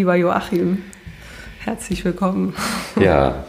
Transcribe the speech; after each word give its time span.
Lieber 0.00 0.14
Joachim, 0.14 0.82
herzlich 1.58 2.06
willkommen. 2.06 2.54
Ja, 2.98 3.44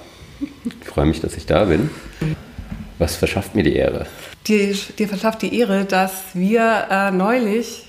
ich 0.82 0.86
freue 0.86 1.06
mich, 1.06 1.22
dass 1.22 1.38
ich 1.38 1.46
da 1.46 1.64
bin. 1.64 1.90
Was 3.00 3.16
verschafft 3.16 3.56
mir 3.56 3.64
die 3.64 3.74
Ehre? 3.74 4.06
Dir, 4.48 4.76
dir 5.00 5.08
verschafft 5.08 5.44
die 5.44 5.58
Ehre, 5.58 5.86
dass 5.86 6.12
wir 6.34 6.88
äh, 6.92 7.12
neulich 7.12 7.86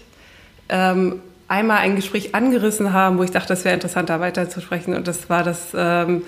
ähm, 0.68 1.20
einmal 1.48 1.78
ein 1.78 1.96
Gespräch 1.96 2.36
angerissen 2.36 2.92
haben, 2.92 3.18
wo 3.18 3.24
ich 3.24 3.32
dachte, 3.32 3.48
das 3.48 3.64
wäre 3.64 3.74
interessant, 3.74 4.10
da 4.10 4.20
weiterzusprechen. 4.20 4.94
Und 4.94 5.08
das 5.08 5.28
war 5.28 5.42
das, 5.42 5.70
ähm, 5.74 6.22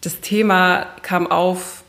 das 0.00 0.22
Thema 0.22 0.86
kam 1.02 1.26
auf, 1.26 1.84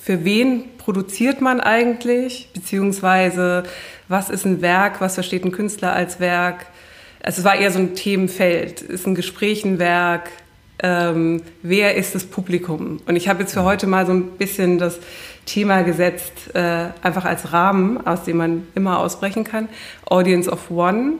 für 0.00 0.24
wen 0.24 0.76
produziert 0.78 1.40
man 1.40 1.58
eigentlich, 1.58 2.50
beziehungsweise 2.54 3.64
was 4.06 4.30
ist 4.30 4.44
ein 4.44 4.62
Werk, 4.62 5.00
was 5.00 5.14
versteht 5.14 5.44
ein 5.44 5.50
Künstler 5.50 5.92
als 5.92 6.20
Werk. 6.20 6.66
Also 7.26 7.40
es 7.40 7.44
war 7.44 7.56
eher 7.56 7.72
so 7.72 7.80
ein 7.80 7.96
Themenfeld. 7.96 8.82
Ist 8.82 9.04
ein 9.04 9.16
Gespräch 9.16 9.64
ein 9.64 9.80
Werk? 9.80 10.30
Ähm, 10.78 11.42
wer 11.60 11.96
ist 11.96 12.14
das 12.14 12.24
Publikum? 12.24 13.00
Und 13.04 13.16
ich 13.16 13.28
habe 13.28 13.42
jetzt 13.42 13.52
für 13.52 13.64
heute 13.64 13.88
mal 13.88 14.06
so 14.06 14.12
ein 14.12 14.36
bisschen 14.38 14.78
das 14.78 15.00
Thema 15.44 15.82
gesetzt, 15.82 16.54
äh, 16.54 16.90
einfach 17.02 17.24
als 17.24 17.52
Rahmen, 17.52 18.06
aus 18.06 18.22
dem 18.22 18.36
man 18.36 18.68
immer 18.76 19.00
ausbrechen 19.00 19.42
kann. 19.42 19.68
Audience 20.04 20.48
of 20.48 20.70
One, 20.70 21.14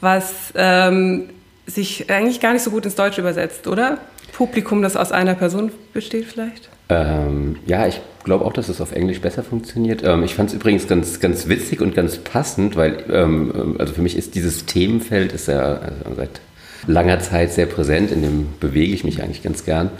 was 0.00 0.52
ähm, 0.54 1.30
sich 1.66 2.08
eigentlich 2.08 2.38
gar 2.38 2.52
nicht 2.52 2.62
so 2.62 2.70
gut 2.70 2.84
ins 2.84 2.94
Deutsche 2.94 3.20
übersetzt, 3.20 3.66
oder? 3.66 3.98
Publikum, 4.32 4.80
das 4.80 4.94
aus 4.94 5.10
einer 5.10 5.34
Person 5.34 5.72
besteht 5.92 6.26
vielleicht? 6.26 6.68
Ähm, 6.88 7.56
ja, 7.66 7.86
ich 7.86 8.00
glaube 8.24 8.44
auch, 8.44 8.52
dass 8.52 8.68
es 8.68 8.80
auf 8.80 8.92
Englisch 8.92 9.20
besser 9.20 9.42
funktioniert. 9.42 10.02
Ähm, 10.04 10.22
ich 10.22 10.34
fand 10.34 10.50
es 10.50 10.54
übrigens 10.54 10.88
ganz, 10.88 11.20
ganz 11.20 11.48
witzig 11.48 11.80
und 11.80 11.94
ganz 11.94 12.18
passend, 12.18 12.76
weil 12.76 13.04
ähm, 13.10 13.76
also 13.78 13.92
für 13.92 14.02
mich 14.02 14.16
ist 14.16 14.34
dieses 14.34 14.66
Themenfeld 14.66 15.32
ist 15.32 15.48
ja 15.48 15.80
also 16.04 16.14
seit 16.16 16.40
langer 16.86 17.20
Zeit 17.20 17.52
sehr 17.52 17.66
präsent, 17.66 18.10
in 18.10 18.22
dem 18.22 18.46
bewege 18.60 18.94
ich 18.94 19.04
mich 19.04 19.22
eigentlich 19.22 19.42
ganz 19.42 19.64
gern, 19.64 19.90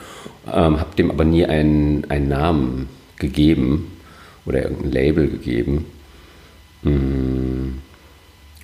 ähm, 0.47 0.81
habe 0.81 0.95
dem 0.97 1.11
aber 1.11 1.25
nie 1.25 1.45
einen, 1.45 2.07
einen 2.11 2.29
Namen 2.29 2.89
gegeben 3.17 3.93
oder 4.47 4.63
irgendein 4.63 4.93
Label 4.93 5.29
gegeben. 5.29 5.85
Hm. 6.85 7.79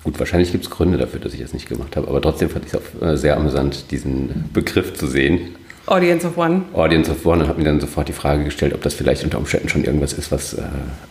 Gut, 0.03 0.19
wahrscheinlich 0.19 0.51
gibt 0.51 0.63
es 0.63 0.69
Gründe 0.69 0.97
dafür, 0.97 1.19
dass 1.19 1.33
ich 1.33 1.41
das 1.41 1.53
nicht 1.53 1.67
gemacht 1.67 1.95
habe, 1.95 2.07
aber 2.07 2.21
trotzdem 2.21 2.49
fand 2.49 2.65
ich 2.65 2.73
es 2.73 2.79
auch 2.79 3.07
äh, 3.07 3.17
sehr 3.17 3.37
amüsant, 3.37 3.91
diesen 3.91 4.49
Begriff 4.53 4.93
zu 4.93 5.07
sehen. 5.07 5.55
Audience 5.87 6.25
of 6.25 6.35
One. 6.35 6.63
Audience 6.73 7.11
of 7.11 7.23
One 7.25 7.43
und 7.43 7.47
habe 7.47 7.59
mir 7.59 7.65
dann 7.65 7.79
sofort 7.79 8.07
die 8.07 8.13
Frage 8.13 8.43
gestellt, 8.43 8.73
ob 8.73 8.81
das 8.81 8.95
vielleicht 8.95 9.23
unter 9.23 9.37
Umständen 9.37 9.69
schon 9.69 9.83
irgendwas 9.83 10.13
ist, 10.13 10.31
was 10.31 10.55
äh, 10.55 10.63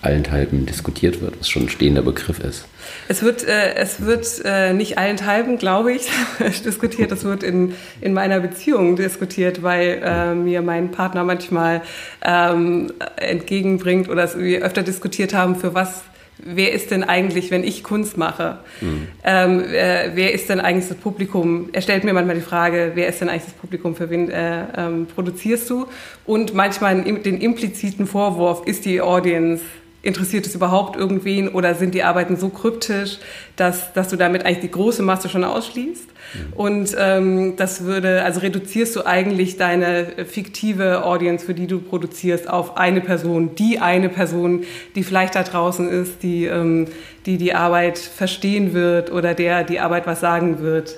allenthalben 0.03 0.67
diskutiert 0.67 1.21
wird, 1.21 1.39
was 1.39 1.49
schon 1.49 1.63
ein 1.63 1.69
stehender 1.69 2.03
Begriff 2.03 2.41
ist. 2.41 2.67
Es 3.07 3.23
wird, 3.23 3.47
äh, 3.47 3.75
es 3.77 4.05
wird 4.05 4.27
äh, 4.45 4.73
nicht 4.73 4.99
allenthalben, 4.99 5.59
glaube 5.59 5.93
ich, 5.93 6.09
diskutiert. 6.65 7.13
Es 7.13 7.23
wird 7.25 7.45
in, 7.45 7.75
in 8.01 8.15
meiner 8.15 8.41
Beziehung 8.41 8.97
diskutiert, 8.97 9.63
weil 9.63 10.03
äh, 10.05 10.35
mir 10.35 10.61
mein 10.61 10.91
Partner 10.91 11.23
manchmal 11.23 11.83
ähm, 12.25 12.93
entgegenbringt 13.17 14.09
oder 14.09 14.29
wir 14.37 14.63
öfter 14.63 14.83
diskutiert 14.83 15.35
haben, 15.35 15.55
für 15.55 15.75
was 15.75 16.03
wer 16.39 16.73
ist 16.73 16.91
denn 16.91 17.05
eigentlich, 17.05 17.51
wenn 17.51 17.65
ich 17.65 17.83
Kunst 17.83 18.17
mache, 18.17 18.59
mhm. 18.81 19.09
ähm, 19.25 19.61
äh, 19.61 20.11
wer 20.15 20.33
ist 20.33 20.49
denn 20.49 20.61
eigentlich 20.61 20.89
das 20.89 20.99
Publikum? 20.99 21.69
Er 21.73 21.81
stellt 21.81 22.05
mir 22.05 22.13
manchmal 22.13 22.37
die 22.37 22.43
Frage, 22.43 22.93
wer 22.95 23.09
ist 23.09 23.21
denn 23.21 23.29
eigentlich 23.29 23.45
das 23.45 23.55
Publikum, 23.55 23.95
für 23.95 24.11
wen 24.11 24.31
äh, 24.31 24.65
ähm, 24.77 25.07
produzierst 25.07 25.69
du? 25.71 25.87
Und 26.27 26.55
manchmal 26.55 27.03
den 27.03 27.41
impliziten 27.41 28.07
Vorwurf, 28.07 28.67
ist 28.67 28.85
die 28.85 29.01
Audience 29.01 29.63
interessiert 30.05 30.47
es 30.47 30.55
überhaupt 30.55 30.97
irgendwen 30.97 31.49
oder 31.49 31.75
sind 31.75 31.95
die 31.95 32.03
Arbeiten 32.03 32.37
so 32.37 32.49
kryptisch, 32.49 33.19
dass, 33.57 33.93
dass 33.93 34.09
du 34.09 34.17
damit 34.17 34.45
eigentlich 34.45 34.61
die 34.61 34.71
große 34.71 35.03
Masse 35.03 35.29
schon 35.29 35.45
ausschließt? 35.45 36.07
Mhm. 36.07 36.53
Und 36.55 36.97
ähm, 36.99 37.57
das 37.57 37.85
würde, 37.85 38.23
also 38.23 38.41
reduzierst 38.41 38.95
du 38.97 39.07
eigentlich 39.07 39.57
deine 39.57 40.07
fiktive 40.27 41.05
Audience, 41.05 41.45
für 41.45 41.55
die 41.55 41.67
du 41.67 41.81
produzierst, 41.81 42.49
auf 42.49 42.77
eine 42.77 43.01
Person, 43.01 43.55
die 43.55 43.79
eine 43.79 44.09
Person, 44.09 44.65
die 44.95 45.03
vielleicht 45.03 45.35
da 45.35 45.43
draußen 45.43 45.89
ist, 45.89 46.23
die 46.23 46.47
ähm, 46.47 46.89
die, 47.27 47.39
die 47.39 47.55
Arbeit 47.55 47.99
verstehen 47.99 48.75
wird 48.75 49.11
oder 49.11 49.35
der 49.35 49.65
die 49.65 49.81
Arbeit 49.81 50.07
was 50.07 50.21
sagen 50.21 50.61
wird. 50.61 50.97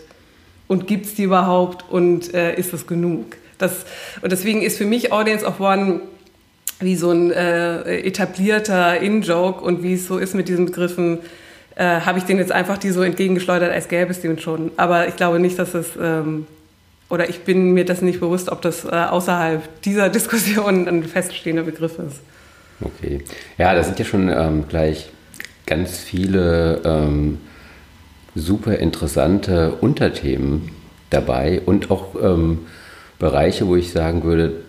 Und 0.69 0.86
gibt 0.86 1.06
es 1.06 1.14
die 1.14 1.22
überhaupt 1.22 1.84
und 1.91 2.34
äh, 2.34 2.56
ist 2.56 2.72
das 2.72 2.86
genug? 2.86 3.36
Das, 3.59 3.86
und 4.20 4.32
deswegen 4.32 4.62
ist 4.62 4.78
für 4.78 4.84
mich 4.84 5.12
Audience 5.12 5.47
of 5.47 5.60
One 5.60 6.00
wie 6.81 6.97
so 6.97 7.10
ein 7.10 7.31
äh, 7.31 8.00
etablierter 8.00 9.00
In-Joke 9.00 9.64
und 9.64 9.82
wie 9.82 9.94
es 9.94 10.06
so 10.06 10.19
ist 10.19 10.34
mit 10.34 10.48
diesen 10.48 10.66
Begriffen, 10.66 11.20
äh, 11.75 12.00
habe 12.00 12.19
ich 12.19 12.25
den 12.25 12.38
jetzt 12.38 12.53
einfach 12.53 12.78
die 12.78 12.91
so 12.91 13.03
entgegengeschleudert, 13.03 13.72
als 13.72 13.88
gäbe 13.88 14.10
es 14.10 14.20
den 14.20 14.38
schon. 14.38 14.70
Aber 14.76 15.09
ich 15.09 15.16
glaube 15.16 15.38
nicht, 15.38 15.59
dass 15.59 15.75
es, 15.75 15.91
ähm, 16.00 16.47
oder 17.09 17.28
ich 17.28 17.41
bin 17.41 17.72
mir 17.72 17.84
das 17.84 18.03
nicht 18.03 18.20
bewusst, 18.20 18.50
ob 18.50 18.62
das 18.62 18.84
äh, 18.84 18.88
außerhalb 18.88 19.82
dieser 19.82 20.09
Diskussion 20.10 20.88
ein 20.88 21.04
feststehender 21.04 21.62
Begriff 21.62 21.98
ist. 21.98 22.20
Okay. 22.81 23.22
Ja, 23.56 23.75
da 23.75 23.82
sind 23.82 23.98
ja 23.98 24.04
schon 24.04 24.28
ähm, 24.28 24.69
gleich 24.69 25.10
ganz 25.66 25.98
viele 25.98 26.82
ähm, 26.84 27.38
super 28.34 28.76
interessante 28.78 29.72
Unterthemen 29.81 30.70
dabei 31.10 31.62
und 31.65 31.91
auch 31.91 32.15
ähm, 32.22 32.66
Bereiche, 33.19 33.66
wo 33.66 33.76
ich 33.76 33.92
sagen 33.92 34.25
würde, 34.25 34.66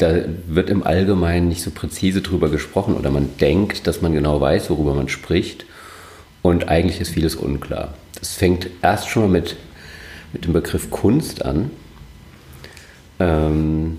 da 0.00 0.14
wird 0.46 0.70
im 0.70 0.82
Allgemeinen 0.82 1.48
nicht 1.48 1.62
so 1.62 1.70
präzise 1.70 2.22
drüber 2.22 2.48
gesprochen 2.48 2.96
oder 2.96 3.10
man 3.10 3.30
denkt, 3.40 3.86
dass 3.86 4.00
man 4.00 4.14
genau 4.14 4.40
weiß, 4.40 4.70
worüber 4.70 4.94
man 4.94 5.08
spricht. 5.08 5.66
Und 6.42 6.68
eigentlich 6.68 7.00
ist 7.00 7.10
vieles 7.10 7.34
unklar. 7.34 7.94
Das 8.18 8.34
fängt 8.34 8.70
erst 8.82 9.08
schon 9.08 9.24
mal 9.24 9.28
mit, 9.28 9.56
mit 10.32 10.44
dem 10.46 10.54
Begriff 10.54 10.90
Kunst 10.90 11.44
an. 11.44 11.70
Ähm, 13.18 13.98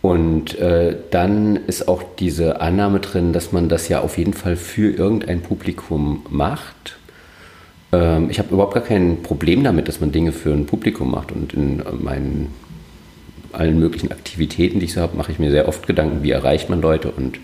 und 0.00 0.58
äh, 0.58 0.96
dann 1.10 1.56
ist 1.66 1.88
auch 1.88 2.02
diese 2.18 2.60
Annahme 2.62 3.00
drin, 3.00 3.32
dass 3.34 3.52
man 3.52 3.68
das 3.68 3.88
ja 3.88 4.00
auf 4.00 4.16
jeden 4.16 4.32
Fall 4.32 4.56
für 4.56 4.90
irgendein 4.90 5.42
Publikum 5.42 6.24
macht. 6.30 6.98
Ähm, 7.92 8.30
ich 8.30 8.38
habe 8.38 8.54
überhaupt 8.54 8.74
gar 8.74 8.84
kein 8.84 9.22
Problem 9.22 9.62
damit, 9.62 9.88
dass 9.88 10.00
man 10.00 10.12
Dinge 10.12 10.32
für 10.32 10.52
ein 10.52 10.64
Publikum 10.64 11.10
macht. 11.10 11.32
Und 11.32 11.52
in 11.52 11.82
meinen 12.00 12.54
allen 13.52 13.78
möglichen 13.78 14.12
Aktivitäten, 14.12 14.80
die 14.80 14.86
ich 14.86 14.92
so 14.92 15.00
habe, 15.00 15.16
mache 15.16 15.32
ich 15.32 15.38
mir 15.38 15.50
sehr 15.50 15.68
oft 15.68 15.86
Gedanken, 15.86 16.22
wie 16.22 16.30
erreicht 16.30 16.68
man 16.68 16.80
Leute. 16.80 17.10
Und 17.10 17.38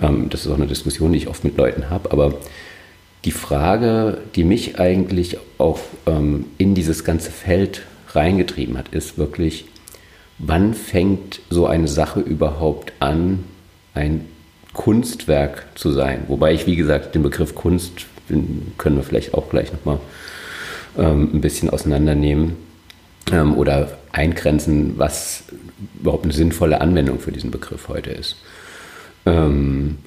ähm, 0.00 0.28
das 0.30 0.44
ist 0.44 0.50
auch 0.50 0.56
eine 0.56 0.66
Diskussion, 0.66 1.12
die 1.12 1.18
ich 1.18 1.28
oft 1.28 1.44
mit 1.44 1.56
Leuten 1.56 1.90
habe. 1.90 2.12
Aber 2.12 2.34
die 3.24 3.32
Frage, 3.32 4.18
die 4.34 4.44
mich 4.44 4.78
eigentlich 4.78 5.38
auch 5.58 5.80
ähm, 6.06 6.46
in 6.56 6.74
dieses 6.74 7.04
ganze 7.04 7.30
Feld 7.30 7.82
reingetrieben 8.10 8.78
hat, 8.78 8.88
ist 8.90 9.18
wirklich, 9.18 9.66
wann 10.38 10.74
fängt 10.74 11.40
so 11.50 11.66
eine 11.66 11.88
Sache 11.88 12.20
überhaupt 12.20 12.92
an, 13.00 13.44
ein 13.94 14.26
Kunstwerk 14.72 15.66
zu 15.74 15.92
sein? 15.92 16.24
Wobei 16.28 16.54
ich, 16.54 16.66
wie 16.66 16.76
gesagt, 16.76 17.14
den 17.14 17.22
Begriff 17.22 17.54
Kunst 17.54 18.06
können 18.28 18.96
wir 18.96 19.02
vielleicht 19.02 19.34
auch 19.34 19.48
gleich 19.48 19.72
nochmal 19.72 19.98
ähm, 20.96 21.30
ein 21.34 21.40
bisschen 21.40 21.70
auseinandernehmen 21.70 22.67
ähm, 23.32 23.56
oder 23.56 23.98
eingrenzen, 24.12 24.94
was 24.96 25.44
überhaupt 26.00 26.24
eine 26.24 26.32
sinnvolle 26.32 26.80
Anwendung 26.80 27.18
für 27.20 27.32
diesen 27.32 27.50
Begriff 27.50 27.88
heute 27.88 28.10
ist. 28.10 28.36
Ähm, 29.26 29.98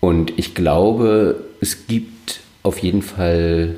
und 0.00 0.38
ich 0.38 0.54
glaube, 0.54 1.44
es 1.60 1.86
gibt 1.86 2.40
auf 2.62 2.78
jeden 2.78 3.02
Fall, 3.02 3.76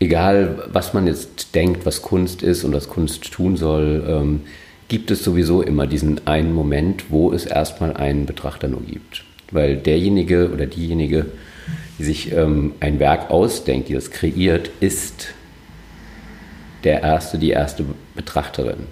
egal 0.00 0.64
was 0.72 0.94
man 0.94 1.06
jetzt 1.06 1.54
denkt, 1.54 1.86
was 1.86 2.02
Kunst 2.02 2.42
ist 2.42 2.64
und 2.64 2.72
was 2.72 2.88
Kunst 2.88 3.32
tun 3.32 3.56
soll, 3.56 4.04
ähm, 4.06 4.40
gibt 4.88 5.10
es 5.10 5.24
sowieso 5.24 5.62
immer 5.62 5.86
diesen 5.86 6.26
einen 6.26 6.52
Moment, 6.52 7.06
wo 7.10 7.32
es 7.32 7.46
erstmal 7.46 7.96
einen 7.96 8.26
Betrachter 8.26 8.68
nur 8.68 8.82
gibt. 8.82 9.24
Weil 9.50 9.76
derjenige 9.76 10.50
oder 10.52 10.66
diejenige, 10.66 11.26
die 11.98 12.04
sich 12.04 12.32
ähm, 12.32 12.72
ein 12.80 12.98
Werk 12.98 13.30
ausdenkt, 13.30 13.88
die 13.88 13.94
das 13.94 14.10
kreiert, 14.10 14.70
ist 14.80 15.28
der 16.84 17.02
erste, 17.02 17.38
die 17.38 17.50
erste 17.50 17.84
Betrachterin. 18.14 18.86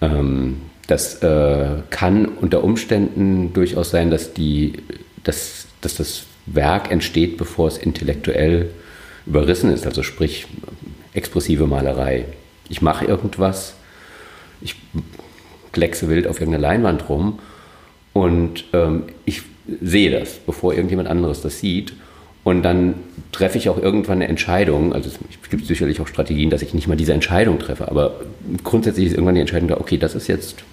Ähm, 0.00 0.60
das 0.86 1.22
äh, 1.22 1.66
kann 1.90 2.26
unter 2.26 2.62
Umständen 2.62 3.52
durchaus 3.52 3.90
sein, 3.90 4.10
dass, 4.10 4.34
die, 4.34 4.74
dass, 5.22 5.66
dass 5.80 5.96
das 5.96 6.24
Werk 6.46 6.90
entsteht, 6.90 7.38
bevor 7.38 7.68
es 7.68 7.78
intellektuell 7.78 8.70
überrissen 9.26 9.72
ist, 9.72 9.86
also 9.86 10.02
sprich 10.02 10.46
expressive 11.14 11.66
Malerei. 11.66 12.26
Ich 12.68 12.82
mache 12.82 13.06
irgendwas, 13.06 13.74
ich 14.60 14.76
kleckse 15.72 16.08
wild 16.08 16.26
auf 16.26 16.40
irgendeiner 16.40 16.68
Leinwand 16.68 17.08
rum 17.08 17.38
und 18.12 18.64
ähm, 18.72 19.04
ich 19.24 19.42
sehe 19.80 20.10
das, 20.10 20.34
bevor 20.34 20.74
irgendjemand 20.74 21.08
anderes 21.08 21.40
das 21.40 21.60
sieht 21.60 21.94
und 22.42 22.62
dann 22.62 22.94
treffe 23.34 23.58
ich 23.58 23.68
auch 23.68 23.78
irgendwann 23.78 24.18
eine 24.18 24.28
Entscheidung. 24.28 24.92
Also 24.92 25.10
es 25.10 25.50
gibt 25.50 25.66
sicherlich 25.66 26.00
auch 26.00 26.06
Strategien, 26.06 26.50
dass 26.50 26.62
ich 26.62 26.72
nicht 26.72 26.86
mal 26.86 26.96
diese 26.96 27.12
Entscheidung 27.12 27.58
treffe. 27.58 27.88
Aber 27.88 28.20
grundsätzlich 28.62 29.06
ist 29.06 29.12
irgendwann 29.12 29.34
die 29.34 29.40
Entscheidung 29.40 29.68
da, 29.68 29.76
okay, 29.76 29.98
das 29.98 30.14
ist 30.14 30.28
jetzt 30.28 30.64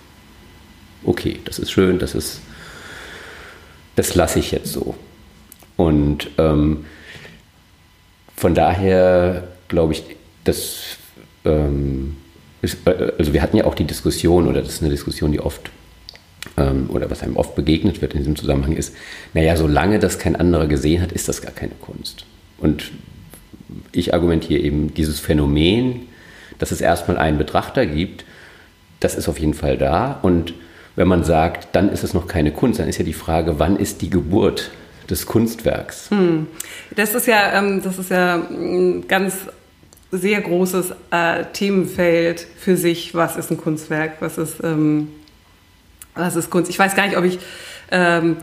okay, 1.03 1.39
das 1.45 1.59
ist 1.59 1.71
schön, 1.71 1.99
das 1.99 2.15
ist, 2.15 2.41
das 3.95 4.15
lasse 4.15 4.39
ich 4.39 4.51
jetzt 4.51 4.71
so. 4.71 4.95
Und 5.77 6.29
ähm, 6.37 6.85
von 8.35 8.53
daher 8.53 9.47
glaube 9.67 9.93
ich, 9.93 10.03
das, 10.43 10.97
ähm, 11.45 12.17
ist, 12.61 12.77
äh, 12.85 13.13
also 13.17 13.33
wir 13.33 13.41
hatten 13.41 13.57
ja 13.57 13.65
auch 13.65 13.75
die 13.75 13.85
Diskussion, 13.85 14.47
oder 14.47 14.61
das 14.61 14.73
ist 14.73 14.81
eine 14.81 14.91
Diskussion, 14.91 15.31
die 15.31 15.39
oft 15.39 15.71
ähm, 16.57 16.89
oder 16.91 17.09
was 17.09 17.23
einem 17.23 17.37
oft 17.37 17.55
begegnet 17.55 18.01
wird 18.01 18.13
in 18.13 18.19
diesem 18.19 18.35
Zusammenhang 18.35 18.73
ist, 18.73 18.95
naja, 19.33 19.55
solange 19.55 19.99
das 19.99 20.19
kein 20.19 20.35
anderer 20.35 20.67
gesehen 20.67 21.01
hat, 21.01 21.11
ist 21.11 21.27
das 21.27 21.41
gar 21.41 21.51
keine 21.51 21.73
Kunst. 21.81 22.25
Und 22.61 22.91
ich 23.91 24.13
argumentiere 24.13 24.61
eben, 24.61 24.93
dieses 24.93 25.19
Phänomen, 25.19 26.07
dass 26.59 26.71
es 26.71 26.81
erstmal 26.81 27.17
einen 27.17 27.37
Betrachter 27.37 27.85
gibt, 27.85 28.25
das 28.99 29.15
ist 29.15 29.27
auf 29.27 29.39
jeden 29.39 29.53
Fall 29.53 29.77
da. 29.77 30.19
Und 30.21 30.53
wenn 30.95 31.07
man 31.07 31.23
sagt, 31.23 31.75
dann 31.75 31.89
ist 31.89 32.03
es 32.03 32.13
noch 32.13 32.27
keine 32.27 32.51
Kunst, 32.51 32.79
dann 32.79 32.87
ist 32.87 32.97
ja 32.97 33.05
die 33.05 33.13
Frage, 33.13 33.59
wann 33.59 33.77
ist 33.77 34.01
die 34.01 34.09
Geburt 34.09 34.71
des 35.09 35.25
Kunstwerks? 35.25 36.09
Hm. 36.11 36.47
Das 36.95 37.15
ist 37.15 37.27
ja, 37.27 37.57
ähm, 37.57 37.81
das 37.81 37.97
ist 37.97 38.11
ja 38.11 38.35
ein 38.35 39.07
ganz 39.07 39.35
sehr 40.11 40.41
großes 40.41 40.93
äh, 41.11 41.45
Themenfeld 41.53 42.45
für 42.57 42.77
sich. 42.77 43.15
Was 43.15 43.37
ist 43.37 43.49
ein 43.49 43.57
Kunstwerk? 43.57 44.17
Was 44.19 44.37
ist 44.37 44.57
ähm, 44.63 45.07
das 46.15 46.35
ist 46.35 46.49
Kunst. 46.49 46.69
Ich 46.69 46.77
weiß 46.77 46.95
gar 46.95 47.07
nicht, 47.07 47.17
ob 47.17 47.23
ich, 47.23 47.39
ähm, 47.91 48.37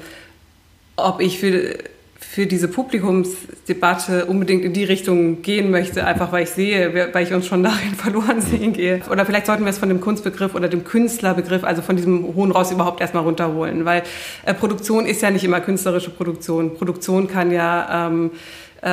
ob 0.96 1.20
ich 1.20 1.38
für, 1.38 1.78
für 2.30 2.46
diese 2.46 2.68
Publikumsdebatte 2.68 4.26
unbedingt 4.26 4.62
in 4.62 4.74
die 4.74 4.84
Richtung 4.84 5.40
gehen 5.40 5.70
möchte, 5.70 6.04
einfach 6.04 6.30
weil 6.30 6.42
ich 6.42 6.50
sehe, 6.50 7.08
weil 7.12 7.24
ich 7.24 7.32
uns 7.32 7.46
schon 7.46 7.62
darin 7.64 7.94
verloren 7.94 8.42
sehen 8.42 8.74
gehe. 8.74 9.00
Oder 9.10 9.24
vielleicht 9.24 9.46
sollten 9.46 9.64
wir 9.64 9.70
es 9.70 9.78
von 9.78 9.88
dem 9.88 10.02
Kunstbegriff 10.02 10.54
oder 10.54 10.68
dem 10.68 10.84
Künstlerbegriff, 10.84 11.64
also 11.64 11.80
von 11.80 11.96
diesem 11.96 12.34
hohen 12.34 12.52
Raus 12.52 12.70
überhaupt 12.70 13.00
erstmal 13.00 13.22
runterholen, 13.22 13.86
weil 13.86 14.02
äh, 14.44 14.52
Produktion 14.52 15.06
ist 15.06 15.22
ja 15.22 15.30
nicht 15.30 15.42
immer 15.42 15.60
künstlerische 15.60 16.10
Produktion. 16.10 16.74
Produktion 16.74 17.28
kann 17.28 17.50
ja 17.50 18.08
ähm, 18.08 18.30
äh, 18.82 18.88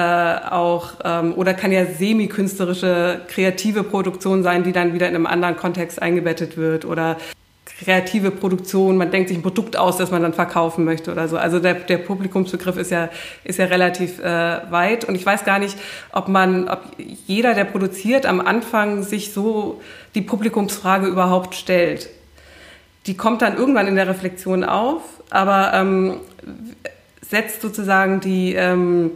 auch 0.50 0.94
ähm, 1.04 1.34
oder 1.36 1.54
kann 1.54 1.74
ja 1.74 1.86
semi-künstlerische 1.86 3.22
kreative 3.28 3.84
Produktion 3.84 4.44
sein, 4.44 4.64
die 4.64 4.72
dann 4.72 4.94
wieder 4.94 5.10
in 5.10 5.16
einem 5.16 5.28
anderen 5.28 5.58
Kontext 5.58 6.02
eingebettet 6.02 6.56
wird 6.56 6.86
oder 6.86 7.18
kreative 7.66 8.32
Produktion, 8.32 8.96
man 8.96 9.12
denkt 9.12 9.30
sich 9.30 9.38
ein 9.38 9.42
Produkt 9.42 9.76
aus, 9.76 9.98
das 9.98 10.12
man 10.12 10.22
dann 10.22 10.34
verkaufen 10.34 10.86
möchte 10.86 11.12
oder 11.12 11.28
so. 11.28 11.38
Also 11.38 11.60
der, 11.60 11.74
der 11.74 11.98
Publikumsbegriff 11.98 12.78
ist 12.78 12.92
ja, 12.92 13.10
ist 13.44 13.60
ja 13.60 13.66
relativ 13.66 14.20
äh, 14.20 14.72
weit 14.72 15.06
und 15.06 15.16
ich 15.16 15.26
weiß 15.26 15.44
gar 15.44 15.60
nicht, 15.60 15.78
ob 16.12 16.28
man, 16.28 16.70
ob 16.70 16.84
jeder, 16.98 17.54
der 17.54 17.66
produziert, 17.66 18.26
am 18.26 18.40
Anfang 18.40 19.04
sich 19.04 19.34
so 19.34 19.82
die 20.14 20.22
Publikumsfrage 20.22 21.08
überhaupt 21.08 21.56
stellt. 21.56 22.10
Die 23.08 23.18
kommt 23.18 23.42
dann 23.42 23.58
irgendwann 23.58 23.88
in 23.88 23.96
der 23.96 24.08
Reflexion 24.08 24.64
auf, 24.64 25.02
aber 25.30 25.72
ähm, 25.74 26.18
setzt 27.22 27.62
sozusagen 27.62 28.20
die 28.20 28.54
ähm, 28.54 29.12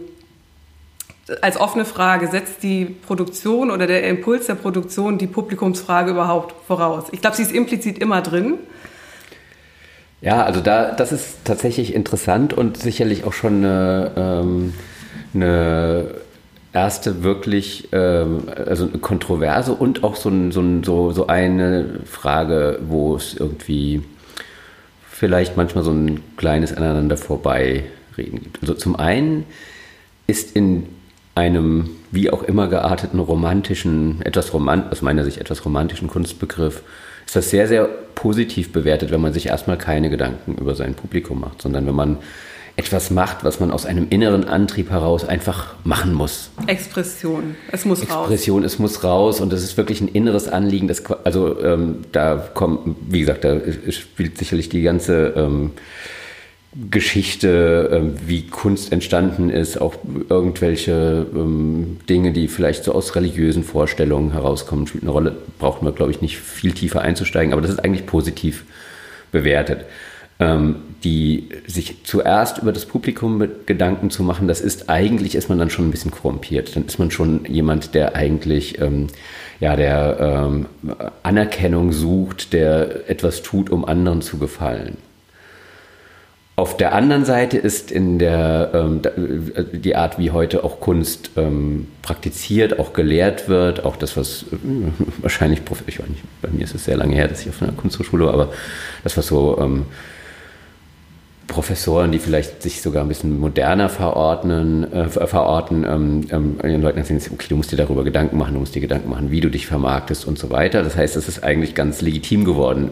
als 1.42 1.60
offene 1.60 1.86
Frage, 1.86 2.28
setzt 2.28 2.64
die 2.64 2.86
Produktion 2.86 3.72
oder 3.72 3.88
der 3.88 4.08
Impuls 4.08 4.48
der 4.48 4.56
Produktion 4.56 5.18
die 5.18 5.28
Publikumsfrage 5.28 6.12
überhaupt 6.12 6.56
voraus? 6.68 7.06
Ich 7.12 7.22
glaube, 7.22 7.36
sie 7.36 7.44
ist 7.44 7.52
implizit 7.52 7.98
immer 8.00 8.22
drin. 8.22 8.56
Ja, 10.22 10.44
also 10.44 10.60
da, 10.60 10.92
das 10.92 11.12
ist 11.12 11.46
tatsächlich 11.46 11.94
interessant 11.94 12.54
und 12.54 12.78
sicherlich 12.78 13.24
auch 13.24 13.34
schon 13.34 13.64
eine, 13.64 14.12
ähm, 14.18 14.74
eine 15.34 16.16
erste 16.74 17.24
wirklich, 17.24 17.88
ähm, 17.94 18.44
also 18.66 18.88
eine 18.88 19.00
Kontroverse 19.00 19.74
und 19.74 20.04
auch 20.04 20.16
so, 20.16 20.30
ein, 20.30 20.52
so, 20.52 20.60
ein, 20.62 20.84
so, 20.84 21.12
so 21.12 21.28
eine 21.28 22.02
Frage, 22.06 22.80
wo 22.88 23.16
es 23.16 23.34
irgendwie 23.34 24.04
vielleicht 25.10 25.56
manchmal 25.58 25.84
so 25.84 25.92
ein 25.92 26.22
kleines 26.38 26.76
Aneinander 26.76 27.18
vorbeireden 27.18 28.42
gibt. 28.44 28.62
Also 28.62 28.74
zum 28.74 28.98
einen 28.98 29.46
ist 30.28 30.56
in 30.56 30.88
einem 31.40 31.90
wie 32.12 32.30
auch 32.30 32.44
immer 32.44 32.68
gearteten 32.68 33.20
romantischen, 33.20 34.22
etwas 34.24 34.54
romant, 34.54 34.92
aus 34.92 35.02
meiner 35.02 35.24
Sicht 35.24 35.38
etwas 35.38 35.64
romantischen 35.64 36.08
Kunstbegriff, 36.08 36.84
ist 37.26 37.36
das 37.36 37.50
sehr, 37.50 37.68
sehr 37.68 37.86
positiv 37.86 38.72
bewertet, 38.72 39.12
wenn 39.12 39.22
man 39.22 39.34
sich 39.34 39.48
erstmal 39.48 39.78
keine 39.78 40.10
Gedanken 40.10 40.56
über 40.56 40.76
sein 40.76 40.96
Publikum 40.96 41.40
macht, 41.40 41.62
sondern 41.62 41.86
wenn 41.88 41.96
man 41.96 42.18
etwas 42.76 43.12
macht, 43.12 43.44
was 43.44 43.60
man 43.60 43.72
aus 43.72 43.86
einem 43.86 44.08
inneren 44.10 44.46
Antrieb 44.46 44.90
heraus 44.90 45.26
einfach 45.26 45.76
machen 45.84 46.14
muss. 46.14 46.50
Expression, 46.68 47.56
es 47.72 47.86
muss 47.86 48.00
Expression, 48.00 48.18
raus. 48.18 48.32
Expression, 48.32 48.64
es 48.64 48.80
muss 48.80 49.04
raus 49.04 49.42
und 49.42 49.54
das 49.54 49.64
ist 49.64 49.78
wirklich 49.78 50.02
ein 50.02 50.08
inneres 50.08 50.48
Anliegen. 50.48 50.88
Das, 50.88 51.04
also 51.24 51.60
ähm, 51.62 52.00
da 52.12 52.50
kommt, 52.54 52.96
wie 53.08 53.20
gesagt, 53.20 53.44
da 53.44 53.60
spielt 53.90 54.38
sicherlich 54.38 54.70
die 54.70 54.82
ganze 54.82 55.34
ähm, 55.36 55.72
Geschichte, 56.92 57.89
ähm, 57.92 58.13
wie 58.27 58.45
Kunst 58.45 58.92
entstanden 58.92 59.50
ist, 59.50 59.81
auch 59.81 59.95
irgendwelche 60.30 61.25
ähm, 61.33 61.98
Dinge, 62.07 62.31
die 62.31 62.48
vielleicht 62.48 62.83
so 62.83 62.94
aus 62.94 63.16
religiösen 63.16 63.63
Vorstellungen 63.63 64.33
herauskommen, 64.33 64.86
spielt 64.86 65.04
eine 65.04 65.12
Rolle. 65.12 65.36
Braucht 65.57 65.81
man, 65.81 65.95
glaube 65.95 66.12
ich, 66.12 66.21
nicht 66.21 66.38
viel 66.38 66.74
tiefer 66.74 67.01
einzusteigen, 67.01 67.54
aber 67.54 67.63
das 67.63 67.71
ist 67.71 67.83
eigentlich 67.83 68.06
positiv 68.06 68.66
bewertet. 69.31 69.86
Ähm, 70.39 70.75
die 71.04 71.50
sich 71.66 72.04
zuerst 72.04 72.60
über 72.60 72.71
das 72.71 72.86
Publikum 72.86 73.44
Gedanken 73.66 74.10
zu 74.10 74.21
machen, 74.21 74.48
das 74.48 74.62
ist 74.62 74.89
eigentlich, 74.89 75.33
ist 75.33 75.50
man 75.50 75.57
dann 75.57 75.69
schon 75.69 75.88
ein 75.88 75.92
bisschen 75.92 76.12
korrumpiert. 76.12 76.75
Dann 76.75 76.86
ist 76.86 77.00
man 77.00 77.10
schon 77.10 77.45
jemand, 77.45 77.95
der 77.95 78.16
eigentlich 78.16 78.77
ja, 79.62 79.75
der 79.77 80.66
Anerkennung 81.24 81.94
sucht, 81.94 82.51
der 82.51 83.10
etwas 83.10 83.44
tut, 83.44 83.69
um 83.69 83.86
anderen 83.86 84.21
zu 84.21 84.39
gefallen. 84.39 84.98
Auf 86.60 86.76
der 86.76 86.94
anderen 86.94 87.24
Seite 87.24 87.58
ist 87.58 87.90
in 87.90 88.20
der 88.20 88.72
ähm, 88.74 89.00
äh, 89.56 89.78
die 89.78 89.96
Art, 89.96 90.20
wie 90.20 90.32
heute 90.32 90.66
auch 90.66 90.82
Kunst 90.82 91.32
ähm, 91.38 91.88
praktiziert, 92.02 92.80
auch 92.80 92.92
gelehrt 92.92 93.48
wird, 93.48 93.86
auch 93.86 93.96
das, 93.96 94.18
was 94.18 94.44
äh, 94.52 94.58
wahrscheinlich, 95.22 95.62
ich 95.88 96.00
weiß 96.00 96.10
nicht, 96.10 96.22
bei 96.42 96.50
mir 96.50 96.66
ist 96.66 96.76
es 96.76 96.84
sehr 96.84 96.98
lange 96.98 97.16
her, 97.16 97.30
dass 97.30 97.44
ich 97.44 97.48
auf 97.48 97.62
einer 97.62 97.72
Kunsthochschule 97.72 98.26
war, 98.26 98.34
aber 98.34 98.50
das, 99.06 99.16
was 99.16 99.28
so 99.28 99.58
ähm, 99.58 99.86
Professoren, 101.48 102.12
die 102.12 102.20
vielleicht 102.20 102.62
sich 102.62 102.82
sogar 102.82 103.04
ein 103.04 103.08
bisschen 103.08 103.40
moderner 103.40 103.88
verordnen, 103.88 104.92
äh, 104.92 105.08
verorten, 105.08 105.86
ähm, 105.86 106.28
ähm, 106.30 106.58
den 106.62 106.82
Leuten 106.82 106.98
erzählen, 106.98 107.22
okay, 107.32 107.48
du 107.48 107.56
musst 107.56 107.72
dir 107.72 107.78
darüber 107.78 108.04
Gedanken 108.04 108.38
machen, 108.38 108.56
du 108.56 108.60
musst 108.60 108.76
dir 108.76 108.82
Gedanken 108.82 109.10
machen, 109.10 109.32
wie 109.32 109.40
du 109.40 109.50
dich 109.50 109.66
vermarktest 109.66 110.28
und 110.28 110.38
so 110.38 110.50
weiter. 110.50 110.84
Das 110.84 110.98
heißt, 110.98 111.16
es 111.16 111.30
ist 111.30 111.42
eigentlich 111.42 111.74
ganz 111.74 112.02
legitim 112.02 112.44
geworden, 112.44 112.90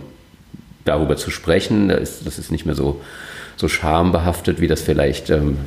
darüber 0.85 1.17
zu 1.17 1.31
sprechen. 1.31 1.89
Das 1.89 1.99
ist, 1.99 2.25
das 2.25 2.39
ist 2.39 2.49
nicht 2.49 2.65
mehr 2.65 2.75
so 2.75 3.01
so 3.57 3.67
schambehaftet, 3.67 4.61
wie 4.61 4.67
das 4.67 4.81
vielleicht, 4.81 5.29
ähm, 5.29 5.57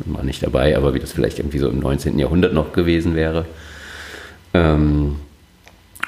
war 0.00 0.24
nicht 0.24 0.42
dabei, 0.42 0.76
aber 0.76 0.94
wie 0.94 0.98
das 0.98 1.12
vielleicht 1.12 1.38
irgendwie 1.38 1.58
so 1.58 1.68
im 1.68 1.78
19. 1.78 2.18
Jahrhundert 2.18 2.52
noch 2.52 2.72
gewesen 2.72 3.14
wäre. 3.14 3.46
Ähm, 4.54 5.16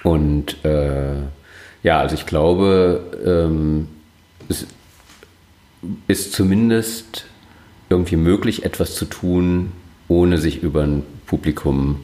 und 0.02 0.64
äh, 0.64 1.16
ja, 1.82 2.00
also 2.00 2.14
ich 2.14 2.26
glaube, 2.26 3.02
ähm, 3.24 3.88
es 4.48 4.66
ist 6.06 6.32
zumindest 6.32 7.26
irgendwie 7.90 8.16
möglich, 8.16 8.64
etwas 8.64 8.94
zu 8.94 9.04
tun, 9.04 9.72
ohne 10.08 10.38
sich 10.38 10.62
über 10.62 10.82
ein 10.82 11.02
Publikum 11.26 12.00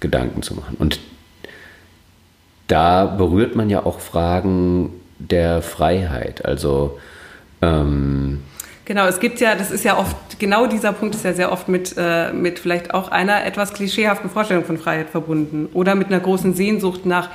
Gedanken 0.00 0.42
zu 0.42 0.54
machen. 0.54 0.76
Und 0.78 1.00
da 2.68 3.06
berührt 3.06 3.56
man 3.56 3.70
ja 3.70 3.84
auch 3.84 4.00
Fragen 4.00 4.90
der 5.18 5.62
Freiheit. 5.62 6.44
Also 6.44 6.98
ähm, 7.62 8.40
Genau, 8.88 9.06
es 9.06 9.20
gibt 9.20 9.38
ja, 9.40 9.54
das 9.54 9.70
ist 9.70 9.84
ja 9.84 9.98
oft, 9.98 10.16
genau 10.38 10.66
dieser 10.66 10.94
Punkt 10.94 11.14
ist 11.14 11.22
ja 11.22 11.34
sehr 11.34 11.52
oft 11.52 11.68
mit, 11.68 11.94
äh, 11.98 12.32
mit 12.32 12.58
vielleicht 12.58 12.94
auch 12.94 13.10
einer 13.10 13.44
etwas 13.44 13.74
klischeehaften 13.74 14.30
Vorstellung 14.30 14.64
von 14.64 14.78
Freiheit 14.78 15.10
verbunden 15.10 15.68
oder 15.74 15.94
mit 15.94 16.06
einer 16.06 16.20
großen 16.20 16.54
Sehnsucht 16.54 17.04
nach, 17.04 17.28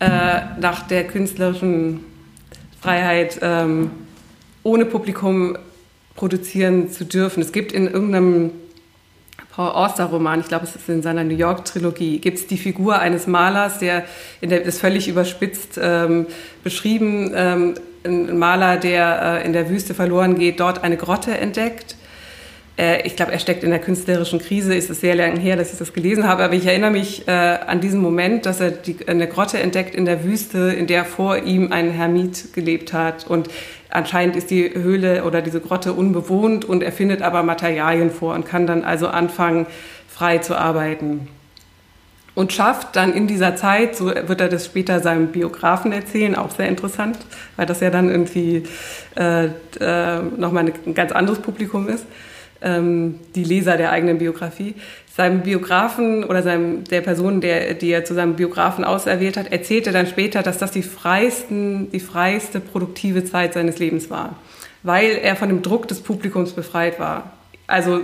äh, 0.00 0.40
nach 0.58 0.88
der 0.88 1.06
künstlerischen 1.06 2.00
Freiheit, 2.80 3.38
ähm, 3.42 3.92
ohne 4.64 4.86
Publikum 4.86 5.56
produzieren 6.16 6.90
zu 6.90 7.04
dürfen. 7.04 7.42
Es 7.42 7.52
gibt 7.52 7.70
in 7.70 7.86
irgendeinem 7.86 8.50
Paul 9.52 9.70
Auster-Roman, 9.70 10.40
ich 10.40 10.48
glaube, 10.48 10.64
es 10.64 10.74
ist 10.74 10.88
in 10.88 11.02
seiner 11.02 11.22
New 11.22 11.36
York-Trilogie, 11.36 12.18
gibt 12.18 12.38
es 12.38 12.48
die 12.48 12.58
Figur 12.58 12.98
eines 12.98 13.28
Malers, 13.28 13.78
der, 13.78 14.04
in 14.40 14.50
der 14.50 14.62
ist 14.62 14.80
völlig 14.80 15.06
überspitzt 15.06 15.78
ähm, 15.80 16.26
beschrieben, 16.64 17.30
ähm, 17.36 17.74
ein 18.04 18.38
Maler, 18.38 18.76
der 18.76 19.40
äh, 19.42 19.46
in 19.46 19.52
der 19.52 19.68
Wüste 19.68 19.94
verloren 19.94 20.38
geht, 20.38 20.60
dort 20.60 20.82
eine 20.82 20.96
Grotte 20.96 21.36
entdeckt. 21.36 21.96
Äh, 22.78 23.06
ich 23.06 23.16
glaube, 23.16 23.32
er 23.32 23.38
steckt 23.38 23.62
in 23.62 23.70
der 23.70 23.78
künstlerischen 23.78 24.38
Krise. 24.38 24.74
Es 24.74 24.90
ist 24.90 25.00
sehr 25.00 25.14
lange 25.14 25.38
her, 25.38 25.56
dass 25.56 25.72
ich 25.72 25.78
das 25.78 25.92
gelesen 25.92 26.26
habe, 26.26 26.42
aber 26.42 26.54
ich 26.54 26.66
erinnere 26.66 26.90
mich 26.90 27.28
äh, 27.28 27.30
an 27.30 27.80
diesen 27.80 28.00
Moment, 28.00 28.46
dass 28.46 28.60
er 28.60 28.70
die, 28.70 28.96
eine 29.06 29.26
Grotte 29.26 29.58
entdeckt 29.58 29.94
in 29.94 30.04
der 30.04 30.24
Wüste, 30.24 30.72
in 30.72 30.86
der 30.86 31.04
vor 31.04 31.38
ihm 31.38 31.72
ein 31.72 31.90
Hermit 31.90 32.52
gelebt 32.54 32.92
hat. 32.92 33.26
Und 33.26 33.48
anscheinend 33.90 34.36
ist 34.36 34.50
die 34.50 34.72
Höhle 34.74 35.24
oder 35.24 35.42
diese 35.42 35.60
Grotte 35.60 35.92
unbewohnt 35.92 36.64
und 36.64 36.82
er 36.82 36.92
findet 36.92 37.22
aber 37.22 37.42
Materialien 37.42 38.10
vor 38.10 38.34
und 38.34 38.46
kann 38.46 38.66
dann 38.66 38.84
also 38.84 39.08
anfangen, 39.08 39.66
frei 40.08 40.38
zu 40.38 40.56
arbeiten 40.56 41.28
und 42.40 42.54
schafft 42.54 42.96
dann 42.96 43.12
in 43.12 43.26
dieser 43.26 43.54
Zeit, 43.54 43.96
so 43.96 44.06
wird 44.06 44.40
er 44.40 44.48
das 44.48 44.64
später 44.64 45.00
seinem 45.00 45.26
Biografen 45.26 45.92
erzählen, 45.92 46.34
auch 46.34 46.50
sehr 46.50 46.68
interessant, 46.68 47.18
weil 47.56 47.66
das 47.66 47.80
ja 47.80 47.90
dann 47.90 48.08
irgendwie 48.08 48.62
äh, 49.14 49.48
äh, 49.78 50.22
nochmal 50.38 50.72
ein 50.86 50.94
ganz 50.94 51.12
anderes 51.12 51.40
Publikum 51.40 51.86
ist, 51.86 52.06
ähm, 52.62 53.16
die 53.34 53.44
Leser 53.44 53.76
der 53.76 53.92
eigenen 53.92 54.16
Biografie. 54.16 54.74
Seinem 55.14 55.42
Biografen 55.42 56.24
oder 56.24 56.42
seinem, 56.42 56.84
der 56.84 57.02
Person, 57.02 57.42
der, 57.42 57.74
die 57.74 57.90
er 57.90 58.06
zu 58.06 58.14
seinem 58.14 58.36
Biografen 58.36 58.84
auserwählt 58.84 59.36
hat, 59.36 59.52
erzählte 59.52 59.92
dann 59.92 60.06
später, 60.06 60.42
dass 60.42 60.56
das 60.56 60.70
die, 60.70 60.82
freisten, 60.82 61.90
die 61.90 62.00
freiste 62.00 62.58
produktive 62.58 63.22
Zeit 63.22 63.52
seines 63.52 63.78
Lebens 63.78 64.08
war, 64.08 64.36
weil 64.82 65.10
er 65.22 65.36
von 65.36 65.50
dem 65.50 65.60
Druck 65.60 65.88
des 65.88 66.00
Publikums 66.00 66.54
befreit 66.54 66.98
war. 66.98 67.32
Also 67.66 68.00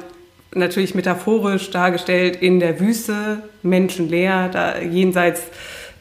natürlich 0.55 0.95
metaphorisch 0.95 1.71
dargestellt 1.71 2.37
in 2.37 2.61
der 2.61 2.81
Wüste, 2.81 3.43
menschenleer, 3.63 4.49
da 4.49 4.79
jenseits 4.81 5.43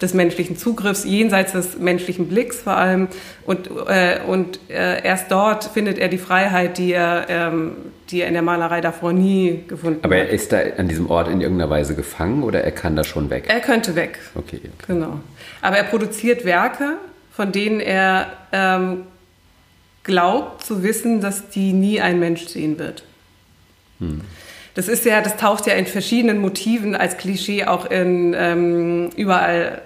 des 0.02 0.14
menschlichen 0.14 0.58
Zugriffs, 0.58 1.06
jenseits 1.06 1.54
des 1.54 1.78
menschlichen 1.78 2.28
Blicks 2.28 2.58
vor 2.62 2.76
allem. 2.76 3.08
Und, 3.46 3.70
äh, 3.88 4.20
und 4.28 4.60
äh, 4.70 5.04
erst 5.04 5.32
dort 5.32 5.64
findet 5.64 5.98
er 5.98 6.10
die 6.10 6.18
Freiheit, 6.18 6.78
die 6.78 6.92
er, 6.92 7.26
ähm, 7.30 7.72
die 8.10 8.22
er 8.22 8.28
in 8.28 8.34
der 8.34 8.44
Malerei 8.44 8.82
davor 8.82 9.14
nie 9.14 9.64
gefunden 9.68 10.00
Aber 10.04 10.16
hat. 10.16 10.22
Aber 10.22 10.30
er 10.30 10.36
ist 10.36 10.52
da 10.52 10.60
an 10.78 10.88
diesem 10.88 11.10
Ort 11.10 11.30
in 11.30 11.40
irgendeiner 11.40 11.70
Weise 11.70 11.96
gefangen 11.96 12.44
oder 12.44 12.62
er 12.62 12.72
kann 12.72 12.96
da 12.96 13.04
schon 13.04 13.30
weg? 13.30 13.46
Er 13.48 13.62
könnte 13.62 13.96
weg. 13.96 14.20
Okay. 14.36 14.58
okay. 14.58 14.70
Genau. 14.88 15.20
Aber 15.62 15.78
er 15.78 15.84
produziert 15.84 16.44
Werke, 16.44 16.98
von 17.32 17.52
denen 17.54 17.80
er 17.80 18.28
ähm, 18.52 19.04
glaubt 20.04 20.66
zu 20.66 20.84
wissen, 20.84 21.22
dass 21.22 21.50
die 21.50 21.72
nie 21.72 22.02
ein 22.02 22.20
Mensch 22.20 22.48
sehen 22.48 22.78
wird. 22.80 23.04
Das 24.76 24.88
ist 24.88 25.06
ja, 25.06 25.22
das 25.22 25.38
taucht 25.38 25.68
ja 25.68 25.74
in 25.74 25.86
verschiedenen 25.86 26.40
Motiven 26.40 26.96
als 26.96 27.18
Klischee 27.18 27.66
auch 27.66 27.90
in 27.90 28.36
ähm, 28.38 29.10
überall 29.16 29.82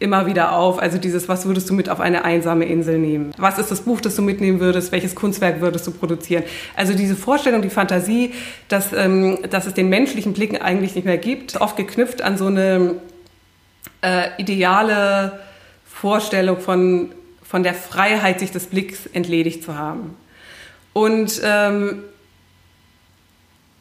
immer 0.00 0.26
wieder 0.26 0.52
auf. 0.52 0.80
Also 0.80 0.98
dieses, 0.98 1.28
was 1.28 1.46
würdest 1.46 1.70
du 1.70 1.74
mit 1.74 1.88
auf 1.88 2.00
eine 2.00 2.24
einsame 2.24 2.64
Insel 2.66 2.98
nehmen? 2.98 3.32
Was 3.38 3.58
ist 3.58 3.70
das 3.70 3.82
Buch, 3.82 4.00
das 4.00 4.16
du 4.16 4.22
mitnehmen 4.22 4.60
würdest? 4.60 4.92
Welches 4.92 5.14
Kunstwerk 5.14 5.60
würdest 5.60 5.86
du 5.86 5.92
produzieren? 5.92 6.42
Also 6.76 6.92
diese 6.94 7.14
Vorstellung, 7.14 7.62
die 7.62 7.70
Fantasie, 7.70 8.32
dass, 8.68 8.92
ähm, 8.92 9.38
dass 9.48 9.66
es 9.66 9.74
den 9.74 9.88
menschlichen 9.88 10.32
Blicken 10.32 10.60
eigentlich 10.60 10.94
nicht 10.94 11.04
mehr 11.04 11.18
gibt, 11.18 11.60
oft 11.60 11.76
geknüpft 11.76 12.20
an 12.22 12.36
so 12.36 12.46
eine 12.46 12.96
äh, 14.02 14.28
ideale 14.38 15.40
Vorstellung 15.86 16.58
von, 16.60 17.12
von 17.42 17.62
der 17.62 17.74
Freiheit, 17.74 18.40
sich 18.40 18.50
des 18.50 18.66
Blicks 18.66 19.06
entledigt 19.12 19.62
zu 19.62 19.78
haben. 19.78 20.16
Und 20.92 21.40
ähm, 21.44 22.02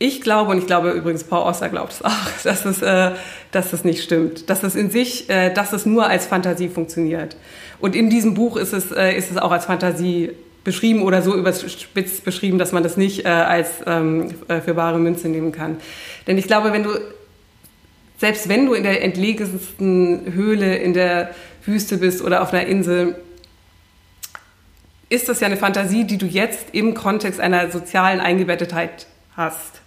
ich 0.03 0.19
glaube, 0.19 0.51
und 0.51 0.57
ich 0.57 0.67
glaube 0.67 0.91
übrigens, 0.91 1.23
Paul 1.23 1.43
Oster 1.43 1.69
glaubt 1.69 1.93
es 1.93 2.03
auch, 2.03 2.11
dass 2.43 2.65
es, 2.65 2.81
äh, 2.81 3.11
dass 3.51 3.71
es 3.71 3.85
nicht 3.85 4.03
stimmt. 4.03 4.49
Dass 4.49 4.61
es 4.61 4.75
in 4.75 4.89
sich, 4.89 5.29
äh, 5.29 5.49
dass 5.53 5.71
es 5.71 5.85
nur 5.85 6.07
als 6.07 6.25
Fantasie 6.25 6.67
funktioniert. 6.67 7.37
Und 7.79 7.95
in 7.95 8.09
diesem 8.09 8.33
Buch 8.33 8.57
ist 8.57 8.73
es, 8.73 8.91
äh, 8.91 9.15
ist 9.15 9.31
es 9.31 9.37
auch 9.37 9.51
als 9.51 9.63
Fantasie 9.63 10.31
beschrieben 10.65 11.03
oder 11.03 11.21
so 11.21 11.33
überspitzt 11.33 12.25
beschrieben, 12.25 12.57
dass 12.57 12.73
man 12.73 12.83
das 12.83 12.97
nicht 12.97 13.23
äh, 13.23 13.29
als 13.29 13.69
ähm, 13.85 14.35
äh, 14.49 14.59
für 14.59 14.73
bare 14.73 14.99
Münze 14.99 15.29
nehmen 15.29 15.53
kann. 15.53 15.77
Denn 16.27 16.37
ich 16.37 16.47
glaube, 16.47 16.73
wenn 16.73 16.83
du, 16.83 16.89
selbst 18.17 18.49
wenn 18.49 18.65
du 18.65 18.73
in 18.73 18.83
der 18.83 19.03
entlegensten 19.03 20.33
Höhle 20.33 20.75
in 20.75 20.93
der 20.93 21.29
Wüste 21.65 21.97
bist 21.97 22.21
oder 22.21 22.41
auf 22.41 22.51
einer 22.51 22.65
Insel, 22.65 23.15
ist 25.07 25.29
das 25.29 25.39
ja 25.39 25.47
eine 25.47 25.57
Fantasie, 25.57 26.03
die 26.03 26.17
du 26.17 26.25
jetzt 26.25 26.65
im 26.73 26.93
Kontext 26.93 27.39
einer 27.39 27.71
sozialen 27.71 28.19
Eingebettetheit 28.19 29.07
hast 29.37 29.82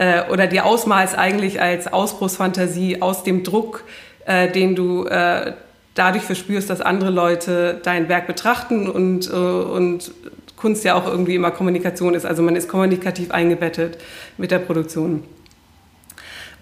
äh, 0.00 0.22
oder 0.30 0.46
dir 0.46 0.64
ausmalst 0.64 1.16
eigentlich 1.16 1.60
als 1.60 1.92
Ausbruchsfantasie 1.92 3.02
aus 3.02 3.22
dem 3.22 3.44
Druck, 3.44 3.84
äh, 4.24 4.50
den 4.50 4.74
du 4.74 5.04
äh, 5.04 5.52
dadurch 5.94 6.24
verspürst, 6.24 6.70
dass 6.70 6.80
andere 6.80 7.10
Leute 7.10 7.78
dein 7.82 8.08
Werk 8.08 8.26
betrachten 8.26 8.88
und, 8.88 9.28
äh, 9.28 9.32
und 9.34 10.10
Kunst 10.56 10.84
ja 10.84 10.94
auch 10.94 11.06
irgendwie 11.06 11.34
immer 11.34 11.50
Kommunikation 11.50 12.14
ist. 12.14 12.24
Also 12.24 12.42
man 12.42 12.56
ist 12.56 12.66
kommunikativ 12.66 13.30
eingebettet 13.30 13.98
mit 14.38 14.50
der 14.50 14.58
Produktion. 14.58 15.22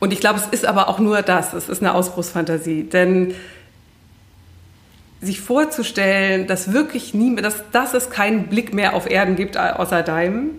Und 0.00 0.12
ich 0.12 0.18
glaube, 0.18 0.40
es 0.40 0.46
ist 0.46 0.66
aber 0.66 0.88
auch 0.88 0.98
nur 0.98 1.22
das, 1.22 1.52
es 1.52 1.68
ist 1.68 1.80
eine 1.80 1.94
Ausbruchsfantasie. 1.94 2.84
Denn 2.84 3.34
sich 5.20 5.40
vorzustellen, 5.40 6.48
dass 6.48 6.72
wirklich 6.72 7.14
nie 7.14 7.30
mehr, 7.30 7.42
dass, 7.42 7.62
dass 7.70 7.94
es 7.94 8.10
keinen 8.10 8.48
Blick 8.48 8.74
mehr 8.74 8.94
auf 8.94 9.08
Erden 9.08 9.36
gibt 9.36 9.56
außer 9.56 10.02
deinem, 10.02 10.50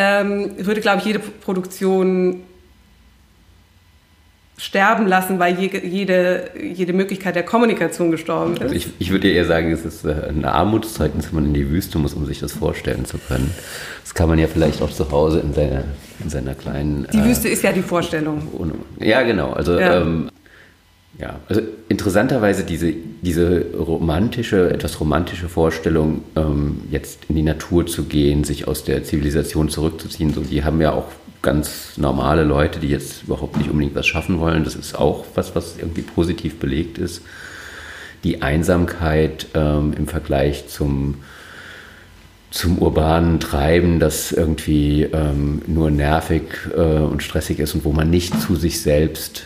ähm, 0.00 0.52
würde, 0.56 0.80
glaube 0.80 0.98
ich, 0.98 1.04
jede 1.04 1.18
Produktion 1.18 2.42
sterben 4.56 5.06
lassen, 5.06 5.38
weil 5.38 5.58
jede, 5.58 6.50
jede 6.60 6.92
Möglichkeit 6.92 7.34
der 7.34 7.44
Kommunikation 7.44 8.10
gestorben 8.10 8.54
ist. 8.54 8.62
Also 8.62 8.74
ich, 8.74 8.88
ich 8.98 9.10
würde 9.10 9.30
eher 9.30 9.46
sagen, 9.46 9.72
es 9.72 9.84
ist 9.84 10.04
äh, 10.04 10.28
ein 10.28 10.44
Armutszeugnis, 10.44 11.28
wenn 11.28 11.34
man 11.34 11.44
in 11.46 11.54
die 11.54 11.70
Wüste 11.70 11.98
muss, 11.98 12.12
um 12.14 12.26
sich 12.26 12.40
das 12.40 12.52
vorstellen 12.52 13.04
zu 13.04 13.18
können. 13.18 13.54
Das 14.02 14.14
kann 14.14 14.28
man 14.28 14.38
ja 14.38 14.46
vielleicht 14.46 14.82
auch 14.82 14.90
zu 14.90 15.10
Hause 15.10 15.40
in 15.40 15.54
seiner, 15.54 15.84
in 16.22 16.28
seiner 16.28 16.54
kleinen... 16.54 17.06
Die 17.12 17.24
Wüste 17.24 17.48
äh, 17.48 17.52
ist 17.52 17.62
ja 17.62 17.72
die 17.72 17.82
Vorstellung. 17.82 18.42
Ja, 18.98 19.22
genau. 19.22 19.52
Also 19.52 19.78
ja. 19.78 20.02
Ähm, 20.02 20.30
ja, 21.20 21.38
also 21.48 21.60
interessanterweise 21.88 22.64
diese, 22.64 22.92
diese 23.22 23.66
romantische, 23.74 24.70
etwas 24.70 25.00
romantische 25.00 25.48
Vorstellung, 25.48 26.22
ähm, 26.34 26.82
jetzt 26.90 27.26
in 27.28 27.36
die 27.36 27.42
Natur 27.42 27.86
zu 27.86 28.04
gehen, 28.04 28.44
sich 28.44 28.66
aus 28.66 28.84
der 28.84 29.04
Zivilisation 29.04 29.68
zurückzuziehen, 29.68 30.32
so, 30.32 30.40
die 30.40 30.64
haben 30.64 30.80
ja 30.80 30.92
auch 30.92 31.06
ganz 31.42 31.96
normale 31.96 32.44
Leute, 32.44 32.80
die 32.80 32.88
jetzt 32.88 33.24
überhaupt 33.24 33.56
nicht 33.58 33.70
unbedingt 33.70 33.94
was 33.94 34.06
schaffen 34.06 34.40
wollen. 34.40 34.64
Das 34.64 34.74
ist 34.74 34.98
auch 34.98 35.24
was, 35.34 35.54
was 35.54 35.76
irgendwie 35.78 36.02
positiv 36.02 36.58
belegt 36.58 36.98
ist. 36.98 37.22
Die 38.24 38.42
Einsamkeit 38.42 39.46
ähm, 39.54 39.94
im 39.96 40.06
Vergleich 40.06 40.68
zum, 40.68 41.16
zum 42.50 42.78
urbanen 42.78 43.40
Treiben, 43.40 44.00
das 44.00 44.32
irgendwie 44.32 45.04
ähm, 45.04 45.62
nur 45.66 45.90
nervig 45.90 46.42
äh, 46.76 46.80
und 46.80 47.22
stressig 47.22 47.58
ist 47.58 47.74
und 47.74 47.84
wo 47.84 47.92
man 47.92 48.10
nicht 48.10 48.38
zu 48.40 48.56
sich 48.56 48.82
selbst 48.82 49.44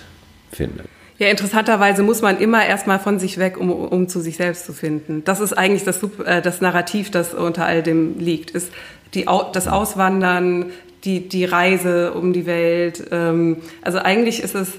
findet. 0.51 0.89
Ja, 1.17 1.29
interessanterweise 1.29 2.03
muss 2.03 2.23
man 2.23 2.39
immer 2.39 2.67
erstmal 2.67 2.99
von 2.99 3.21
sich 3.21 3.39
weg, 3.39 3.57
um, 3.59 3.71
um 3.71 4.09
zu 4.09 4.21
sich 4.21 4.37
selbst 4.37 4.67
zu 4.67 4.73
finden. 4.73 5.23
Das 5.25 5.39
ist 5.39 5.53
eigentlich 5.53 5.85
das, 5.85 6.03
äh, 6.25 6.43
das 6.43 6.61
Narrativ, 6.61 7.11
das 7.11 7.35
unter 7.35 7.65
all 7.67 7.85
dem 7.85 8.19
liegt, 8.19 8.51
ist 8.51 8.73
die, 9.15 9.27
das 9.53 9.69
Auswandern, 9.69 10.73
die, 11.05 11.29
die 11.29 11.45
Reise 11.45 12.13
um 12.15 12.33
die 12.33 12.47
Welt. 12.47 13.05
Ähm, 13.13 13.59
also 13.83 13.99
eigentlich 13.99 14.43
ist 14.43 14.57
es, 14.57 14.73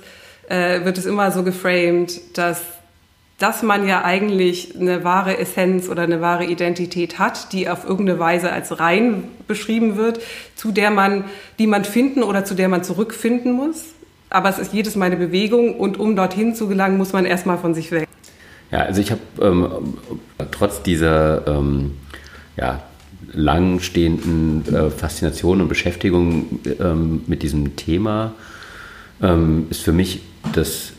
äh, 0.49 0.83
wird 0.83 0.97
es 0.97 1.05
immer 1.05 1.31
so 1.31 1.43
geframed, 1.43 2.37
dass 2.37 2.61
dass 3.37 3.63
man 3.63 3.85
ja 3.85 4.01
eigentlich 4.05 4.79
eine 4.79 5.03
wahre 5.03 5.37
Essenz 5.37 5.89
oder 5.89 6.03
eine 6.03 6.21
wahre 6.21 6.45
Identität 6.45 7.19
hat, 7.19 7.51
die 7.51 7.67
auf 7.67 7.83
irgendeine 7.83 8.17
Weise 8.17 8.49
als 8.49 8.79
rein 8.79 9.25
beschrieben 9.45 9.97
wird, 9.97 10.21
zu 10.55 10.71
der 10.71 10.89
man, 10.89 11.25
die 11.59 11.67
man 11.67 11.83
finden 11.83 12.23
oder 12.23 12.45
zu 12.45 12.55
der 12.55 12.69
man 12.69 12.85
zurückfinden 12.85 13.51
muss 13.51 13.94
aber 14.35 14.49
es 14.49 14.59
ist 14.59 14.73
jedes 14.73 14.97
Mal 14.97 15.05
eine 15.05 15.15
Bewegung 15.15 15.75
und 15.79 15.97
um 15.97 16.15
dorthin 16.15 16.53
zu 16.55 16.67
gelangen, 16.67 16.97
muss 16.97 17.13
man 17.13 17.25
erstmal 17.25 17.57
von 17.57 17.73
sich 17.73 17.91
weg. 17.91 18.07
Ja, 18.69 18.79
also 18.79 18.99
ich 18.99 19.11
habe 19.11 19.21
ähm, 19.41 19.67
trotz 20.51 20.83
dieser 20.83 21.47
ähm, 21.47 21.93
ja, 22.57 22.83
langstehenden 23.31 24.65
äh, 24.73 24.89
Faszination 24.89 25.61
und 25.61 25.69
Beschäftigung 25.69 26.59
ähm, 26.79 27.21
mit 27.27 27.43
diesem 27.43 27.77
Thema 27.77 28.33
ähm, 29.21 29.67
ist 29.69 29.81
für 29.81 29.93
mich 29.93 30.21
das, 30.51 30.91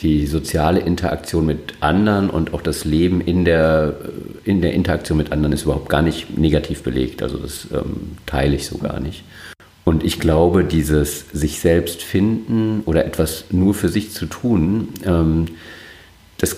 die 0.00 0.26
soziale 0.26 0.80
Interaktion 0.80 1.46
mit 1.46 1.74
anderen 1.80 2.28
und 2.28 2.52
auch 2.52 2.60
das 2.60 2.84
Leben 2.84 3.22
in 3.22 3.46
der, 3.46 3.94
in 4.44 4.60
der 4.60 4.74
Interaktion 4.74 5.16
mit 5.16 5.32
anderen 5.32 5.54
ist 5.54 5.62
überhaupt 5.62 5.88
gar 5.88 6.02
nicht 6.02 6.36
negativ 6.36 6.82
belegt. 6.82 7.22
Also 7.22 7.38
das 7.38 7.68
ähm, 7.72 8.16
teile 8.26 8.56
ich 8.56 8.66
so 8.66 8.76
gar 8.76 9.00
nicht. 9.00 9.24
Und 9.92 10.04
ich 10.04 10.18
glaube, 10.18 10.64
dieses 10.64 11.26
sich 11.34 11.60
selbst 11.60 12.02
finden 12.02 12.80
oder 12.86 13.04
etwas 13.04 13.44
nur 13.50 13.74
für 13.74 13.90
sich 13.90 14.10
zu 14.10 14.24
tun, 14.24 14.88
ähm, 15.04 15.48
das, 16.38 16.56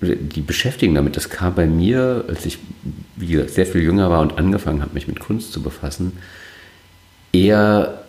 die 0.00 0.40
Beschäftigung 0.40 0.94
damit, 0.94 1.16
das 1.16 1.30
kam 1.30 1.56
bei 1.56 1.66
mir, 1.66 2.24
als 2.28 2.46
ich 2.46 2.58
wie 3.16 3.26
gesagt, 3.26 3.50
sehr 3.50 3.66
viel 3.66 3.82
jünger 3.82 4.08
war 4.08 4.20
und 4.20 4.38
angefangen 4.38 4.82
habe, 4.82 4.94
mich 4.94 5.08
mit 5.08 5.18
Kunst 5.18 5.52
zu 5.52 5.64
befassen, 5.64 6.12
eher 7.32 8.04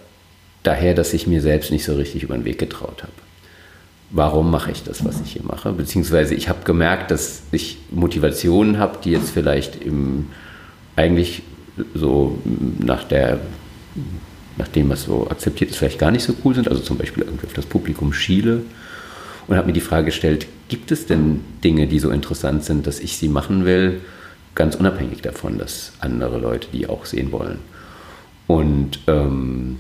daher, 0.62 0.94
dass 0.94 1.16
ich 1.16 1.26
mir 1.26 1.42
selbst 1.42 1.72
nicht 1.72 1.84
so 1.84 1.96
richtig 1.96 2.22
über 2.22 2.36
den 2.36 2.46
Weg 2.46 2.60
getraut 2.60 3.02
habe. 3.02 3.14
Warum 4.12 4.52
mache 4.52 4.70
ich 4.70 4.84
das, 4.84 5.04
was 5.04 5.22
ich 5.22 5.32
hier 5.32 5.44
mache? 5.44 5.72
Beziehungsweise 5.74 6.36
ich 6.36 6.50
habe 6.50 6.64
gemerkt, 6.66 7.10
dass 7.10 7.42
ich 7.52 7.80
Motivationen 7.90 8.78
habe, 8.78 9.00
die 9.04 9.10
jetzt 9.10 9.32
vielleicht 9.32 9.82
im, 9.82 10.28
eigentlich 10.96 11.42
so 11.96 12.38
nach 12.78 13.06
der 13.06 13.40
nach 14.58 14.68
dem, 14.68 14.90
was 14.90 15.04
so 15.04 15.28
akzeptiert 15.30 15.72
ist, 15.72 15.78
vielleicht 15.78 16.00
gar 16.00 16.12
nicht 16.12 16.24
so 16.24 16.34
cool 16.44 16.56
sind. 16.56 16.68
Also 16.68 16.82
zum 16.82 16.98
Beispiel 16.98 17.24
irgendwie 17.24 17.46
auf 17.46 17.54
das 17.54 17.66
Publikum 17.66 18.14
schiele. 18.14 18.62
Und 19.48 19.58
habe 19.58 19.68
mir 19.68 19.74
die 19.74 19.82
Frage 19.82 20.06
gestellt, 20.06 20.48
gibt 20.70 20.92
es 20.92 21.06
denn 21.06 21.42
Dinge, 21.64 21.88
die 21.88 22.00
so 22.00 22.10
interessant 22.10 22.64
sind, 22.64 22.88
dass 22.88 23.00
ich 23.00 23.18
sie 23.18 23.28
machen 23.28 23.66
will, 23.66 24.02
ganz 24.56 24.76
unabhängig 24.76 25.22
davon, 25.22 25.60
dass 25.60 25.94
andere 26.00 26.40
Leute 26.40 26.68
die 26.74 26.88
auch 26.88 27.06
sehen 27.06 27.32
wollen? 27.32 27.60
Und 28.48 29.00
ähm, 29.08 29.78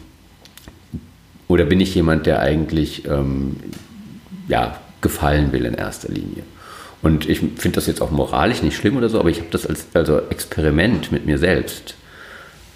oder 1.48 1.65
bin 1.65 1.79
ich 1.79 1.94
jemand, 1.96 2.25
der 2.25 2.39
eigentlich 2.39 3.05
ähm, 3.08 3.55
ja, 4.48 4.79
gefallen 5.01 5.51
will 5.51 5.65
in 5.65 5.74
erster 5.74 6.10
Linie? 6.10 6.44
Und 7.01 7.29
ich 7.29 7.39
finde 7.39 7.75
das 7.75 7.86
jetzt 7.86 8.01
auch 8.01 8.12
moralisch 8.12 8.63
nicht 8.63 8.75
schlimm 8.75 8.98
oder 8.98 9.10
so, 9.10 9.20
aber 9.20 9.29
ich 9.29 9.38
habe 9.38 9.50
das 9.51 9.65
als 9.67 9.86
also 9.94 10.22
Experiment 10.29 11.12
mit 11.12 11.25
mir 11.25 11.38
selbst, 11.38 11.96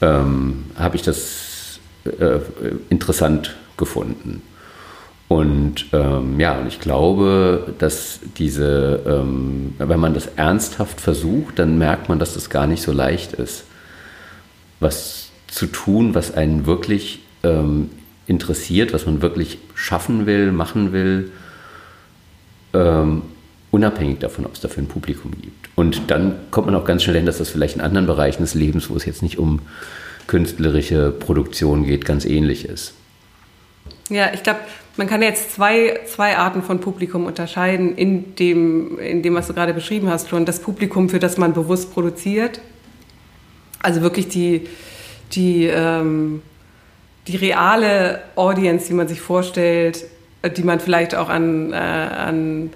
ähm, 0.01 0.65
habe 0.75 0.96
ich 0.96 1.01
das 1.01 1.49
äh, 2.06 2.39
interessant 2.89 3.56
gefunden. 3.77 4.41
Und 5.27 5.86
ähm, 5.94 6.39
ja, 6.39 6.58
und 6.58 6.68
ich 6.68 6.79
glaube, 6.79 7.74
dass 7.77 8.20
diese, 8.38 9.01
ähm, 9.06 9.75
wenn 9.77 10.00
man 10.00 10.15
das 10.15 10.25
ernsthaft 10.36 11.00
versucht, 11.00 11.60
dann 11.60 11.77
merkt 11.77 12.10
man, 12.10 12.18
dass 12.18 12.34
das 12.34 12.50
gar 12.50 12.65
nicht 12.65 12.82
so 12.82 12.91
leicht 12.91 13.34
ist, 13.34 13.65
was 14.79 15.29
zu 15.48 15.68
tun, 15.68 16.15
was 16.15 16.34
einen 16.34 16.65
wirklich 16.65 17.20
ähm, 17.44 17.91
interessiert, 18.25 18.91
was 18.91 19.06
man 19.06 19.22
wirklich 19.22 19.60
schaffen 19.75 20.25
will, 20.25 20.51
machen 20.51 20.94
will, 20.94 21.32
ähm, 22.74 23.22
unabhängig 23.72 24.20
davon, 24.20 24.48
ob 24.48 24.53
es 24.53 24.62
dafür 24.62 24.84
ein 24.84 24.88
Publikum 24.88 25.32
gibt. 25.39 25.70
Und 25.75 26.10
dann 26.10 26.36
kommt 26.50 26.68
man 26.68 26.75
auch 26.75 26.86
ganz 26.86 27.03
schnell 27.03 27.18
hin, 27.18 27.25
dass 27.27 27.38
das 27.38 27.50
vielleicht 27.50 27.75
in 27.75 27.82
anderen 27.82 28.08
Bereichen 28.08 28.41
des 28.41 28.56
Lebens, 28.56 28.89
wo 28.89 28.96
es 28.96 29.06
jetzt 29.06 29.22
nicht 29.22 29.38
um 29.38 29.62
künstlerische 30.29 31.09
Produktion 31.09 31.86
geht, 31.86 32.05
ganz 32.05 32.24
ähnlich 32.24 32.65
ist. 32.65 32.93
Ja, 34.09 34.31
ich 34.31 34.43
glaube, 34.43 34.59
man 34.95 35.07
kann 35.07 35.24
jetzt 35.24 35.55
zwei, 35.55 36.01
zwei 36.05 36.38
Arten 36.38 36.62
von 36.62 36.79
Publikum 36.79 37.25
unterscheiden 37.25 37.95
in 37.95 38.36
dem, 38.36 39.00
in 39.00 39.24
dem, 39.24 39.33
was 39.33 39.48
du 39.48 39.55
gerade 39.55 39.74
beschrieben 39.74 40.07
hast, 40.07 40.29
schon. 40.29 40.45
Das 40.45 40.59
Publikum, 40.59 41.09
für 41.09 41.17
das 41.17 41.38
man 41.38 41.53
bewusst 41.53 41.91
produziert. 41.91 42.62
Also 43.81 44.01
wirklich 44.01 44.27
die, 44.27 44.67
die, 45.31 45.65
ähm, 45.65 46.43
die 47.27 47.36
reale 47.36 48.21
Audience, 48.36 48.88
die 48.88 48.93
man 48.93 49.07
sich 49.07 49.21
vorstellt, 49.21 50.05
die 50.57 50.63
man 50.63 50.79
vielleicht 50.79 51.15
auch 51.15 51.29
an, 51.29 51.74
äh, 51.74 51.75
an 51.75 52.69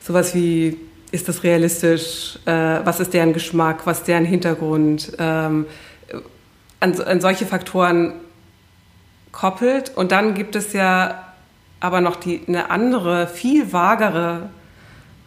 sowas 0.00 0.34
wie, 0.34 0.78
ist 1.12 1.28
das 1.28 1.44
realistisch, 1.44 2.40
äh, 2.44 2.50
was 2.50 2.98
ist 2.98 3.14
deren 3.14 3.34
Geschmack, 3.34 3.86
was 3.86 3.98
ist 3.98 4.08
deren 4.08 4.24
Hintergrund, 4.24 5.12
ähm, 5.20 5.66
an, 6.82 7.00
an 7.00 7.20
solche 7.20 7.46
Faktoren 7.46 8.14
koppelt. 9.30 9.92
Und 9.96 10.12
dann 10.12 10.34
gibt 10.34 10.56
es 10.56 10.72
ja 10.72 11.32
aber 11.80 12.00
noch 12.00 12.16
die, 12.16 12.42
eine 12.46 12.70
andere, 12.70 13.26
viel 13.26 13.72
vagere 13.72 14.50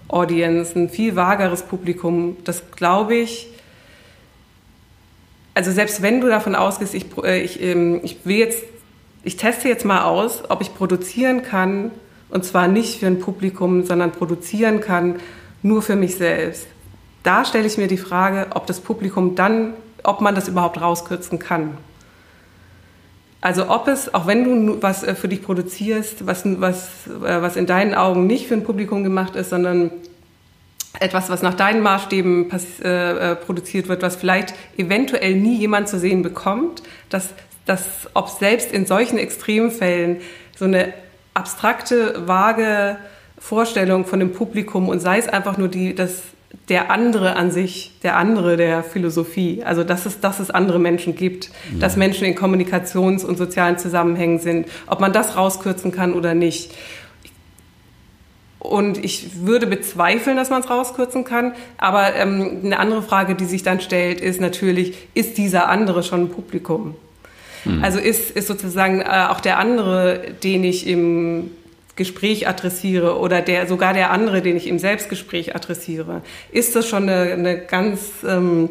Audience, 0.07 0.77
ein 0.77 0.89
viel 0.89 1.15
vageres 1.15 1.63
Publikum, 1.63 2.37
das 2.43 2.71
glaube 2.71 3.15
ich, 3.15 3.49
also 5.55 5.71
selbst 5.71 6.01
wenn 6.01 6.21
du 6.21 6.27
davon 6.27 6.53
ausgehst, 6.53 6.93
ich, 6.93 7.05
äh, 7.23 7.41
ich, 7.41 7.61
ähm, 7.61 8.01
ich 8.03 8.25
will 8.25 8.37
jetzt, 8.37 8.63
ich 9.23 9.37
teste 9.37 9.69
jetzt 9.69 9.85
mal 9.85 10.03
aus, 10.03 10.43
ob 10.49 10.61
ich 10.61 10.75
produzieren 10.75 11.41
kann, 11.41 11.91
und 12.29 12.43
zwar 12.43 12.67
nicht 12.67 12.99
für 12.99 13.07
ein 13.07 13.19
Publikum, 13.19 13.85
sondern 13.85 14.11
produzieren 14.11 14.81
kann 14.81 15.15
nur 15.63 15.81
für 15.81 15.95
mich 15.95 16.15
selbst. 16.15 16.67
Da 17.23 17.45
stelle 17.45 17.65
ich 17.65 17.77
mir 17.77 17.87
die 17.87 17.97
Frage, 17.97 18.47
ob 18.53 18.67
das 18.67 18.81
Publikum 18.81 19.35
dann, 19.35 19.73
ob 20.05 20.21
man 20.21 20.35
das 20.35 20.47
überhaupt 20.47 20.79
rauskürzen 20.79 21.39
kann. 21.39 21.77
Also 23.41 23.69
ob 23.69 23.87
es, 23.87 24.11
auch 24.13 24.25
wenn 24.25 24.43
du 24.43 24.81
was 24.81 25.03
äh, 25.03 25.13
für 25.13 25.27
dich 25.27 25.43
produzierst, 25.43 26.25
was, 26.25 26.43
was, 26.45 27.07
äh, 27.07 27.41
was 27.41 27.55
in 27.55 27.67
deinen 27.67 27.93
Augen 27.93 28.25
nicht 28.25 28.47
für 28.47 28.55
ein 28.55 28.63
Publikum 28.63 29.03
gemacht 29.03 29.35
ist, 29.35 29.51
sondern 29.51 29.91
etwas, 30.99 31.29
was 31.29 31.41
nach 31.41 31.53
deinen 31.53 31.81
Maßstäben 31.81 32.49
äh, 32.83 33.31
äh, 33.31 33.35
produziert 33.35 33.87
wird, 33.87 34.01
was 34.01 34.15
vielleicht 34.15 34.55
eventuell 34.77 35.35
nie 35.35 35.57
jemand 35.57 35.89
zu 35.89 35.99
sehen 35.99 36.23
bekommt, 36.23 36.81
dass, 37.09 37.29
dass 37.65 37.83
ob 38.13 38.29
selbst 38.29 38.71
in 38.71 38.85
solchen 38.85 39.17
Extremfällen 39.17 40.21
so 40.55 40.65
eine 40.65 40.93
abstrakte, 41.33 42.27
vage 42.27 42.97
Vorstellung 43.37 44.05
von 44.05 44.19
dem 44.19 44.31
Publikum 44.31 44.89
und 44.89 45.01
sei 45.01 45.19
es 45.19 45.27
einfach 45.27 45.57
nur 45.57 45.67
die, 45.67 45.93
das 45.93 46.23
der 46.69 46.91
andere 46.91 47.35
an 47.35 47.51
sich, 47.51 47.91
der 48.03 48.17
andere 48.17 48.57
der 48.57 48.83
Philosophie. 48.83 49.63
Also 49.63 49.83
dass 49.83 50.05
es, 50.05 50.19
dass 50.19 50.39
es 50.39 50.49
andere 50.49 50.79
Menschen 50.79 51.15
gibt, 51.15 51.45
ja. 51.45 51.79
dass 51.79 51.95
Menschen 51.95 52.25
in 52.25 52.35
Kommunikations- 52.35 53.23
und 53.23 53.37
sozialen 53.37 53.77
Zusammenhängen 53.77 54.39
sind. 54.39 54.67
Ob 54.87 54.99
man 54.99 55.13
das 55.13 55.37
rauskürzen 55.37 55.91
kann 55.91 56.13
oder 56.13 56.33
nicht. 56.33 56.71
Und 58.59 59.03
ich 59.03 59.45
würde 59.45 59.67
bezweifeln, 59.67 60.37
dass 60.37 60.49
man 60.49 60.61
es 60.61 60.69
rauskürzen 60.69 61.23
kann. 61.23 61.53
Aber 61.77 62.15
ähm, 62.15 62.61
eine 62.63 62.79
andere 62.79 63.03
Frage, 63.03 63.35
die 63.35 63.45
sich 63.45 63.63
dann 63.63 63.79
stellt, 63.79 64.21
ist 64.21 64.41
natürlich, 64.41 64.97
ist 65.13 65.37
dieser 65.37 65.69
andere 65.69 66.01
schon 66.01 66.21
ein 66.21 66.29
Publikum? 66.29 66.95
Mhm. 67.63 67.83
Also 67.83 67.99
ist, 67.99 68.31
ist 68.31 68.47
sozusagen 68.47 69.01
äh, 69.01 69.27
auch 69.29 69.39
der 69.39 69.59
andere, 69.59 70.21
den 70.43 70.63
ich 70.63 70.87
im 70.87 71.51
Gespräch 71.95 72.47
adressiere 72.47 73.17
oder 73.19 73.41
der 73.41 73.67
sogar 73.67 73.93
der 73.93 74.11
andere, 74.11 74.41
den 74.41 74.57
ich 74.57 74.67
im 74.67 74.79
Selbstgespräch 74.79 75.55
adressiere, 75.55 76.21
ist 76.51 76.75
das 76.75 76.87
schon 76.87 77.03
eine, 77.09 77.33
eine 77.33 77.57
ganz 77.57 78.01
ähm, 78.27 78.69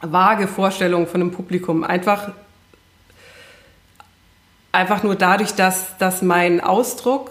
vage 0.00 0.48
Vorstellung 0.48 1.06
von 1.06 1.20
einem 1.20 1.30
Publikum. 1.30 1.84
Einfach, 1.84 2.32
einfach 4.72 5.02
nur 5.02 5.14
dadurch, 5.14 5.54
dass, 5.54 5.96
dass 5.98 6.22
mein 6.22 6.60
Ausdruck, 6.60 7.30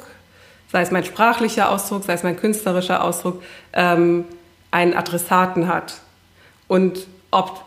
sei 0.72 0.82
es 0.82 0.92
mein 0.92 1.04
sprachlicher 1.04 1.70
Ausdruck, 1.70 2.06
sei 2.06 2.14
es 2.14 2.24
mein 2.24 2.38
künstlerischer 2.38 3.04
Ausdruck, 3.04 3.42
ähm, 3.74 4.26
einen 4.72 4.94
Adressaten 4.94 5.68
hat. 5.68 5.96
Und 6.68 7.08
ob 7.32 7.62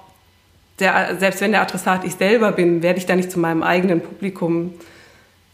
der, 0.78 1.16
selbst 1.18 1.42
wenn 1.42 1.52
der 1.52 1.62
Adressat 1.62 2.04
ich 2.04 2.14
selber 2.14 2.52
bin, 2.52 2.83
werde 2.83 2.98
ich 2.98 3.06
da 3.06 3.14
nicht 3.14 3.30
zu 3.30 3.38
meinem 3.38 3.62
eigenen 3.62 4.00
Publikum 4.00 4.74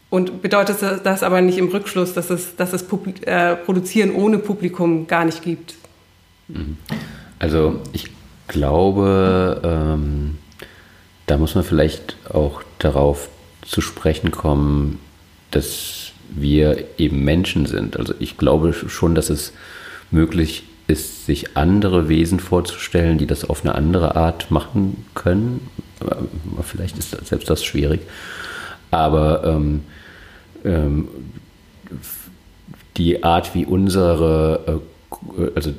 und 0.09 0.41
bedeutet 0.41 0.77
das 1.03 1.23
aber 1.23 1.41
nicht 1.41 1.57
im 1.57 1.67
Rückschluss, 1.67 2.13
dass 2.13 2.29
es, 2.29 2.55
dass 2.55 2.73
es 2.73 2.85
äh, 3.23 3.55
Produzieren 3.55 4.13
ohne 4.13 4.39
Publikum 4.39 5.07
gar 5.07 5.25
nicht 5.25 5.41
gibt? 5.41 5.75
Mhm. 6.47 6.77
Also 7.39 7.81
ich 7.91 8.09
glaube, 8.47 9.61
ähm, 9.63 10.37
da 11.25 11.37
muss 11.37 11.55
man 11.55 11.63
vielleicht 11.63 12.17
auch 12.29 12.63
darauf 12.79 13.29
zu 13.61 13.81
sprechen 13.81 14.31
kommen, 14.31 14.99
dass 15.51 16.11
wir 16.29 16.85
eben 16.97 17.23
Menschen 17.23 17.65
sind. 17.65 17.97
Also 17.97 18.13
ich 18.19 18.37
glaube 18.37 18.73
schon, 18.73 19.13
dass 19.13 19.29
es 19.29 19.53
möglich 20.09 20.63
ist, 20.87 21.25
sich 21.25 21.57
andere 21.57 22.07
Wesen 22.07 22.39
vorzustellen, 22.39 23.17
die 23.17 23.27
das 23.27 23.43
auf 23.43 23.63
eine 23.63 23.75
andere 23.75 24.15
Art 24.15 24.51
machen 24.51 25.05
können. 25.15 25.69
Vielleicht 26.63 26.97
ist 26.97 27.11
selbst 27.25 27.49
das 27.49 27.63
schwierig. 27.63 28.01
Aber 28.89 29.43
ähm, 29.43 29.83
ähm, 30.63 31.07
die 32.97 33.23
Art, 33.23 33.53
wie 33.55 33.65
unsere 33.65 34.81
äh, 35.37 35.51
also 35.55 35.73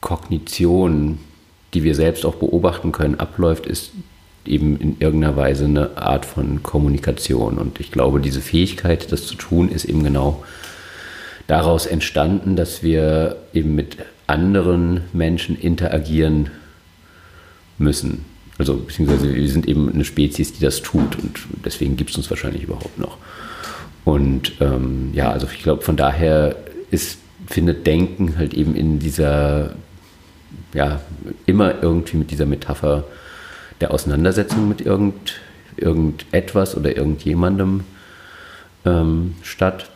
Kognition, 0.00 1.18
die 1.74 1.84
wir 1.84 1.94
selbst 1.94 2.24
auch 2.24 2.36
beobachten 2.36 2.92
können, 2.92 3.20
abläuft, 3.20 3.66
ist 3.66 3.92
eben 4.46 4.78
in 4.78 4.96
irgendeiner 4.98 5.36
Weise 5.36 5.66
eine 5.66 5.96
Art 5.96 6.24
von 6.24 6.62
Kommunikation. 6.62 7.58
Und 7.58 7.80
ich 7.80 7.90
glaube, 7.90 8.20
diese 8.20 8.40
Fähigkeit, 8.40 9.12
das 9.12 9.26
zu 9.26 9.34
tun, 9.34 9.68
ist 9.68 9.84
eben 9.84 10.02
genau 10.02 10.42
daraus 11.46 11.86
entstanden, 11.86 12.56
dass 12.56 12.82
wir 12.82 13.36
eben 13.52 13.74
mit 13.74 13.98
anderen 14.26 15.02
Menschen 15.12 15.58
interagieren 15.58 16.50
müssen. 17.76 18.24
Also 18.56 18.76
beziehungsweise 18.76 19.34
wir 19.34 19.48
sind 19.48 19.66
eben 19.66 19.92
eine 19.92 20.04
Spezies, 20.04 20.52
die 20.52 20.60
das 20.60 20.82
tut 20.82 21.16
und 21.16 21.40
deswegen 21.64 21.96
gibt 21.96 22.10
es 22.10 22.16
uns 22.16 22.30
wahrscheinlich 22.30 22.62
überhaupt 22.62 22.98
noch. 22.98 23.16
Und 24.10 24.54
ähm, 24.60 25.10
ja, 25.12 25.30
also 25.30 25.46
ich 25.52 25.62
glaube, 25.62 25.82
von 25.82 25.96
daher 25.96 26.56
ist, 26.90 27.20
findet 27.46 27.86
Denken 27.86 28.38
halt 28.38 28.54
eben 28.54 28.74
in 28.74 28.98
dieser, 28.98 29.76
ja, 30.74 31.00
immer 31.46 31.80
irgendwie 31.80 32.16
mit 32.16 32.32
dieser 32.32 32.44
Metapher 32.44 33.04
der 33.80 33.94
Auseinandersetzung 33.94 34.68
mit 34.68 34.80
irgend, 34.80 35.34
irgendetwas 35.76 36.76
oder 36.76 36.96
irgendjemandem 36.96 37.84
ähm, 38.84 39.36
statt. 39.42 39.88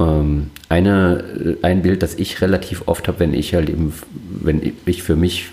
Ähm, 0.00 0.50
eine, 0.70 1.58
ein 1.60 1.82
Bild, 1.82 2.02
das 2.02 2.14
ich 2.14 2.40
relativ 2.40 2.84
oft 2.86 3.08
habe, 3.08 3.20
wenn 3.20 3.34
ich 3.34 3.52
halt 3.52 3.68
eben, 3.68 3.92
wenn 4.40 4.72
ich 4.86 5.02
für 5.02 5.16
mich 5.16 5.50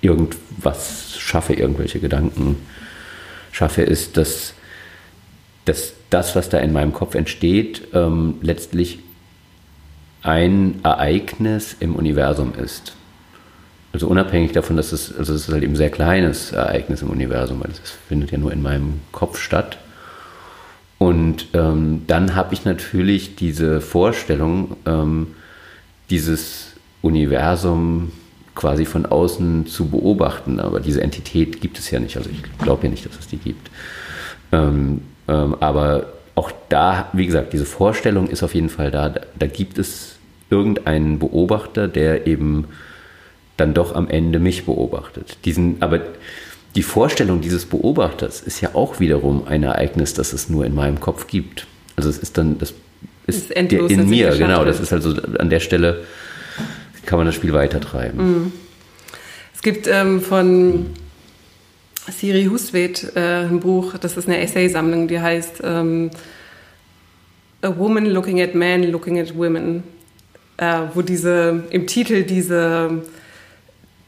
irgendwas 0.00 1.16
schaffe, 1.18 1.54
irgendwelche 1.54 1.98
Gedanken 1.98 2.54
schaffe, 3.50 3.82
ist, 3.82 4.16
dass 4.16 4.54
dass 5.64 5.94
das, 6.10 6.34
was 6.36 6.48
da 6.48 6.58
in 6.58 6.72
meinem 6.72 6.92
Kopf 6.92 7.14
entsteht, 7.14 7.88
ähm, 7.94 8.36
letztlich 8.42 8.98
ein 10.22 10.80
Ereignis 10.82 11.76
im 11.78 11.96
Universum 11.96 12.52
ist. 12.54 12.94
Also 13.92 14.06
unabhängig 14.06 14.52
davon, 14.52 14.76
dass 14.76 14.92
es, 14.92 15.16
also 15.16 15.34
es 15.34 15.48
ist 15.48 15.52
halt 15.52 15.62
eben 15.62 15.74
ein 15.74 15.76
sehr 15.76 15.90
kleines 15.90 16.52
Ereignis 16.52 17.02
im 17.02 17.10
Universum, 17.10 17.60
weil 17.60 17.70
es 17.70 17.90
findet 18.08 18.30
ja 18.30 18.38
nur 18.38 18.52
in 18.52 18.62
meinem 18.62 19.00
Kopf 19.10 19.38
statt. 19.38 19.78
Und 20.98 21.48
ähm, 21.52 22.04
dann 22.06 22.34
habe 22.34 22.54
ich 22.54 22.64
natürlich 22.64 23.36
diese 23.36 23.80
Vorstellung, 23.80 24.76
ähm, 24.86 25.34
dieses 26.10 26.72
Universum 27.02 28.12
quasi 28.54 28.84
von 28.84 29.04
außen 29.04 29.66
zu 29.66 29.88
beobachten. 29.88 30.60
Aber 30.60 30.80
diese 30.80 31.02
Entität 31.02 31.60
gibt 31.60 31.78
es 31.78 31.90
ja 31.90 31.98
nicht. 31.98 32.16
Also 32.16 32.30
ich 32.30 32.42
glaube 32.58 32.84
ja 32.84 32.90
nicht, 32.90 33.04
dass 33.04 33.18
es 33.18 33.26
die 33.26 33.38
gibt. 33.38 33.70
Ähm, 34.52 35.02
ähm, 35.28 35.56
aber 35.60 36.06
auch 36.34 36.50
da, 36.68 37.08
wie 37.12 37.26
gesagt, 37.26 37.52
diese 37.52 37.66
Vorstellung 37.66 38.28
ist 38.28 38.42
auf 38.42 38.54
jeden 38.54 38.70
Fall 38.70 38.90
da. 38.90 39.08
Da, 39.08 39.20
da 39.38 39.46
gibt 39.46 39.78
es 39.78 40.16
irgendeinen 40.50 41.18
Beobachter, 41.18 41.88
der 41.88 42.26
eben 42.26 42.66
dann 43.56 43.74
doch 43.74 43.94
am 43.94 44.08
Ende 44.08 44.38
mich 44.38 44.64
beobachtet. 44.64 45.36
Diesen, 45.44 45.76
aber 45.80 46.00
die 46.74 46.82
Vorstellung 46.82 47.40
dieses 47.40 47.66
Beobachters 47.66 48.40
ist 48.40 48.60
ja 48.60 48.70
auch 48.74 48.98
wiederum 48.98 49.46
ein 49.46 49.62
Ereignis, 49.62 50.14
das 50.14 50.32
es 50.32 50.48
nur 50.48 50.64
in 50.64 50.74
meinem 50.74 51.00
Kopf 51.00 51.26
gibt. 51.26 51.66
Also 51.96 52.08
es 52.08 52.18
ist 52.18 52.38
dann, 52.38 52.58
das 52.58 52.72
ist, 53.26 53.38
ist 53.38 53.56
endlos, 53.56 53.90
in 53.90 54.08
mir, 54.08 54.30
genau. 54.36 54.64
Das 54.64 54.80
ist 54.80 54.92
also 54.92 55.14
an 55.38 55.50
der 55.50 55.60
Stelle 55.60 56.04
kann 57.04 57.18
man 57.18 57.26
das 57.26 57.34
Spiel 57.34 57.52
weitertreiben. 57.52 58.18
Mhm. 58.18 58.52
Es 59.54 59.60
gibt 59.60 59.86
ähm, 59.86 60.20
von 60.20 60.86
Siri 62.10 62.46
Hustvedt 62.46 63.12
äh, 63.14 63.44
ein 63.44 63.60
Buch, 63.60 63.96
das 63.98 64.16
ist 64.16 64.28
eine 64.28 64.40
Essaysammlung, 64.40 65.06
die 65.08 65.20
heißt 65.20 65.62
ähm, 65.62 66.10
A 67.62 67.76
Woman 67.76 68.06
Looking 68.06 68.40
at 68.40 68.54
Men, 68.54 68.84
Looking 68.90 69.20
at 69.20 69.36
Women, 69.36 69.84
äh, 70.56 70.80
wo 70.94 71.02
diese 71.02 71.64
im 71.70 71.86
Titel 71.86 72.24
diese 72.24 73.02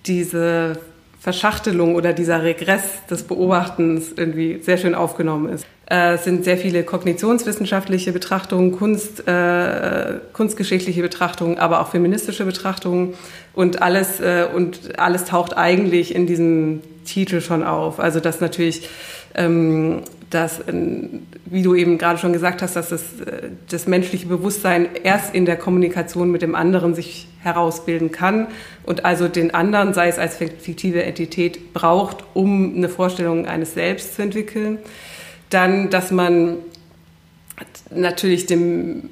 diese 0.07 0.78
Verschachtelung 1.25 1.95
oder 1.95 2.13
dieser 2.13 2.43
Regress 2.43 2.83
des 3.09 3.23
Beobachtens 3.23 4.13
irgendwie 4.15 4.61
sehr 4.61 4.77
schön 4.77 4.95
aufgenommen 4.95 5.49
ist. 5.49 5.65
Äh, 5.91 6.17
es 6.17 6.25
sind 6.25 6.45
sehr 6.45 6.59
viele 6.59 6.83
kognitionswissenschaftliche 6.83 8.13
Betrachtungen, 8.13 8.73
Kunst, 8.73 9.27
äh, 9.27 10.19
kunstgeschichtliche 10.35 11.01
Betrachtungen, 11.01 11.57
aber 11.57 11.81
auch 11.81 11.89
feministische 11.89 12.45
Betrachtungen 12.45 13.15
und 13.55 13.81
alles 13.81 14.21
äh, 14.21 14.47
und 14.55 14.99
alles 14.99 15.25
taucht 15.25 15.57
eigentlich 15.57 16.15
in 16.15 16.27
diesem 16.27 16.83
Titel 17.07 17.41
schon 17.41 17.65
auf. 17.65 18.01
Also 18.01 18.21
dass 18.21 18.43
natürlich 18.43 18.87
ähm, 19.35 20.03
dass, 20.35 20.62
wie 20.66 21.62
du 21.62 21.75
eben 21.77 21.97
gerade 21.97 22.18
schon 22.18 22.33
gesagt 22.33 22.61
hast, 22.61 22.75
dass 22.75 22.88
das, 22.88 23.03
äh, 23.20 23.51
das 23.70 23.87
menschliche 23.87 24.27
Bewusstsein 24.27 24.88
erst 25.05 25.35
in 25.35 25.47
der 25.47 25.57
Kommunikation 25.57 26.31
mit 26.31 26.42
dem 26.42 26.57
anderen 26.57 26.94
sich 26.94 27.29
herausbilden 27.40 28.11
kann 28.11 28.49
und 28.85 29.05
also 29.05 29.29
den 29.29 29.55
anderen, 29.55 29.94
sei 29.94 30.09
es 30.09 30.18
als 30.18 30.37
fiktive 30.37 31.05
Entität, 31.05 31.73
braucht, 31.73 32.25
um 32.35 32.75
eine 32.77 32.88
Vorstellung 32.88 33.47
eines 33.47 33.75
Selbst 33.75 34.16
zu 34.16 34.23
entwickeln. 34.23 34.79
Dann, 35.51 35.88
dass 35.90 36.11
man 36.11 36.57
natürlich 37.94 38.47
dem 38.47 39.09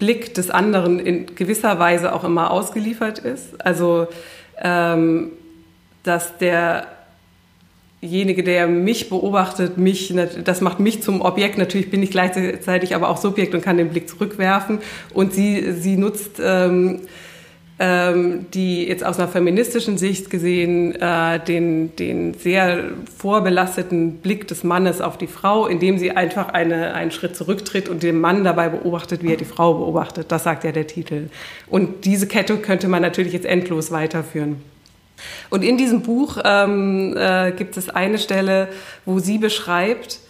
Blick 0.00 0.34
des 0.34 0.50
anderen 0.50 0.98
in 0.98 1.26
gewisser 1.36 1.78
Weise 1.78 2.12
auch 2.12 2.24
immer 2.24 2.50
ausgeliefert 2.50 3.20
ist. 3.20 3.64
Also, 3.64 4.08
ähm, 4.60 5.30
dass 6.02 6.38
der 6.38 6.88
derjenige, 8.02 8.42
der 8.42 8.66
mich 8.66 9.08
beobachtet, 9.08 9.78
mich, 9.78 10.14
das 10.44 10.60
macht 10.60 10.80
mich 10.80 11.02
zum 11.02 11.20
Objekt. 11.20 11.58
Natürlich 11.58 11.90
bin 11.90 12.02
ich 12.02 12.10
gleichzeitig 12.10 12.94
aber 12.94 13.08
auch 13.08 13.16
Subjekt 13.16 13.54
und 13.54 13.62
kann 13.62 13.78
den 13.78 13.88
Blick 13.88 14.08
zurückwerfen. 14.08 14.78
Und 15.12 15.32
sie, 15.32 15.72
sie 15.72 15.96
nutzt 15.96 16.40
ähm, 16.42 17.00
ähm, 17.78 18.46
die 18.54 18.86
jetzt 18.86 19.04
aus 19.04 19.18
einer 19.18 19.28
feministischen 19.28 19.98
Sicht 19.98 20.30
gesehen 20.30 20.94
äh, 20.94 21.38
den, 21.40 21.94
den 21.96 22.32
sehr 22.32 22.84
vorbelasteten 23.18 24.16
Blick 24.18 24.48
des 24.48 24.64
Mannes 24.64 25.02
auf 25.02 25.18
die 25.18 25.26
Frau, 25.26 25.66
indem 25.66 25.98
sie 25.98 26.12
einfach 26.12 26.48
eine, 26.48 26.94
einen 26.94 27.10
Schritt 27.10 27.36
zurücktritt 27.36 27.90
und 27.90 28.02
den 28.02 28.18
Mann 28.18 28.44
dabei 28.44 28.70
beobachtet, 28.70 29.22
wie 29.22 29.30
er 29.30 29.36
die 29.36 29.44
Frau 29.44 29.74
beobachtet. 29.74 30.32
Das 30.32 30.44
sagt 30.44 30.64
ja 30.64 30.72
der 30.72 30.86
Titel. 30.86 31.28
Und 31.68 32.06
diese 32.06 32.26
Kette 32.26 32.56
könnte 32.56 32.88
man 32.88 33.02
natürlich 33.02 33.34
jetzt 33.34 33.46
endlos 33.46 33.90
weiterführen. 33.90 34.56
Und 35.50 35.62
in 35.62 35.76
diesem 35.76 36.02
Buch 36.02 36.38
ähm, 36.44 37.16
äh, 37.16 37.52
gibt 37.52 37.76
es 37.76 37.88
eine 37.88 38.18
Stelle, 38.18 38.68
wo 39.04 39.18
sie 39.18 39.38
beschreibt, 39.38 40.20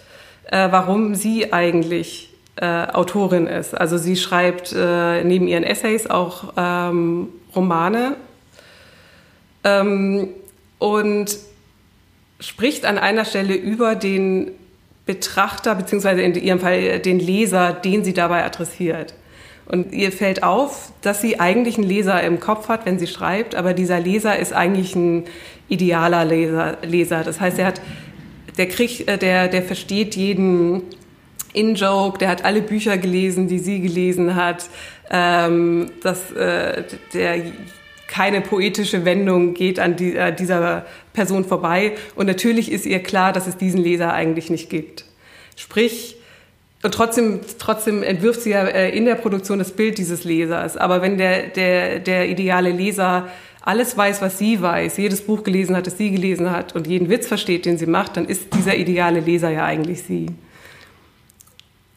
äh, 0.50 0.68
warum 0.70 1.14
sie 1.14 1.52
eigentlich 1.52 2.32
äh, 2.56 2.86
Autorin 2.86 3.46
ist. 3.46 3.74
Also 3.74 3.98
sie 3.98 4.16
schreibt 4.16 4.72
äh, 4.72 5.24
neben 5.24 5.48
ihren 5.48 5.64
Essays 5.64 6.06
auch 6.06 6.52
ähm, 6.56 7.28
Romane 7.54 8.16
ähm, 9.64 10.28
und 10.78 11.36
spricht 12.40 12.84
an 12.84 12.98
einer 12.98 13.24
Stelle 13.24 13.54
über 13.54 13.94
den 13.94 14.52
Betrachter, 15.06 15.74
beziehungsweise 15.74 16.22
in 16.22 16.34
ihrem 16.34 16.60
Fall 16.60 16.98
den 16.98 17.20
Leser, 17.20 17.72
den 17.72 18.04
sie 18.04 18.12
dabei 18.12 18.44
adressiert. 18.44 19.14
Und 19.66 19.92
ihr 19.92 20.12
fällt 20.12 20.42
auf, 20.42 20.92
dass 21.02 21.20
sie 21.20 21.40
eigentlich 21.40 21.76
einen 21.76 21.88
Leser 21.88 22.22
im 22.22 22.38
Kopf 22.38 22.68
hat, 22.68 22.86
wenn 22.86 22.98
sie 22.98 23.08
schreibt, 23.08 23.54
aber 23.54 23.74
dieser 23.74 23.98
Leser 23.98 24.38
ist 24.38 24.52
eigentlich 24.52 24.94
ein 24.94 25.24
idealer 25.68 26.24
Leser. 26.24 26.78
Leser. 26.82 27.24
Das 27.24 27.40
heißt, 27.40 27.58
er 27.58 27.66
hat, 27.66 27.80
der 28.58 28.68
kriegt, 28.68 29.08
äh, 29.08 29.18
der, 29.18 29.48
der 29.48 29.62
versteht 29.62 30.14
jeden 30.14 30.82
In-Joke, 31.52 32.18
der 32.18 32.28
hat 32.28 32.44
alle 32.44 32.62
Bücher 32.62 32.96
gelesen, 32.96 33.48
die 33.48 33.58
sie 33.58 33.80
gelesen 33.80 34.36
hat, 34.36 34.68
ähm, 35.10 35.90
dass 36.02 36.30
äh, 36.32 36.84
der 37.12 37.42
keine 38.06 38.40
poetische 38.40 39.04
Wendung 39.04 39.54
geht 39.54 39.80
an 39.80 39.96
die, 39.96 40.14
äh, 40.14 40.32
dieser 40.34 40.86
Person 41.12 41.44
vorbei. 41.44 41.92
Und 42.14 42.26
natürlich 42.26 42.70
ist 42.70 42.86
ihr 42.86 43.02
klar, 43.02 43.32
dass 43.32 43.46
es 43.46 43.56
diesen 43.56 43.80
Leser 43.80 44.12
eigentlich 44.12 44.48
nicht 44.48 44.70
gibt. 44.70 45.04
Sprich, 45.56 46.16
und 46.86 46.94
trotzdem, 46.94 47.40
trotzdem 47.58 48.04
entwirft 48.04 48.42
sie 48.42 48.50
ja 48.50 48.62
äh, 48.62 48.96
in 48.96 49.06
der 49.06 49.16
Produktion 49.16 49.58
das 49.58 49.72
Bild 49.72 49.98
dieses 49.98 50.22
Lesers. 50.22 50.76
Aber 50.76 51.02
wenn 51.02 51.18
der, 51.18 51.48
der, 51.48 51.98
der 51.98 52.28
ideale 52.28 52.70
Leser 52.70 53.26
alles 53.60 53.96
weiß, 53.96 54.22
was 54.22 54.38
sie 54.38 54.62
weiß, 54.62 54.96
jedes 54.96 55.26
Buch 55.26 55.42
gelesen 55.42 55.74
hat, 55.74 55.88
das 55.88 55.98
sie 55.98 56.12
gelesen 56.12 56.52
hat 56.52 56.76
und 56.76 56.86
jeden 56.86 57.10
Witz 57.10 57.26
versteht, 57.26 57.66
den 57.66 57.76
sie 57.76 57.86
macht, 57.86 58.16
dann 58.16 58.26
ist 58.26 58.54
dieser 58.54 58.76
ideale 58.76 59.18
Leser 59.18 59.50
ja 59.50 59.64
eigentlich 59.64 60.04
sie. 60.04 60.26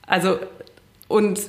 Also, 0.08 0.40
und, 1.08 1.40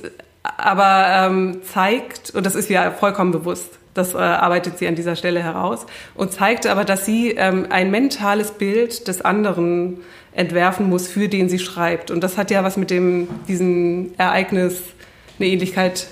aber 0.43 1.07
ähm, 1.09 1.61
zeigt, 1.63 2.35
und 2.35 2.45
das 2.45 2.53
ist 2.53 2.69
ja 2.69 2.91
vollkommen 2.91 3.31
bewusst, 3.31 3.79
das 3.93 4.13
äh, 4.13 4.17
arbeitet 4.17 4.77
sie 4.77 4.87
an 4.87 4.95
dieser 4.95 5.15
Stelle 5.15 5.41
heraus, 5.41 5.85
und 6.15 6.31
zeigt 6.31 6.67
aber, 6.67 6.85
dass 6.85 7.05
sie 7.05 7.31
ähm, 7.31 7.67
ein 7.69 7.91
mentales 7.91 8.51
Bild 8.51 9.07
des 9.07 9.21
anderen 9.21 9.97
entwerfen 10.33 10.89
muss, 10.89 11.07
für 11.07 11.27
den 11.27 11.49
sie 11.49 11.59
schreibt. 11.59 12.11
Und 12.11 12.23
das 12.23 12.37
hat 12.37 12.51
ja 12.51 12.63
was 12.63 12.77
mit 12.77 12.89
dem, 12.89 13.27
diesem 13.47 14.11
Ereignis, 14.17 14.81
eine 15.39 15.49
Ähnlichkeit 15.49 16.07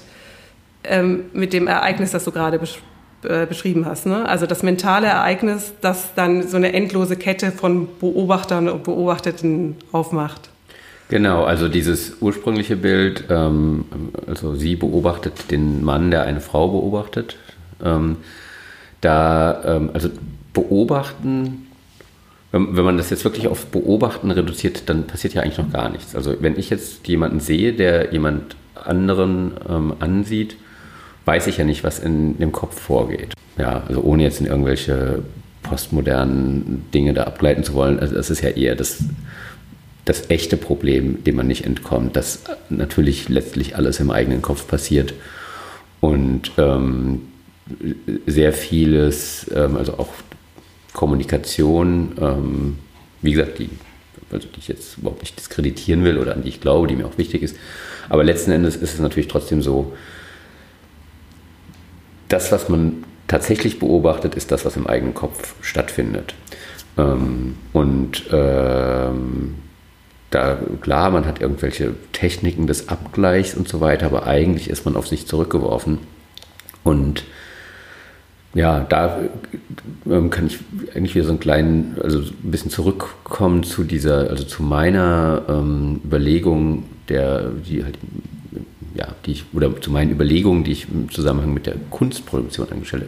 ähm, 0.83 1.25
mit 1.33 1.53
dem 1.53 1.67
Ereignis, 1.67 2.11
das 2.11 2.25
du 2.25 2.31
gerade 2.31 2.59
besch 2.59 2.79
äh, 3.23 3.45
beschrieben 3.45 3.85
hast. 3.85 4.05
Ne? 4.05 4.27
Also 4.27 4.45
das 4.45 4.63
mentale 4.63 5.07
Ereignis, 5.07 5.73
das 5.81 6.13
dann 6.15 6.47
so 6.47 6.55
eine 6.55 6.71
endlose 6.73 7.17
Kette 7.17 7.51
von 7.51 7.89
Beobachtern 7.99 8.69
und 8.69 8.83
Beobachteten 8.83 9.75
aufmacht. 9.91 10.49
Genau, 11.09 11.43
also 11.43 11.67
dieses 11.67 12.21
ursprüngliche 12.21 12.75
Bild, 12.75 13.25
ähm, 13.29 13.85
also 14.27 14.55
sie 14.55 14.75
beobachtet 14.75 15.51
den 15.51 15.83
Mann, 15.83 16.11
der 16.11 16.23
eine 16.23 16.39
Frau 16.39 16.69
beobachtet. 16.69 17.35
Ähm, 17.83 18.17
da, 19.01 19.61
ähm, 19.65 19.89
also 19.93 20.09
beobachten 20.53 21.67
wenn, 22.51 22.75
wenn 22.75 22.85
man 22.85 22.97
das 22.97 23.09
jetzt 23.09 23.23
wirklich 23.23 23.47
auf 23.47 23.67
Beobachten 23.67 24.31
reduziert, 24.31 24.83
dann 24.87 25.05
passiert 25.07 25.33
ja 25.33 25.41
eigentlich 25.41 25.57
noch 25.57 25.71
gar 25.71 25.89
nichts. 25.89 26.15
Also 26.15 26.35
wenn 26.39 26.57
ich 26.57 26.69
jetzt 26.69 27.07
jemanden 27.07 27.39
sehe, 27.39 27.73
der 27.73 28.11
jemand 28.11 28.55
anderen 28.75 29.51
ähm, 29.69 29.93
ansieht, 29.99 30.57
weiß 31.25 31.47
ich 31.47 31.57
ja 31.57 31.63
nicht, 31.63 31.83
was 31.83 31.99
in 31.99 32.37
dem 32.39 32.51
Kopf 32.51 32.79
vorgeht. 32.79 33.33
Ja, 33.57 33.83
also 33.87 34.01
ohne 34.01 34.23
jetzt 34.23 34.39
in 34.39 34.47
irgendwelche 34.47 35.21
postmodernen 35.63 36.85
Dinge 36.93 37.13
da 37.13 37.25
abgleiten 37.25 37.63
zu 37.63 37.73
wollen. 37.73 37.99
Also 37.99 38.15
das 38.15 38.29
ist 38.29 38.41
ja 38.41 38.49
eher 38.49 38.75
das, 38.75 39.03
das 40.05 40.29
echte 40.29 40.57
Problem, 40.57 41.23
dem 41.23 41.35
man 41.35 41.47
nicht 41.47 41.65
entkommt, 41.65 42.15
dass 42.15 42.43
natürlich 42.69 43.29
letztlich 43.29 43.75
alles 43.75 43.99
im 43.99 44.09
eigenen 44.09 44.41
Kopf 44.41 44.67
passiert 44.67 45.13
und 45.99 46.51
ähm, 46.57 47.23
sehr 48.25 48.53
vieles, 48.53 49.49
ähm, 49.53 49.77
also 49.77 49.93
auch 49.99 50.09
Kommunikation, 50.93 52.13
ähm, 52.19 52.77
wie 53.21 53.31
gesagt, 53.31 53.59
die, 53.59 53.69
also 54.31 54.47
die 54.47 54.59
ich 54.59 54.67
jetzt 54.67 54.97
überhaupt 54.97 55.21
nicht 55.21 55.37
diskreditieren 55.37 56.03
will 56.03 56.17
oder 56.17 56.33
an 56.33 56.43
die 56.43 56.49
ich 56.49 56.61
glaube, 56.61 56.87
die 56.87 56.95
mir 56.95 57.05
auch 57.05 57.17
wichtig 57.17 57.43
ist. 57.43 57.55
Aber 58.09 58.23
letzten 58.23 58.51
Endes 58.51 58.75
ist 58.75 58.93
es 58.93 58.99
natürlich 58.99 59.27
trotzdem 59.27 59.61
so, 59.61 59.93
das, 62.27 62.51
was 62.51 62.69
man 62.69 63.03
tatsächlich 63.27 63.79
beobachtet, 63.79 64.35
ist 64.35 64.51
das, 64.51 64.65
was 64.65 64.75
im 64.75 64.87
eigenen 64.87 65.13
Kopf 65.13 65.55
stattfindet. 65.61 66.33
Ähm, 66.97 67.55
und 67.73 68.25
ähm, 68.31 69.55
da, 70.31 70.59
klar, 70.81 71.09
man 71.11 71.25
hat 71.25 71.41
irgendwelche 71.41 71.95
Techniken 72.13 72.67
des 72.67 72.89
Abgleichs 72.89 73.55
und 73.55 73.67
so 73.67 73.81
weiter, 73.81 74.05
aber 74.05 74.27
eigentlich 74.27 74.69
ist 74.69 74.85
man 74.85 74.95
auf 74.95 75.07
sich 75.07 75.27
zurückgeworfen. 75.27 75.99
Und 76.83 77.23
ja, 78.53 78.79
da 78.81 79.19
ähm, 80.09 80.29
kann 80.29 80.47
ich 80.47 80.59
eigentlich 80.95 81.15
wieder 81.15 81.25
so 81.25 81.31
einen 81.31 81.39
kleinen, 81.39 81.97
also 82.01 82.19
ein 82.19 82.51
bisschen 82.51 82.71
zurückkommen 82.71 83.63
zu 83.63 83.83
dieser, 83.83 84.29
also 84.29 84.43
zu 84.43 84.63
meiner 84.63 85.43
ähm, 85.47 86.01
Überlegung, 86.03 86.85
der, 87.09 87.49
die 87.49 87.83
halt, 87.83 87.97
ja, 88.95 89.07
die 89.25 89.31
ich, 89.31 89.45
oder 89.53 89.79
zu 89.79 89.91
meinen 89.91 90.11
Überlegungen, 90.11 90.63
die 90.63 90.71
ich 90.71 90.87
im 90.89 91.11
Zusammenhang 91.11 91.53
mit 91.53 91.67
der 91.67 91.75
Kunstproduktion 91.91 92.71
angestellt 92.71 93.07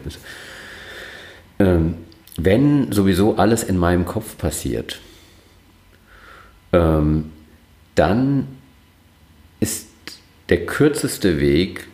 habe. 1.60 1.70
Ähm, 1.70 1.96
wenn 2.38 2.92
sowieso 2.92 3.36
alles 3.36 3.64
in 3.64 3.78
meinem 3.78 4.06
Kopf 4.06 4.38
passiert, 4.38 5.00
ähm, 6.72 7.32
dann 7.96 8.48
ist 9.60 9.88
der 10.50 10.66
kürzeste 10.66 11.40
Weg, 11.40 11.88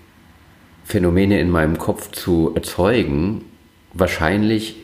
Phänomene 0.88 1.40
in 1.42 1.50
meinem 1.50 1.78
Kopf 1.78 2.12
zu 2.12 2.54
erzeugen, 2.56 3.44
wahrscheinlich 3.94 4.78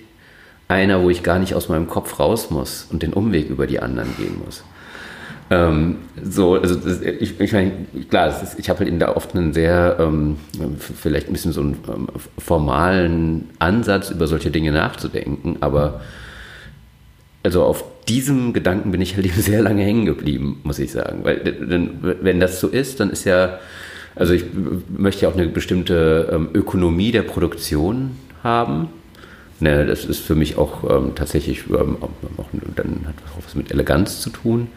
einer, 0.67 1.01
wo 1.01 1.09
ich 1.09 1.23
gar 1.23 1.39
nicht 1.39 1.55
aus 1.55 1.69
meinem 1.69 1.87
Kopf 1.87 2.19
raus 2.19 2.49
muss 2.49 2.87
und 2.91 3.03
den 3.03 3.13
Umweg 3.13 3.49
über 3.49 3.67
die 3.67 3.79
anderen 3.79 4.09
gehen 4.17 4.41
muss. 4.43 4.65
Ähm, 5.49 5.99
so, 6.21 6.55
also 6.55 6.75
das, 6.75 6.99
ich, 7.01 7.39
ich 7.39 7.53
meine, 7.53 7.71
klar, 8.09 8.27
ist, 8.27 8.59
ich 8.59 8.69
habe 8.69 8.79
halt 8.79 8.89
in 8.89 8.99
da 8.99 9.15
oft 9.15 9.33
einen 9.33 9.53
sehr, 9.53 9.95
ähm, 9.97 10.35
vielleicht 10.79 11.27
ein 11.27 11.33
bisschen 11.33 11.53
so 11.53 11.61
einen 11.61 11.77
ähm, 11.87 12.07
formalen 12.37 13.49
Ansatz, 13.59 14.09
über 14.09 14.27
solche 14.27 14.51
Dinge 14.51 14.73
nachzudenken, 14.73 15.57
aber 15.61 16.01
also 17.43 17.63
auf 17.63 17.85
diesem 18.09 18.51
Gedanken 18.51 18.91
bin 18.91 18.99
ich 18.99 19.15
halt 19.15 19.25
eben 19.25 19.41
sehr 19.41 19.61
lange 19.61 19.83
hängen 19.83 20.05
geblieben, 20.05 20.59
muss 20.63 20.79
ich 20.79 20.91
sagen. 20.91 21.23
Weil 21.23 21.55
wenn 22.21 22.41
das 22.41 22.59
so 22.59 22.67
ist, 22.67 22.99
dann 22.99 23.09
ist 23.09 23.23
ja, 23.23 23.59
also 24.15 24.33
ich 24.33 24.45
möchte 24.89 25.23
ja 25.23 25.29
auch 25.29 25.35
eine 25.35 25.47
bestimmte 25.47 26.29
ähm, 26.31 26.49
Ökonomie 26.53 27.11
der 27.11 27.23
Produktion 27.23 28.11
haben. 28.43 28.89
Ne, 29.59 29.85
das 29.85 30.05
ist 30.05 30.19
für 30.19 30.35
mich 30.35 30.57
auch 30.57 30.83
ähm, 30.89 31.15
tatsächlich, 31.15 31.69
ähm, 31.69 31.97
auch, 32.01 32.47
dann 32.75 33.05
hat 33.07 33.15
das 33.23 33.31
auch 33.31 33.45
was 33.45 33.55
mit 33.55 33.71
Eleganz 33.71 34.19
zu 34.19 34.29
tun. 34.29 34.67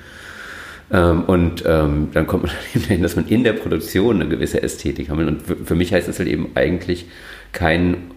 Ähm, 0.93 1.25
und 1.25 1.65
ähm, 1.67 2.09
dann 2.13 2.27
kommt 2.27 2.45
man 2.45 2.53
dahin, 2.75 3.03
dass 3.03 3.17
man 3.17 3.27
in 3.27 3.45
der 3.45 3.55
Produktion 3.55 4.21
eine 4.21 4.29
gewisse 4.29 4.63
Ästhetik 4.63 5.11
haben 5.11 5.19
will. 5.19 5.29
Und 5.29 5.43
für, 5.43 5.57
für 5.57 5.75
mich 5.75 5.93
heißt 5.93 6.09
das 6.09 6.19
halt 6.19 6.29
eben 6.29 6.51
eigentlich 6.55 7.07
kein, 7.53 8.11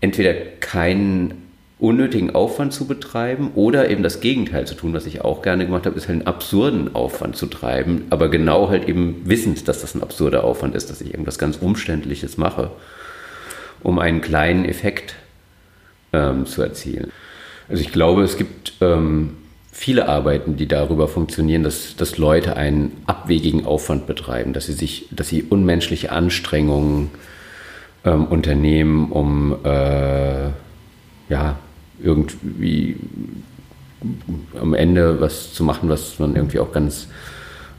entweder 0.00 0.34
kein 0.60 1.34
unnötigen 1.82 2.32
Aufwand 2.32 2.72
zu 2.72 2.86
betreiben 2.86 3.50
oder 3.56 3.90
eben 3.90 4.04
das 4.04 4.20
Gegenteil 4.20 4.68
zu 4.68 4.74
tun, 4.74 4.94
was 4.94 5.04
ich 5.04 5.22
auch 5.22 5.42
gerne 5.42 5.66
gemacht 5.66 5.84
habe, 5.84 5.96
ist 5.96 6.06
halt 6.06 6.20
einen 6.20 6.28
absurden 6.28 6.94
Aufwand 6.94 7.34
zu 7.34 7.46
treiben, 7.46 8.04
aber 8.10 8.28
genau 8.28 8.68
halt 8.68 8.88
eben 8.88 9.22
wissend, 9.24 9.66
dass 9.66 9.80
das 9.80 9.96
ein 9.96 10.02
absurder 10.02 10.44
Aufwand 10.44 10.76
ist, 10.76 10.90
dass 10.90 11.00
ich 11.00 11.10
irgendwas 11.10 11.38
ganz 11.38 11.56
Umständliches 11.56 12.38
mache, 12.38 12.70
um 13.82 13.98
einen 13.98 14.20
kleinen 14.20 14.64
Effekt 14.64 15.16
ähm, 16.12 16.46
zu 16.46 16.62
erzielen. 16.62 17.10
Also 17.68 17.82
ich 17.82 17.90
glaube, 17.90 18.22
es 18.22 18.36
gibt 18.36 18.74
ähm, 18.80 19.36
viele 19.72 20.08
Arbeiten, 20.08 20.56
die 20.56 20.68
darüber 20.68 21.08
funktionieren, 21.08 21.64
dass, 21.64 21.96
dass 21.96 22.16
Leute 22.16 22.56
einen 22.56 22.92
abwegigen 23.06 23.66
Aufwand 23.66 24.06
betreiben, 24.06 24.52
dass 24.52 24.66
sie 24.66 24.74
sich, 24.74 25.08
dass 25.10 25.28
sie 25.30 25.42
unmenschliche 25.42 26.12
Anstrengungen 26.12 27.10
ähm, 28.04 28.26
unternehmen, 28.26 29.10
um 29.10 29.56
äh, 29.64 30.50
ja, 31.28 31.58
irgendwie 32.02 32.96
am 34.60 34.74
Ende 34.74 35.20
was 35.20 35.52
zu 35.52 35.64
machen, 35.64 35.88
was 35.88 36.18
man 36.18 36.34
irgendwie 36.34 36.58
auch 36.58 36.72
ganz 36.72 37.08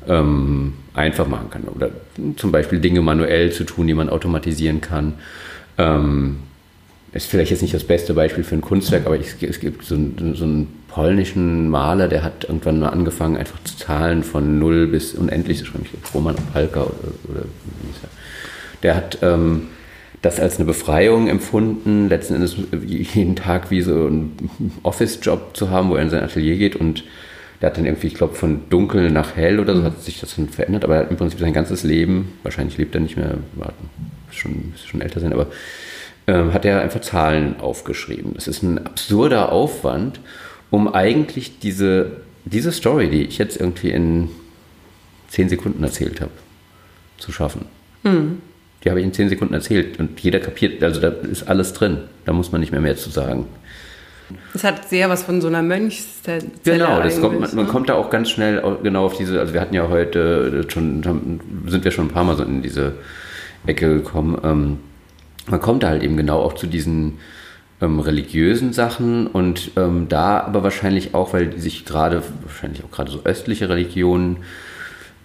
ähm, 0.08 0.74
einfach 0.94 1.28
machen 1.28 1.50
kann. 1.50 1.64
Oder 1.64 1.90
zum 2.38 2.52
Beispiel 2.52 2.80
Dinge 2.80 3.02
manuell 3.02 3.52
zu 3.52 3.64
tun, 3.64 3.88
die 3.88 3.94
man 3.94 4.10
automatisieren 4.10 4.82
kann. 4.82 5.14
Ähm, 5.78 6.38
ist 7.14 7.28
vielleicht 7.28 7.52
jetzt 7.52 7.62
nicht 7.62 7.74
das 7.74 7.84
beste 7.84 8.14
Beispiel 8.14 8.44
für 8.44 8.56
ein 8.56 8.62
Kunstwerk, 8.62 9.06
aber 9.06 9.18
ich, 9.18 9.42
es 9.42 9.60
gibt 9.60 9.86
so, 9.86 9.96
so, 10.34 10.44
einen 10.46 10.68
polnischen 10.88 11.70
Maler, 11.70 12.08
der 12.08 12.24
hat 12.24 12.46
irgendwann 12.46 12.80
mal 12.80 12.90
angefangen, 12.90 13.38
einfach 13.38 13.64
zu 13.64 13.78
zahlen 13.78 14.24
von 14.24 14.58
null 14.58 14.88
bis 14.88 15.14
unendlich 15.14 15.60
zu 15.60 15.66
schreiben. 15.66 15.86
Ich 15.86 15.92
glaube, 15.92 16.08
Roman 16.14 16.36
Opalka 16.36 16.82
oder, 16.82 16.92
oder 17.30 17.42
wie 17.44 17.88
hieß 17.88 17.98
er. 18.04 18.10
Der 18.82 18.96
hat 18.96 19.20
ähm, 19.22 19.68
das 20.24 20.40
als 20.40 20.56
eine 20.56 20.66
Befreiung 20.66 21.28
empfunden, 21.28 22.08
letzten 22.08 22.36
Endes 22.36 22.56
jeden 22.82 23.36
Tag 23.36 23.70
wie 23.70 23.82
so 23.82 24.08
einen 24.08 24.50
Office-Job 24.82 25.56
zu 25.56 25.70
haben, 25.70 25.90
wo 25.90 25.96
er 25.96 26.02
in 26.02 26.10
sein 26.10 26.24
Atelier 26.24 26.58
geht 26.58 26.78
und 26.78 27.04
der 27.60 27.70
hat 27.70 27.78
dann 27.78 27.86
irgendwie, 27.86 28.08
ich 28.08 28.16
glaube, 28.16 28.34
von 28.34 28.62
dunkel 28.70 29.12
nach 29.12 29.36
hell 29.36 29.60
oder 29.60 29.76
so 29.76 29.82
mhm. 29.82 29.86
hat 29.86 30.02
sich 30.02 30.22
das 30.22 30.36
dann 30.36 30.48
verändert, 30.48 30.86
aber 30.86 31.10
im 31.10 31.18
Prinzip 31.18 31.40
sein 31.40 31.52
ganzes 31.52 31.84
Leben, 31.84 32.34
wahrscheinlich 32.42 32.78
lebt 32.78 32.96
er 32.96 33.02
nicht 33.02 33.18
mehr, 33.18 33.38
warten, 33.56 33.90
schon, 34.32 34.74
schon 34.86 35.02
älter 35.02 35.20
sein, 35.20 35.34
aber 35.34 35.48
ähm, 36.28 36.54
hat 36.54 36.64
er 36.64 36.82
einfach 36.82 37.02
Zahlen 37.02 37.60
aufgeschrieben. 37.60 38.34
Das 38.34 38.48
ist 38.48 38.64
ein 38.64 38.86
absurder 38.86 39.52
Aufwand, 39.52 40.22
um 40.72 40.94
eigentlich 40.94 41.60
diese, 41.60 42.22
diese 42.46 42.72
Story, 42.72 43.10
die 43.10 43.24
ich 43.24 43.38
jetzt 43.38 43.60
irgendwie 43.60 43.92
in 43.92 44.30
zehn 45.28 45.50
Sekunden 45.50 45.84
erzählt 45.84 46.22
habe, 46.22 46.32
zu 47.18 47.34
schaffen. 47.34 47.66
Mhm. 48.04 48.42
Die 48.84 48.90
habe 48.90 49.00
ich 49.00 49.06
in 49.06 49.14
zehn 49.14 49.30
Sekunden 49.30 49.54
erzählt 49.54 50.00
und 50.00 50.20
jeder 50.20 50.40
kapiert, 50.40 50.84
also 50.84 51.00
da 51.00 51.10
ist 51.10 51.48
alles 51.48 51.74
drin. 51.74 52.00
Da 52.26 52.34
muss 52.34 52.52
man 52.52 52.62
nicht 52.62 52.72
mehr 52.72 52.82
mehr 52.82 52.98
zu 52.98 53.10
sagen. 53.10 53.48
Es 54.54 54.64
hat 54.64 54.90
sehr 54.90 55.10
was 55.10 55.24
von 55.24 55.42
so 55.42 55.48
einer 55.48 55.62
Mönchszelle. 55.62 56.46
Genau, 56.64 57.02
das 57.02 57.20
kommt, 57.20 57.40
man, 57.40 57.56
man, 57.56 57.66
ne? 57.66 57.72
kommt 57.72 57.90
da 57.90 57.96
auch 57.96 58.10
ganz 58.10 58.30
schnell 58.30 58.62
genau 58.84 59.06
auf 59.06 59.18
diese, 59.18 59.40
also 59.40 59.54
wir 59.54 59.62
hatten 59.62 59.74
ja 59.74 59.90
heute 59.90 60.66
schon, 60.70 61.40
sind 61.68 61.84
wir 61.84 61.92
schon 61.92 62.08
ein 62.08 62.12
paar 62.12 62.24
Mal 62.24 62.36
so 62.36 62.44
in 62.44 62.62
diese 62.62 62.94
Ecke 63.66 63.88
gekommen. 63.96 64.40
Ähm, 64.44 64.80
man 65.48 65.60
kommt 65.60 65.84
da 65.84 65.90
halt 65.90 66.04
eben 66.04 66.18
genau 66.18 66.40
auch 66.40 66.54
zu 66.54 66.68
diesen 66.68 67.20
ähm, 67.82 68.00
religiösen 68.00 68.74
Sachen 68.74 69.28
und 69.28 69.72
ähm, 69.76 70.08
da 70.10 70.40
aber 70.40 70.64
wahrscheinlich 70.64 71.14
auch, 71.14 71.34
weil 71.34 71.48
die 71.48 71.60
sich 71.60 71.86
gerade, 71.86 72.24
wahrscheinlich 72.44 72.84
auch 72.84 72.92
gerade 72.92 73.12
so 73.12 73.22
östliche 73.24 73.70
Religionen, 73.70 74.38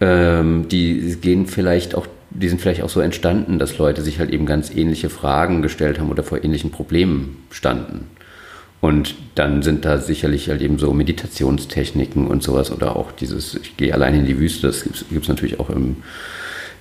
ähm, 0.01 0.68
die 0.68 1.16
gehen 1.21 1.47
vielleicht 1.47 1.94
auch 1.94 2.07
die 2.30 2.48
sind 2.48 2.60
vielleicht 2.60 2.82
auch 2.82 2.88
so 2.88 3.00
entstanden, 3.00 3.58
dass 3.58 3.78
Leute 3.78 4.02
sich 4.02 4.18
halt 4.18 4.30
eben 4.30 4.46
ganz 4.46 4.70
ähnliche 4.70 5.10
Fragen 5.10 5.62
gestellt 5.62 5.98
haben 5.98 6.10
oder 6.10 6.22
vor 6.22 6.42
ähnlichen 6.44 6.70
Problemen 6.70 7.44
standen. 7.50 8.06
Und 8.80 9.16
dann 9.34 9.62
sind 9.62 9.84
da 9.84 9.98
sicherlich 9.98 10.48
halt 10.48 10.62
eben 10.62 10.78
so 10.78 10.92
Meditationstechniken 10.92 12.28
und 12.28 12.42
sowas 12.42 12.70
oder 12.70 12.94
auch 12.94 13.10
dieses, 13.10 13.56
ich 13.56 13.76
gehe 13.76 13.92
allein 13.92 14.14
in 14.14 14.26
die 14.26 14.38
Wüste, 14.38 14.68
das 14.68 14.84
gibt 14.84 15.22
es 15.22 15.28
natürlich 15.28 15.58
auch 15.58 15.68
im, 15.70 15.96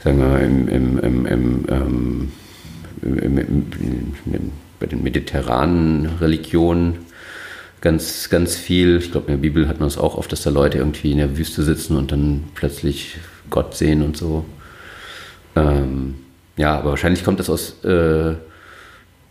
sagen 0.03 0.19
wir 0.19 0.27
mal, 0.27 0.41
im, 0.41 0.67
im, 0.67 0.99
im, 0.99 1.25
im, 1.25 1.65
ähm, 1.69 2.31
bei 4.79 4.85
den 4.85 5.01
mediterranen 5.01 6.05
Religionen 6.21 6.99
ganz, 7.81 8.29
ganz 8.29 8.55
viel. 8.55 8.97
Ich 8.97 9.11
glaube, 9.11 9.27
in 9.27 9.33
der 9.33 9.41
Bibel 9.41 9.67
hat 9.67 9.79
man 9.79 9.87
es 9.87 9.97
auch 9.97 10.17
oft, 10.17 10.31
dass 10.31 10.43
da 10.43 10.51
Leute 10.51 10.77
irgendwie 10.77 11.11
in 11.11 11.17
der 11.17 11.37
Wüste 11.37 11.63
sitzen 11.63 11.97
und 11.97 12.11
dann 12.11 12.43
plötzlich 12.53 13.17
Gott 13.49 13.75
sehen 13.75 14.03
und 14.03 14.17
so. 14.17 14.45
Ähm, 15.57 16.15
ja, 16.55 16.77
aber 16.77 16.91
wahrscheinlich 16.91 17.23
kommt 17.23 17.39
das 17.39 17.49
aus, 17.49 17.83
äh, 17.83 18.35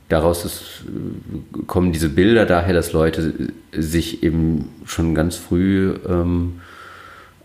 daraus 0.09 0.43
dass, 0.43 0.85
äh, 0.87 1.63
kommen 1.67 1.93
diese 1.93 2.09
Bilder 2.09 2.47
daher, 2.47 2.75
dass 2.75 2.93
Leute 2.93 3.51
sich 3.73 4.23
eben 4.23 4.69
schon 4.87 5.15
ganz 5.15 5.37
früh 5.37 5.95
ähm, 6.09 6.61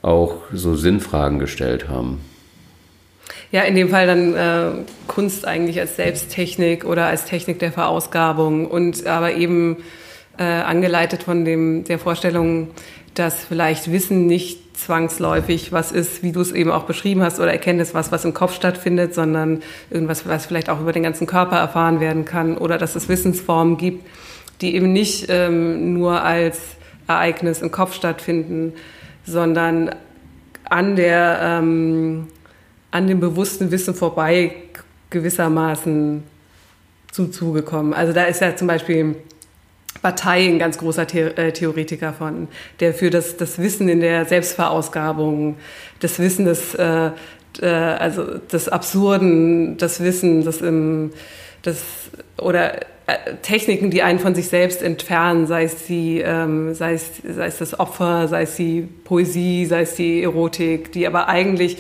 auch 0.02 0.38
so 0.54 0.76
Sinnfragen 0.76 1.40
gestellt 1.40 1.90
haben. 1.90 2.20
Ja, 3.52 3.64
in 3.64 3.76
dem 3.76 3.90
Fall 3.90 4.08
dann 4.08 4.36
äh, 4.36 4.72
Kunst 5.08 5.46
eigentlich 5.46 5.80
als 5.80 5.98
Selbsttechnik 5.98 6.86
oder 6.86 7.08
als 7.08 7.26
Technik 7.26 7.60
der 7.60 7.72
Verausgabung 7.72 8.66
und 8.66 9.06
aber 9.06 9.34
eben 9.34 9.78
äh, 10.38 10.44
angeleitet 10.44 11.24
von 11.24 11.44
dem, 11.44 11.84
der 11.84 12.00
Vorstellung, 12.00 12.70
dass 13.14 13.44
vielleicht 13.44 13.92
Wissen 13.92 14.26
nicht 14.26 14.61
zwangsläufig 14.86 15.72
was 15.72 15.92
ist, 15.92 16.24
wie 16.24 16.32
du 16.32 16.42
es 16.42 16.52
eben 16.52 16.72
auch 16.72 16.84
beschrieben 16.84 17.22
hast, 17.22 17.40
oder 17.40 17.52
Erkenntnis 17.52 17.94
was, 17.94 18.12
was 18.12 18.26
im 18.26 18.34
Kopf 18.34 18.56
stattfindet, 18.56 19.14
sondern 19.14 19.62
irgendwas, 19.90 20.28
was 20.28 20.46
vielleicht 20.46 20.70
auch 20.70 20.82
über 20.82 20.92
den 20.92 21.04
ganzen 21.04 21.28
Körper 21.28 21.58
erfahren 21.58 22.00
werden 22.00 22.26
kann, 22.26 22.58
oder 22.58 22.78
dass 22.78 22.96
es 22.96 23.10
Wissensformen 23.10 23.78
gibt, 23.78 24.06
die 24.62 24.76
eben 24.76 24.92
nicht 24.94 25.28
ähm, 25.30 25.94
nur 25.94 26.24
als 26.24 26.60
Ereignis 27.08 27.62
im 27.62 27.72
Kopf 27.72 27.94
stattfinden, 27.94 28.74
sondern 29.26 29.92
an 30.66 30.96
der 30.96 31.40
ähm, 31.42 32.28
an 32.92 33.08
dem 33.08 33.20
bewussten 33.20 33.72
Wissen 33.72 33.96
vorbei 33.96 34.54
gewissermaßen 35.10 36.24
zum 37.12 37.32
Zuge 37.32 37.62
kommen. 37.62 37.94
Also 37.94 38.14
da 38.14 38.26
ist 38.26 38.42
ja 38.42 38.56
zum 38.56 38.68
Beispiel 38.68 39.16
Partei 40.02 40.48
ein 40.48 40.60
ganz 40.60 40.78
großer 40.78 41.06
The 41.10 41.20
äh, 41.20 41.52
Theoretiker 41.52 42.14
von, 42.14 42.48
der 42.80 42.94
für 42.94 43.10
das, 43.10 43.38
das 43.38 43.60
Wissen 43.60 43.90
in 43.90 44.00
der 44.00 44.26
Selbstverausgabung, 44.26 45.58
das 46.00 46.18
Wissen 46.20 46.46
des, 46.46 46.74
äh, 46.76 47.12
äh, 47.62 47.66
also 47.68 48.38
des 48.38 48.70
Absurden, 48.70 49.78
das 49.78 50.02
Wissen, 50.02 50.44
das 50.44 50.62
im, 50.62 51.12
das, 51.62 51.84
oder 52.38 52.82
äh, 53.08 53.36
Techniken, 53.42 53.92
die 53.92 54.02
einen 54.02 54.20
von 54.20 54.34
sich 54.34 54.48
selbst 54.48 54.82
entfernen, 54.82 55.46
sei 55.46 55.66
es 55.66 55.86
die, 55.86 56.22
ähm, 56.22 56.74
sei 56.74 56.94
es, 56.94 57.12
sei 57.24 57.46
es 57.48 57.58
das 57.58 57.80
Opfer, 57.80 58.28
sei 58.28 58.44
es 58.44 58.56
die 58.56 58.88
Poesie, 59.04 59.66
sei 59.66 59.82
es 59.82 59.96
die 59.96 60.24
Erotik, 60.24 60.92
die 60.94 61.06
aber 61.06 61.28
eigentlich 61.28 61.78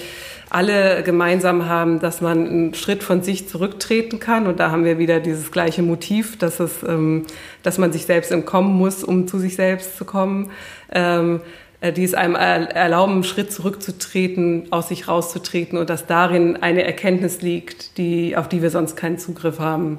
alle 0.51 1.01
gemeinsam 1.03 1.67
haben, 1.67 1.99
dass 1.99 2.19
man 2.19 2.47
einen 2.47 2.73
Schritt 2.73 3.03
von 3.03 3.23
sich 3.23 3.47
zurücktreten 3.47 4.19
kann. 4.19 4.47
Und 4.47 4.59
da 4.59 4.69
haben 4.69 4.83
wir 4.83 4.97
wieder 4.97 5.19
dieses 5.19 5.51
gleiche 5.51 5.81
Motiv, 5.81 6.37
dass, 6.37 6.59
es, 6.59 6.83
ähm, 6.83 7.25
dass 7.63 7.77
man 7.77 7.93
sich 7.93 8.05
selbst 8.05 8.31
entkommen 8.31 8.73
muss, 8.73 9.03
um 9.03 9.27
zu 9.27 9.39
sich 9.39 9.55
selbst 9.55 9.97
zu 9.97 10.03
kommen. 10.03 10.51
Ähm, 10.91 11.41
äh, 11.79 11.91
die 11.91 12.03
es 12.03 12.13
einem 12.13 12.35
erlauben, 12.35 13.13
einen 13.13 13.23
Schritt 13.23 13.51
zurückzutreten, 13.51 14.67
aus 14.71 14.89
sich 14.89 15.07
rauszutreten 15.07 15.79
und 15.79 15.89
dass 15.89 16.05
darin 16.05 16.57
eine 16.57 16.83
Erkenntnis 16.83 17.41
liegt, 17.41 17.97
die, 17.97 18.37
auf 18.37 18.47
die 18.47 18.61
wir 18.61 18.69
sonst 18.69 18.95
keinen 18.95 19.17
Zugriff 19.17 19.59
haben. 19.59 19.97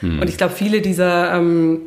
Hm. 0.00 0.20
Und 0.20 0.28
ich 0.28 0.36
glaube, 0.36 0.54
viele 0.54 0.80
dieser 0.82 1.34
ähm, 1.34 1.80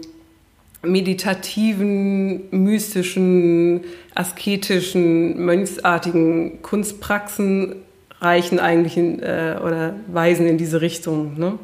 meditativen, 0.81 2.49
mystischen, 2.51 3.81
asketischen, 4.15 5.45
mönchsartigen 5.45 6.61
Kunstpraxen 6.61 7.75
reichen 8.21 8.59
eigentlich 8.59 8.97
in, 8.97 9.21
äh, 9.21 9.59
oder 9.63 9.93
weisen 10.07 10.47
in 10.47 10.57
diese 10.57 10.81
Richtung. 10.81 11.37
Ne? 11.39 11.57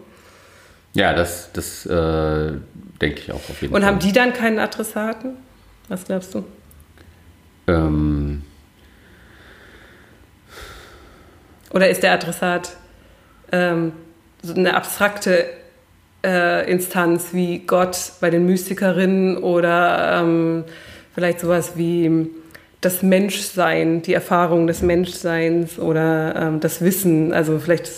Ja, 0.93 1.13
das, 1.13 1.49
das 1.53 1.85
äh, 1.85 2.53
denke 3.01 3.19
ich 3.19 3.31
auch 3.31 3.49
auf 3.49 3.61
jeden 3.61 3.73
Und 3.73 3.81
Fall. 3.81 3.91
haben 3.91 3.99
die 3.99 4.11
dann 4.11 4.33
keinen 4.33 4.59
Adressaten? 4.59 5.37
Was 5.89 6.05
glaubst 6.05 6.33
du? 6.33 6.43
Ähm, 7.67 8.43
Oder 11.75 11.89
ist 11.89 12.03
der 12.03 12.13
Adressat 12.13 12.77
ähm, 13.51 13.91
so 14.41 14.53
eine 14.53 14.75
abstrakte 14.75 15.45
äh, 16.23 16.71
Instanz 16.71 17.33
wie 17.33 17.59
Gott 17.59 18.13
bei 18.21 18.29
den 18.29 18.45
Mystikerinnen 18.45 19.37
oder 19.37 20.21
ähm, 20.21 20.63
vielleicht 21.13 21.41
sowas 21.41 21.73
wie 21.75 22.29
das 22.81 23.01
Menschsein, 23.01 24.01
die 24.01 24.13
Erfahrung 24.13 24.67
des 24.67 24.81
Menschseins 24.81 25.79
oder 25.79 26.35
ähm, 26.35 26.59
das 26.59 26.81
Wissen, 26.81 27.33
also 27.33 27.59
vielleicht 27.59 27.89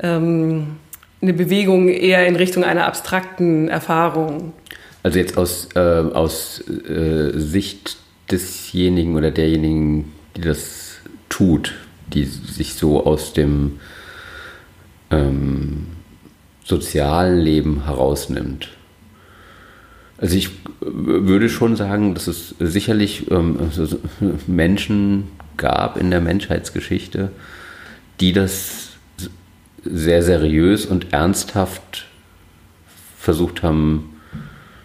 ähm, 0.00 0.76
eine 1.22 1.32
Bewegung 1.32 1.88
eher 1.88 2.26
in 2.26 2.36
Richtung 2.36 2.64
einer 2.64 2.86
abstrakten 2.86 3.68
Erfahrung. 3.68 4.52
also 5.02 5.18
jetzt 5.18 5.36
aus, 5.36 5.68
äh, 5.74 5.78
aus 5.80 6.62
äh, 6.68 7.32
Sicht 7.34 7.98
desjenigen 8.30 9.16
oder 9.16 9.30
derjenigen, 9.30 10.12
die 10.36 10.42
das 10.42 10.98
tut, 11.28 11.74
die 12.08 12.24
sich 12.24 12.74
so 12.74 13.04
aus 13.04 13.32
dem 13.32 13.80
ähm, 15.10 15.86
sozialen 16.64 17.38
Leben 17.38 17.84
herausnimmt. 17.84 18.70
Also 20.20 20.36
ich 20.36 20.50
würde 20.80 21.48
schon 21.48 21.76
sagen, 21.76 22.14
dass 22.14 22.26
es 22.26 22.54
sicherlich 22.58 23.30
ähm, 23.30 23.58
Menschen 24.46 25.28
gab 25.56 25.96
in 25.96 26.10
der 26.10 26.20
Menschheitsgeschichte, 26.20 27.30
die 28.20 28.34
das 28.34 28.90
sehr 29.82 30.22
seriös 30.22 30.84
und 30.84 31.12
ernsthaft 31.14 32.06
versucht 33.18 33.62
haben 33.62 34.20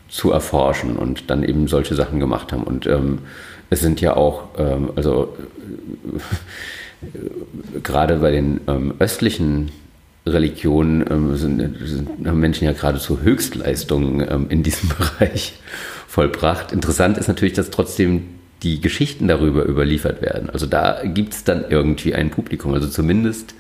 zu 0.08 0.32
erforschen 0.32 0.96
und 0.96 1.30
dann 1.30 1.44
eben 1.44 1.68
solche 1.68 1.96
Sachen 1.96 2.22
gemacht 2.22 2.54
haben. 2.54 2.64
Und 2.64 2.88
ähm, 2.88 3.20
es 3.70 3.82
sind 3.82 4.00
ja 4.00 4.16
auch, 4.16 4.48
ähm, 4.58 4.92
also 4.96 5.36
äh, 7.02 7.80
gerade 7.82 8.20
bei 8.20 8.32
den 8.32 8.62
ähm, 8.68 8.94
östlichen 9.00 9.72
Religionen 10.26 11.06
ähm, 11.10 11.36
sind, 11.36 11.78
sind, 11.84 12.28
haben 12.28 12.40
Menschen 12.40 12.66
ja 12.66 12.72
geradezu 12.72 13.22
Höchstleistungen 13.22 14.26
ähm, 14.30 14.48
in 14.50 14.64
diesem 14.64 14.90
Bereich 14.98 15.54
vollbracht. 16.08 16.72
Interessant 16.72 17.18
ist 17.18 17.28
natürlich, 17.28 17.54
dass 17.54 17.70
trotzdem 17.70 18.24
die 18.64 18.82
Geschichten 18.82 19.28
darüber 19.28 19.66
überliefert 19.66 20.22
werden. 20.22 20.50
Also 20.50 20.66
da 20.66 21.02
gibt 21.04 21.34
es 21.34 21.44
dann 21.44 21.66
irgendwie 21.70 22.16
ein 22.16 22.32
Publikum. 22.32 22.74
Also 22.74 22.88
zumindest, 22.88 23.54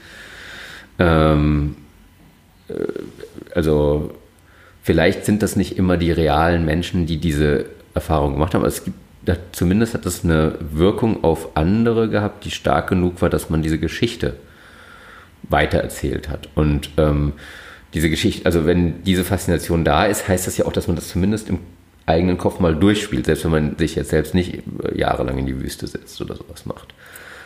ähm, 0.97 1.75
äh, 2.69 2.73
also 3.53 4.15
vielleicht 4.81 5.25
sind 5.25 5.43
das 5.43 5.55
nicht 5.55 5.77
immer 5.77 5.97
die 5.97 6.11
realen 6.11 6.65
Menschen, 6.65 7.05
die 7.05 7.17
diese 7.17 7.65
Erfahrung 7.93 8.33
gemacht 8.33 8.53
haben, 8.53 8.61
aber 8.61 8.69
es 8.69 8.83
gibt 8.83 8.97
zumindest 9.51 9.95
hat 9.95 10.05
das 10.05 10.23
eine 10.23 10.53
Wirkung 10.71 11.23
auf 11.23 11.57
andere 11.57 12.09
gehabt, 12.09 12.45
die 12.45 12.51
stark 12.51 12.89
genug 12.89 13.21
war, 13.23 13.29
dass 13.29 13.49
man 13.49 13.63
diese 13.63 13.79
Geschichte 13.79 14.35
weitererzählt 15.43 16.29
hat. 16.29 16.49
Und 16.55 16.89
ähm, 16.97 17.33
diese 17.93 18.09
Geschichte, 18.09 18.45
also 18.45 18.65
wenn 18.65 19.03
diese 19.03 19.23
Faszination 19.23 19.85
da 19.85 20.05
ist, 20.05 20.27
heißt 20.27 20.47
das 20.47 20.57
ja 20.57 20.65
auch, 20.65 20.73
dass 20.73 20.87
man 20.87 20.95
das 20.95 21.09
zumindest 21.09 21.49
im 21.49 21.59
eigenen 22.05 22.37
Kopf 22.37 22.59
mal 22.59 22.75
durchspielt, 22.75 23.25
selbst 23.25 23.45
wenn 23.45 23.51
man 23.51 23.77
sich 23.77 23.95
jetzt 23.95 24.09
selbst 24.09 24.33
nicht 24.35 24.63
jahrelang 24.93 25.37
in 25.37 25.45
die 25.45 25.59
Wüste 25.59 25.87
setzt 25.87 26.21
oder 26.21 26.35
sowas 26.35 26.65
macht. 26.65 26.93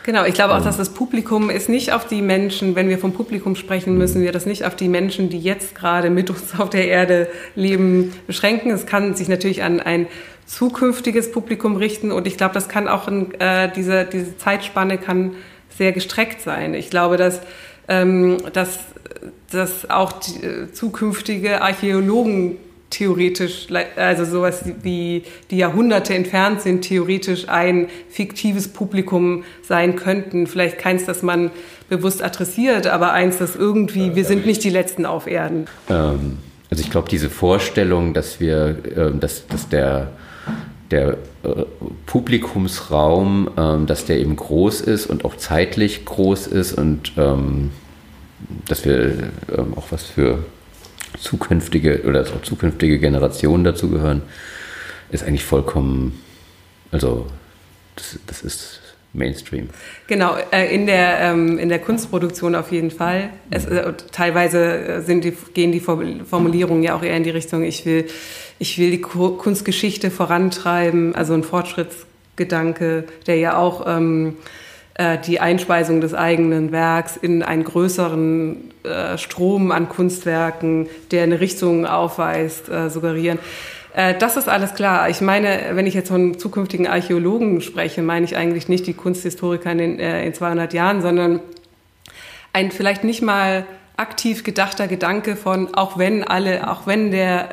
Genau, 0.02 0.24
ich 0.24 0.34
glaube 0.34 0.54
auch, 0.54 0.62
dass 0.62 0.78
das 0.78 0.94
Publikum 0.94 1.50
ist 1.50 1.68
nicht 1.68 1.92
auf 1.92 2.06
die 2.06 2.22
Menschen, 2.22 2.74
wenn 2.74 2.88
wir 2.88 2.98
vom 2.98 3.12
Publikum 3.12 3.54
sprechen, 3.54 3.98
müssen 3.98 4.22
wir 4.22 4.32
das 4.32 4.46
nicht 4.46 4.64
auf 4.64 4.74
die 4.74 4.88
Menschen, 4.88 5.28
die 5.28 5.38
jetzt 5.38 5.74
gerade 5.74 6.08
mit 6.08 6.30
uns 6.30 6.54
auf 6.58 6.70
der 6.70 6.88
Erde 6.88 7.28
leben, 7.54 8.12
beschränken. 8.26 8.70
Es 8.70 8.86
kann 8.86 9.14
sich 9.14 9.28
natürlich 9.28 9.62
an 9.62 9.80
ein 9.80 10.06
zukünftiges 10.46 11.30
Publikum 11.30 11.76
richten 11.76 12.10
und 12.12 12.26
ich 12.26 12.36
glaube, 12.36 12.54
das 12.54 12.68
kann 12.68 12.88
auch 12.88 13.08
in, 13.08 13.32
äh, 13.40 13.70
diese, 13.70 14.04
diese 14.04 14.36
Zeitspanne 14.36 14.98
kann 14.98 15.32
sehr 15.76 15.92
gestreckt 15.92 16.40
sein. 16.40 16.74
Ich 16.74 16.90
glaube, 16.90 17.16
dass, 17.16 17.40
ähm, 17.40 17.44
dass, 18.52 18.78
dass 19.50 19.90
auch 19.90 20.12
äh, 20.42 20.72
zukünftige 20.72 21.60
Archäologen 21.60 22.56
theoretisch, 22.90 23.68
also 23.96 24.24
sowas 24.24 24.64
wie 24.82 25.22
die 25.50 25.58
Jahrhunderte 25.58 26.14
entfernt 26.14 26.60
sind, 26.60 26.82
theoretisch 26.82 27.48
ein 27.48 27.88
fiktives 28.08 28.68
Publikum 28.68 29.44
sein 29.62 29.96
könnten. 29.96 30.46
Vielleicht 30.46 30.78
keins, 30.78 31.04
das 31.04 31.22
man 31.22 31.50
bewusst 31.88 32.22
adressiert, 32.22 32.86
aber 32.86 33.12
eins, 33.12 33.38
das 33.38 33.56
irgendwie, 33.56 34.14
wir 34.16 34.24
sind 34.24 34.44
nicht 34.46 34.62
die 34.64 34.70
Letzten 34.70 35.06
auf 35.06 35.26
Erden. 35.26 35.66
Ähm, 35.88 36.38
also 36.70 36.82
ich 36.82 36.90
glaube, 36.90 37.08
diese 37.08 37.30
Vorstellung, 37.30 38.14
dass 38.14 38.40
wir, 38.40 38.76
äh, 38.96 39.18
dass, 39.18 39.46
dass 39.46 39.68
der, 39.68 40.12
der 40.90 41.18
äh, 41.42 41.64
Publikumsraum, 42.06 43.50
ähm, 43.56 43.86
dass 43.86 44.04
der 44.04 44.18
eben 44.18 44.36
groß 44.36 44.80
ist 44.80 45.06
und 45.06 45.24
auch 45.24 45.36
zeitlich 45.36 46.04
groß 46.04 46.46
ist 46.48 46.72
und 46.72 47.12
ähm, 47.16 47.70
dass 48.66 48.84
wir 48.84 49.30
ähm, 49.56 49.74
auch 49.76 49.86
was 49.90 50.04
für 50.04 50.44
zukünftige 51.18 52.02
oder 52.04 52.22
auch 52.22 52.42
zukünftige 52.42 52.98
Generationen 52.98 53.64
dazugehören, 53.64 54.22
ist 55.10 55.24
eigentlich 55.24 55.44
vollkommen, 55.44 56.20
also 56.90 57.26
das, 57.96 58.18
das 58.26 58.42
ist 58.42 58.79
Mainstream. 59.12 59.68
Genau, 60.06 60.36
äh, 60.52 60.72
in 60.72 60.86
der, 60.86 61.18
ähm, 61.20 61.58
in 61.58 61.68
der 61.68 61.80
Kunstproduktion 61.80 62.54
auf 62.54 62.70
jeden 62.70 62.90
Fall. 62.90 63.30
Es, 63.50 63.66
äh, 63.66 63.92
teilweise 64.12 65.02
sind 65.04 65.24
die, 65.24 65.32
gehen 65.52 65.72
die 65.72 65.80
Formulierungen 65.80 66.82
ja 66.82 66.94
auch 66.94 67.02
eher 67.02 67.16
in 67.16 67.24
die 67.24 67.30
Richtung, 67.30 67.64
ich 67.64 67.84
will, 67.86 68.06
ich 68.58 68.78
will 68.78 68.90
die 68.90 69.00
Kunstgeschichte 69.00 70.10
vorantreiben, 70.10 71.14
also 71.14 71.34
ein 71.34 71.42
Fortschrittsgedanke, 71.42 73.04
der 73.26 73.36
ja 73.36 73.56
auch 73.56 73.84
ähm, 73.86 74.36
äh, 74.94 75.18
die 75.18 75.40
Einspeisung 75.40 76.00
des 76.00 76.14
eigenen 76.14 76.70
Werks 76.70 77.16
in 77.16 77.42
einen 77.42 77.64
größeren 77.64 78.70
äh, 78.84 79.18
Strom 79.18 79.72
an 79.72 79.88
Kunstwerken, 79.88 80.88
der 81.10 81.24
eine 81.24 81.40
Richtung 81.40 81.86
aufweist, 81.86 82.68
äh, 82.68 82.90
suggerieren. 82.90 83.38
Äh, 83.94 84.14
das 84.18 84.36
ist 84.36 84.48
alles 84.48 84.74
klar. 84.74 85.08
Ich 85.08 85.20
meine, 85.20 85.70
wenn 85.72 85.86
ich 85.86 85.94
jetzt 85.94 86.08
von 86.08 86.38
zukünftigen 86.38 86.86
Archäologen 86.86 87.60
spreche, 87.60 88.02
meine 88.02 88.24
ich 88.24 88.36
eigentlich 88.36 88.68
nicht 88.68 88.86
die 88.86 88.94
Kunsthistoriker 88.94 89.72
in, 89.72 89.98
äh, 89.98 90.24
in 90.24 90.34
200 90.34 90.72
Jahren, 90.72 91.02
sondern 91.02 91.40
ein 92.52 92.70
vielleicht 92.70 93.04
nicht 93.04 93.22
mal 93.22 93.66
aktiv 93.96 94.44
gedachter 94.44 94.88
Gedanke 94.88 95.36
von, 95.36 95.74
auch 95.74 95.98
wenn 95.98 96.24
alle, 96.24 96.70
auch 96.70 96.86
wenn 96.86 97.10
der 97.10 97.48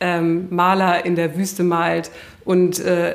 ähm, 0.00 0.48
Maler 0.50 1.04
in 1.04 1.14
der 1.14 1.36
Wüste 1.36 1.62
malt 1.62 2.10
und 2.44 2.80
äh, 2.80 3.14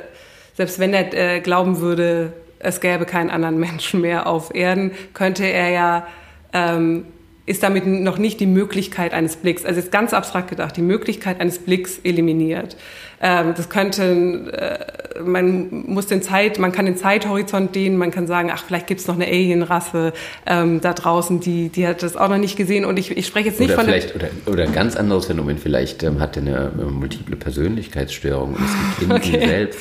selbst 0.55 0.79
wenn 0.79 0.93
er 0.93 1.13
äh, 1.13 1.41
glauben 1.41 1.81
würde, 1.81 2.31
es 2.59 2.79
gäbe 2.79 3.05
keinen 3.05 3.29
anderen 3.29 3.57
Menschen 3.59 4.01
mehr 4.01 4.27
auf 4.27 4.53
Erden, 4.55 4.91
könnte 5.13 5.45
er 5.45 5.69
ja, 5.69 6.07
ähm, 6.53 7.05
ist 7.45 7.61
damit 7.61 7.85
noch 7.85 8.17
nicht 8.17 8.39
die 8.39 8.47
Möglichkeit 8.47 9.13
eines 9.13 9.35
Blicks, 9.35 9.65
also 9.65 9.79
ist 9.79 9.91
ganz 9.91 10.13
abstrakt 10.13 10.49
gedacht, 10.49 10.75
die 10.77 10.81
Möglichkeit 10.81 11.39
eines 11.39 11.59
Blicks 11.59 11.99
eliminiert. 12.03 12.75
Ähm, 13.21 13.53
das 13.55 13.69
könnte, 13.69 14.51
äh, 14.51 14.94
man 15.23 15.85
muss 15.87 16.07
den 16.07 16.21
Zeit, 16.21 16.59
man 16.59 16.71
kann 16.71 16.85
den 16.85 16.97
Zeithorizont 16.97 17.75
dehnen, 17.75 17.97
man 17.97 18.11
kann 18.11 18.27
sagen, 18.27 18.51
ach, 18.53 18.63
vielleicht 18.65 18.87
gibt 18.87 19.01
es 19.01 19.07
noch 19.07 19.15
eine 19.15 19.25
Alienrasse 19.25 20.13
ähm, 20.45 20.81
da 20.81 20.93
draußen, 20.93 21.39
die, 21.39 21.69
die 21.69 21.87
hat 21.87 22.03
das 22.03 22.17
auch 22.17 22.29
noch 22.29 22.37
nicht 22.37 22.57
gesehen. 22.57 22.85
Und 22.85 22.99
ich, 22.99 23.15
ich 23.15 23.25
spreche 23.25 23.49
jetzt 23.49 23.59
nicht 23.59 23.69
oder 23.69 23.77
von 23.77 23.85
vielleicht, 23.85 24.15
oder, 24.15 24.27
oder 24.45 24.63
ein 24.63 24.73
ganz 24.73 24.95
anderes 24.95 25.25
Phänomen, 25.25 25.57
vielleicht 25.57 26.03
ähm, 26.03 26.19
hat 26.19 26.37
er 26.37 26.41
eine, 26.43 26.71
eine 26.73 26.85
multiple 26.85 27.35
Persönlichkeitsstörung 27.35 28.55
und 28.55 28.61
ein 28.61 29.21
Kind 29.21 29.35
Okay. 29.35 29.47
selbst. 29.47 29.79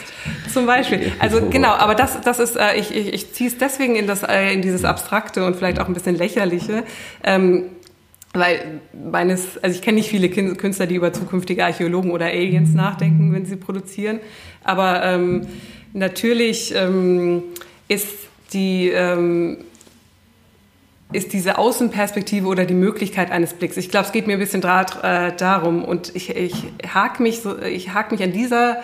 Zum 0.52 0.66
Beispiel. 0.66 1.12
Also 1.18 1.40
genau, 1.50 1.72
aber 1.72 1.94
das, 1.94 2.20
das 2.20 2.38
ist, 2.38 2.56
äh, 2.56 2.76
ich, 2.76 2.94
ich, 2.94 3.12
ich 3.12 3.32
ziehe 3.32 3.50
es 3.50 3.58
deswegen 3.58 3.96
in, 3.96 4.06
das, 4.06 4.22
äh, 4.22 4.52
in 4.52 4.62
dieses 4.62 4.84
Abstrakte 4.84 5.44
und 5.44 5.56
vielleicht 5.56 5.80
auch 5.80 5.88
ein 5.88 5.94
bisschen 5.94 6.16
Lächerliche. 6.16 6.84
Ähm, 7.22 7.64
weil 8.34 8.80
meines, 8.92 9.62
also 9.62 9.74
ich 9.74 9.82
kenne 9.82 9.96
nicht 9.96 10.10
viele 10.10 10.28
Künstler, 10.28 10.86
die 10.86 10.96
über 10.96 11.12
zukünftige 11.12 11.64
Archäologen 11.64 12.10
oder 12.10 12.26
Aliens 12.26 12.74
nachdenken, 12.74 13.32
wenn 13.32 13.46
sie 13.46 13.56
produzieren. 13.56 14.20
Aber 14.64 15.02
ähm, 15.04 15.46
natürlich 15.92 16.74
ähm, 16.74 17.44
ist 17.88 18.08
die 18.52 18.88
ähm, 18.88 19.58
ist 21.12 21.32
diese 21.32 21.58
Außenperspektive 21.58 22.48
oder 22.48 22.64
die 22.64 22.74
Möglichkeit 22.74 23.30
eines 23.30 23.54
Blicks. 23.54 23.76
Ich 23.76 23.88
glaube, 23.88 24.06
es 24.06 24.12
geht 24.12 24.26
mir 24.26 24.32
ein 24.32 24.40
bisschen 24.40 24.60
draht, 24.60 25.04
äh, 25.04 25.32
darum 25.36 25.84
und 25.84 26.14
ich, 26.16 26.34
ich 26.34 26.64
hake 26.92 27.22
mich 27.22 27.40
so, 27.40 27.56
ich 27.62 27.94
hake 27.94 28.12
mich 28.12 28.22
an 28.24 28.32
dieser 28.32 28.82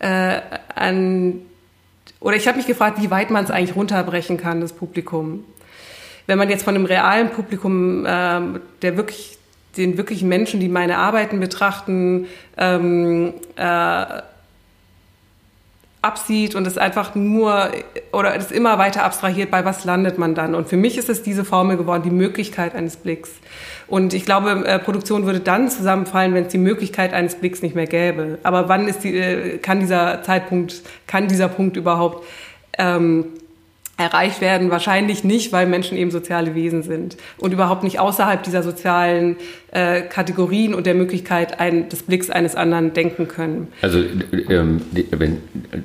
äh, 0.00 0.40
an 0.74 1.40
oder 2.20 2.36
ich 2.36 2.46
habe 2.46 2.58
mich 2.58 2.66
gefragt, 2.66 3.00
wie 3.00 3.10
weit 3.10 3.30
man 3.30 3.44
es 3.44 3.50
eigentlich 3.50 3.74
runterbrechen 3.74 4.36
kann, 4.36 4.60
das 4.60 4.72
Publikum. 4.72 5.44
Wenn 6.26 6.38
man 6.38 6.50
jetzt 6.50 6.64
von 6.64 6.74
einem 6.74 6.84
realen 6.84 7.30
Publikum, 7.30 8.04
ähm, 8.06 8.60
der 8.82 8.96
wirklich 8.96 9.38
den 9.76 9.96
wirklichen 9.96 10.28
Menschen, 10.28 10.60
die 10.60 10.68
meine 10.68 10.98
Arbeiten 10.98 11.40
betrachten, 11.40 12.26
ähm, 12.58 13.32
äh, 13.56 14.04
absieht 16.02 16.56
und 16.56 16.66
es 16.66 16.76
einfach 16.76 17.14
nur 17.14 17.70
oder 18.12 18.34
es 18.34 18.50
immer 18.50 18.76
weiter 18.76 19.04
abstrahiert, 19.04 19.52
bei 19.52 19.64
was 19.64 19.84
landet 19.84 20.18
man 20.18 20.34
dann. 20.34 20.54
Und 20.56 20.68
für 20.68 20.76
mich 20.76 20.98
ist 20.98 21.08
es 21.08 21.22
diese 21.22 21.44
Formel 21.44 21.76
geworden, 21.76 22.02
die 22.02 22.10
Möglichkeit 22.10 22.74
eines 22.74 22.96
Blicks. 22.96 23.30
Und 23.86 24.12
ich 24.12 24.24
glaube, 24.24 24.64
äh, 24.66 24.78
Produktion 24.80 25.26
würde 25.26 25.40
dann 25.40 25.70
zusammenfallen, 25.70 26.34
wenn 26.34 26.44
es 26.46 26.50
die 26.50 26.58
Möglichkeit 26.58 27.12
eines 27.12 27.36
Blicks 27.36 27.62
nicht 27.62 27.76
mehr 27.76 27.86
gäbe. 27.86 28.38
Aber 28.42 28.68
wann 28.68 28.88
ist 28.88 29.04
die, 29.04 29.16
äh, 29.16 29.58
kann 29.58 29.78
dieser 29.78 30.22
Zeitpunkt, 30.24 30.82
kann 31.06 31.28
dieser 31.28 31.48
Punkt 31.48 31.76
überhaupt 31.76 32.26
ähm, 32.78 33.26
erreicht 33.96 34.40
werden? 34.40 34.70
Wahrscheinlich 34.70 35.24
nicht, 35.24 35.52
weil 35.52 35.66
Menschen 35.66 35.96
eben 35.96 36.10
soziale 36.10 36.54
Wesen 36.54 36.82
sind 36.82 37.16
und 37.38 37.52
überhaupt 37.52 37.82
nicht 37.84 37.98
außerhalb 38.00 38.42
dieser 38.42 38.62
sozialen 38.62 39.36
äh, 39.70 40.02
Kategorien 40.02 40.74
und 40.74 40.86
der 40.86 40.94
Möglichkeit 40.94 41.60
ein, 41.60 41.88
des 41.88 42.02
Blicks 42.02 42.30
eines 42.30 42.54
anderen 42.54 42.94
denken 42.94 43.28
können. 43.28 43.68
Also 43.82 44.02
ähm, 44.48 44.82
die, 44.92 45.06
wenn, 45.10 45.38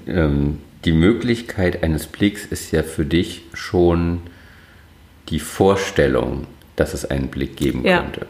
ähm, 0.08 0.60
die 0.86 0.94
Möglichkeit 0.94 1.84
eines 1.84 2.08
Blicks 2.08 2.46
ist 2.46 2.72
ja 2.72 2.84
für 2.84 3.06
dich 3.06 3.44
schon 3.54 4.22
die 5.30 5.40
Vorstellung, 5.40 6.48
dass 6.76 6.94
es 6.94 7.06
einen 7.06 7.28
Blick 7.28 7.58
geben 7.58 7.84
ja. 7.86 8.02
könnte. 8.02 8.28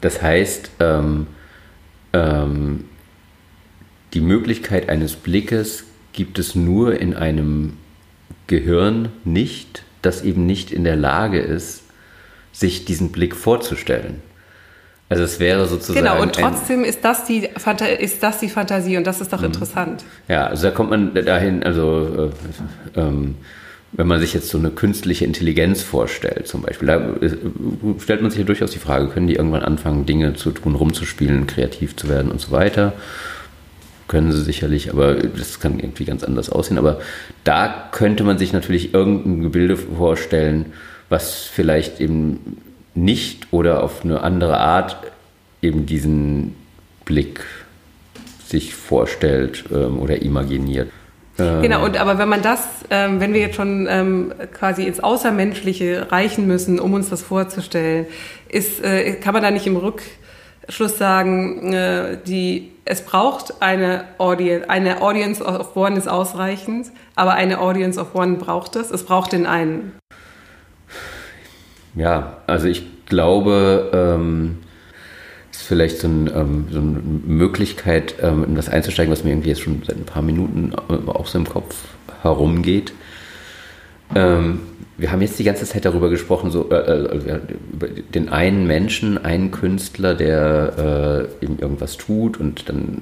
Das 0.00 0.22
heißt, 0.22 0.70
ähm, 0.80 1.26
ähm 2.12 2.84
die 4.14 4.20
Möglichkeit 4.20 4.88
eines 4.88 5.14
Blickes 5.14 5.84
gibt 6.12 6.38
es 6.40 6.56
nur 6.56 6.98
in 6.98 7.14
einem 7.14 7.74
Gehirn 8.50 9.10
nicht, 9.24 9.84
das 10.02 10.22
eben 10.22 10.44
nicht 10.44 10.72
in 10.72 10.82
der 10.82 10.96
Lage 10.96 11.38
ist, 11.38 11.84
sich 12.52 12.84
diesen 12.84 13.12
Blick 13.12 13.36
vorzustellen. 13.36 14.20
Also 15.08 15.22
es 15.22 15.38
wäre 15.38 15.66
sozusagen. 15.68 16.04
Genau, 16.04 16.20
und 16.20 16.34
trotzdem 16.34 16.84
ist 16.84 17.04
das 17.04 17.24
die, 17.24 17.48
ist 18.00 18.22
das 18.22 18.40
die 18.40 18.48
Fantasie 18.48 18.96
und 18.96 19.06
das 19.06 19.20
ist 19.20 19.32
doch 19.32 19.38
mhm. 19.38 19.46
interessant. 19.46 20.04
Ja, 20.26 20.48
also 20.48 20.64
da 20.64 20.72
kommt 20.72 20.90
man 20.90 21.14
dahin, 21.14 21.62
also 21.62 22.32
äh, 22.96 23.00
ähm, 23.00 23.36
wenn 23.92 24.06
man 24.08 24.18
sich 24.18 24.34
jetzt 24.34 24.48
so 24.48 24.58
eine 24.58 24.70
künstliche 24.70 25.24
Intelligenz 25.24 25.82
vorstellt, 25.82 26.48
zum 26.48 26.62
Beispiel, 26.62 26.88
da 26.88 26.96
äh, 26.96 27.36
stellt 28.00 28.20
man 28.20 28.32
sich 28.32 28.40
ja 28.40 28.46
durchaus 28.46 28.72
die 28.72 28.78
Frage, 28.78 29.08
können 29.08 29.28
die 29.28 29.36
irgendwann 29.36 29.62
anfangen, 29.62 30.06
Dinge 30.06 30.34
zu 30.34 30.50
tun, 30.50 30.74
rumzuspielen, 30.74 31.46
kreativ 31.46 31.94
zu 31.94 32.08
werden 32.08 32.32
und 32.32 32.40
so 32.40 32.50
weiter 32.50 32.94
können 34.10 34.32
sie 34.32 34.42
sicherlich, 34.42 34.90
aber 34.90 35.14
das 35.14 35.60
kann 35.60 35.78
irgendwie 35.78 36.04
ganz 36.04 36.24
anders 36.24 36.50
aussehen. 36.50 36.78
Aber 36.78 36.98
da 37.44 37.88
könnte 37.92 38.24
man 38.24 38.38
sich 38.38 38.52
natürlich 38.52 38.92
irgendein 38.92 39.40
Gebilde 39.40 39.76
vorstellen, 39.76 40.72
was 41.08 41.44
vielleicht 41.44 42.00
eben 42.00 42.58
nicht 42.96 43.52
oder 43.52 43.84
auf 43.84 44.04
eine 44.04 44.22
andere 44.24 44.58
Art 44.58 44.96
eben 45.62 45.86
diesen 45.86 46.56
Blick 47.04 47.44
sich 48.44 48.74
vorstellt 48.74 49.66
ähm, 49.72 50.00
oder 50.00 50.20
imaginiert. 50.22 50.90
Ähm, 51.38 51.62
genau, 51.62 51.84
und 51.84 51.96
aber 51.96 52.18
wenn 52.18 52.28
man 52.28 52.42
das, 52.42 52.66
ähm, 52.90 53.20
wenn 53.20 53.32
wir 53.32 53.40
jetzt 53.40 53.54
schon 53.54 53.86
ähm, 53.88 54.32
quasi 54.52 54.88
ins 54.88 54.98
Außermenschliche 54.98 56.10
reichen 56.10 56.48
müssen, 56.48 56.80
um 56.80 56.94
uns 56.94 57.10
das 57.10 57.22
vorzustellen, 57.22 58.06
ist, 58.48 58.82
äh, 58.82 59.12
kann 59.12 59.34
man 59.34 59.42
da 59.44 59.52
nicht 59.52 59.68
im 59.68 59.76
Rück 59.76 60.02
Schluss 60.68 60.98
sagen, 60.98 61.72
äh, 61.72 62.18
die, 62.26 62.72
es 62.84 63.02
braucht 63.04 63.62
eine 63.62 64.04
Audience, 64.18 64.68
eine 64.68 65.00
Audience 65.02 65.42
of 65.44 65.76
One 65.76 65.96
ist 65.96 66.08
ausreichend, 66.08 66.90
aber 67.16 67.34
eine 67.34 67.60
Audience 67.60 68.00
of 68.00 68.14
One 68.14 68.36
braucht 68.36 68.76
es. 68.76 68.90
Es 68.90 69.04
braucht 69.04 69.32
den 69.32 69.46
einen. 69.46 69.92
Ja, 71.94 72.38
also 72.46 72.68
ich 72.68 73.06
glaube, 73.06 73.90
ähm, 73.92 74.58
ist 75.50 75.62
vielleicht 75.62 75.98
so, 75.98 76.08
ein, 76.08 76.30
ähm, 76.34 76.68
so, 76.70 76.78
eine 76.78 77.00
Möglichkeit, 77.00 78.14
ähm, 78.22 78.44
in 78.44 78.54
das 78.54 78.68
einzusteigen, 78.68 79.12
was 79.12 79.24
mir 79.24 79.30
irgendwie 79.30 79.48
jetzt 79.48 79.62
schon 79.62 79.82
seit 79.84 79.96
ein 79.96 80.04
paar 80.04 80.22
Minuten 80.22 80.72
äh, 80.88 81.10
auch 81.10 81.26
so 81.26 81.38
im 81.38 81.48
Kopf 81.48 81.76
herumgeht. 82.22 82.92
Ähm, 84.14 84.60
wir 85.00 85.10
haben 85.10 85.22
jetzt 85.22 85.38
die 85.38 85.44
ganze 85.44 85.64
Zeit 85.64 85.86
darüber 85.86 86.10
gesprochen, 86.10 86.50
so, 86.50 86.68
äh, 86.70 86.74
äh, 86.74 87.40
über 87.72 87.88
den 87.88 88.28
einen 88.28 88.66
Menschen, 88.66 89.16
einen 89.24 89.50
Künstler, 89.50 90.14
der 90.14 91.28
äh, 91.40 91.44
eben 91.44 91.58
irgendwas 91.58 91.96
tut 91.96 92.38
und 92.38 92.68
dann, 92.68 93.00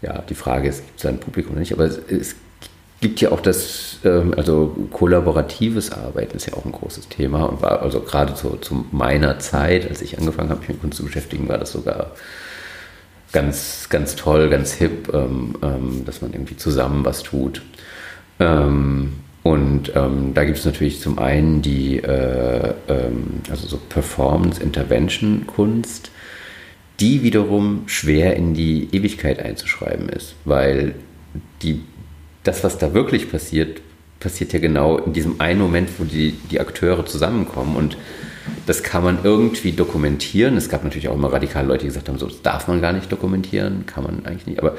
ja, 0.00 0.22
die 0.22 0.34
Frage 0.34 0.68
ist, 0.68 0.86
gibt 0.86 0.98
es 0.98 1.04
ein 1.04 1.18
Publikum 1.18 1.52
oder 1.52 1.60
nicht, 1.60 1.74
aber 1.74 1.84
es, 1.84 1.98
es 2.08 2.36
gibt 3.02 3.20
ja 3.20 3.30
auch 3.30 3.40
das, 3.40 3.98
ähm, 4.04 4.32
also 4.38 4.88
kollaboratives 4.90 5.92
Arbeiten 5.92 6.38
ist 6.38 6.46
ja 6.46 6.54
auch 6.54 6.64
ein 6.64 6.72
großes 6.72 7.08
Thema 7.08 7.44
und 7.44 7.60
war 7.60 7.82
also 7.82 8.00
gerade 8.00 8.34
zu, 8.34 8.56
zu 8.56 8.86
meiner 8.90 9.38
Zeit, 9.38 9.86
als 9.86 10.00
ich 10.00 10.18
angefangen 10.18 10.48
habe, 10.48 10.60
mich 10.60 10.70
mit 10.70 10.80
Kunst 10.80 10.96
zu 10.96 11.04
beschäftigen, 11.04 11.46
war 11.46 11.58
das 11.58 11.72
sogar 11.72 12.12
ganz, 13.32 13.88
ganz 13.90 14.16
toll, 14.16 14.48
ganz 14.48 14.72
hip, 14.72 15.12
ähm, 15.12 15.56
ähm, 15.62 16.04
dass 16.06 16.22
man 16.22 16.32
irgendwie 16.32 16.56
zusammen 16.56 17.04
was 17.04 17.22
tut. 17.22 17.60
Ähm, 18.40 19.12
und 19.46 19.92
ähm, 19.94 20.34
da 20.34 20.44
gibt 20.44 20.58
es 20.58 20.64
natürlich 20.64 21.00
zum 21.00 21.20
einen 21.20 21.62
die 21.62 21.98
äh, 21.98 22.74
ähm, 22.88 23.42
also 23.48 23.68
so 23.68 23.76
Performance-Intervention-Kunst, 23.76 26.10
die 26.98 27.22
wiederum 27.22 27.84
schwer 27.86 28.34
in 28.34 28.54
die 28.54 28.88
Ewigkeit 28.90 29.38
einzuschreiben 29.38 30.08
ist, 30.08 30.34
weil 30.44 30.96
die, 31.62 31.82
das, 32.42 32.64
was 32.64 32.78
da 32.78 32.92
wirklich 32.92 33.30
passiert, 33.30 33.82
passiert 34.18 34.52
ja 34.52 34.58
genau 34.58 34.98
in 34.98 35.12
diesem 35.12 35.40
einen 35.40 35.60
Moment, 35.60 35.90
wo 35.98 36.04
die, 36.04 36.32
die 36.50 36.58
Akteure 36.58 37.06
zusammenkommen 37.06 37.76
und 37.76 37.96
das 38.66 38.82
kann 38.82 39.04
man 39.04 39.20
irgendwie 39.22 39.70
dokumentieren. 39.70 40.56
Es 40.56 40.68
gab 40.68 40.82
natürlich 40.82 41.08
auch 41.08 41.14
immer 41.14 41.32
radikale 41.32 41.68
Leute, 41.68 41.82
die 41.82 41.86
gesagt 41.86 42.08
haben, 42.08 42.18
so 42.18 42.26
das 42.26 42.42
darf 42.42 42.66
man 42.66 42.80
gar 42.80 42.92
nicht 42.92 43.12
dokumentieren, 43.12 43.86
kann 43.86 44.02
man 44.02 44.26
eigentlich 44.26 44.48
nicht. 44.48 44.58
Aber, 44.58 44.76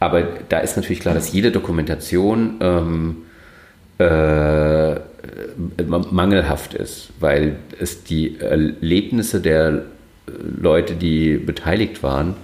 aber 0.00 0.24
da 0.48 0.58
ist 0.58 0.76
natürlich 0.76 0.98
klar, 0.98 1.14
dass 1.14 1.32
jede 1.32 1.52
Dokumentation 1.52 2.56
ähm, 2.60 3.18
äh, 4.00 5.00
mangelhaft 5.84 6.74
ist, 6.74 7.10
weil 7.20 7.56
es 7.78 8.04
die 8.04 8.40
Erlebnisse 8.40 9.40
der 9.40 9.82
Leute, 10.26 10.94
die 10.94 11.36
beteiligt 11.36 12.02
waren, 12.02 12.34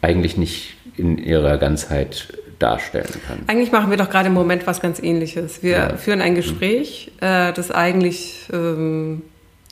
eigentlich 0.00 0.36
nicht 0.36 0.76
in 0.96 1.18
ihrer 1.18 1.58
Ganzheit 1.58 2.32
darstellen 2.58 3.14
kann. 3.26 3.38
Eigentlich 3.46 3.70
machen 3.70 3.90
wir 3.90 3.96
doch 3.96 4.10
gerade 4.10 4.28
im 4.28 4.34
Moment 4.34 4.66
was 4.66 4.80
ganz 4.80 5.00
Ähnliches. 5.00 5.62
Wir 5.62 5.76
ja. 5.76 5.96
führen 5.96 6.20
ein 6.20 6.34
Gespräch, 6.34 7.12
äh, 7.20 7.52
das 7.52 7.70
eigentlich 7.70 8.48
ähm, 8.52 9.22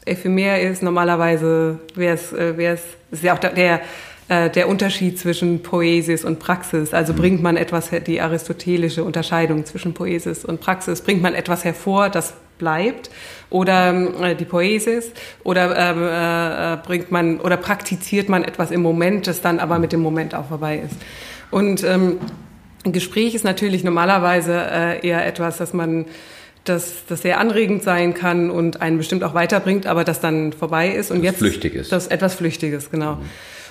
ephemer 0.05 0.61
ist. 0.61 0.83
Normalerweise 0.83 1.81
wäre 1.95 2.15
es, 2.15 2.33
äh, 2.33 2.57
wäre 2.57 2.75
es, 2.75 2.83
ist 3.11 3.25
ja 3.25 3.35
auch 3.35 3.39
der, 3.39 3.55
der 3.55 3.81
äh, 4.29 4.51
der 4.51 4.69
Unterschied 4.69 5.19
zwischen 5.19 5.63
Poesis 5.63 6.25
und 6.25 6.39
Praxis. 6.39 6.93
Also 6.93 7.13
mhm. 7.13 7.17
bringt 7.19 7.43
man 7.43 7.57
etwas, 7.57 7.91
die 8.07 8.21
aristotelische 8.21 9.05
Unterscheidung 9.05 9.65
zwischen 9.65 9.95
Poesis 9.95 10.45
und 10.45 10.61
Praxis, 10.61 11.01
bringt 11.01 11.23
man 11.23 11.35
etwas 11.35 11.65
hervor, 11.65 12.09
das 12.09 12.35
bleibt 12.59 13.11
oder 13.51 13.95
äh, 14.23 14.35
die 14.35 14.45
Poesis 14.45 15.13
oder 15.45 15.77
ähm, 15.77 16.03
äh, 16.03 16.75
äh, 16.75 16.77
bringt 16.85 17.13
man 17.13 17.39
oder 17.39 17.57
praktiziert 17.57 18.29
man 18.29 18.45
etwas 18.45 18.71
im 18.71 18.83
Moment, 18.83 19.27
das 19.27 19.43
dann 19.43 19.59
aber 19.61 19.79
mit 19.79 19.93
dem 19.93 20.01
Moment 20.01 20.35
auch 20.35 20.47
vorbei 20.47 20.83
ist. 20.85 20.97
Und 21.51 21.85
ähm, 21.85 22.19
ein 22.85 22.93
Gespräch 22.93 23.35
ist 23.35 23.45
natürlich 23.45 23.85
normalerweise 23.85 24.55
äh, 24.55 25.07
eher 25.07 25.27
etwas, 25.27 25.59
dass 25.59 25.73
man 25.73 26.07
das, 26.65 27.05
das 27.09 27.23
sehr 27.23 27.39
anregend 27.39 27.83
sein 27.83 28.15
kann 28.15 28.51
und 28.51 28.81
einen 28.83 28.99
bestimmt 28.99 29.23
auch 29.23 29.35
weiterbringt, 29.35 29.87
aber 29.87 30.03
das 30.03 30.21
dann 30.21 30.53
vorbei 30.53 30.89
ist 30.89 31.11
und 31.11 31.19
das 31.19 31.25
jetzt 31.27 31.39
flüchtig 31.39 31.75
ist. 31.75 31.93
Das 31.93 32.09
etwas 32.09 32.35
Flüchtiges, 32.35 32.91
genau. 32.91 33.17
Mhm. 33.17 33.25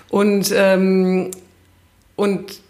Und, 0.09 0.53
ähm, 0.55 1.31
und 2.15 2.61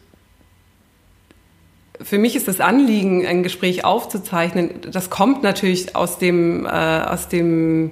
für 2.02 2.18
mich 2.18 2.36
ist 2.36 2.48
das 2.48 2.60
Anliegen, 2.60 3.26
ein 3.26 3.44
Gespräch 3.44 3.86
aufzuzeichnen, 3.86 4.70
das 4.92 5.10
kommt 5.10 5.44
natürlich 5.44 5.96
aus 5.96 6.18
dem, 6.18 6.66
äh, 6.66 6.70
aus 6.70 7.30
dem 7.30 7.92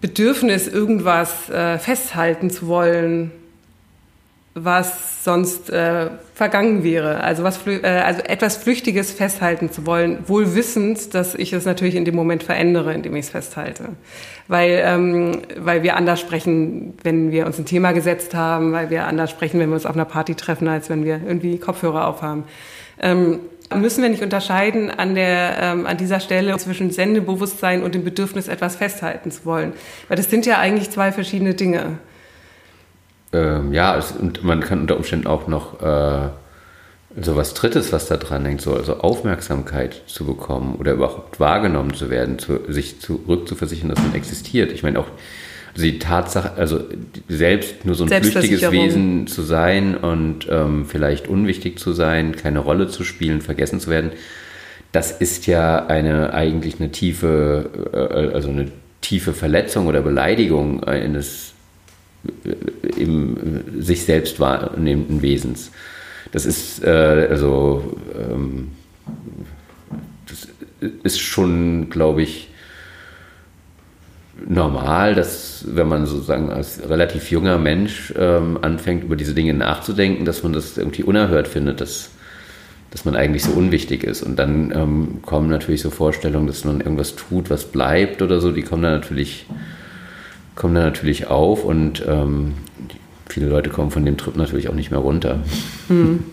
Bedürfnis, 0.00 0.68
irgendwas 0.68 1.48
äh, 1.50 1.78
festhalten 1.78 2.50
zu 2.50 2.68
wollen, 2.68 3.32
was 4.58 5.22
sonst 5.22 5.68
äh, 5.68 6.08
vergangen 6.34 6.82
wäre. 6.82 7.20
Also, 7.22 7.44
was, 7.44 7.66
äh, 7.66 7.86
also 7.86 8.22
etwas 8.22 8.56
Flüchtiges 8.56 9.12
festhalten 9.12 9.70
zu 9.70 9.84
wollen, 9.84 10.20
wohl 10.26 10.54
wissend, 10.54 11.14
dass 11.14 11.34
ich 11.34 11.52
es 11.52 11.66
natürlich 11.66 11.94
in 11.94 12.06
dem 12.06 12.14
Moment 12.14 12.42
verändere, 12.42 12.94
indem 12.94 13.14
ich 13.16 13.26
es 13.26 13.30
festhalte. 13.30 13.90
Weil, 14.48 14.80
ähm, 14.82 15.42
weil 15.58 15.82
wir 15.82 15.94
anders 15.94 16.20
sprechen, 16.20 16.94
wenn 17.02 17.32
wir 17.32 17.44
uns 17.44 17.58
ein 17.58 17.66
Thema 17.66 17.92
gesetzt 17.92 18.34
haben, 18.34 18.72
weil 18.72 18.88
wir 18.88 19.04
anders 19.04 19.30
sprechen, 19.30 19.60
wenn 19.60 19.68
wir 19.68 19.74
uns 19.74 19.84
auf 19.84 19.94
einer 19.94 20.06
Party 20.06 20.34
treffen, 20.34 20.68
als 20.68 20.88
wenn 20.88 21.04
wir 21.04 21.20
irgendwie 21.26 21.58
Kopfhörer 21.58 22.06
aufhaben. 22.06 22.44
Ähm, 22.98 23.40
müssen 23.74 24.02
wir 24.02 24.08
nicht 24.08 24.22
unterscheiden 24.22 24.90
an, 24.90 25.14
der, 25.14 25.58
ähm, 25.60 25.86
an 25.86 25.98
dieser 25.98 26.20
Stelle 26.20 26.56
zwischen 26.56 26.90
Sendebewusstsein 26.90 27.82
und 27.82 27.94
dem 27.94 28.04
Bedürfnis, 28.04 28.48
etwas 28.48 28.76
festhalten 28.76 29.30
zu 29.30 29.44
wollen. 29.44 29.74
Weil 30.08 30.16
das 30.16 30.30
sind 30.30 30.46
ja 30.46 30.58
eigentlich 30.58 30.88
zwei 30.88 31.12
verschiedene 31.12 31.52
Dinge 31.52 31.98
ähm, 33.36 33.72
ja, 33.72 33.96
es, 33.96 34.12
und 34.12 34.44
man 34.44 34.60
kann 34.60 34.80
unter 34.80 34.96
Umständen 34.96 35.26
auch 35.26 35.46
noch 35.46 35.80
äh, 35.82 36.28
so 37.20 37.36
was 37.36 37.54
Drittes, 37.54 37.92
was 37.92 38.06
da 38.06 38.16
dran 38.16 38.44
hängt, 38.44 38.60
so 38.60 38.74
also 38.74 38.98
Aufmerksamkeit 38.98 40.02
zu 40.06 40.24
bekommen 40.24 40.76
oder 40.76 40.92
überhaupt 40.92 41.40
wahrgenommen 41.40 41.94
zu 41.94 42.10
werden, 42.10 42.38
zu, 42.38 42.60
sich 42.68 43.00
zurückzuversichern, 43.00 43.88
dass 43.88 44.00
man 44.00 44.14
existiert. 44.14 44.72
Ich 44.72 44.82
meine 44.82 44.98
auch, 44.98 45.06
die 45.76 45.98
Tatsache, 45.98 46.52
also 46.56 46.80
selbst 47.28 47.84
nur 47.84 47.94
so 47.94 48.04
ein 48.04 48.08
flüchtiges 48.08 48.70
Wesen 48.70 49.26
zu 49.26 49.42
sein 49.42 49.94
und 49.94 50.46
ähm, 50.50 50.86
vielleicht 50.86 51.28
unwichtig 51.28 51.78
zu 51.78 51.92
sein, 51.92 52.34
keine 52.34 52.60
Rolle 52.60 52.88
zu 52.88 53.04
spielen, 53.04 53.42
vergessen 53.42 53.80
zu 53.80 53.90
werden, 53.90 54.12
das 54.92 55.10
ist 55.12 55.46
ja 55.46 55.86
eine 55.86 56.32
eigentlich 56.32 56.80
eine 56.80 56.90
tiefe, 56.90 57.68
äh, 57.92 58.34
also 58.34 58.48
eine 58.48 58.70
tiefe 59.02 59.34
Verletzung 59.34 59.86
oder 59.86 60.00
Beleidigung 60.00 60.82
eines 60.84 61.52
im 62.96 63.82
sich 63.82 64.04
selbst 64.04 64.40
wahrnehmenden 64.40 65.22
Wesens. 65.22 65.70
Das 66.32 66.46
ist 66.46 66.82
äh, 66.84 67.28
also 67.30 67.98
ähm, 68.14 68.72
das 70.26 70.48
ist 71.02 71.20
schon, 71.20 71.88
glaube 71.90 72.22
ich, 72.22 72.50
normal, 74.46 75.14
dass 75.14 75.64
wenn 75.66 75.88
man 75.88 76.06
sozusagen 76.06 76.50
als 76.50 76.80
relativ 76.88 77.30
junger 77.30 77.58
Mensch 77.58 78.12
ähm, 78.16 78.58
anfängt, 78.60 79.04
über 79.04 79.16
diese 79.16 79.34
Dinge 79.34 79.54
nachzudenken, 79.54 80.24
dass 80.24 80.42
man 80.42 80.52
das 80.52 80.76
irgendwie 80.76 81.02
unerhört 81.02 81.48
findet, 81.48 81.80
dass, 81.80 82.10
dass 82.90 83.04
man 83.04 83.16
eigentlich 83.16 83.44
so 83.44 83.52
unwichtig 83.52 84.04
ist. 84.04 84.22
Und 84.22 84.36
dann 84.36 84.72
ähm, 84.72 85.18
kommen 85.22 85.48
natürlich 85.48 85.82
so 85.82 85.90
Vorstellungen, 85.90 86.46
dass 86.46 86.64
man 86.64 86.80
irgendwas 86.80 87.16
tut, 87.16 87.50
was 87.50 87.64
bleibt 87.64 88.20
oder 88.20 88.40
so, 88.40 88.52
die 88.52 88.62
kommen 88.62 88.82
dann 88.82 88.92
natürlich, 88.92 89.46
kommen 90.56 90.74
dann 90.74 90.84
natürlich 90.84 91.28
auf 91.28 91.64
und 91.64 92.04
ähm, 92.08 92.54
viele 93.28 93.46
Leute 93.46 93.70
kommen 93.70 93.90
von 93.90 94.04
dem 94.04 94.16
Trip 94.16 94.36
natürlich 94.36 94.68
auch 94.68 94.74
nicht 94.74 94.90
mehr 94.90 95.00
runter. 95.00 95.38
Mhm. 95.88 96.24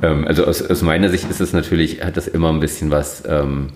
also 0.26 0.44
aus, 0.44 0.62
aus, 0.62 0.82
meiner 0.82 1.10
Sicht 1.10 1.30
ist 1.30 1.40
es 1.40 1.52
natürlich, 1.52 2.02
hat 2.02 2.16
das 2.16 2.26
immer 2.26 2.50
ein 2.50 2.60
bisschen 2.60 2.90
was, 2.90 3.22
ähm, 3.26 3.68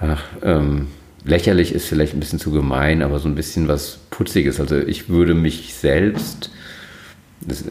ach, 0.00 0.22
ähm, 0.42 0.88
lächerlich 1.24 1.72
ist 1.72 1.86
vielleicht 1.86 2.14
ein 2.14 2.20
bisschen 2.20 2.38
zu 2.38 2.50
gemein, 2.50 3.02
aber 3.02 3.18
so 3.18 3.28
ein 3.28 3.34
bisschen 3.34 3.68
was 3.68 3.98
Putziges. 4.10 4.60
Also 4.60 4.76
ich 4.78 5.08
würde 5.08 5.34
mich 5.34 5.74
selbst, 5.74 6.50
das, 7.40 7.64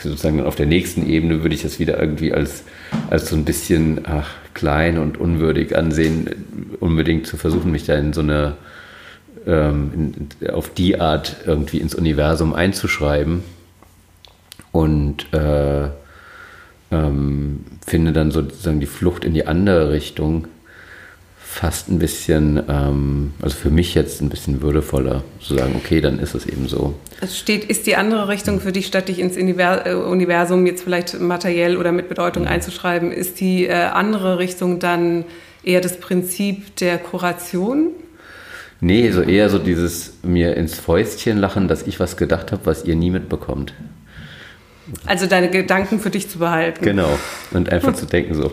sozusagen 0.00 0.42
auf 0.42 0.56
der 0.56 0.66
nächsten 0.66 1.08
Ebene 1.08 1.42
würde 1.42 1.54
ich 1.54 1.62
das 1.62 1.78
wieder 1.78 2.00
irgendwie 2.00 2.32
als, 2.32 2.64
als 3.10 3.28
so 3.28 3.36
ein 3.36 3.44
bisschen 3.44 4.02
ach, 4.04 4.30
klein 4.54 4.98
und 4.98 5.18
unwürdig 5.18 5.76
ansehen, 5.76 6.76
unbedingt 6.80 7.26
zu 7.26 7.36
versuchen, 7.36 7.72
mich 7.72 7.84
da 7.84 7.94
in 7.94 8.12
so 8.12 8.20
eine, 8.20 8.56
ähm, 9.46 10.12
auf 10.52 10.70
die 10.70 11.00
Art 11.00 11.36
irgendwie 11.46 11.78
ins 11.78 11.94
Universum 11.94 12.54
einzuschreiben. 12.54 13.42
Und 14.72 15.32
äh, 15.32 15.88
ähm, 16.90 17.64
finde 17.86 18.12
dann 18.12 18.30
sozusagen 18.30 18.80
die 18.80 18.86
Flucht 18.86 19.24
in 19.24 19.34
die 19.34 19.46
andere 19.46 19.92
Richtung 19.92 20.46
fast 21.50 21.88
ein 21.88 21.98
bisschen, 21.98 22.62
ähm, 22.68 23.32
also 23.40 23.56
für 23.56 23.70
mich 23.70 23.94
jetzt 23.94 24.20
ein 24.20 24.28
bisschen 24.28 24.60
würdevoller, 24.62 25.24
zu 25.40 25.56
sagen, 25.56 25.74
okay, 25.76 26.00
dann 26.00 26.18
ist 26.18 26.34
es 26.34 26.46
eben 26.46 26.68
so. 26.68 26.94
Es 27.20 27.38
steht, 27.38 27.64
ist 27.64 27.86
die 27.86 27.96
andere 27.96 28.28
Richtung 28.28 28.60
für 28.60 28.70
dich, 28.70 28.86
statt 28.86 29.08
dich 29.08 29.18
ins 29.18 29.36
äh, 29.36 29.94
Universum 29.94 30.66
jetzt 30.66 30.84
vielleicht 30.84 31.18
materiell 31.18 31.76
oder 31.76 31.90
mit 31.90 32.08
Bedeutung 32.08 32.44
ja. 32.44 32.50
einzuschreiben, 32.50 33.10
ist 33.10 33.40
die 33.40 33.66
äh, 33.66 33.72
andere 33.72 34.38
Richtung 34.38 34.78
dann 34.78 35.24
eher 35.64 35.80
das 35.80 35.98
Prinzip 35.98 36.76
der 36.76 36.98
Kuration? 36.98 37.88
Nee, 38.80 39.10
so 39.10 39.22
eher 39.22 39.50
so 39.50 39.58
dieses 39.58 40.14
mir 40.22 40.56
ins 40.56 40.78
Fäustchen 40.78 41.38
lachen, 41.38 41.66
dass 41.66 41.82
ich 41.82 41.98
was 41.98 42.16
gedacht 42.16 42.52
habe, 42.52 42.66
was 42.66 42.84
ihr 42.84 42.94
nie 42.94 43.10
mitbekommt. 43.10 43.74
Also 45.04 45.26
deine 45.26 45.50
Gedanken 45.50 45.98
für 45.98 46.10
dich 46.10 46.28
zu 46.30 46.38
behalten. 46.38 46.84
Genau. 46.84 47.18
Und 47.50 47.72
einfach 47.72 47.94
zu 47.94 48.06
denken 48.06 48.34
so, 48.34 48.52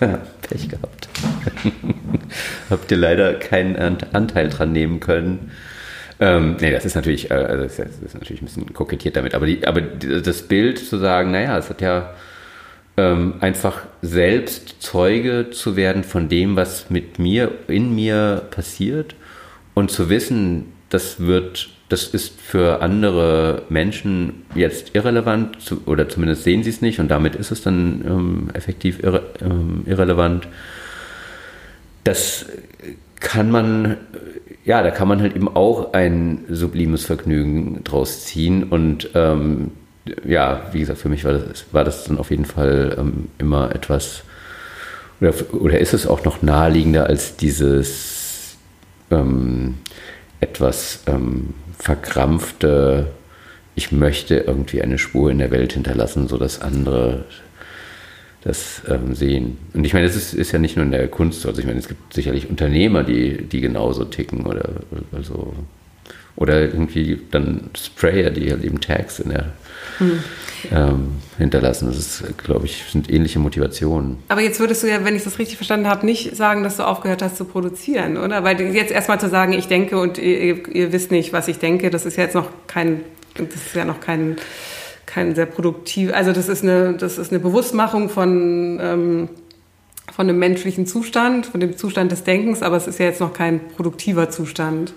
Pech 0.48 0.68
gehabt. 0.68 1.08
Habt 2.70 2.90
ihr 2.90 2.96
leider 2.96 3.34
keinen 3.34 3.76
Anteil 3.76 4.48
dran 4.48 4.72
nehmen 4.72 5.00
können. 5.00 5.52
Ähm, 6.18 6.56
nee, 6.60 6.70
das 6.70 6.86
ist 6.86 6.94
natürlich, 6.94 7.30
äh, 7.30 7.34
also 7.34 7.64
das 7.64 7.78
ist, 7.78 8.14
natürlich 8.14 8.40
ein 8.40 8.46
bisschen 8.46 8.72
kokettiert 8.72 9.16
damit, 9.16 9.34
aber, 9.34 9.44
die, 9.44 9.66
aber 9.66 9.82
das 9.82 10.42
Bild 10.42 10.78
zu 10.78 10.96
sagen, 10.96 11.30
naja, 11.30 11.58
es 11.58 11.68
hat 11.68 11.82
ja 11.82 12.14
ähm, 12.96 13.34
einfach 13.40 13.82
selbst 14.00 14.76
Zeuge 14.80 15.50
zu 15.50 15.76
werden 15.76 16.04
von 16.04 16.30
dem, 16.30 16.56
was 16.56 16.88
mit 16.88 17.18
mir, 17.18 17.52
in 17.68 17.94
mir 17.94 18.42
passiert 18.50 19.14
und 19.76 19.90
zu 19.90 20.08
wissen, 20.08 20.72
das 20.88 21.20
wird, 21.20 21.68
das 21.90 22.04
ist 22.06 22.40
für 22.40 22.80
andere 22.80 23.64
Menschen 23.68 24.46
jetzt 24.54 24.94
irrelevant 24.94 25.60
zu, 25.60 25.82
oder 25.84 26.08
zumindest 26.08 26.44
sehen 26.44 26.62
sie 26.62 26.70
es 26.70 26.80
nicht 26.80 26.98
und 26.98 27.08
damit 27.08 27.36
ist 27.36 27.50
es 27.50 27.60
dann 27.60 28.02
ähm, 28.06 28.50
effektiv 28.54 29.02
irre, 29.02 29.22
ähm, 29.42 29.82
irrelevant. 29.84 30.48
Das 32.04 32.46
kann 33.20 33.50
man, 33.50 33.98
ja, 34.64 34.82
da 34.82 34.90
kann 34.90 35.08
man 35.08 35.20
halt 35.20 35.36
eben 35.36 35.54
auch 35.54 35.92
ein 35.92 36.46
sublimes 36.48 37.04
Vergnügen 37.04 37.84
draus 37.84 38.24
ziehen 38.24 38.64
und 38.64 39.10
ähm, 39.14 39.72
ja, 40.24 40.70
wie 40.72 40.80
gesagt, 40.80 41.00
für 41.00 41.10
mich 41.10 41.22
war 41.26 41.34
das, 41.34 41.66
war 41.72 41.84
das 41.84 42.04
dann 42.04 42.16
auf 42.16 42.30
jeden 42.30 42.46
Fall 42.46 42.96
ähm, 42.98 43.28
immer 43.36 43.74
etwas, 43.74 44.22
oder, 45.20 45.34
oder 45.52 45.80
ist 45.80 45.92
es 45.92 46.06
auch 46.06 46.24
noch 46.24 46.40
naheliegender 46.40 47.08
als 47.08 47.36
dieses 47.36 48.15
ähm, 49.10 49.74
etwas 50.40 51.02
ähm, 51.06 51.54
verkrampfte, 51.78 53.08
ich 53.74 53.92
möchte 53.92 54.36
irgendwie 54.36 54.82
eine 54.82 54.98
Spur 54.98 55.30
in 55.30 55.38
der 55.38 55.50
Welt 55.50 55.74
hinterlassen, 55.74 56.28
sodass 56.28 56.62
andere 56.62 57.26
das 58.42 58.82
ähm, 58.88 59.14
sehen. 59.14 59.58
Und 59.74 59.84
ich 59.84 59.92
meine, 59.92 60.06
das 60.06 60.16
ist, 60.16 60.32
ist, 60.32 60.52
ja 60.52 60.58
nicht 60.58 60.76
nur 60.76 60.84
in 60.84 60.92
der 60.92 61.08
Kunst 61.08 61.40
so. 61.40 61.48
Also 61.48 61.60
ich 61.60 61.66
meine, 61.66 61.78
es 61.78 61.88
gibt 61.88 62.14
sicherlich 62.14 62.48
Unternehmer, 62.48 63.02
die, 63.02 63.42
die 63.42 63.60
genauso 63.60 64.04
ticken 64.04 64.46
oder 64.46 64.68
also 65.12 65.52
oder 66.36 66.60
irgendwie 66.60 67.20
dann 67.30 67.70
Sprayer, 67.76 68.30
die 68.30 68.50
halt 68.50 68.62
eben 68.62 68.80
Tags 68.80 69.18
in 69.18 69.30
der 69.30 69.52
hm. 69.98 70.22
ähm, 70.70 71.08
hinterlassen. 71.38 71.86
Das 71.88 71.96
ist, 71.96 72.38
glaube 72.38 72.66
ich, 72.66 72.84
sind 72.90 73.10
ähnliche 73.10 73.38
Motivationen. 73.38 74.18
Aber 74.28 74.42
jetzt 74.42 74.60
würdest 74.60 74.82
du 74.82 74.88
ja, 74.88 75.04
wenn 75.04 75.16
ich 75.16 75.24
das 75.24 75.38
richtig 75.38 75.56
verstanden 75.56 75.88
habe, 75.88 76.04
nicht 76.04 76.36
sagen, 76.36 76.62
dass 76.62 76.76
du 76.76 76.86
aufgehört 76.86 77.22
hast 77.22 77.36
zu 77.36 77.46
produzieren, 77.46 78.18
oder? 78.18 78.44
Weil 78.44 78.60
jetzt 78.74 78.92
erstmal 78.92 79.18
zu 79.18 79.28
sagen, 79.28 79.54
ich 79.54 79.66
denke 79.66 79.98
und 79.98 80.18
ihr, 80.18 80.68
ihr 80.74 80.92
wisst 80.92 81.10
nicht, 81.10 81.32
was 81.32 81.48
ich 81.48 81.58
denke, 81.58 81.90
das 81.90 82.04
ist 82.04 82.16
ja 82.16 82.24
jetzt 82.24 82.34
noch 82.34 82.50
kein, 82.66 83.00
das 83.34 83.54
ist 83.54 83.74
ja 83.74 83.86
noch 83.86 84.00
kein, 84.00 84.36
kein 85.06 85.34
sehr 85.34 85.46
produktiv, 85.46 86.12
also 86.12 86.32
das 86.32 86.48
ist 86.48 86.62
eine, 86.62 86.94
das 86.94 87.16
ist 87.16 87.32
eine 87.32 87.40
Bewusstmachung 87.40 88.10
von, 88.10 88.78
ähm, 88.82 89.28
von 90.12 90.28
einem 90.28 90.38
menschlichen 90.38 90.86
Zustand, 90.86 91.46
von 91.46 91.60
dem 91.60 91.76
Zustand 91.76 92.12
des 92.12 92.24
Denkens, 92.24 92.62
aber 92.62 92.76
es 92.76 92.86
ist 92.86 92.98
ja 92.98 93.06
jetzt 93.06 93.20
noch 93.20 93.32
kein 93.32 93.60
produktiver 93.68 94.30
Zustand. 94.30 94.92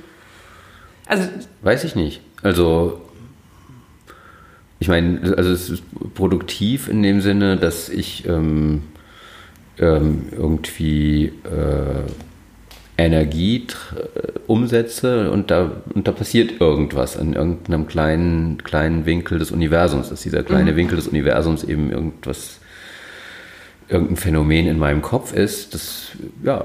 Also, 1.10 1.28
Weiß 1.64 1.84
ich 1.84 1.96
nicht. 1.96 2.22
Also 2.44 3.02
ich 4.80 4.88
meine, 4.88 5.34
also 5.36 5.52
es 5.52 5.70
ist 5.70 5.84
produktiv 6.14 6.88
in 6.88 7.04
dem 7.04 7.20
Sinne, 7.20 7.58
dass 7.58 7.90
ich 7.90 8.26
ähm, 8.28 8.84
ähm, 9.78 10.28
irgendwie 10.32 11.34
äh, 11.44 12.04
Energie 12.98 13.66
umsetze 14.46 15.32
und 15.32 15.52
da, 15.52 15.72
und 15.94 16.08
da 16.08 16.12
passiert 16.12 16.62
irgendwas 16.62 17.18
an 17.18 17.34
irgendeinem 17.34 17.88
kleinen, 17.88 18.64
kleinen 18.64 19.06
Winkel 19.06 19.40
des 19.40 19.52
Universums, 19.52 20.10
dass 20.10 20.22
dieser 20.22 20.44
kleine 20.44 20.74
mhm. 20.74 20.78
Winkel 20.78 20.96
des 20.98 21.08
Universums 21.08 21.64
eben 21.64 21.92
irgendwas 21.92 22.59
irgendein 23.90 24.18
Phänomen 24.18 24.68
in 24.68 24.78
meinem 24.78 25.02
Kopf 25.02 25.34
ist, 25.34 25.74
das 25.74 26.10
ja, 26.44 26.64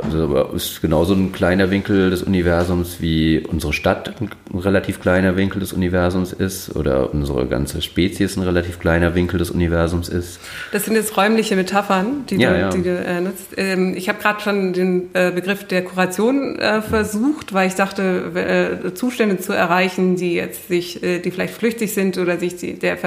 ist 0.54 0.82
genauso 0.82 1.14
ein 1.14 1.32
kleiner 1.32 1.70
Winkel 1.70 2.10
des 2.10 2.22
Universums, 2.22 3.00
wie 3.00 3.40
unsere 3.40 3.72
Stadt 3.72 4.14
ein 4.20 4.58
relativ 4.58 5.00
kleiner 5.00 5.34
Winkel 5.36 5.60
des 5.60 5.72
Universums 5.72 6.34
ist 6.34 6.76
oder 6.76 7.14
unsere 7.14 7.46
ganze 7.46 7.80
Spezies 7.80 8.36
ein 8.36 8.42
relativ 8.42 8.78
kleiner 8.78 9.14
Winkel 9.14 9.38
des 9.38 9.50
Universums 9.50 10.10
ist. 10.10 10.38
Das 10.72 10.84
sind 10.84 10.96
jetzt 10.96 11.16
räumliche 11.16 11.56
Metaphern, 11.56 12.26
die 12.28 12.36
ja, 12.36 12.52
du, 12.52 12.58
ja. 12.58 12.70
Die 12.70 12.82
du 12.82 12.90
äh, 12.90 13.20
nutzt. 13.22 13.46
Ähm, 13.56 13.94
ich 13.96 14.10
habe 14.10 14.20
gerade 14.20 14.40
schon 14.40 14.74
den 14.74 15.08
äh, 15.14 15.30
Begriff 15.30 15.64
der 15.64 15.82
Kuration 15.82 16.58
äh, 16.58 16.82
versucht, 16.82 17.54
weil 17.54 17.68
ich 17.68 17.74
dachte, 17.74 18.82
äh, 18.84 18.94
Zustände 18.94 19.38
zu 19.38 19.54
erreichen, 19.54 20.16
die 20.16 20.34
jetzt 20.34 20.68
sich, 20.68 21.02
äh, 21.02 21.20
die 21.20 21.30
vielleicht 21.30 21.54
flüchtig 21.54 21.94
sind 21.94 22.18
oder 22.18 22.38
sich 22.38 22.56
die, 22.56 22.78
der 22.78 22.98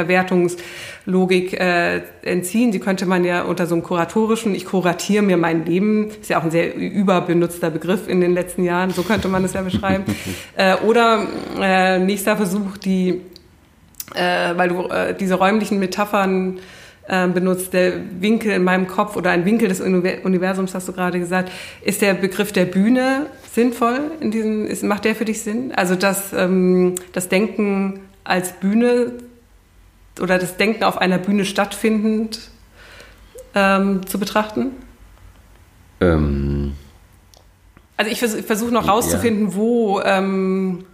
Verwertungslogik 1.08 1.54
äh, 1.54 2.02
entziehen, 2.24 2.72
die 2.72 2.80
könnte 2.80 3.06
man 3.06 3.24
ja 3.24 3.44
unter 3.44 3.66
so 3.66 3.76
einem 3.76 3.84
Kurator 3.84 4.08
kuratorischen, 4.08 4.54
ich 4.54 4.66
kuratiere 4.66 5.24
mir 5.24 5.38
mein 5.38 5.66
Leben, 5.66 6.10
ist 6.10 6.30
ja 6.30 6.40
auch 6.40 6.44
ein 6.44 6.52
sehr 6.52 6.76
überbenutzter 6.76 7.70
Begriff 7.70 8.08
in 8.08 8.22
den 8.22 8.34
letzten 8.34 8.64
Jahren, 8.64 8.92
so 8.92 9.04
könnte 9.04 9.28
man 9.28 9.44
es 9.44 9.54
ja 9.54 9.62
beschreiben. 9.62 10.04
äh, 10.58 10.76
oder 10.86 11.26
äh, 11.60 12.00
nächster 12.00 12.36
Versuch, 12.36 12.78
die, 12.78 13.22
äh, 14.14 14.56
weil 14.56 14.70
du 14.70 14.88
äh, 14.88 15.16
diese 15.16 15.36
räumlichen 15.36 15.80
Metaphern 15.80 16.60
äh, 17.08 17.28
benutzt, 17.28 17.74
der 17.74 17.94
Winkel 18.20 18.52
in 18.52 18.64
meinem 18.64 18.88
Kopf 18.88 19.16
oder 19.16 19.32
ein 19.32 19.46
Winkel 19.46 19.70
des 19.70 19.80
Universums, 19.80 20.76
hast 20.76 20.88
du 20.88 20.94
gerade 20.94 21.20
gesagt, 21.20 21.52
ist 21.84 22.02
der 22.02 22.14
Begriff 22.14 22.52
der 22.52 22.66
Bühne 22.66 23.28
sinnvoll 23.54 24.12
in 24.20 24.32
diesem, 24.32 24.68
ist, 24.68 24.84
macht 24.84 25.06
der 25.06 25.16
für 25.16 25.26
dich 25.26 25.42
Sinn? 25.42 25.72
Also 25.76 25.96
das, 25.96 26.34
ähm, 26.34 26.96
das 27.14 27.30
Denken 27.30 28.02
als 28.24 28.52
Bühne 28.52 29.14
oder 30.20 30.40
das 30.40 30.58
Denken 30.58 30.84
auf 30.84 30.98
einer 30.98 31.18
Bühne 31.18 31.46
stattfindend 31.46 32.40
ähm, 33.56 34.06
zu 34.06 34.20
betrachten? 34.20 34.72
Ähm, 36.02 36.74
also 37.98 38.12
ich 38.12 38.20
vers 38.20 38.36
versuche 38.36 38.72
noch 38.72 38.88
rauszufinden, 38.88 39.50
ja. 39.50 39.56
wo, 39.56 40.02
ähm, 40.02 40.86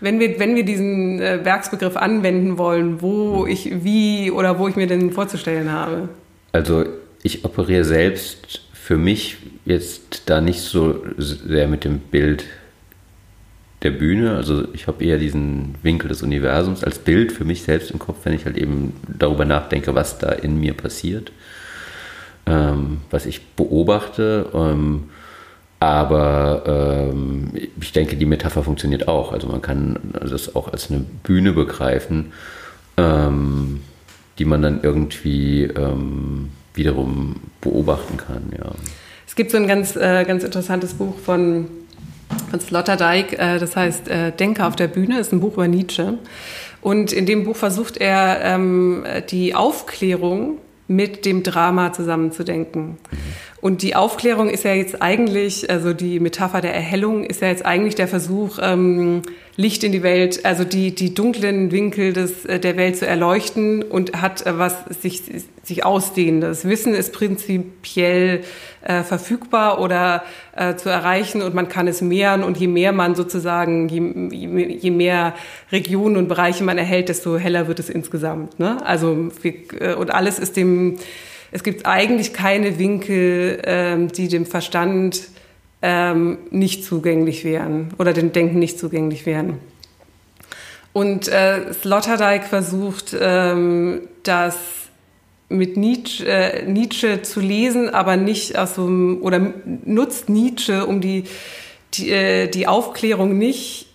wenn 0.00 0.18
wir, 0.18 0.38
wenn 0.40 0.56
wir 0.56 0.64
diesen 0.64 1.20
äh, 1.20 1.44
Werksbegriff 1.44 1.96
anwenden 1.96 2.58
wollen, 2.58 3.02
wo 3.02 3.46
ich 3.46 3.84
wie 3.84 4.30
oder 4.30 4.58
wo 4.58 4.66
ich 4.68 4.76
mir 4.76 4.86
denn 4.86 5.12
vorzustellen 5.12 5.70
habe? 5.70 6.08
Also 6.52 6.84
ich 7.22 7.44
operiere 7.44 7.84
selbst 7.84 8.62
für 8.72 8.96
mich 8.96 9.36
jetzt 9.64 10.22
da 10.26 10.40
nicht 10.40 10.60
so 10.60 11.02
sehr 11.18 11.68
mit 11.68 11.84
dem 11.84 11.98
Bild 11.98 12.44
der 13.82 13.90
Bühne. 13.90 14.36
Also 14.36 14.64
ich 14.72 14.86
habe 14.86 15.04
eher 15.04 15.18
diesen 15.18 15.74
Winkel 15.82 16.08
des 16.08 16.22
Universums 16.22 16.84
als 16.84 16.98
Bild 16.98 17.32
für 17.32 17.44
mich 17.44 17.62
selbst 17.62 17.90
im 17.90 17.98
Kopf, 17.98 18.18
wenn 18.24 18.34
ich 18.34 18.44
halt 18.44 18.56
eben 18.56 18.94
darüber 19.06 19.44
nachdenke, 19.44 19.94
was 19.94 20.18
da 20.18 20.30
in 20.30 20.58
mir 20.58 20.74
passiert, 20.74 21.32
ähm, 22.46 22.98
was 23.10 23.26
ich 23.26 23.46
beobachte. 23.54 24.46
Ähm, 24.54 25.04
aber 25.80 27.10
ähm, 27.10 27.50
ich 27.80 27.90
denke, 27.90 28.16
die 28.16 28.24
Metapher 28.24 28.62
funktioniert 28.62 29.08
auch. 29.08 29.32
Also 29.32 29.48
man 29.48 29.62
kann 29.62 29.98
das 30.12 30.54
auch 30.54 30.72
als 30.72 30.90
eine 30.90 31.04
Bühne 31.24 31.52
begreifen, 31.52 32.32
ähm, 32.96 33.80
die 34.38 34.44
man 34.44 34.62
dann 34.62 34.80
irgendwie 34.82 35.64
ähm, 35.64 36.50
wiederum 36.74 37.36
beobachten 37.60 38.16
kann. 38.16 38.52
Ja. 38.56 38.72
Es 39.26 39.34
gibt 39.34 39.50
so 39.50 39.56
ein 39.56 39.66
ganz, 39.66 39.96
äh, 39.96 40.24
ganz 40.24 40.44
interessantes 40.44 40.94
Buch 40.94 41.18
von, 41.18 41.66
von 42.52 42.60
Sloterdijk, 42.60 43.32
äh, 43.32 43.58
das 43.58 43.76
heißt 43.76 44.08
äh, 44.08 44.30
Denker 44.30 44.68
auf 44.68 44.76
der 44.76 44.86
Bühne, 44.86 45.18
ist 45.18 45.32
ein 45.32 45.40
Buch 45.40 45.54
über 45.54 45.68
Nietzsche. 45.68 46.18
Und 46.82 47.10
in 47.12 47.24
dem 47.24 47.44
Buch 47.44 47.56
versucht 47.56 47.96
er, 47.96 48.42
ähm, 48.42 49.04
die 49.30 49.54
Aufklärung 49.54 50.58
mit 50.86 51.24
dem 51.24 51.42
Drama 51.42 51.94
zusammenzudenken. 51.94 52.98
Und 53.62 53.82
die 53.82 53.94
Aufklärung 53.94 54.50
ist 54.50 54.64
ja 54.64 54.74
jetzt 54.74 55.00
eigentlich, 55.00 55.70
also 55.70 55.92
die 55.92 56.18
Metapher 56.18 56.60
der 56.60 56.74
Erhellung 56.74 57.22
ist 57.22 57.42
ja 57.42 57.48
jetzt 57.48 57.64
eigentlich 57.64 57.94
der 57.94 58.08
Versuch, 58.08 58.58
ähm, 58.60 59.22
Licht 59.54 59.84
in 59.84 59.92
die 59.92 60.02
Welt, 60.02 60.44
also 60.44 60.64
die, 60.64 60.96
die 60.96 61.14
dunklen 61.14 61.70
Winkel 61.70 62.12
des, 62.12 62.44
äh, 62.44 62.58
der 62.58 62.76
Welt 62.76 62.96
zu 62.96 63.06
erleuchten 63.06 63.84
und 63.84 64.20
hat 64.20 64.44
äh, 64.44 64.58
was 64.58 64.84
sich, 65.00 65.22
sich 65.62 65.84
ausdehnendes. 65.84 66.64
Wissen 66.64 66.92
ist 66.92 67.12
prinzipiell 67.12 68.40
äh, 68.82 69.04
verfügbar 69.04 69.80
oder 69.80 70.24
äh, 70.56 70.74
zu 70.74 70.88
erreichen 70.88 71.40
und 71.40 71.54
man 71.54 71.68
kann 71.68 71.86
es 71.86 72.00
mehren 72.00 72.42
und 72.42 72.56
je 72.56 72.66
mehr 72.66 72.90
man 72.90 73.14
sozusagen, 73.14 73.88
je, 73.88 74.74
je 74.76 74.90
mehr 74.90 75.34
Regionen 75.70 76.16
und 76.16 76.26
Bereiche 76.26 76.64
man 76.64 76.78
erhält, 76.78 77.08
desto 77.08 77.36
heller 77.36 77.68
wird 77.68 77.78
es 77.78 77.90
insgesamt. 77.90 78.58
Ne? 78.58 78.84
Also 78.84 79.30
äh, 79.44 79.94
und 79.94 80.12
alles 80.12 80.40
ist 80.40 80.56
dem 80.56 80.98
es 81.52 81.62
gibt 81.62 81.86
eigentlich 81.86 82.32
keine 82.32 82.78
Winkel, 82.78 83.62
ähm, 83.64 84.08
die 84.10 84.28
dem 84.28 84.46
Verstand 84.46 85.28
ähm, 85.82 86.38
nicht 86.50 86.84
zugänglich 86.84 87.44
wären 87.44 87.92
oder 87.98 88.12
dem 88.12 88.32
Denken 88.32 88.58
nicht 88.58 88.78
zugänglich 88.78 89.26
wären. 89.26 89.58
Und 90.94 91.28
äh, 91.28 91.72
Sloterdijk 91.72 92.44
versucht, 92.44 93.16
ähm, 93.18 94.02
das 94.22 94.56
mit 95.48 95.76
Nietzsche, 95.76 96.26
äh, 96.26 96.64
Nietzsche 96.66 97.22
zu 97.22 97.40
lesen, 97.40 97.90
aber 97.90 98.16
nicht 98.16 98.56
aus 98.56 98.74
so 98.74 98.86
einem, 98.86 99.22
oder 99.22 99.52
nutzt 99.84 100.30
Nietzsche, 100.30 100.86
um 100.86 101.00
die, 101.00 101.24
die, 101.94 102.10
äh, 102.10 102.48
die 102.48 102.66
Aufklärung 102.66 103.36
nicht 103.36 103.88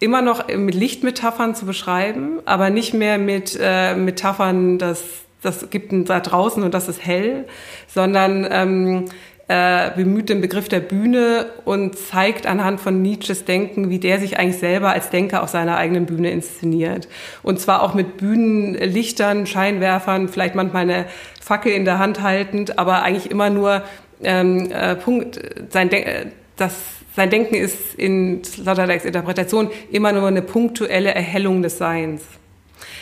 immer 0.00 0.22
noch 0.22 0.46
mit 0.48 0.76
Lichtmetaphern 0.76 1.56
zu 1.56 1.66
beschreiben, 1.66 2.38
aber 2.44 2.70
nicht 2.70 2.94
mehr 2.94 3.18
mit 3.18 3.58
äh, 3.60 3.96
Metaphern, 3.96 4.78
dass 4.78 5.02
das 5.42 5.70
gibt 5.70 5.92
ein 5.92 6.04
da 6.04 6.20
draußen 6.20 6.62
und 6.62 6.74
das 6.74 6.88
ist 6.88 7.04
hell, 7.04 7.46
sondern 7.86 8.46
ähm, 8.50 9.04
äh, 9.48 9.90
bemüht 9.96 10.28
den 10.28 10.42
Begriff 10.42 10.68
der 10.68 10.80
Bühne 10.80 11.46
und 11.64 11.96
zeigt 11.96 12.46
anhand 12.46 12.80
von 12.80 13.00
Nietzsches 13.00 13.46
Denken, 13.46 13.88
wie 13.88 13.98
der 13.98 14.20
sich 14.20 14.38
eigentlich 14.38 14.58
selber 14.58 14.90
als 14.90 15.10
Denker 15.10 15.42
auf 15.42 15.48
seiner 15.48 15.78
eigenen 15.78 16.04
Bühne 16.04 16.30
inszeniert. 16.30 17.08
Und 17.42 17.58
zwar 17.58 17.82
auch 17.82 17.94
mit 17.94 18.18
Bühnenlichtern, 18.18 19.46
Scheinwerfern, 19.46 20.28
vielleicht 20.28 20.54
manchmal 20.54 20.82
eine 20.82 21.06
Fackel 21.40 21.72
in 21.72 21.86
der 21.86 21.98
Hand 21.98 22.20
haltend, 22.20 22.78
aber 22.78 23.02
eigentlich 23.02 23.30
immer 23.30 23.48
nur 23.48 23.82
ähm, 24.22 24.70
äh, 24.70 24.96
Punkt, 24.96 25.40
sein 25.70 25.88
Denken, 25.88 26.32
das 26.56 26.74
sein 27.16 27.30
Denken 27.30 27.54
ist 27.56 27.94
in 27.96 28.44
Sloterdijks 28.44 29.04
Interpretation 29.04 29.70
immer 29.90 30.12
nur 30.12 30.28
eine 30.28 30.42
punktuelle 30.42 31.14
Erhellung 31.14 31.62
des 31.62 31.78
Seins. 31.78 32.22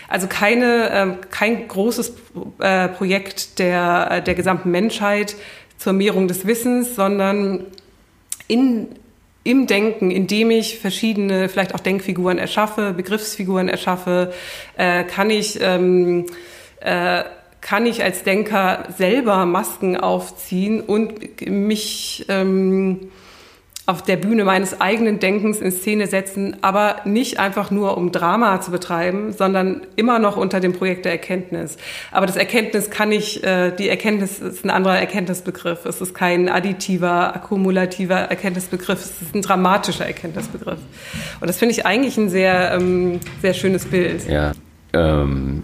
Also 0.09 0.27
keine, 0.29 0.91
äh, 0.91 1.27
kein 1.31 1.69
großes 1.69 2.15
äh, 2.61 2.89
Projekt 2.89 3.59
der, 3.59 4.09
äh, 4.11 4.23
der 4.23 4.35
gesamten 4.35 4.71
Menschheit 4.71 5.37
zur 5.79 5.93
Mehrung 5.93 6.29
des 6.29 6.47
Wissens, 6.47 6.95
sondern 6.95 7.67
in, 8.49 8.89
im 9.45 9.67
Denken, 9.67 10.11
indem 10.11 10.51
ich 10.51 10.79
verschiedene, 10.79 11.49
vielleicht 11.49 11.75
auch 11.75 11.81
Denkfiguren 11.81 12.39
erschaffe, 12.39 12.93
Begriffsfiguren 12.93 13.69
erschaffe, 13.69 14.33
äh, 14.77 15.05
kann 15.05 15.31
ich 15.31 15.59
ähm, 15.61 16.27
äh, 16.81 17.25
kann 17.67 17.85
ich 17.85 18.05
als 18.05 18.23
Denker 18.23 18.85
selber 18.97 19.45
Masken 19.45 19.97
aufziehen 19.97 20.81
und 20.81 21.41
mich 21.51 22.25
ähm, 22.29 23.11
auf 23.87 24.03
der 24.03 24.17
Bühne 24.17 24.45
meines 24.45 24.81
eigenen 24.81 25.21
Denkens 25.21 25.61
in 25.61 25.71
Szene 25.71 26.09
setzen, 26.09 26.57
aber 26.61 26.97
nicht 27.05 27.39
einfach 27.39 27.71
nur 27.71 27.97
um 27.97 28.11
Drama 28.11 28.61
zu 28.61 28.73
betreiben, 28.73 29.33
sondern 29.33 29.83
immer 29.95 30.19
noch 30.19 30.37
unter 30.37 30.59
dem 30.59 30.73
Projekt 30.73 31.05
der 31.05 31.13
Erkenntnis. 31.13 31.77
Aber 32.11 32.27
das 32.27 32.35
Erkenntnis 32.35 32.91
kann 32.91 33.13
ich, 33.13 33.45
äh, 33.45 33.71
die 33.71 33.89
Erkenntnis 33.89 34.41
ist 34.41 34.65
ein 34.65 34.71
anderer 34.71 34.99
Erkenntnisbegriff. 34.99 35.87
Es 35.87 36.01
ist 36.01 36.15
kein 36.15 36.49
additiver, 36.49 37.37
akkumulativer 37.37 38.17
Erkenntnisbegriff, 38.17 38.99
es 38.99 39.23
ist 39.23 39.35
ein 39.37 39.43
dramatischer 39.43 40.05
Erkenntnisbegriff. 40.05 40.81
Und 41.41 41.47
das 41.47 41.57
finde 41.57 41.73
ich 41.73 41.87
eigentlich 41.87 42.17
ein 42.17 42.29
sehr, 42.29 42.73
ähm, 42.73 43.21
sehr 43.41 43.55
schönes 43.55 43.85
Bild. 43.85 44.29
Ja. 44.29 44.51
Ähm, 44.95 45.63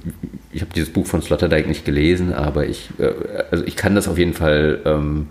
ich 0.52 0.60
habe 0.60 0.72
dieses 0.72 0.90
Buch 0.90 1.06
von 1.06 1.22
Sloterdijk 1.22 1.66
nicht 1.66 1.84
gelesen, 1.84 2.32
aber 2.32 2.66
ich, 2.66 2.90
äh, 3.00 3.12
also 3.50 3.64
ich 3.64 3.74
kann 3.74 3.96
das 3.96 4.06
auf 4.06 4.16
jeden 4.16 4.34
Fall 4.34 4.80
ähm, 4.84 5.28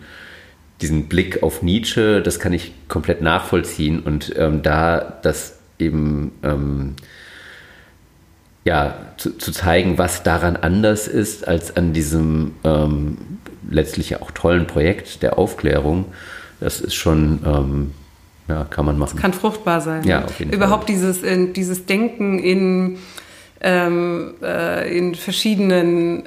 diesen 0.81 1.07
Blick 1.07 1.43
auf 1.43 1.61
Nietzsche, 1.61 2.21
das 2.21 2.39
kann 2.39 2.53
ich 2.53 2.73
komplett 2.87 3.21
nachvollziehen 3.21 3.99
und 3.99 4.33
ähm, 4.37 4.61
da 4.63 5.19
das 5.21 5.57
eben 5.79 6.31
ähm, 6.43 6.95
ja, 8.63 8.95
zu, 9.17 9.37
zu, 9.37 9.51
zeigen, 9.51 9.97
was 9.97 10.23
daran 10.23 10.55
anders 10.55 11.07
ist 11.07 11.47
als 11.47 11.75
an 11.75 11.93
diesem 11.93 12.53
ähm, 12.63 13.17
letztlich 13.69 14.11
ja 14.11 14.21
auch 14.21 14.31
tollen 14.31 14.67
Projekt 14.67 15.23
der 15.23 15.39
Aufklärung, 15.39 16.05
das 16.59 16.79
ist 16.79 16.93
schon, 16.93 17.39
ähm, 17.45 17.91
ja, 18.47 18.65
kann 18.65 18.85
man 18.85 18.99
machen. 18.99 19.13
Das 19.15 19.21
kann 19.21 19.33
fruchtbar 19.33 19.81
sein. 19.81 20.03
Ja, 20.03 20.25
auf 20.25 20.37
jeden 20.37 20.53
Überhaupt 20.53 20.85
Fall. 20.85 20.95
dieses, 20.95 21.23
in, 21.23 21.53
dieses 21.53 21.85
Denken 21.87 22.37
in, 22.37 22.99
ähm, 23.61 24.35
äh, 24.43 24.95
in 24.95 25.15
verschiedenen 25.15 26.23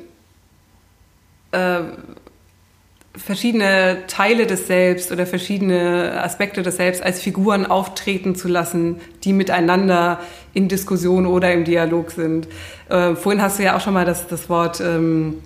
äh, 1.52 1.80
verschiedene 3.17 3.99
Teile 4.09 4.47
des 4.47 4.67
Selbst 4.67 5.12
oder 5.12 5.27
verschiedene 5.27 6.21
Aspekte 6.23 6.62
des 6.62 6.77
Selbst 6.77 7.03
als 7.03 7.21
Figuren 7.21 7.65
auftreten 7.65 8.35
zu 8.35 8.49
lassen, 8.49 9.01
die 9.23 9.33
miteinander 9.33 10.19
in 10.53 10.69
Diskussion 10.69 11.27
oder 11.27 11.53
im 11.53 11.65
Dialog 11.65 12.11
sind. 12.11 12.49
Äh, 12.89 13.15
vorhin 13.15 13.41
hast 13.41 13.59
du 13.59 13.62
ja 13.62 13.77
auch 13.77 13.81
schon 13.81 13.95
mal 13.95 14.05
das, 14.05 14.27
das 14.27 14.49
Wort 14.49 14.81
ähm, 14.81 15.39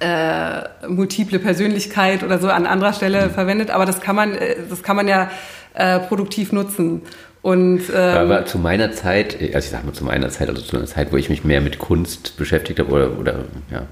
äh, 0.00 0.62
multiple 0.88 1.38
Persönlichkeit 1.38 2.22
oder 2.22 2.38
so 2.38 2.48
an 2.48 2.66
anderer 2.66 2.92
Stelle 2.92 3.30
verwendet, 3.30 3.70
aber 3.70 3.86
das 3.86 4.00
kann 4.00 4.16
man, 4.16 4.34
äh, 4.34 4.56
das 4.68 4.82
kann 4.82 4.96
man 4.96 5.08
ja 5.08 5.30
äh, 5.74 5.98
produktiv 6.00 6.52
nutzen. 6.52 7.02
Und, 7.40 7.82
ähm, 7.94 8.16
aber 8.18 8.44
zu 8.44 8.58
meiner 8.58 8.92
Zeit, 8.92 9.36
also 9.40 9.58
ich 9.58 9.70
sag 9.70 9.84
mal 9.84 9.92
zu 9.92 10.04
meiner 10.04 10.28
Zeit, 10.30 10.48
also 10.48 10.60
zu 10.60 10.76
einer 10.76 10.86
Zeit, 10.86 11.12
wo 11.12 11.16
ich 11.16 11.30
mich 11.30 11.44
mehr 11.44 11.60
mit 11.60 11.78
Kunst 11.78 12.36
beschäftigt 12.36 12.80
habe 12.80 12.90
oder, 12.90 13.18
oder 13.18 13.44
ja, 13.70 13.86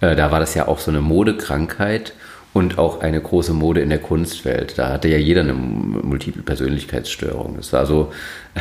äh, 0.00 0.16
da 0.16 0.30
war 0.30 0.40
das 0.40 0.54
ja 0.54 0.68
auch 0.68 0.78
so 0.78 0.90
eine 0.90 1.00
Modekrankheit 1.00 2.12
und 2.52 2.78
auch 2.78 3.00
eine 3.00 3.20
große 3.20 3.52
Mode 3.52 3.80
in 3.80 3.90
der 3.90 3.98
Kunstwelt. 3.98 4.78
Da 4.78 4.90
hatte 4.90 5.08
ja 5.08 5.18
jeder 5.18 5.42
eine 5.42 5.52
multiple 5.52 6.42
Persönlichkeitsstörung. 6.42 7.56
Das 7.56 7.72
war 7.72 7.84
so, 7.84 8.12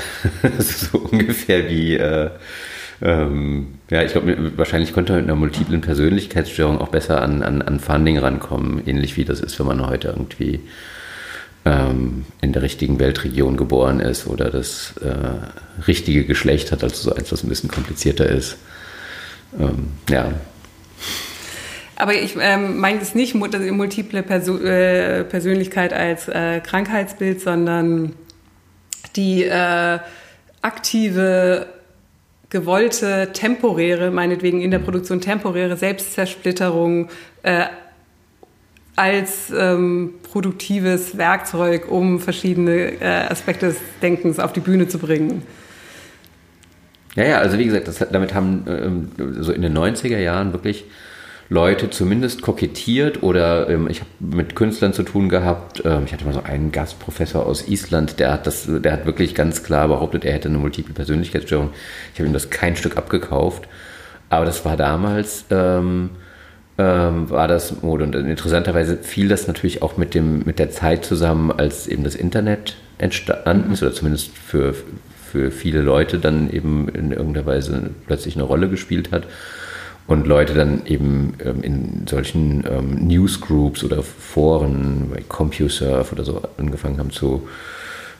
so 0.59 0.97
ungefähr 0.97 1.69
wie, 1.69 1.95
äh, 1.95 2.29
ähm, 3.01 3.75
ja, 3.89 4.03
ich 4.03 4.11
glaube, 4.11 4.57
wahrscheinlich 4.57 4.93
konnte 4.93 5.13
man 5.13 5.21
mit 5.21 5.29
einer 5.29 5.39
multiplen 5.39 5.81
Persönlichkeitsstörung 5.81 6.79
auch 6.79 6.89
besser 6.89 7.21
an, 7.21 7.43
an, 7.43 7.61
an 7.61 7.79
Funding 7.79 8.17
rankommen, 8.17 8.81
ähnlich 8.85 9.17
wie 9.17 9.25
das 9.25 9.39
ist, 9.39 9.59
wenn 9.59 9.67
man 9.67 9.85
heute 9.87 10.09
irgendwie 10.09 10.61
ähm, 11.65 12.25
in 12.41 12.53
der 12.53 12.61
richtigen 12.61 12.99
Weltregion 12.99 13.57
geboren 13.57 13.99
ist 13.99 14.27
oder 14.27 14.49
das 14.49 14.93
äh, 14.97 15.81
richtige 15.87 16.25
Geschlecht 16.25 16.71
hat, 16.71 16.83
also 16.83 17.09
so 17.09 17.15
eins, 17.15 17.31
was 17.31 17.43
ein 17.43 17.49
bisschen 17.49 17.69
komplizierter 17.69 18.27
ist. 18.27 18.57
Ähm, 19.59 19.87
ja, 20.09 20.31
aber 21.97 22.13
ich 22.13 22.35
ähm, 22.39 22.77
meine 22.77 22.99
es 22.99 23.15
nicht 23.15 23.35
multiple 23.35 24.23
Perso 24.23 24.57
äh, 24.57 25.23
Persönlichkeit 25.23 25.93
als 25.93 26.27
äh, 26.27 26.59
Krankheitsbild, 26.59 27.41
sondern 27.41 28.13
die 29.15 29.43
äh, 29.43 29.99
aktive, 30.61 31.67
gewollte, 32.49 33.29
temporäre, 33.33 34.11
meinetwegen 34.11 34.61
in 34.61 34.71
der 34.71 34.79
Produktion 34.79 35.21
temporäre 35.21 35.77
Selbstzersplitterung, 35.77 37.09
äh, 37.43 37.65
als 38.95 39.51
ähm, 39.55 40.15
produktives 40.23 41.17
Werkzeug, 41.17 41.91
um 41.91 42.19
verschiedene 42.19 43.01
äh, 43.01 43.27
Aspekte 43.29 43.67
des 43.67 43.77
Denkens 44.01 44.39
auf 44.39 44.53
die 44.53 44.61
Bühne 44.61 44.87
zu 44.87 44.99
bringen. 44.99 45.43
Ja, 47.15 47.25
ja, 47.25 47.37
also 47.39 47.57
wie 47.57 47.65
gesagt, 47.65 47.87
das, 47.87 48.05
damit 48.11 48.33
haben 48.33 48.65
ähm, 48.67 49.33
so 49.41 49.51
in 49.51 49.61
den 49.61 49.77
90er 49.77 50.17
Jahren 50.17 50.53
wirklich 50.53 50.85
Leute 51.49 51.91
zumindest 51.91 52.41
kokettiert 52.41 53.21
oder 53.21 53.69
ähm, 53.69 53.87
ich 53.87 53.99
habe 53.99 54.09
mit 54.19 54.55
Künstlern 54.55 54.93
zu 54.93 55.03
tun 55.03 55.29
gehabt. 55.29 55.83
Ähm, 55.85 56.03
ich 56.05 56.13
hatte 56.13 56.25
mal 56.25 56.33
so 56.33 56.41
einen 56.41 56.71
Gastprofessor 56.71 57.45
aus 57.45 57.67
Island, 57.67 58.19
der 58.19 58.33
hat 58.33 58.47
das, 58.47 58.67
der 58.67 58.91
hat 58.91 59.05
wirklich 59.05 59.35
ganz 59.35 59.63
klar 59.63 59.87
behauptet, 59.87 60.25
er 60.25 60.33
hätte 60.33 60.49
eine 60.49 60.57
multiple 60.57 60.93
Persönlichkeitsstörung. 60.93 61.69
Ich 62.13 62.19
habe 62.19 62.27
ihm 62.27 62.33
das 62.33 62.49
kein 62.49 62.75
Stück 62.75 62.97
abgekauft, 62.97 63.67
aber 64.29 64.45
das 64.45 64.65
war 64.65 64.75
damals 64.75 65.45
ähm, 65.51 66.11
ähm, 66.77 67.29
war 67.29 67.47
das 67.47 67.81
Mode 67.83 68.05
und 68.05 68.15
interessanterweise 68.15 68.97
fiel 68.97 69.27
das 69.27 69.47
natürlich 69.47 69.83
auch 69.83 69.97
mit 69.97 70.15
dem 70.15 70.43
mit 70.45 70.57
der 70.57 70.71
Zeit 70.71 71.05
zusammen, 71.05 71.51
als 71.51 71.87
eben 71.87 72.03
das 72.03 72.15
Internet 72.15 72.75
entstanden 72.97 73.71
ist 73.71 73.83
oder 73.83 73.93
zumindest 73.93 74.35
für 74.35 74.73
für 75.31 75.51
viele 75.51 75.81
Leute 75.81 76.17
dann 76.17 76.49
eben 76.49 76.89
in 76.89 77.11
irgendeiner 77.11 77.45
Weise 77.45 77.91
plötzlich 78.07 78.35
eine 78.35 78.45
Rolle 78.45 78.67
gespielt 78.67 79.11
hat 79.11 79.27
und 80.07 80.27
Leute 80.27 80.53
dann 80.53 80.85
eben 80.85 81.33
ähm, 81.43 81.63
in 81.63 82.07
solchen 82.07 82.63
ähm, 82.69 83.07
Newsgroups 83.07 83.83
oder 83.83 84.03
Foren, 84.03 85.09
bei 85.13 85.21
CompuServe 85.27 86.11
oder 86.13 86.23
so 86.23 86.41
angefangen 86.57 86.99
haben 86.99 87.11
zu 87.11 87.47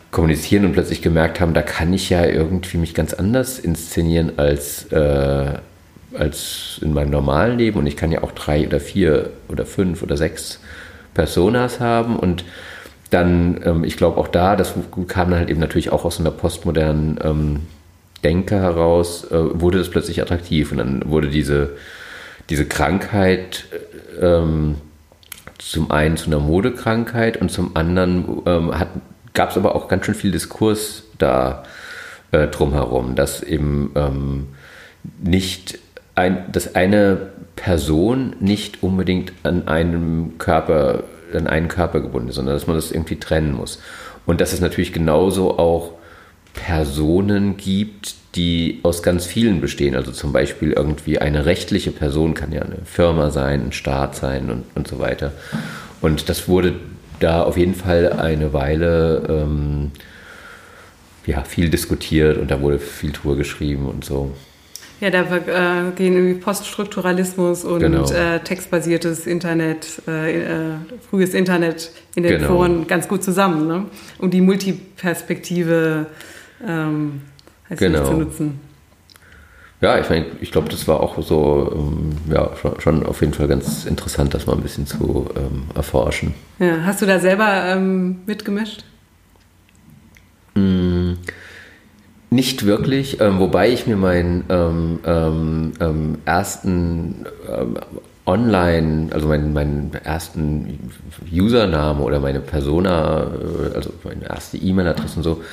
kommunizieren 0.10 0.66
und 0.66 0.74
plötzlich 0.74 1.02
gemerkt 1.02 1.40
haben, 1.42 1.54
da 1.54 1.62
kann 1.62 1.94
ich 1.94 2.10
ja 2.10 2.26
irgendwie 2.26 2.78
mich 2.78 2.94
ganz 2.94 3.14
anders 3.14 3.60
inszenieren 3.60 4.34
als, 4.38 4.86
äh, 4.92 5.60
als 6.18 6.80
in 6.82 6.94
meinem 6.94 7.12
normalen 7.12 7.58
Leben. 7.58 7.80
Und 7.80 7.86
ich 7.86 7.98
kann 7.98 8.12
ja 8.12 8.24
auch 8.24 8.32
drei 8.32 8.66
oder 8.66 8.80
vier 8.80 9.32
oder 9.50 9.66
fünf 9.66 10.02
oder 10.02 10.18
sechs 10.18 10.60
Personas 11.14 11.82
haben. 11.82 12.16
Und 12.16 12.46
dann, 13.12 13.62
ähm, 13.64 13.84
ich 13.84 13.98
glaube 13.98 14.18
auch 14.18 14.30
da, 14.30 14.56
das 14.56 14.74
kam 15.08 15.30
dann 15.30 15.40
halt 15.40 15.50
eben 15.50 15.60
natürlich 15.60 15.92
auch 15.92 16.06
aus 16.06 16.20
einer 16.20 16.32
postmodernen 16.32 17.20
ähm, 18.26 18.30
Denke 18.30 18.56
heraus, 18.56 19.26
äh, 19.26 19.60
wurde 19.62 19.78
das 19.78 19.90
plötzlich 19.90 20.22
attraktiv 20.22 20.72
und 20.72 20.80
dann 20.80 21.02
wurde 21.06 21.30
diese, 21.30 21.78
diese 22.50 22.66
Krankheit 22.66 23.66
ähm, 24.20 24.76
zum 25.60 25.92
einen 25.92 26.18
zu 26.18 26.28
einer 26.28 26.40
Modekrankheit 26.40 27.38
und 27.38 27.52
zum 27.52 27.76
anderen 27.76 28.42
ähm, 28.46 28.74
gab 29.34 29.52
es 29.52 29.58
aber 29.58 29.76
auch 29.76 29.88
ganz 29.88 30.06
schön 30.06 30.16
viel 30.16 30.32
Diskurs 30.32 31.04
da 31.18 31.64
äh, 32.32 32.48
drumherum, 32.48 33.16
dass 33.16 33.44
eben 33.44 33.92
ähm, 33.96 34.48
nicht 35.24 35.80
ein, 36.16 36.52
dass 36.52 36.76
eine 36.76 37.30
Person 37.56 38.36
nicht 38.40 38.82
unbedingt 38.82 39.34
an 39.44 39.68
einem 39.68 40.38
Körper, 40.38 41.04
an 41.34 41.48
einen 41.48 41.68
Körper 41.68 42.02
gebunden 42.02 42.30
ist, 42.30 42.36
sondern 42.36 42.56
dass 42.56 42.68
man 42.68 42.76
das 42.76 42.92
irgendwie 42.92 43.20
trennen 43.20 43.54
muss. 43.54 43.80
Und 44.26 44.42
dass 44.42 44.54
es 44.54 44.62
natürlich 44.62 44.94
genauso 44.94 45.60
auch 45.60 45.94
Personen 46.56 47.58
gibt, 47.58 48.16
die 48.36 48.80
aus 48.84 49.04
ganz 49.04 49.26
vielen 49.26 49.62
bestehen. 49.62 49.96
Also 49.96 50.12
zum 50.12 50.34
Beispiel 50.34 50.72
irgendwie 50.72 51.20
eine 51.20 51.46
rechtliche 51.46 51.92
Person 51.92 52.34
kann 52.34 52.52
ja 52.52 52.62
eine 52.62 52.80
Firma 52.86 53.30
sein, 53.30 53.68
ein 53.68 53.72
Staat 53.72 54.16
sein 54.16 54.50
und, 54.50 54.64
und 54.76 54.88
so 54.88 55.00
weiter. 55.00 55.32
Und 56.02 56.30
das 56.30 56.48
wurde 56.48 56.74
da 57.20 57.44
auf 57.44 57.58
jeden 57.58 57.76
Fall 57.76 58.14
eine 58.14 58.52
Weile 58.54 59.26
ähm, 59.30 59.92
ja, 61.26 61.44
viel 61.44 61.70
diskutiert 61.70 62.38
und 62.38 62.52
da 62.52 62.62
wurde 62.62 62.80
viel 62.80 63.12
Tour 63.12 63.38
geschrieben 63.38 63.88
und 63.88 64.04
so. 64.04 64.34
Ja, 65.02 65.10
da 65.10 65.22
äh, 65.24 65.92
gehen 65.96 66.14
irgendwie 66.14 66.40
Poststrukturalismus 66.40 67.66
und 67.66 67.80
genau. 67.80 68.10
äh, 68.12 68.40
textbasiertes 68.40 69.28
Internet, 69.28 70.02
äh, 70.08 70.42
äh, 70.42 70.74
frühes 71.10 71.34
Internet 71.34 71.92
in 72.16 72.24
den 72.24 72.40
genau. 72.40 72.48
Foren 72.48 72.88
ganz 72.88 73.08
gut 73.08 73.24
zusammen, 73.24 73.68
ne? 73.68 73.86
um 74.20 74.32
die 74.32 74.40
Multiperspektive 74.40 76.08
ähm, 76.66 77.22
heißt 77.70 77.80
genau. 77.80 78.06
zu 78.06 78.14
nutzen. 78.14 78.60
Ja, 79.82 80.00
ich 80.00 80.10
meine, 80.10 80.26
ich 80.40 80.52
glaube, 80.52 80.70
das 80.70 80.88
war 80.88 81.02
auch 81.02 81.22
so, 81.22 81.72
ähm, 81.76 82.18
ja, 82.34 82.52
schon, 82.56 82.80
schon, 82.80 83.06
auf 83.06 83.22
jeden 83.22 83.34
Fall 83.34 83.48
ganz 83.48 83.86
interessant, 83.86 84.34
das 84.34 84.46
mal 84.46 84.54
ein 84.54 84.62
bisschen 84.62 84.88
zu 84.88 85.28
ähm, 85.36 85.66
erforschen. 85.76 86.34
Ja, 86.60 86.84
hast 86.86 87.02
du 87.02 87.06
da 87.06 87.20
selber 87.20 87.66
ähm, 87.68 88.22
mitgemischt? 88.26 88.84
Mm, 90.56 91.14
nicht 92.30 92.66
wirklich, 92.66 93.20
ähm, 93.20 93.40
wobei 93.40 93.70
ich 93.70 93.86
mir 93.86 93.98
meinen 93.98 94.46
ähm, 94.50 95.74
ähm, 95.80 96.18
ersten 96.26 97.26
Online, 98.26 99.10
also 99.12 99.28
meinen, 99.28 99.54
meinen 99.54 99.92
ersten 100.04 100.92
Username 101.32 102.02
oder 102.02 102.20
meine 102.20 102.40
Persona, 102.40 103.24
äh, 103.24 103.76
also 103.76 103.92
meine 104.04 104.28
erste 104.28 104.58
E-Mail-Adresse 104.58 105.18
und 105.18 105.24
so, 105.24 105.44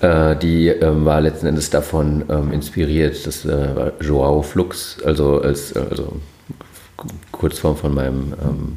äh, 0.00 0.36
die 0.36 0.68
ähm, 0.68 1.04
war 1.04 1.20
letzten 1.20 1.46
Endes 1.46 1.70
davon 1.70 2.24
ähm, 2.28 2.52
inspiriert. 2.52 3.26
Das 3.26 3.44
äh, 3.44 3.76
war 3.76 3.92
Joao 4.00 4.42
Flux, 4.42 4.98
also 5.04 5.40
als 5.40 5.72
äh, 5.72 5.82
also 5.90 6.20
Kurzform 7.32 7.76
von 7.76 7.94
meinem 7.94 8.34
ähm, 8.42 8.76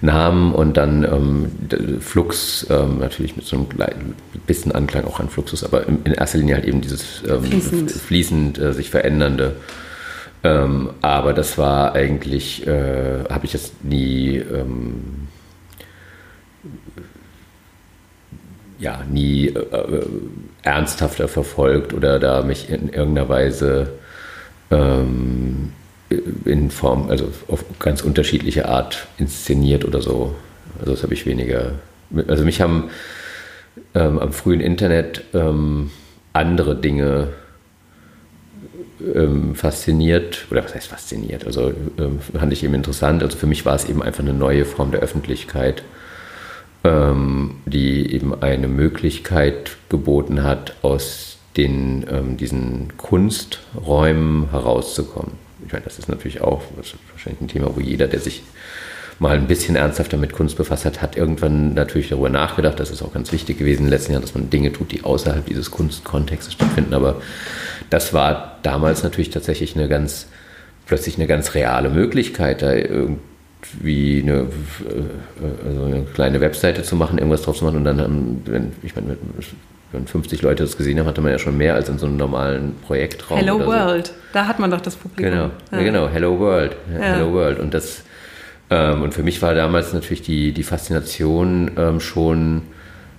Namen 0.00 0.54
und 0.54 0.76
dann 0.76 1.04
ähm, 1.04 2.00
Flux, 2.00 2.66
ähm, 2.70 2.98
natürlich 2.98 3.36
mit 3.36 3.46
so 3.46 3.56
einem 3.56 3.66
bisschen 4.46 4.72
Anklang 4.72 5.04
auch 5.04 5.18
an 5.18 5.28
Fluxus, 5.28 5.64
aber 5.64 5.86
in, 5.86 6.02
in 6.04 6.12
erster 6.12 6.38
Linie 6.38 6.56
halt 6.56 6.66
eben 6.66 6.80
dieses 6.80 7.22
ähm, 7.28 7.42
fließend, 7.42 7.90
fließend 7.90 8.58
äh, 8.58 8.72
sich 8.72 8.90
verändernde. 8.90 9.56
Ähm, 10.44 10.90
aber 11.02 11.32
das 11.32 11.58
war 11.58 11.94
eigentlich, 11.94 12.64
äh, 12.66 13.24
habe 13.28 13.44
ich 13.44 13.52
jetzt 13.52 13.84
nie 13.84 14.36
ähm, 14.36 15.28
ja, 18.78 19.04
nie 19.10 19.48
äh, 19.48 19.58
äh, 19.58 20.06
ernsthafter 20.68 21.28
verfolgt 21.28 21.94
oder 21.94 22.18
da 22.18 22.42
mich 22.42 22.70
in 22.70 22.88
irgendeiner 22.88 23.28
Weise 23.28 23.92
ähm, 24.70 25.72
in 26.44 26.70
Form, 26.70 27.10
also 27.10 27.30
auf 27.48 27.64
ganz 27.78 28.02
unterschiedliche 28.02 28.68
Art 28.68 29.06
inszeniert 29.18 29.84
oder 29.84 30.00
so. 30.00 30.34
Also 30.78 30.92
das 30.92 31.02
habe 31.02 31.14
ich 31.14 31.26
weniger. 31.26 31.72
Also 32.28 32.44
mich 32.44 32.60
haben 32.60 32.90
ähm, 33.94 34.18
am 34.18 34.32
frühen 34.32 34.60
Internet 34.60 35.24
ähm, 35.34 35.90
andere 36.32 36.76
Dinge 36.76 37.28
ähm, 39.14 39.54
fasziniert, 39.54 40.46
oder 40.50 40.64
was 40.64 40.74
heißt 40.74 40.88
fasziniert? 40.88 41.46
Also 41.46 41.72
ähm, 41.98 42.20
fand 42.20 42.52
ich 42.52 42.64
eben 42.64 42.74
interessant. 42.74 43.22
Also 43.22 43.36
für 43.36 43.46
mich 43.46 43.64
war 43.64 43.74
es 43.74 43.88
eben 43.88 44.02
einfach 44.02 44.20
eine 44.20 44.34
neue 44.34 44.64
Form 44.64 44.90
der 44.90 45.00
Öffentlichkeit 45.00 45.82
ähm, 46.84 47.56
die 47.66 48.12
eben 48.12 48.40
eine 48.42 48.68
Möglichkeit 48.68 49.76
geboten 49.88 50.44
hat, 50.44 50.76
aus 50.82 51.38
den, 51.56 52.06
ähm, 52.10 52.36
diesen 52.36 52.96
Kunsträumen 52.96 54.50
herauszukommen. 54.50 55.32
Ich 55.66 55.72
meine, 55.72 55.84
das 55.84 55.98
ist 55.98 56.08
natürlich 56.08 56.40
auch 56.40 56.62
ist 56.80 56.94
wahrscheinlich 57.12 57.40
ein 57.42 57.48
Thema, 57.48 57.74
wo 57.74 57.80
jeder, 57.80 58.06
der 58.06 58.20
sich 58.20 58.42
mal 59.18 59.36
ein 59.36 59.48
bisschen 59.48 59.74
ernsthafter 59.74 60.16
mit 60.16 60.32
Kunst 60.32 60.56
befasst 60.56 60.84
hat, 60.84 61.02
hat 61.02 61.16
irgendwann 61.16 61.74
natürlich 61.74 62.08
darüber 62.08 62.28
nachgedacht. 62.28 62.78
Das 62.78 62.90
ist 62.90 63.02
auch 63.02 63.12
ganz 63.12 63.32
wichtig 63.32 63.58
gewesen 63.58 63.80
in 63.80 63.84
den 63.86 63.90
letzten 63.90 64.12
Jahren, 64.12 64.22
dass 64.22 64.34
man 64.34 64.50
Dinge 64.50 64.72
tut, 64.72 64.92
die 64.92 65.02
außerhalb 65.02 65.44
dieses 65.46 65.70
Kunstkontextes 65.72 66.54
stattfinden. 66.54 66.94
Aber 66.94 67.20
das 67.90 68.14
war 68.14 68.58
damals 68.62 69.02
natürlich 69.02 69.30
tatsächlich 69.30 69.74
eine 69.74 69.88
ganz, 69.88 70.28
plötzlich 70.86 71.16
eine 71.16 71.26
ganz 71.26 71.54
reale 71.54 71.90
Möglichkeit, 71.90 72.62
da 72.62 72.72
wie 73.80 74.22
eine, 74.22 74.32
äh, 74.40 75.68
also 75.68 75.84
eine 75.84 76.02
kleine 76.02 76.40
Webseite 76.40 76.82
zu 76.82 76.96
machen, 76.96 77.18
irgendwas 77.18 77.42
drauf 77.42 77.56
zu 77.56 77.64
machen 77.64 77.78
und 77.78 77.84
dann, 77.84 78.42
wenn, 78.46 78.72
ich 78.82 78.94
meine, 78.94 79.16
wenn 79.92 80.06
50 80.06 80.42
Leute 80.42 80.62
das 80.62 80.76
gesehen 80.76 80.98
haben, 80.98 81.06
hatte 81.06 81.20
man 81.20 81.32
ja 81.32 81.38
schon 81.38 81.56
mehr 81.56 81.74
als 81.74 81.88
in 81.88 81.98
so 81.98 82.06
einem 82.06 82.16
normalen 82.16 82.76
Projektraum. 82.86 83.38
Hello 83.38 83.58
World, 83.64 84.08
so. 84.08 84.12
da 84.32 84.46
hat 84.46 84.58
man 84.58 84.70
doch 84.70 84.80
das 84.80 84.96
Publikum. 84.96 85.30
Genau, 85.30 85.50
ja. 85.72 85.78
Ja, 85.78 85.82
genau, 85.82 86.08
Hello 86.08 86.38
World, 86.38 86.76
ja. 86.92 87.00
Hello 87.00 87.32
World. 87.32 87.58
Und 87.58 87.74
das, 87.74 88.02
ähm, 88.70 89.02
und 89.02 89.14
für 89.14 89.22
mich 89.22 89.40
war 89.42 89.54
damals 89.54 89.92
natürlich 89.92 90.22
die, 90.22 90.52
die 90.52 90.62
Faszination 90.62 91.70
ähm, 91.76 92.00
schon 92.00 92.62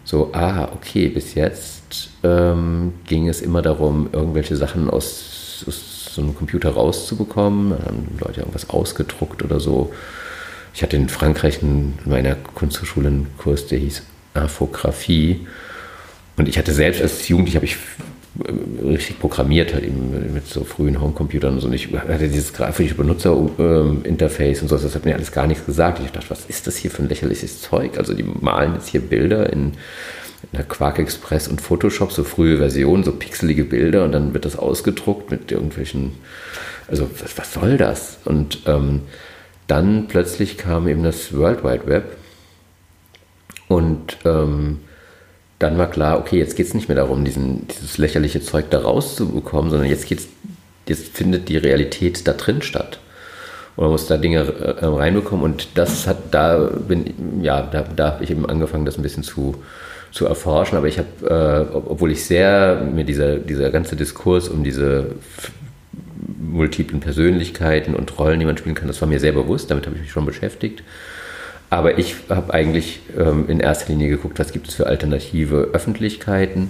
so, 0.03 0.31
ah, 0.33 0.69
okay, 0.73 1.09
bis 1.09 1.35
jetzt 1.35 2.09
ähm, 2.23 2.93
ging 3.05 3.27
es 3.27 3.41
immer 3.41 3.61
darum, 3.61 4.09
irgendwelche 4.11 4.55
Sachen 4.55 4.89
aus, 4.89 5.63
aus 5.67 6.09
so 6.13 6.21
einem 6.21 6.35
Computer 6.35 6.71
rauszubekommen. 6.71 7.71
Dann 7.71 7.85
haben 7.85 8.17
Leute 8.19 8.41
irgendwas 8.41 8.69
ausgedruckt 8.69 9.43
oder 9.43 9.59
so. 9.59 9.91
Ich 10.73 10.83
hatte 10.83 10.95
in 10.95 11.09
Frankreich 11.09 11.61
in 11.61 11.93
meiner 12.05 12.35
Kunsthochschule 12.35 13.07
einen 13.07 13.27
Kurs, 13.37 13.67
der 13.67 13.79
hieß 13.79 14.03
Infographie. 14.33 15.47
Und 16.37 16.47
ich 16.47 16.57
hatte 16.57 16.73
selbst 16.73 17.01
als 17.01 17.27
Jugendlicher 17.27 17.57
habe 17.57 17.65
ich 17.65 17.77
äh, 18.45 18.85
richtig 18.87 19.19
programmiert, 19.19 19.73
halt 19.73 19.83
eben 19.83 20.33
mit 20.33 20.47
so 20.47 20.63
frühen 20.63 21.01
Homecomputern 21.01 21.55
und 21.55 21.59
so. 21.59 21.67
Und 21.67 21.73
ich 21.73 21.91
hatte 21.93 22.29
dieses 22.29 22.53
grafische 22.53 22.95
Benutzerinterface 22.95 24.61
und 24.61 24.69
so, 24.69 24.77
das 24.77 24.95
hat 24.95 25.05
mir 25.05 25.15
alles 25.15 25.31
gar 25.31 25.47
nichts 25.47 25.65
gesagt. 25.65 25.99
Ich 26.03 26.11
dachte, 26.11 26.29
was 26.29 26.45
ist 26.45 26.67
das 26.67 26.77
hier 26.77 26.91
für 26.91 27.03
ein 27.03 27.09
lächerliches 27.09 27.61
Zeug? 27.61 27.97
Also 27.97 28.13
die 28.13 28.23
malen 28.23 28.75
jetzt 28.75 28.87
hier 28.87 29.01
Bilder 29.01 29.51
in, 29.51 29.73
in 30.43 30.49
der 30.53 30.63
Quark 30.63 30.99
Express 30.99 31.47
und 31.47 31.59
Photoshop, 31.59 32.11
so 32.13 32.23
frühe 32.23 32.57
Versionen, 32.57 33.03
so 33.03 33.11
pixelige 33.11 33.65
Bilder 33.65 34.05
und 34.05 34.13
dann 34.13 34.33
wird 34.33 34.45
das 34.45 34.55
ausgedruckt 34.57 35.31
mit 35.31 35.51
irgendwelchen, 35.51 36.13
also 36.87 37.09
was, 37.21 37.37
was 37.37 37.53
soll 37.53 37.77
das? 37.77 38.19
Und 38.23 38.59
ähm, 38.65 39.01
dann 39.69 40.07
plötzlich 40.07 40.57
kam 40.57 40.87
eben 40.87 41.03
das 41.03 41.33
World 41.33 41.63
Wide 41.63 41.87
Web 41.87 42.17
und 43.67 44.17
ähm, 44.25 44.79
dann 45.59 45.77
war 45.77 45.89
klar, 45.89 46.19
okay, 46.19 46.37
jetzt 46.37 46.55
geht 46.55 46.67
es 46.67 46.73
nicht 46.73 46.87
mehr 46.87 46.95
darum, 46.95 47.23
diesen, 47.23 47.67
dieses 47.67 47.97
lächerliche 47.97 48.41
Zeug 48.41 48.69
da 48.69 48.79
rauszubekommen, 48.79 49.69
sondern 49.69 49.89
jetzt 49.89 50.07
geht's, 50.07 50.27
jetzt 50.87 51.15
findet 51.15 51.49
die 51.49 51.57
Realität 51.57 52.27
da 52.27 52.33
drin 52.33 52.61
statt. 52.61 52.99
Und 53.75 53.83
man 53.83 53.91
muss 53.91 54.07
da 54.07 54.17
Dinge 54.17 54.39
äh, 54.39 54.85
reinbekommen 54.85 55.43
und 55.43 55.67
das 55.75 56.07
hat, 56.07 56.17
da 56.31 56.57
bin, 56.57 57.41
ja, 57.43 57.61
da, 57.61 57.83
da 57.83 58.13
habe 58.13 58.23
ich 58.23 58.31
eben 58.31 58.45
angefangen, 58.45 58.85
das 58.85 58.97
ein 58.97 59.03
bisschen 59.03 59.23
zu, 59.23 59.61
zu 60.11 60.25
erforschen, 60.25 60.77
aber 60.77 60.87
ich 60.87 60.97
habe, 60.97 61.69
äh, 61.71 61.75
obwohl 61.75 62.11
ich 62.11 62.25
sehr, 62.25 62.81
mir 62.93 63.03
dieser, 63.03 63.35
dieser 63.35 63.69
ganze 63.69 63.95
Diskurs 63.95 64.47
um 64.47 64.63
diese 64.63 65.11
multiplen 66.19 66.99
Persönlichkeiten 66.99 67.95
und 67.95 68.17
Rollen, 68.19 68.39
die 68.39 68.45
man 68.45 68.57
spielen 68.57 68.75
kann, 68.75 68.87
das 68.87 69.01
war 69.01 69.07
mir 69.07 69.19
sehr 69.19 69.31
bewusst, 69.31 69.71
damit 69.71 69.85
habe 69.85 69.95
ich 69.95 70.03
mich 70.03 70.11
schon 70.11 70.25
beschäftigt. 70.25 70.83
Aber 71.69 71.99
ich 71.99 72.15
habe 72.29 72.53
eigentlich 72.53 73.01
ähm, 73.17 73.45
in 73.47 73.59
erster 73.59 73.91
Linie 73.91 74.09
geguckt, 74.09 74.39
was 74.39 74.51
gibt 74.51 74.67
es 74.67 74.73
für 74.73 74.87
alternative 74.87 75.69
Öffentlichkeiten 75.73 76.69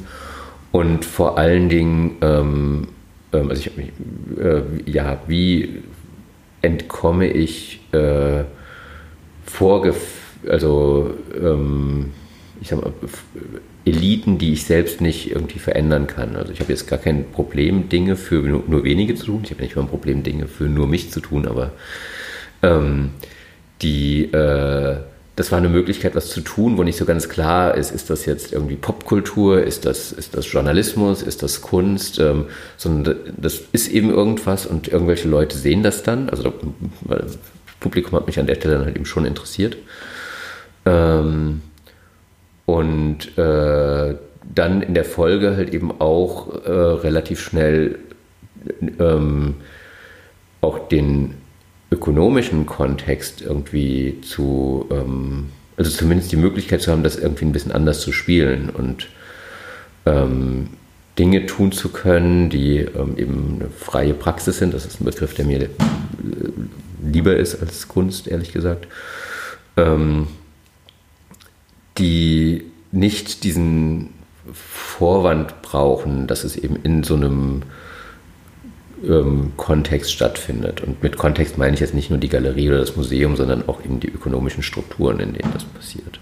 und 0.71 1.05
vor 1.05 1.37
allen 1.37 1.69
Dingen, 1.69 2.17
ähm, 2.21 2.87
ähm, 3.31 3.49
also 3.49 3.61
ich 3.61 3.77
mich, 3.77 3.91
äh, 4.39 4.61
ja, 4.85 5.19
wie 5.27 5.83
entkomme 6.61 7.27
ich 7.27 7.79
äh, 7.93 8.43
vorgef 9.45 10.19
also 10.47 11.13
ähm, 11.35 12.11
ich 12.61 12.67
sag 12.67 12.81
mal, 12.81 12.93
Eliten, 13.89 14.37
die 14.37 14.53
ich 14.53 14.65
selbst 14.65 15.01
nicht 15.01 15.31
irgendwie 15.31 15.59
verändern 15.59 16.07
kann. 16.07 16.35
Also 16.35 16.51
ich 16.51 16.59
habe 16.59 16.71
jetzt 16.71 16.87
gar 16.87 16.99
kein 16.99 17.31
Problem, 17.31 17.89
Dinge 17.89 18.15
für 18.15 18.41
nur, 18.41 18.83
wenige 18.83 19.15
zu 19.15 19.25
tun. 19.25 19.41
Ich 19.43 19.51
habe 19.51 19.61
nicht 19.61 19.75
mal 19.75 19.83
ein 19.83 19.87
Problem, 19.87 20.23
Dinge 20.23 20.47
für 20.47 20.65
nur 20.65 20.87
mich 20.87 21.11
zu 21.11 21.19
tun, 21.19 21.47
aber 21.47 21.71
ähm, 22.61 23.11
die, 23.81 24.25
äh, 24.25 24.97
das 25.35 25.51
war 25.51 25.57
eine 25.57 25.69
Möglichkeit, 25.69 26.15
was 26.15 26.29
zu 26.29 26.41
tun, 26.41 26.77
wo 26.77 26.83
nicht 26.83 26.97
so 26.97 27.05
ganz 27.05 27.29
klar 27.29 27.75
ist, 27.75 27.91
ist 27.91 28.09
das 28.09 28.25
jetzt 28.25 28.51
irgendwie 28.51 28.75
Popkultur, 28.75 29.63
ist 29.63 29.85
das, 29.85 30.11
ist 30.11 30.35
das 30.35 30.51
Journalismus, 30.51 31.21
ist 31.21 31.43
das 31.43 31.61
Kunst, 31.61 32.19
ähm, 32.19 32.47
sondern 32.75 33.15
das 33.37 33.61
ist 33.71 33.87
eben 33.87 34.09
irgendwas 34.09 34.65
und 34.65 34.89
irgendwelche 34.89 35.29
Leute 35.29 35.57
sehen 35.57 35.81
das 35.81 36.03
dann. 36.03 36.29
Also 36.29 36.53
das 37.07 37.37
Publikum 37.79 38.19
hat 38.19 38.27
mich 38.27 38.39
an 38.39 38.47
der 38.47 38.55
Stelle 38.55 38.75
dann 38.75 38.85
halt 38.85 38.95
eben 38.97 39.05
schon 39.05 39.25
interessiert. 39.25 39.77
Ähm, 40.85 41.61
und 42.69 43.35
äh, 43.37 44.15
dann 44.53 44.81
in 44.81 44.93
der 44.93 45.05
Folge 45.05 45.55
halt 45.55 45.73
eben 45.73 45.99
auch 45.99 46.65
äh, 46.65 46.71
relativ 46.71 47.39
schnell 47.39 47.97
ähm, 48.99 49.55
auch 50.61 50.87
den 50.87 51.33
ökonomischen 51.91 52.67
Kontext 52.67 53.41
irgendwie 53.41 54.21
zu, 54.21 54.85
ähm, 54.91 55.49
also 55.77 55.89
zumindest 55.89 56.31
die 56.31 56.37
Möglichkeit 56.37 56.83
zu 56.83 56.91
haben, 56.91 57.01
das 57.01 57.17
irgendwie 57.17 57.45
ein 57.45 57.51
bisschen 57.51 57.71
anders 57.71 58.01
zu 58.01 58.11
spielen 58.11 58.69
und 58.69 59.07
ähm, 60.05 60.69
Dinge 61.17 61.47
tun 61.47 61.71
zu 61.71 61.89
können, 61.89 62.51
die 62.51 62.77
ähm, 62.77 63.17
eben 63.17 63.57
eine 63.59 63.69
freie 63.71 64.13
Praxis 64.13 64.59
sind. 64.59 64.75
Das 64.75 64.85
ist 64.85 65.01
ein 65.01 65.05
Begriff, 65.05 65.33
der 65.33 65.45
mir 65.45 65.61
äh, 65.63 65.69
lieber 67.03 67.35
ist 67.35 67.59
als 67.61 67.87
Kunst, 67.87 68.27
ehrlich 68.27 68.53
gesagt. 68.53 68.87
Ähm, 69.75 70.27
die 71.99 72.65
nicht 72.91 73.43
diesen 73.43 74.13
Vorwand 74.53 75.61
brauchen, 75.61 76.27
dass 76.27 76.43
es 76.43 76.55
eben 76.55 76.75
in 76.77 77.03
so 77.03 77.15
einem 77.15 77.63
ähm, 79.03 79.53
Kontext 79.57 80.11
stattfindet. 80.11 80.81
Und 80.81 81.03
mit 81.03 81.17
Kontext 81.17 81.57
meine 81.57 81.73
ich 81.73 81.79
jetzt 81.79 81.93
nicht 81.93 82.09
nur 82.09 82.19
die 82.19 82.29
Galerie 82.29 82.69
oder 82.69 82.79
das 82.79 82.95
Museum, 82.95 83.35
sondern 83.35 83.67
auch 83.67 83.83
eben 83.83 83.99
die 83.99 84.09
ökonomischen 84.09 84.63
Strukturen, 84.63 85.19
in 85.19 85.33
denen 85.33 85.53
das 85.53 85.65
passiert. 85.65 86.19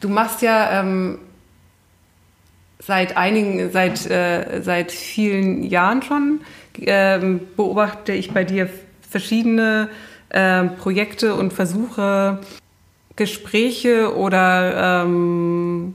Du 0.00 0.08
machst 0.08 0.42
ja 0.42 0.80
ähm, 0.80 1.18
seit 2.80 3.16
einigen, 3.16 3.70
seit, 3.70 4.10
äh, 4.10 4.60
seit 4.62 4.90
vielen 4.90 5.62
Jahren 5.62 6.02
schon, 6.02 6.40
ähm, 6.80 7.40
beobachte 7.56 8.12
ich 8.12 8.32
bei 8.32 8.44
dir 8.44 8.68
verschiedene 9.08 9.88
äh, 10.30 10.64
Projekte 10.64 11.34
und 11.34 11.52
Versuche, 11.52 12.40
Gespräche 13.16 14.16
oder 14.16 15.04
ähm, 15.04 15.94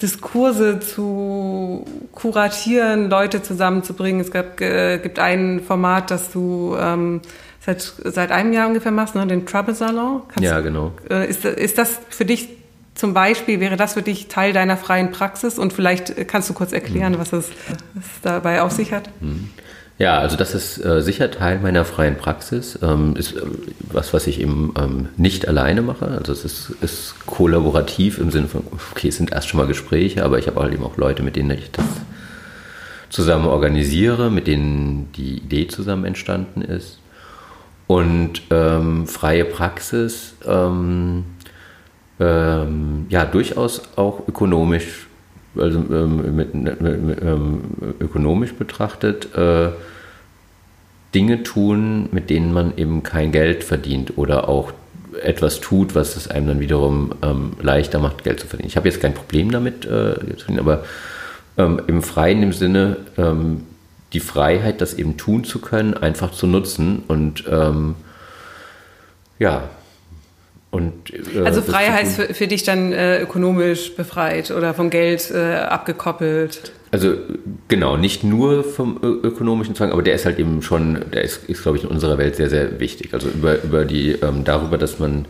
Diskurse 0.00 0.80
zu 0.80 1.84
kuratieren, 2.12 3.08
Leute 3.08 3.42
zusammenzubringen. 3.42 4.20
Es 4.20 4.30
gab, 4.30 4.60
äh, 4.60 4.98
gibt 4.98 5.18
ein 5.18 5.60
Format, 5.60 6.10
das 6.10 6.30
du 6.30 6.76
ähm, 6.78 7.20
seit, 7.60 7.80
seit 8.04 8.30
einem 8.30 8.52
Jahr 8.52 8.68
ungefähr 8.68 8.92
machst, 8.92 9.14
ne? 9.14 9.26
den 9.26 9.46
Trouble 9.46 9.74
Salon. 9.74 10.22
Kannst 10.28 10.44
ja, 10.44 10.60
genau. 10.60 10.92
Äh, 11.08 11.28
ist, 11.28 11.44
ist 11.44 11.78
das 11.78 12.00
für 12.10 12.24
dich 12.24 12.48
zum 12.94 13.12
Beispiel, 13.14 13.60
wäre 13.60 13.76
das 13.76 13.94
für 13.94 14.02
dich 14.02 14.28
Teil 14.28 14.52
deiner 14.52 14.76
freien 14.76 15.10
Praxis? 15.10 15.58
Und 15.58 15.72
vielleicht 15.72 16.28
kannst 16.28 16.48
du 16.50 16.54
kurz 16.54 16.72
erklären, 16.72 17.14
mhm. 17.14 17.18
was 17.18 17.32
es 17.32 17.50
was 17.94 18.04
dabei 18.22 18.62
auf 18.62 18.72
sich 18.72 18.92
hat? 18.92 19.10
Mhm. 19.20 19.50
Ja, 19.96 20.18
also 20.18 20.36
das 20.36 20.54
ist 20.54 20.84
äh, 20.84 21.00
sicher 21.02 21.30
Teil 21.30 21.60
meiner 21.60 21.84
freien 21.84 22.16
Praxis. 22.16 22.78
Ähm, 22.82 23.14
ist 23.16 23.36
äh, 23.36 23.42
was, 23.92 24.12
was 24.12 24.26
ich 24.26 24.40
eben 24.40 24.74
ähm, 24.76 25.08
nicht 25.16 25.46
alleine 25.46 25.82
mache. 25.82 26.06
Also 26.06 26.32
es 26.32 26.44
ist, 26.44 26.70
ist, 26.80 27.14
kollaborativ 27.26 28.18
im 28.18 28.30
Sinne 28.32 28.48
von, 28.48 28.64
okay, 28.92 29.08
es 29.08 29.16
sind 29.16 29.30
erst 29.32 29.48
schon 29.48 29.58
mal 29.58 29.68
Gespräche, 29.68 30.24
aber 30.24 30.38
ich 30.38 30.48
habe 30.48 30.60
halt 30.60 30.74
eben 30.74 30.82
auch 30.82 30.96
Leute, 30.96 31.22
mit 31.22 31.36
denen 31.36 31.50
ich 31.52 31.70
das 31.70 31.84
zusammen 33.08 33.46
organisiere, 33.46 34.30
mit 34.30 34.48
denen 34.48 35.12
die 35.12 35.36
Idee 35.36 35.68
zusammen 35.68 36.04
entstanden 36.04 36.62
ist. 36.62 36.98
Und 37.86 38.42
ähm, 38.50 39.06
freie 39.06 39.44
Praxis, 39.44 40.34
ähm, 40.44 41.24
ähm, 42.18 43.06
ja, 43.10 43.24
durchaus 43.24 43.82
auch 43.94 44.26
ökonomisch 44.26 45.06
also 45.56 45.78
ähm, 45.78 46.36
mit, 46.36 46.54
mit, 46.54 46.80
mit, 46.80 47.22
ähm, 47.22 47.60
ökonomisch 48.00 48.54
betrachtet, 48.54 49.34
äh, 49.34 49.70
Dinge 51.14 51.42
tun, 51.42 52.08
mit 52.12 52.30
denen 52.30 52.52
man 52.52 52.76
eben 52.76 53.02
kein 53.02 53.30
Geld 53.30 53.62
verdient 53.62 54.18
oder 54.18 54.48
auch 54.48 54.72
etwas 55.22 55.60
tut, 55.60 55.94
was 55.94 56.16
es 56.16 56.28
einem 56.28 56.48
dann 56.48 56.60
wiederum 56.60 57.12
ähm, 57.22 57.52
leichter 57.62 58.00
macht, 58.00 58.24
Geld 58.24 58.40
zu 58.40 58.46
verdienen. 58.46 58.68
Ich 58.68 58.76
habe 58.76 58.88
jetzt 58.88 59.00
kein 59.00 59.14
Problem 59.14 59.50
damit, 59.50 59.84
äh, 59.86 60.16
aber 60.58 60.84
ähm, 61.56 61.80
im 61.86 62.02
Freien 62.02 62.42
im 62.42 62.52
Sinne, 62.52 62.96
ähm, 63.16 63.62
die 64.12 64.20
Freiheit, 64.20 64.80
das 64.80 64.94
eben 64.94 65.16
tun 65.16 65.44
zu 65.44 65.60
können, 65.60 65.94
einfach 65.94 66.32
zu 66.32 66.46
nutzen 66.46 67.02
und 67.08 67.44
ähm, 67.50 67.94
ja, 69.38 69.68
und, 70.74 70.92
äh, 71.14 71.44
also 71.44 71.62
frei 71.62 71.86
heißt 71.86 72.16
für, 72.16 72.34
für, 72.34 72.48
dich 72.48 72.64
dann 72.64 72.92
äh, 72.92 73.20
ökonomisch 73.20 73.94
befreit 73.94 74.50
oder 74.50 74.74
vom 74.74 74.90
Geld 74.90 75.30
äh, 75.30 75.54
abgekoppelt? 75.54 76.72
Also 76.90 77.14
genau, 77.68 77.96
nicht 77.96 78.24
nur 78.24 78.64
vom 78.64 78.98
ökonomischen 79.00 79.76
Zwang, 79.76 79.92
aber 79.92 80.02
der 80.02 80.16
ist 80.16 80.26
halt 80.26 80.40
eben 80.40 80.62
schon, 80.62 81.04
der 81.12 81.22
ist, 81.22 81.48
ist 81.48 81.62
glaube 81.62 81.78
ich, 81.78 81.84
in 81.84 81.90
unserer 81.90 82.18
Welt 82.18 82.34
sehr, 82.34 82.50
sehr 82.50 82.80
wichtig. 82.80 83.14
Also 83.14 83.28
über, 83.28 83.62
über 83.62 83.84
die, 83.84 84.12
ähm, 84.20 84.42
darüber, 84.42 84.76
dass 84.76 84.98
man 84.98 85.26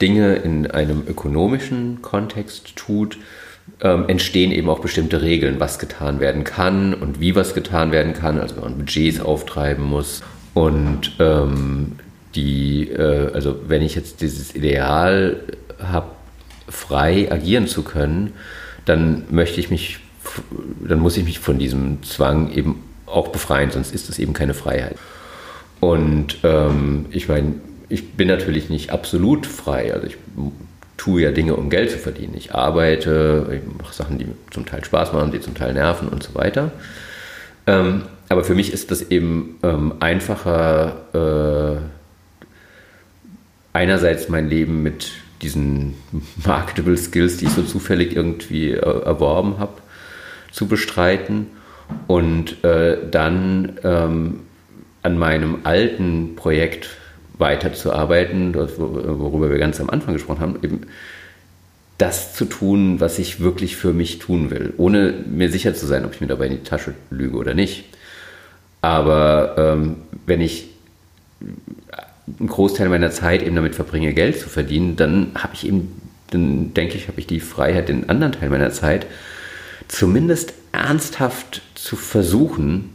Dinge 0.00 0.36
in 0.36 0.70
einem 0.70 1.02
ökonomischen 1.08 2.00
Kontext 2.00 2.76
tut, 2.76 3.18
ähm, 3.80 4.04
entstehen 4.06 4.52
eben 4.52 4.68
auch 4.68 4.78
bestimmte 4.78 5.22
Regeln, 5.22 5.58
was 5.58 5.80
getan 5.80 6.20
werden 6.20 6.44
kann 6.44 6.94
und 6.94 7.18
wie 7.18 7.34
was 7.34 7.52
getan 7.52 7.90
werden 7.90 8.14
kann. 8.14 8.38
Also 8.38 8.54
wenn 8.56 8.62
man 8.62 8.78
Budgets 8.78 9.18
auftreiben 9.18 9.84
muss. 9.84 10.22
Und 10.54 11.16
ähm, 11.18 11.96
die, 12.34 12.88
äh, 12.90 13.32
also 13.32 13.60
wenn 13.66 13.82
ich 13.82 13.94
jetzt 13.94 14.20
dieses 14.20 14.54
Ideal 14.54 15.40
habe, 15.80 16.10
frei 16.68 17.32
agieren 17.32 17.66
zu 17.66 17.82
können, 17.82 18.34
dann 18.84 19.24
möchte 19.30 19.60
ich 19.60 19.70
mich, 19.70 20.00
dann 20.86 21.00
muss 21.00 21.16
ich 21.16 21.24
mich 21.24 21.38
von 21.38 21.58
diesem 21.58 22.02
Zwang 22.02 22.52
eben 22.52 22.82
auch 23.06 23.28
befreien, 23.28 23.70
sonst 23.70 23.94
ist 23.94 24.08
es 24.10 24.18
eben 24.18 24.34
keine 24.34 24.54
Freiheit. 24.54 24.96
Und 25.80 26.38
ähm, 26.42 27.06
ich 27.10 27.28
meine, 27.28 27.54
ich 27.88 28.12
bin 28.12 28.28
natürlich 28.28 28.68
nicht 28.68 28.90
absolut 28.90 29.46
frei. 29.46 29.94
Also 29.94 30.06
ich 30.06 30.16
tue 30.96 31.22
ja 31.22 31.30
Dinge, 31.30 31.56
um 31.56 31.70
Geld 31.70 31.90
zu 31.90 31.98
verdienen. 31.98 32.34
Ich 32.36 32.54
arbeite, 32.54 33.46
ich 33.52 33.80
mache 33.80 33.94
Sachen, 33.94 34.18
die 34.18 34.26
zum 34.50 34.66
Teil 34.66 34.84
Spaß 34.84 35.12
machen, 35.12 35.32
die 35.32 35.40
zum 35.40 35.54
Teil 35.54 35.72
nerven 35.72 36.08
und 36.08 36.22
so 36.22 36.34
weiter. 36.34 36.72
Ähm, 37.66 38.02
aber 38.28 38.44
für 38.44 38.54
mich 38.54 38.72
ist 38.72 38.90
das 38.90 39.02
eben 39.10 39.58
ähm, 39.62 39.94
einfacher, 40.00 41.80
äh, 41.80 41.97
einerseits 43.78 44.28
mein 44.28 44.48
Leben 44.48 44.82
mit 44.82 45.12
diesen 45.40 45.94
marketable 46.44 46.96
Skills, 46.96 47.36
die 47.36 47.44
ich 47.44 47.52
so 47.52 47.62
zufällig 47.62 48.16
irgendwie 48.16 48.72
äh, 48.72 49.02
erworben 49.04 49.60
habe, 49.60 49.74
zu 50.50 50.66
bestreiten 50.66 51.46
und 52.08 52.64
äh, 52.64 52.98
dann 53.08 53.78
ähm, 53.84 54.40
an 55.02 55.16
meinem 55.16 55.58
alten 55.62 56.34
Projekt 56.34 56.88
weiterzuarbeiten, 57.34 58.52
worüber 58.56 59.48
wir 59.48 59.58
ganz 59.58 59.80
am 59.80 59.90
Anfang 59.90 60.14
gesprochen 60.14 60.40
haben, 60.40 60.58
eben 60.64 60.80
das 61.98 62.34
zu 62.34 62.46
tun, 62.46 62.98
was 62.98 63.20
ich 63.20 63.38
wirklich 63.38 63.76
für 63.76 63.92
mich 63.92 64.18
tun 64.18 64.50
will, 64.50 64.74
ohne 64.76 65.14
mir 65.30 65.52
sicher 65.52 65.72
zu 65.72 65.86
sein, 65.86 66.04
ob 66.04 66.14
ich 66.14 66.20
mir 66.20 66.26
dabei 66.26 66.46
in 66.46 66.52
die 66.52 66.68
Tasche 66.68 66.94
lüge 67.10 67.36
oder 67.36 67.54
nicht. 67.54 67.84
Aber 68.80 69.54
ähm, 69.56 69.96
wenn 70.26 70.40
ich 70.40 70.68
einen 72.38 72.48
Großteil 72.48 72.88
meiner 72.88 73.10
Zeit 73.10 73.42
eben 73.42 73.56
damit 73.56 73.74
verbringe, 73.74 74.12
Geld 74.14 74.38
zu 74.38 74.48
verdienen, 74.48 74.96
dann 74.96 75.32
habe 75.34 75.54
ich 75.54 75.66
eben, 75.66 76.00
dann 76.30 76.74
denke 76.74 76.96
ich, 76.96 77.08
habe 77.08 77.20
ich 77.20 77.26
die 77.26 77.40
Freiheit, 77.40 77.88
den 77.88 78.08
anderen 78.08 78.32
Teil 78.32 78.50
meiner 78.50 78.70
Zeit 78.70 79.06
zumindest 79.88 80.52
ernsthaft 80.72 81.62
zu 81.74 81.96
versuchen, 81.96 82.90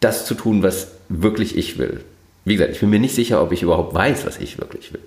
das 0.00 0.26
zu 0.26 0.34
tun, 0.34 0.62
was 0.62 0.92
wirklich 1.08 1.56
ich 1.56 1.78
will. 1.78 2.00
Wie 2.44 2.54
gesagt, 2.54 2.74
ich 2.74 2.80
bin 2.80 2.90
mir 2.90 3.00
nicht 3.00 3.14
sicher, 3.14 3.42
ob 3.42 3.52
ich 3.52 3.62
überhaupt 3.62 3.94
weiß, 3.94 4.26
was 4.26 4.38
ich 4.38 4.58
wirklich 4.58 4.92
will. 4.92 5.00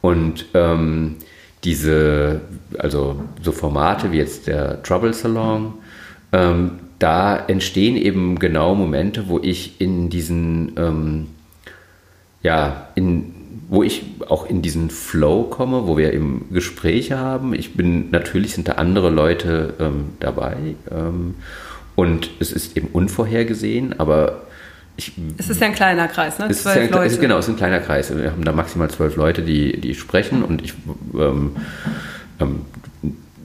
Und 0.00 0.46
ähm, 0.54 1.16
diese, 1.64 2.40
also 2.78 3.22
so 3.42 3.52
Formate 3.52 4.12
wie 4.12 4.18
jetzt 4.18 4.46
der 4.46 4.82
Trouble 4.82 5.14
Salon, 5.14 5.74
ähm, 6.32 6.72
da 6.98 7.36
entstehen 7.36 7.96
eben 7.96 8.38
genau 8.38 8.74
Momente, 8.74 9.28
wo 9.28 9.38
ich 9.38 9.80
in 9.80 10.10
diesen, 10.10 10.72
ähm, 10.76 11.26
ja, 12.42 12.88
in, 12.94 13.34
wo 13.68 13.82
ich 13.82 14.02
auch 14.28 14.48
in 14.48 14.62
diesen 14.62 14.90
Flow 14.90 15.44
komme, 15.44 15.86
wo 15.86 15.96
wir 15.96 16.12
eben 16.12 16.48
Gespräche 16.52 17.18
haben. 17.18 17.54
Ich 17.54 17.74
bin, 17.74 18.10
natürlich 18.10 18.54
sind 18.54 18.68
da 18.68 18.72
andere 18.72 19.10
Leute 19.10 19.74
ähm, 19.78 20.10
dabei 20.18 20.56
ähm, 20.90 21.36
und 21.94 22.30
es 22.40 22.52
ist 22.52 22.76
eben 22.76 22.88
unvorhergesehen, 22.88 23.98
aber 24.00 24.42
ich, 24.96 25.12
es 25.38 25.48
ist 25.48 25.60
ja 25.60 25.68
ein 25.68 25.74
kleiner 25.74 26.08
Kreis, 26.08 26.38
ne? 26.38 26.50
Zwölf 26.50 26.76
ja 26.76 26.82
ein, 26.82 26.90
Leute. 26.90 27.06
Ist, 27.06 27.20
genau, 27.20 27.38
es 27.38 27.46
ist 27.46 27.54
ein 27.54 27.56
kleiner 27.56 27.80
Kreis. 27.80 28.14
Wir 28.14 28.32
haben 28.32 28.44
da 28.44 28.52
maximal 28.52 28.90
zwölf 28.90 29.16
Leute, 29.16 29.42
die, 29.42 29.80
die 29.80 29.94
sprechen 29.94 30.42
und 30.42 30.62
ich, 30.62 30.74
ähm, 31.14 31.56
ähm, 32.38 32.60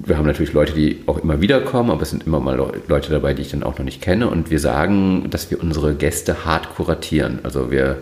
wir 0.04 0.18
haben 0.18 0.26
natürlich 0.26 0.54
Leute, 0.54 0.74
die 0.74 1.04
auch 1.06 1.18
immer 1.20 1.40
wieder 1.42 1.62
kommen, 1.62 1.92
aber 1.92 2.02
es 2.02 2.10
sind 2.10 2.26
immer 2.26 2.40
mal 2.40 2.56
Leute 2.88 3.12
dabei, 3.12 3.34
die 3.34 3.44
ich 3.44 3.52
dann 3.52 3.64
auch 3.64 3.78
noch 3.78 3.86
nicht 3.86 4.02
kenne 4.02 4.28
und 4.28 4.52
wir 4.52 4.60
sagen, 4.60 5.30
dass 5.30 5.50
wir 5.50 5.62
unsere 5.62 5.96
Gäste 5.96 6.46
hart 6.46 6.76
kuratieren. 6.76 7.40
Also 7.44 7.72
wir 7.72 8.00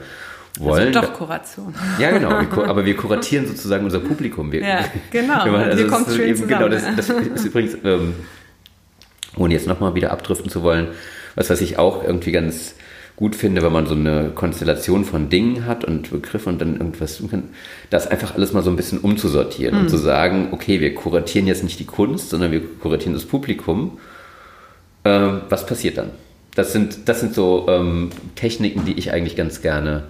wollen. 0.59 0.87
Also 0.87 1.01
doch 1.01 1.13
Kuration. 1.13 1.73
Ja, 1.99 2.11
genau. 2.11 2.29
Wir, 2.29 2.63
aber 2.67 2.85
wir 2.85 2.95
kuratieren 2.95 3.47
sozusagen 3.47 3.85
unser 3.85 3.99
Publikum. 3.99 4.51
Wir, 4.51 4.61
ja, 4.61 4.85
genau. 5.11 5.45
Wir, 5.45 5.51
machen, 5.51 5.63
also 5.65 5.77
wir 5.77 5.87
kommen 5.87 6.05
schön 6.09 6.29
eben, 6.29 6.47
Genau, 6.47 6.69
das, 6.69 6.83
das, 6.95 7.09
ist 7.09 7.45
übrigens, 7.45 7.77
ähm, 7.83 8.15
ohne 9.35 9.53
jetzt 9.53 9.67
nochmal 9.67 9.95
wieder 9.95 10.11
abdriften 10.11 10.49
zu 10.49 10.63
wollen, 10.63 10.89
was, 11.35 11.49
was 11.49 11.61
ich 11.61 11.79
auch 11.79 12.03
irgendwie 12.03 12.31
ganz 12.31 12.75
gut 13.15 13.35
finde, 13.35 13.61
wenn 13.61 13.71
man 13.71 13.85
so 13.85 13.93
eine 13.93 14.31
Konstellation 14.33 15.05
von 15.05 15.29
Dingen 15.29 15.65
hat 15.65 15.85
und 15.85 16.09
Begriffen 16.09 16.53
und 16.53 16.61
dann 16.61 16.77
irgendwas 16.77 17.17
tun 17.17 17.29
kann, 17.29 17.43
das 17.89 18.07
einfach 18.07 18.33
alles 18.35 18.53
mal 18.53 18.63
so 18.63 18.71
ein 18.71 18.75
bisschen 18.75 18.99
umzusortieren 18.99 19.75
mhm. 19.75 19.81
und 19.81 19.89
zu 19.89 19.97
sagen, 19.97 20.49
okay, 20.51 20.79
wir 20.79 20.95
kuratieren 20.95 21.47
jetzt 21.47 21.63
nicht 21.63 21.79
die 21.79 21.85
Kunst, 21.85 22.31
sondern 22.31 22.51
wir 22.51 22.61
kuratieren 22.79 23.13
das 23.13 23.25
Publikum. 23.25 23.99
Ähm, 25.05 25.41
was 25.49 25.65
passiert 25.65 25.97
dann? 25.97 26.11
Das 26.55 26.73
sind, 26.73 27.07
das 27.07 27.19
sind 27.19 27.33
so 27.33 27.67
ähm, 27.69 28.09
Techniken, 28.35 28.85
die 28.85 28.93
ich 28.93 29.11
eigentlich 29.11 29.35
ganz 29.35 29.61
gerne 29.61 30.03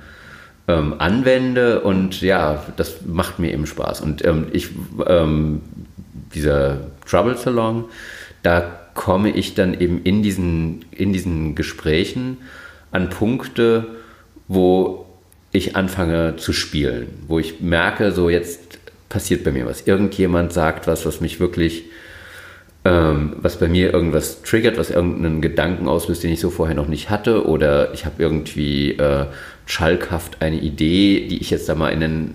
ähm, 0.67 0.95
anwende 0.97 1.81
und 1.81 2.21
ja, 2.21 2.63
das 2.77 3.05
macht 3.05 3.39
mir 3.39 3.51
eben 3.51 3.65
Spaß. 3.65 4.01
Und 4.01 4.23
ähm, 4.25 4.47
ich, 4.53 4.69
ähm, 5.07 5.61
dieser 6.33 6.77
Trouble 7.05 7.37
Salon, 7.37 7.85
da 8.43 8.79
komme 8.93 9.31
ich 9.31 9.55
dann 9.55 9.79
eben 9.79 10.01
in 10.03 10.23
diesen, 10.23 10.85
in 10.91 11.13
diesen 11.13 11.55
Gesprächen 11.55 12.37
an 12.91 13.09
Punkte, 13.09 13.87
wo 14.47 15.05
ich 15.51 15.75
anfange 15.75 16.35
zu 16.37 16.53
spielen, 16.53 17.07
wo 17.27 17.39
ich 17.39 17.61
merke, 17.61 18.11
so 18.11 18.29
jetzt 18.29 18.79
passiert 19.09 19.43
bei 19.43 19.51
mir 19.51 19.65
was. 19.65 19.81
Irgendjemand 19.87 20.53
sagt 20.53 20.87
was, 20.87 21.05
was 21.05 21.21
mich 21.21 21.39
wirklich, 21.39 21.85
ähm, 22.85 23.35
was 23.37 23.59
bei 23.59 23.67
mir 23.67 23.93
irgendwas 23.93 24.41
triggert, 24.41 24.77
was 24.77 24.89
irgendeinen 24.89 25.41
Gedanken 25.41 25.87
auslöst, 25.87 26.23
den 26.23 26.31
ich 26.31 26.39
so 26.39 26.49
vorher 26.49 26.75
noch 26.75 26.87
nicht 26.87 27.09
hatte, 27.09 27.47
oder 27.47 27.93
ich 27.93 28.05
habe 28.05 28.21
irgendwie 28.21 28.93
äh, 28.93 29.25
schalkhaft 29.65 30.41
eine 30.41 30.59
Idee, 30.59 31.27
die 31.27 31.39
ich 31.39 31.49
jetzt 31.49 31.69
da 31.69 31.75
mal 31.75 31.89
in 31.89 32.01
den 32.01 32.33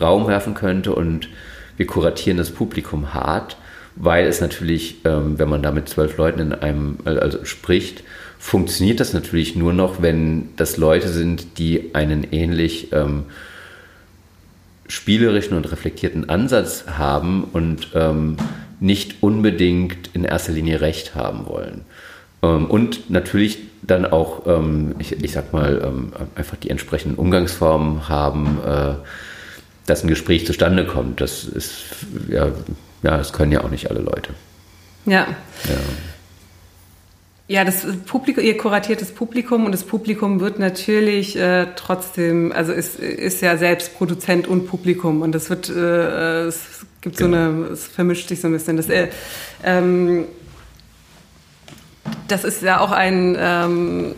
Raum 0.00 0.28
werfen 0.28 0.54
könnte 0.54 0.94
und 0.94 1.28
wir 1.76 1.86
kuratieren 1.86 2.38
das 2.38 2.50
Publikum 2.50 3.14
hart, 3.14 3.56
weil 3.96 4.26
es 4.26 4.40
natürlich, 4.40 4.96
ähm, 5.04 5.38
wenn 5.38 5.48
man 5.48 5.62
da 5.62 5.72
mit 5.72 5.88
zwölf 5.88 6.16
Leuten 6.16 6.40
in 6.40 6.52
einem, 6.52 6.98
also 7.04 7.44
spricht, 7.44 8.04
funktioniert 8.38 9.00
das 9.00 9.12
natürlich 9.12 9.56
nur 9.56 9.72
noch, 9.72 10.00
wenn 10.00 10.50
das 10.56 10.76
Leute 10.76 11.08
sind, 11.08 11.58
die 11.58 11.94
einen 11.94 12.26
ähnlich 12.32 12.92
ähm, 12.92 13.24
spielerischen 14.86 15.56
und 15.56 15.70
reflektierten 15.70 16.28
Ansatz 16.28 16.84
haben 16.86 17.44
und 17.44 17.88
ähm, 17.94 18.36
nicht 18.80 19.22
unbedingt 19.22 20.10
in 20.14 20.24
erster 20.24 20.52
Linie 20.52 20.80
Recht 20.80 21.14
haben 21.14 21.46
wollen. 21.46 21.82
Ähm, 22.42 22.66
und 22.66 23.10
natürlich 23.10 23.58
dann 23.82 24.04
auch, 24.04 24.46
ähm, 24.46 24.94
ich, 24.98 25.12
ich, 25.12 25.32
sag 25.32 25.52
mal, 25.52 25.82
ähm, 25.84 26.12
einfach 26.34 26.56
die 26.56 26.70
entsprechenden 26.70 27.16
Umgangsformen 27.16 28.08
haben, 28.08 28.58
äh, 28.66 28.94
dass 29.86 30.02
ein 30.02 30.08
Gespräch 30.08 30.46
zustande 30.46 30.86
kommt. 30.86 31.20
Das 31.20 31.44
ist, 31.44 31.84
ja, 32.28 32.48
ja, 33.02 33.16
das 33.16 33.32
können 33.32 33.52
ja 33.52 33.62
auch 33.64 33.70
nicht 33.70 33.90
alle 33.90 34.00
Leute. 34.00 34.34
Ja. 35.06 35.26
ja. 35.64 35.76
Ja, 37.50 37.64
das 37.64 37.86
Publikum, 38.04 38.44
ihr 38.44 38.58
kuratiertes 38.58 39.10
Publikum 39.10 39.64
und 39.64 39.72
das 39.72 39.82
Publikum 39.82 40.40
wird 40.40 40.58
natürlich 40.58 41.34
äh, 41.34 41.68
trotzdem, 41.76 42.52
also 42.52 42.74
ist, 42.74 42.98
ist 43.00 43.40
ja 43.40 43.56
selbst 43.56 43.96
Produzent 43.96 44.46
und 44.46 44.66
Publikum 44.66 45.22
und 45.22 45.32
das 45.34 45.48
wird, 45.48 45.70
äh, 45.70 46.42
es 46.42 46.84
gibt 47.00 47.16
genau. 47.16 47.36
so 47.36 47.42
eine, 47.42 47.66
es 47.68 47.86
vermischt 47.86 48.28
sich 48.28 48.42
so 48.42 48.48
ein 48.48 48.52
bisschen. 48.52 48.76
Das, 48.76 48.90
äh, 48.90 49.08
ähm, 49.64 50.26
das 52.28 52.44
ist 52.44 52.62
ja 52.62 52.80
auch 52.80 52.92
ein, 52.92 53.36
ähm, 53.38 54.14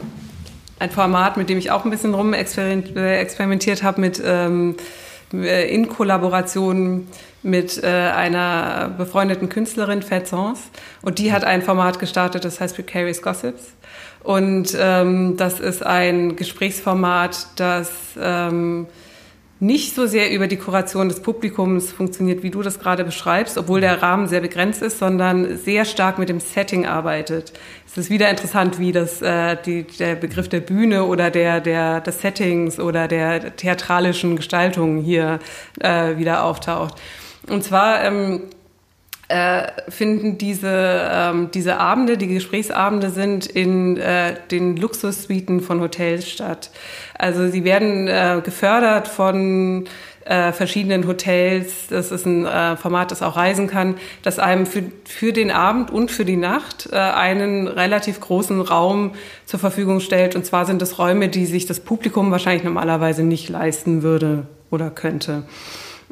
ein 0.78 0.90
Format, 0.90 1.36
mit 1.36 1.48
dem 1.48 1.58
ich 1.58 1.70
auch 1.70 1.84
ein 1.84 1.90
bisschen 1.90 2.14
rum 2.14 2.34
experimentiert 2.34 3.82
habe 3.82 4.00
mit 4.00 4.22
ähm, 4.24 4.76
in 5.32 5.88
Kollaboration 5.88 7.06
mit 7.42 7.82
äh, 7.82 7.86
einer 7.86 8.92
befreundeten 8.98 9.48
Künstlerin, 9.48 10.02
Fat 10.02 10.26
Sons. 10.26 10.60
Und 11.02 11.18
die 11.18 11.32
hat 11.32 11.44
ein 11.44 11.62
Format 11.62 11.98
gestartet, 11.98 12.44
das 12.44 12.60
heißt 12.60 12.74
Precarious 12.74 13.22
Gossips. 13.22 13.74
Und 14.22 14.76
ähm, 14.78 15.36
das 15.36 15.60
ist 15.60 15.84
ein 15.84 16.36
Gesprächsformat, 16.36 17.46
das 17.56 17.90
ähm, 18.20 18.86
nicht 19.60 19.94
so 19.94 20.06
sehr 20.06 20.32
über 20.32 20.46
die 20.46 20.56
Kuration 20.56 21.10
des 21.10 21.20
Publikums 21.20 21.92
funktioniert, 21.92 22.42
wie 22.42 22.50
du 22.50 22.62
das 22.62 22.78
gerade 22.78 23.04
beschreibst, 23.04 23.58
obwohl 23.58 23.82
der 23.82 24.00
Rahmen 24.00 24.26
sehr 24.26 24.40
begrenzt 24.40 24.80
ist, 24.80 24.98
sondern 24.98 25.58
sehr 25.58 25.84
stark 25.84 26.18
mit 26.18 26.30
dem 26.30 26.40
Setting 26.40 26.86
arbeitet. 26.86 27.52
Es 27.86 27.98
ist 27.98 28.08
wieder 28.08 28.30
interessant, 28.30 28.78
wie 28.78 28.92
das, 28.92 29.20
äh, 29.20 29.58
die, 29.62 29.82
der 29.82 30.14
Begriff 30.14 30.48
der 30.48 30.60
Bühne 30.60 31.04
oder 31.04 31.30
der, 31.30 31.60
der, 31.60 32.00
des 32.00 32.22
Settings 32.22 32.80
oder 32.80 33.06
der 33.06 33.54
theatralischen 33.54 34.36
Gestaltung 34.36 35.02
hier 35.02 35.40
äh, 35.78 36.16
wieder 36.16 36.44
auftaucht. 36.44 36.94
Und 37.46 37.62
zwar 37.62 38.02
ähm, 38.02 38.42
äh, 39.30 39.68
finden 39.88 40.38
diese, 40.38 41.08
ähm, 41.12 41.50
diese 41.52 41.78
Abende, 41.78 42.18
die 42.18 42.26
Gesprächsabende 42.26 43.10
sind 43.10 43.46
in 43.46 43.96
äh, 43.96 44.34
den 44.50 44.76
Luxussuiten 44.76 45.60
von 45.60 45.80
Hotels 45.80 46.28
statt. 46.28 46.70
Also 47.20 47.48
sie 47.48 47.64
werden 47.64 48.08
äh, 48.08 48.40
gefördert 48.42 49.06
von 49.06 49.84
äh, 50.24 50.52
verschiedenen 50.52 51.06
Hotels. 51.06 51.88
Das 51.90 52.10
ist 52.10 52.26
ein 52.26 52.46
äh, 52.46 52.76
Format, 52.76 53.10
das 53.10 53.22
auch 53.22 53.36
reisen 53.36 53.66
kann, 53.66 53.96
das 54.22 54.38
einem 54.38 54.66
für, 54.66 54.84
für 55.04 55.32
den 55.32 55.50
Abend 55.50 55.90
und 55.90 56.10
für 56.10 56.24
die 56.24 56.36
Nacht 56.36 56.88
äh, 56.92 56.96
einen 56.96 57.68
relativ 57.68 58.20
großen 58.20 58.60
Raum 58.60 59.12
zur 59.44 59.60
Verfügung 59.60 60.00
stellt. 60.00 60.34
Und 60.34 60.46
zwar 60.46 60.64
sind 60.64 60.80
das 60.80 60.98
Räume, 60.98 61.28
die 61.28 61.46
sich 61.46 61.66
das 61.66 61.80
Publikum 61.80 62.30
wahrscheinlich 62.30 62.64
normalerweise 62.64 63.22
nicht 63.22 63.48
leisten 63.48 64.02
würde 64.02 64.46
oder 64.70 64.90
könnte. 64.90 65.42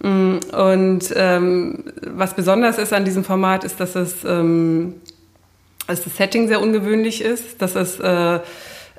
Mm, 0.03 0.39
und 0.53 1.13
ähm, 1.17 1.85
was 2.03 2.35
besonders 2.35 2.79
ist 2.79 2.93
an 2.93 3.05
diesem 3.05 3.25
Format, 3.25 3.65
ist, 3.65 3.81
dass 3.81 3.95
es 3.95 4.25
ähm, 4.25 4.95
dass 5.89 6.05
das 6.05 6.17
Setting 6.17 6.49
sehr 6.49 6.61
ungewöhnlich 6.61 7.23
ist, 7.23 7.63
dass 7.63 7.75
es 7.75 7.99
äh, 7.99 8.41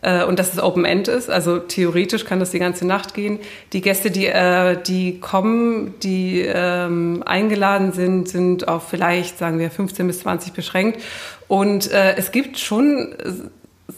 äh, 0.01 0.23
und 0.23 0.39
dass 0.39 0.53
es 0.53 0.61
Open 0.61 0.85
End 0.85 1.07
ist. 1.07 1.29
Also 1.29 1.59
theoretisch 1.59 2.25
kann 2.25 2.39
das 2.39 2.51
die 2.51 2.59
ganze 2.59 2.85
Nacht 2.85 3.13
gehen. 3.13 3.39
Die 3.73 3.81
Gäste, 3.81 4.11
die 4.11 4.27
äh, 4.27 4.77
die 4.81 5.19
kommen, 5.19 5.95
die 6.01 6.41
ähm, 6.41 7.23
eingeladen 7.25 7.91
sind, 7.91 8.29
sind 8.29 8.67
auf 8.67 8.89
vielleicht 8.89 9.37
sagen 9.37 9.59
wir 9.59 9.71
15 9.71 10.07
bis 10.07 10.19
20 10.21 10.53
beschränkt. 10.53 11.01
Und 11.47 11.91
äh, 11.91 12.15
es 12.15 12.31
gibt 12.31 12.59
schon 12.59 13.15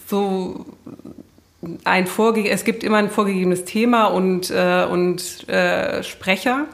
so 0.07 0.65
ein 1.83 2.07
vorge 2.07 2.49
es 2.49 2.63
gibt 2.63 2.83
immer 2.83 2.97
ein 2.97 3.09
vorgegebenes 3.09 3.65
Thema 3.65 4.05
und, 4.05 4.49
äh, 4.49 4.85
und 4.85 5.47
äh, 5.47 6.03
Sprecher. 6.03 6.65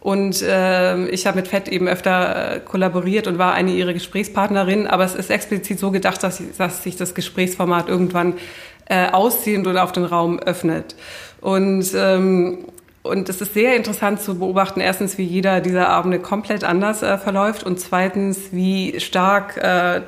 Und 0.00 0.42
äh, 0.42 1.08
ich 1.08 1.26
habe 1.26 1.38
mit 1.38 1.48
FED 1.48 1.68
eben 1.68 1.88
öfter 1.88 2.56
äh, 2.56 2.60
kollaboriert 2.60 3.26
und 3.26 3.38
war 3.38 3.54
eine 3.54 3.72
ihrer 3.72 3.92
Gesprächspartnerinnen, 3.92 4.86
aber 4.86 5.04
es 5.04 5.14
ist 5.16 5.28
explizit 5.28 5.80
so 5.80 5.90
gedacht, 5.90 6.22
dass, 6.22 6.40
dass 6.56 6.84
sich 6.84 6.96
das 6.96 7.14
Gesprächsformat 7.14 7.88
irgendwann 7.88 8.34
äh, 8.88 9.10
ausziehend 9.10 9.66
oder 9.66 9.84
auf 9.84 9.92
den 9.92 10.04
Raum 10.04 10.38
öffnet. 10.38 10.94
Und 11.40 11.86
ähm, 11.94 12.64
und 13.04 13.28
es 13.30 13.40
ist 13.40 13.54
sehr 13.54 13.74
interessant 13.74 14.20
zu 14.20 14.38
beobachten, 14.38 14.80
erstens, 14.80 15.16
wie 15.16 15.22
jeder 15.22 15.60
dieser 15.60 15.88
Abende 15.88 16.18
komplett 16.18 16.62
anders 16.62 17.02
äh, 17.02 17.16
verläuft 17.16 17.64
und 17.64 17.80
zweitens, 17.80 18.52
wie 18.52 19.00
stark 19.00 19.56
äh, 19.56 20.02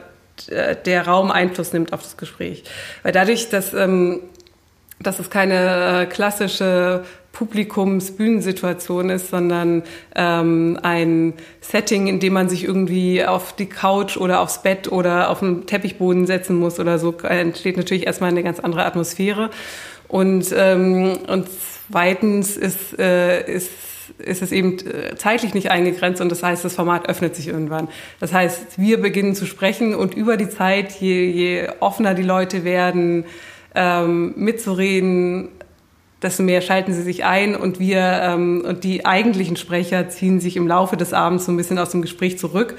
der 0.84 1.06
Raum 1.06 1.30
Einfluss 1.30 1.72
nimmt 1.72 1.92
auf 1.92 2.02
das 2.02 2.16
Gespräch. 2.16 2.64
Weil 3.02 3.12
dadurch, 3.12 3.48
dass 3.48 3.72
ähm, 3.72 4.20
dass 5.00 5.18
es 5.18 5.30
keine 5.30 6.02
äh, 6.02 6.06
klassische 6.06 7.04
Publikumsbühnensituation 7.32 9.08
ist, 9.08 9.30
sondern 9.30 9.82
ähm, 10.14 10.78
ein 10.82 11.34
Setting, 11.60 12.06
in 12.06 12.20
dem 12.20 12.32
man 12.32 12.48
sich 12.48 12.64
irgendwie 12.64 13.24
auf 13.24 13.54
die 13.54 13.66
Couch 13.66 14.16
oder 14.16 14.40
aufs 14.40 14.62
Bett 14.62 14.90
oder 14.90 15.30
auf 15.30 15.40
den 15.40 15.66
Teppichboden 15.66 16.26
setzen 16.26 16.56
muss 16.56 16.80
oder 16.80 16.98
so, 16.98 17.12
entsteht 17.18 17.76
natürlich 17.76 18.06
erstmal 18.06 18.30
eine 18.30 18.42
ganz 18.42 18.60
andere 18.60 18.84
Atmosphäre. 18.84 19.50
Und, 20.08 20.52
ähm, 20.56 21.18
und 21.28 21.46
zweitens 21.90 22.56
ist, 22.56 22.98
äh, 22.98 23.48
ist 23.50 23.70
ist 24.18 24.42
es 24.42 24.52
eben 24.52 24.78
äh, 24.80 25.14
zeitlich 25.16 25.54
nicht 25.54 25.70
eingegrenzt 25.70 26.20
und 26.20 26.30
das 26.30 26.42
heißt, 26.42 26.64
das 26.64 26.74
Format 26.74 27.08
öffnet 27.08 27.34
sich 27.36 27.48
irgendwann. 27.48 27.88
Das 28.18 28.32
heißt, 28.32 28.78
wir 28.78 29.00
beginnen 29.00 29.34
zu 29.34 29.46
sprechen 29.46 29.94
und 29.94 30.14
über 30.14 30.36
die 30.36 30.48
Zeit, 30.48 30.92
je, 31.00 31.26
je 31.26 31.68
offener 31.80 32.14
die 32.14 32.22
Leute 32.22 32.64
werden, 32.64 33.24
ähm, 33.74 34.34
mitzureden, 34.36 35.48
desto 36.22 36.42
mehr 36.42 36.60
schalten 36.60 36.92
sie 36.92 37.02
sich 37.02 37.24
ein 37.24 37.56
und 37.56 37.80
wir 37.80 38.00
ähm, 38.00 38.64
und 38.66 38.84
die 38.84 39.06
eigentlichen 39.06 39.56
Sprecher 39.56 40.08
ziehen 40.08 40.40
sich 40.40 40.56
im 40.56 40.68
Laufe 40.68 40.96
des 40.96 41.12
Abends 41.12 41.46
so 41.46 41.52
ein 41.52 41.56
bisschen 41.56 41.78
aus 41.78 41.90
dem 41.90 42.02
Gespräch 42.02 42.38
zurück. 42.38 42.76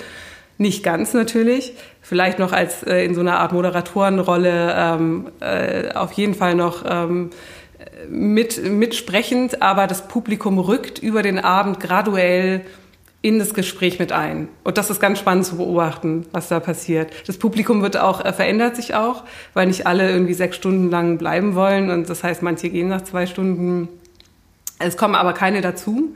Nicht 0.57 0.83
ganz 0.83 1.13
natürlich, 1.13 1.73
vielleicht 2.01 2.37
noch 2.37 2.51
als 2.51 2.83
äh, 2.83 3.03
in 3.03 3.15
so 3.15 3.21
einer 3.21 3.39
Art 3.39 3.51
Moderatorenrolle 3.51 4.75
ähm, 4.77 5.27
äh, 5.39 5.93
auf 5.93 6.11
jeden 6.13 6.35
Fall 6.35 6.55
noch 6.55 6.83
ähm, 6.87 7.31
mit, 8.09 8.63
mitsprechend, 8.63 9.61
aber 9.61 9.87
das 9.87 10.07
Publikum 10.07 10.59
rückt 10.59 10.99
über 10.99 11.23
den 11.23 11.39
Abend 11.39 11.79
graduell 11.79 12.61
in 13.21 13.37
das 13.37 13.53
Gespräch 13.53 13.99
mit 13.99 14.11
ein. 14.11 14.47
Und 14.63 14.77
das 14.77 14.89
ist 14.89 14.99
ganz 14.99 15.19
spannend 15.19 15.45
zu 15.45 15.57
beobachten, 15.57 16.25
was 16.31 16.47
da 16.47 16.59
passiert. 16.59 17.11
Das 17.27 17.37
Publikum 17.37 17.83
wird 17.83 17.97
auch, 17.97 18.25
äh, 18.25 18.33
verändert 18.33 18.75
sich 18.75 18.95
auch, 18.95 19.23
weil 19.53 19.67
nicht 19.67 19.85
alle 19.85 20.09
irgendwie 20.09 20.33
sechs 20.33 20.55
Stunden 20.55 20.89
lang 20.89 21.17
bleiben 21.17 21.53
wollen. 21.53 21.91
Und 21.91 22.09
das 22.09 22.23
heißt, 22.23 22.41
manche 22.41 22.69
gehen 22.69 22.87
nach 22.87 23.01
zwei 23.01 23.27
Stunden. 23.27 23.89
Es 24.79 24.97
kommen 24.97 25.13
aber 25.13 25.33
keine 25.33 25.61
dazu. 25.61 26.15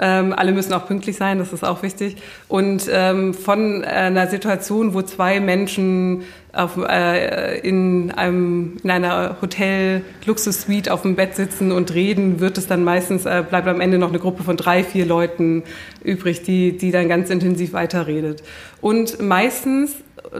Ähm, 0.00 0.32
alle 0.32 0.52
müssen 0.52 0.72
auch 0.74 0.86
pünktlich 0.86 1.16
sein, 1.16 1.38
das 1.38 1.52
ist 1.52 1.64
auch 1.64 1.82
wichtig. 1.82 2.18
Und 2.46 2.84
ähm, 2.88 3.34
von 3.34 3.84
einer 3.84 4.28
Situation, 4.28 4.94
wo 4.94 5.02
zwei 5.02 5.40
Menschen 5.40 6.22
auf, 6.58 6.76
äh, 6.76 7.60
in, 7.60 8.10
einem, 8.10 8.78
in 8.82 8.90
einer 8.90 9.36
Hotel-Luxus-Suite 9.40 10.90
auf 10.90 11.02
dem 11.02 11.14
Bett 11.14 11.36
sitzen 11.36 11.70
und 11.70 11.94
reden, 11.94 12.40
wird 12.40 12.58
es 12.58 12.66
dann 12.66 12.82
meistens, 12.82 13.26
äh, 13.26 13.44
bleibt 13.48 13.68
am 13.68 13.80
Ende 13.80 13.98
noch 13.98 14.08
eine 14.08 14.18
Gruppe 14.18 14.42
von 14.42 14.56
drei, 14.56 14.82
vier 14.82 15.06
Leuten 15.06 15.62
übrig, 16.02 16.42
die, 16.42 16.76
die 16.76 16.90
dann 16.90 17.08
ganz 17.08 17.30
intensiv 17.30 17.72
weiterredet. 17.74 18.42
Und 18.80 19.22
meistens 19.22 19.94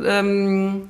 ähm, 0.05 0.89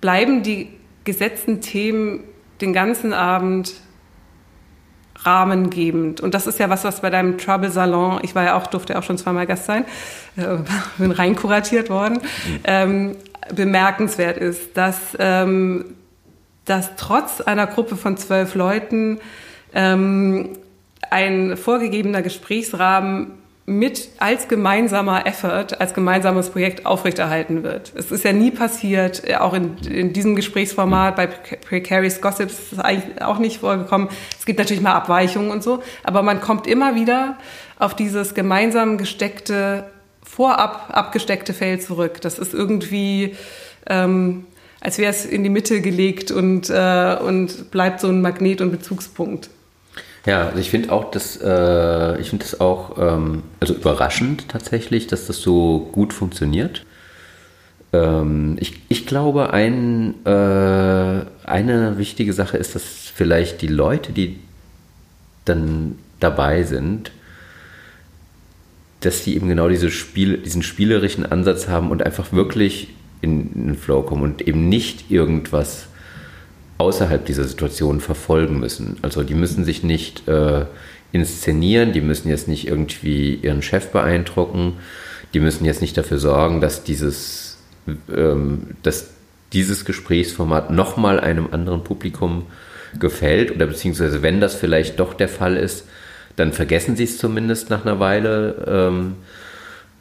bleiben 0.00 0.42
die 0.42 0.70
gesetzten 1.04 1.60
Themen 1.60 2.24
den 2.60 2.72
ganzen 2.72 3.12
Abend 3.12 3.74
rahmengebend. 5.24 6.20
Und 6.20 6.34
das 6.34 6.48
ist 6.48 6.58
ja 6.58 6.68
was, 6.68 6.82
was 6.82 7.00
bei 7.00 7.10
deinem 7.10 7.38
Trouble 7.38 7.70
Salon, 7.70 8.18
ich 8.22 8.34
war 8.34 8.42
ja 8.42 8.56
auch, 8.56 8.66
durfte 8.66 8.98
auch 8.98 9.04
schon 9.04 9.18
zweimal 9.18 9.46
Gast 9.46 9.66
sein, 9.66 9.84
äh, 10.36 10.56
bin 10.98 11.12
rein 11.12 11.36
kuratiert 11.36 11.90
worden, 11.90 12.14
mhm. 12.14 12.60
ähm, 12.64 13.16
bemerkenswert 13.54 14.36
ist, 14.36 14.76
dass, 14.76 15.16
ähm, 15.18 15.96
dass 16.64 16.96
trotz 16.96 17.40
einer 17.40 17.66
Gruppe 17.66 17.96
von 17.96 18.16
zwölf 18.16 18.54
Leuten 18.54 19.20
ähm, 19.74 20.50
ein 21.10 21.56
vorgegebener 21.56 22.22
Gesprächsrahmen 22.22 23.38
mit 23.64 24.08
als 24.18 24.48
gemeinsamer 24.48 25.26
Effort, 25.26 25.78
als 25.78 25.94
gemeinsames 25.94 26.50
Projekt 26.50 26.84
aufrechterhalten 26.84 27.62
wird. 27.62 27.92
Es 27.94 28.10
ist 28.10 28.24
ja 28.24 28.32
nie 28.32 28.50
passiert, 28.50 29.28
äh, 29.28 29.36
auch 29.36 29.54
in, 29.54 29.76
in 29.78 30.12
diesem 30.12 30.34
Gesprächsformat 30.34 31.14
bei 31.14 31.26
Precarious 31.26 32.20
Gossips 32.20 32.54
ist 32.54 32.72
es 32.72 32.78
eigentlich 32.80 33.22
auch 33.22 33.38
nicht 33.38 33.60
vorgekommen. 33.60 34.08
Es 34.36 34.46
gibt 34.46 34.58
natürlich 34.58 34.82
mal 34.82 34.94
Abweichungen 34.94 35.50
und 35.50 35.62
so, 35.62 35.82
aber 36.02 36.22
man 36.22 36.40
kommt 36.40 36.66
immer 36.66 36.96
wieder 36.96 37.38
auf 37.78 37.94
dieses 37.94 38.34
gemeinsam 38.34 38.98
gesteckte, 38.98 39.84
vorab 40.34 40.86
abgesteckte 40.88 41.52
Feld 41.52 41.82
zurück. 41.82 42.22
Das 42.22 42.38
ist 42.38 42.54
irgendwie, 42.54 43.36
ähm, 43.86 44.46
als 44.80 44.96
wäre 44.96 45.10
es 45.10 45.26
in 45.26 45.42
die 45.42 45.50
Mitte 45.50 45.82
gelegt 45.82 46.30
und, 46.30 46.70
äh, 46.70 47.16
und 47.22 47.70
bleibt 47.70 48.00
so 48.00 48.08
ein 48.08 48.22
Magnet 48.22 48.62
und 48.62 48.70
Bezugspunkt. 48.70 49.50
Ja, 50.24 50.46
also 50.46 50.58
ich 50.58 50.70
finde 50.70 50.90
auch, 50.90 51.10
dass 51.10 51.36
äh, 51.36 52.18
ich 52.18 52.30
finde 52.30 52.44
das 52.44 52.60
auch 52.60 52.96
ähm, 52.96 53.42
also 53.60 53.74
überraschend 53.74 54.48
tatsächlich, 54.48 55.06
dass 55.06 55.26
das 55.26 55.38
so 55.38 55.90
gut 55.92 56.14
funktioniert. 56.14 56.86
Ähm, 57.92 58.56
ich, 58.58 58.80
ich 58.88 59.04
glaube, 59.04 59.52
ein, 59.52 60.14
äh, 60.24 61.24
eine 61.44 61.98
wichtige 61.98 62.32
Sache 62.32 62.56
ist, 62.56 62.74
dass 62.74 62.84
vielleicht 62.84 63.60
die 63.60 63.66
Leute, 63.66 64.12
die 64.12 64.38
dann 65.44 65.98
dabei 66.20 66.62
sind, 66.62 67.10
dass 69.04 69.24
die 69.24 69.36
eben 69.36 69.48
genau 69.48 69.68
diese 69.68 69.90
Spiel, 69.90 70.38
diesen 70.38 70.62
spielerischen 70.62 71.24
Ansatz 71.26 71.68
haben 71.68 71.90
und 71.90 72.04
einfach 72.04 72.32
wirklich 72.32 72.88
in, 73.20 73.52
den 73.52 73.76
Flow 73.76 74.02
kommen 74.02 74.22
und 74.22 74.46
eben 74.46 74.68
nicht 74.68 75.10
irgendwas 75.10 75.86
außerhalb 76.78 77.24
dieser 77.24 77.44
Situation 77.44 78.00
verfolgen 78.00 78.58
müssen. 78.58 78.96
Also 79.02 79.22
die 79.22 79.34
müssen 79.34 79.64
sich 79.64 79.82
nicht 79.82 80.26
äh, 80.28 80.64
inszenieren, 81.12 81.92
die 81.92 82.00
müssen 82.00 82.28
jetzt 82.28 82.48
nicht 82.48 82.66
irgendwie 82.66 83.34
ihren 83.34 83.62
Chef 83.62 83.88
beeindrucken, 83.88 84.74
die 85.34 85.40
müssen 85.40 85.64
jetzt 85.64 85.80
nicht 85.80 85.96
dafür 85.96 86.18
sorgen, 86.18 86.60
dass 86.60 86.82
dieses, 86.82 87.58
ähm, 88.14 88.68
dass 88.82 89.10
dieses 89.52 89.84
Gesprächsformat 89.84 90.70
nochmal 90.70 91.20
einem 91.20 91.48
anderen 91.52 91.84
Publikum 91.84 92.46
gefällt 92.98 93.50
oder 93.54 93.66
beziehungsweise 93.66 94.22
wenn 94.22 94.40
das 94.40 94.54
vielleicht 94.54 94.98
doch 94.98 95.14
der 95.14 95.28
Fall 95.28 95.56
ist, 95.56 95.84
dann 96.36 96.52
vergessen 96.52 96.96
sie 96.96 97.04
es 97.04 97.18
zumindest 97.18 97.70
nach 97.70 97.84
einer 97.84 98.00
Weile 98.00 98.64
ähm, 98.66 99.14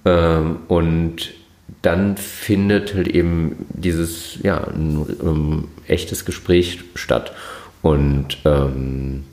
ähm, 0.05 0.59
und 0.67 1.31
dann 1.81 2.17
findet 2.17 2.93
halt 2.93 3.07
eben 3.07 3.65
dieses, 3.69 4.41
ja, 4.43 4.63
ein, 4.67 5.01
ein 5.01 5.17
ähm, 5.23 5.67
echtes 5.87 6.25
Gespräch 6.25 6.83
statt. 6.95 7.31
Und 7.81 8.37
ähm, 8.45 9.23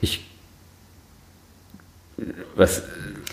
ich, 0.00 0.26
was, 2.56 2.82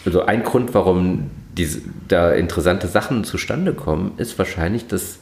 also 0.05 0.23
ein 0.25 0.43
Grund, 0.43 0.73
warum 0.73 1.31
diese, 1.57 1.81
da 2.07 2.31
interessante 2.33 2.87
Sachen 2.87 3.23
zustande 3.23 3.73
kommen, 3.73 4.11
ist 4.17 4.37
wahrscheinlich, 4.37 4.87
dass 4.87 5.19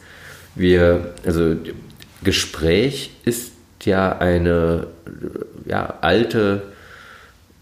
wir, 0.55 1.13
also 1.25 1.55
Gespräch 2.23 3.11
ist 3.23 3.51
ja 3.83 4.17
eine 4.17 4.87
ja, 5.65 5.95
alte 6.01 6.63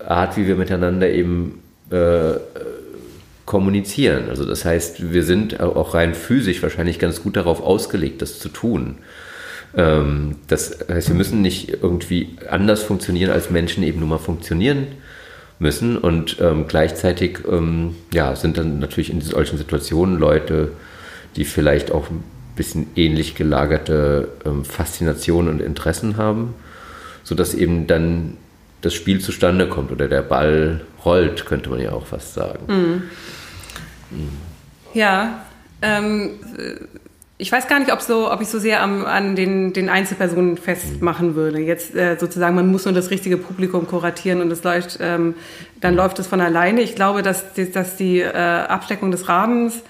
Art, 0.08 0.38
wie 0.38 0.48
wir 0.48 0.56
miteinander 0.56 1.10
eben 1.10 1.62
äh, 1.90 2.34
kommunizieren. 3.46 4.30
Also 4.30 4.46
das 4.46 4.66
heißt, 4.66 5.12
wir 5.12 5.24
sind 5.24 5.60
auch 5.60 5.94
rein 5.94 6.14
physisch 6.14 6.64
wahrscheinlich 6.64 7.00
ganz 7.00 7.22
gut 7.22 7.36
darauf 7.36 7.62
ausgelegt, 7.62 8.22
das 8.22 8.40
zu 8.40 8.50
tun. 8.50 8.96
Ähm, 9.76 10.36
das 10.48 10.86
heißt, 10.90 11.10
wir 11.10 11.16
müssen 11.16 11.42
nicht 11.42 11.70
irgendwie 11.82 12.38
anders 12.50 12.84
funktionieren, 12.84 13.32
als 13.32 13.50
Menschen 13.50 13.84
eben 13.84 14.00
nur 14.00 14.10
mal 14.10 14.18
funktionieren 14.18 14.88
müssen. 15.60 15.98
Und 15.98 16.38
ähm, 16.40 16.66
gleichzeitig 16.68 17.40
ähm, 17.50 17.96
ja, 18.14 18.36
sind 18.36 18.58
dann 18.58 18.80
natürlich 18.80 19.10
in 19.12 19.22
solchen 19.22 19.58
Situationen 19.58 20.18
Leute, 20.20 20.70
die 21.36 21.46
vielleicht 21.46 21.92
auch 21.92 22.10
ein 22.10 22.24
bisschen 22.56 22.88
ähnlich 22.96 23.36
gelagerte 23.36 24.30
ähm, 24.46 24.64
Faszinationen 24.64 25.52
und 25.54 25.62
Interessen 25.62 26.18
haben, 26.18 26.54
sodass 27.24 27.54
eben 27.54 27.88
dann 27.88 28.38
das 28.84 28.94
Spiel 28.94 29.20
zustande 29.20 29.68
kommt 29.68 29.92
oder 29.92 30.08
der 30.08 30.22
Ball 30.22 30.82
rollt, 31.04 31.46
könnte 31.46 31.70
man 31.70 31.80
ja 31.80 31.92
auch 31.94 32.06
fast 32.06 32.34
sagen. 32.34 32.60
Mhm. 32.68 33.04
Mhm. 34.12 34.30
Ja, 34.94 35.46
ähm, 35.82 36.32
ich 37.38 37.52
weiß 37.52 37.68
gar 37.68 37.80
nicht, 37.80 37.92
ob, 37.92 38.02
so, 38.02 38.32
ob 38.32 38.42
ich 38.42 38.48
so 38.48 38.60
sehr 38.60 38.82
am, 38.82 39.06
an 39.06 39.36
den, 39.36 39.74
den 39.74 39.90
Einzelpersonen 39.90 40.58
festmachen 40.58 41.36
würde. 41.36 41.60
Jetzt 41.60 41.96
äh, 41.96 42.18
sozusagen, 42.20 42.56
man 42.56 42.72
muss 42.72 42.86
nur 42.86 42.94
das 42.94 43.10
richtige 43.10 43.38
Publikum 43.38 43.88
kuratieren 43.88 44.42
und 44.42 44.52
es 44.52 44.64
läuft, 44.64 45.00
ähm, 45.02 45.36
dann 45.82 45.96
läuft 45.96 46.20
es 46.20 46.28
von 46.28 46.42
alleine. 46.42 46.82
Ich 46.82 46.96
glaube, 46.96 47.24
dass, 47.24 47.44
dass 47.74 47.96
die 47.96 48.20
äh, 48.20 48.32
Absteckung 48.34 49.12
des 49.12 49.30
Rahmens 49.30 49.82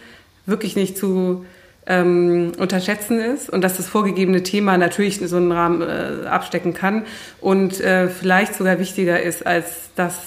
wirklich 0.45 0.75
nicht 0.75 0.97
zu 0.97 1.45
ähm, 1.85 2.53
unterschätzen 2.57 3.19
ist 3.19 3.49
und 3.49 3.61
dass 3.61 3.77
das 3.77 3.87
vorgegebene 3.87 4.43
Thema 4.43 4.77
natürlich 4.77 5.19
so 5.19 5.37
einen 5.37 5.51
Rahmen 5.51 5.81
äh, 5.81 6.27
abstecken 6.27 6.73
kann 6.73 7.05
und 7.41 7.79
äh, 7.81 8.07
vielleicht 8.09 8.55
sogar 8.55 8.79
wichtiger 8.79 9.21
ist 9.21 9.45
als 9.45 9.89
das, 9.95 10.19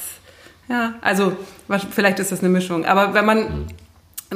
ja, 0.69 0.95
also 1.01 1.37
vielleicht 1.91 2.19
ist 2.19 2.33
das 2.33 2.41
eine 2.41 2.49
Mischung. 2.49 2.85
Aber 2.85 3.15
wenn 3.15 3.25
man 3.25 3.67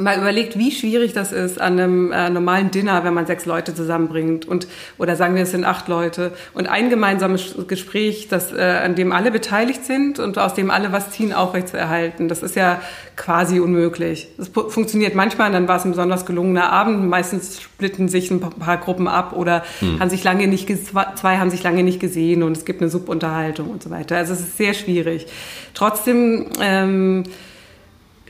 mal 0.01 0.17
überlegt, 0.17 0.57
wie 0.57 0.71
schwierig 0.71 1.13
das 1.13 1.31
ist 1.31 1.59
an 1.59 1.79
einem 1.79 2.11
äh, 2.11 2.29
normalen 2.29 2.71
Dinner, 2.71 3.03
wenn 3.03 3.13
man 3.13 3.25
sechs 3.25 3.45
Leute 3.45 3.73
zusammenbringt 3.73 4.47
und 4.47 4.67
oder 4.97 5.15
sagen 5.15 5.35
wir 5.35 5.43
es 5.43 5.51
sind 5.51 5.65
acht 5.65 5.87
Leute 5.87 6.31
und 6.53 6.67
ein 6.67 6.89
gemeinsames 6.89 7.55
Gespräch, 7.67 8.27
das 8.29 8.53
äh, 8.53 8.61
an 8.83 8.95
dem 8.95 9.11
alle 9.11 9.31
beteiligt 9.31 9.85
sind 9.85 10.19
und 10.19 10.37
aus 10.37 10.53
dem 10.53 10.71
alle 10.71 10.91
was 10.91 11.11
ziehen, 11.11 11.33
aufrechtzuerhalten. 11.33 12.27
Das 12.27 12.43
ist 12.43 12.55
ja 12.55 12.81
quasi 13.15 13.59
unmöglich. 13.59 14.27
Das 14.37 14.49
funktioniert 14.49 15.15
manchmal, 15.15 15.51
dann 15.51 15.67
war 15.67 15.77
es 15.77 15.85
ein 15.85 15.91
besonders 15.91 16.25
gelungener 16.25 16.71
Abend. 16.71 17.07
Meistens 17.07 17.61
splitten 17.61 18.09
sich 18.09 18.31
ein 18.31 18.39
paar 18.39 18.77
Gruppen 18.77 19.07
ab 19.07 19.33
oder 19.33 19.63
hm. 19.79 19.99
haben 19.99 20.09
sich 20.09 20.23
lange 20.23 20.47
nicht 20.47 20.71
zwei 21.15 21.37
haben 21.37 21.49
sich 21.49 21.63
lange 21.63 21.83
nicht 21.83 21.99
gesehen 21.99 22.43
und 22.43 22.55
es 22.55 22.65
gibt 22.65 22.81
eine 22.81 22.89
Subunterhaltung 22.89 23.69
und 23.69 23.83
so 23.83 23.89
weiter. 23.89 24.17
Also 24.17 24.33
es 24.33 24.39
ist 24.39 24.57
sehr 24.57 24.73
schwierig. 24.73 25.27
Trotzdem 25.73 26.47
ähm, 26.59 27.23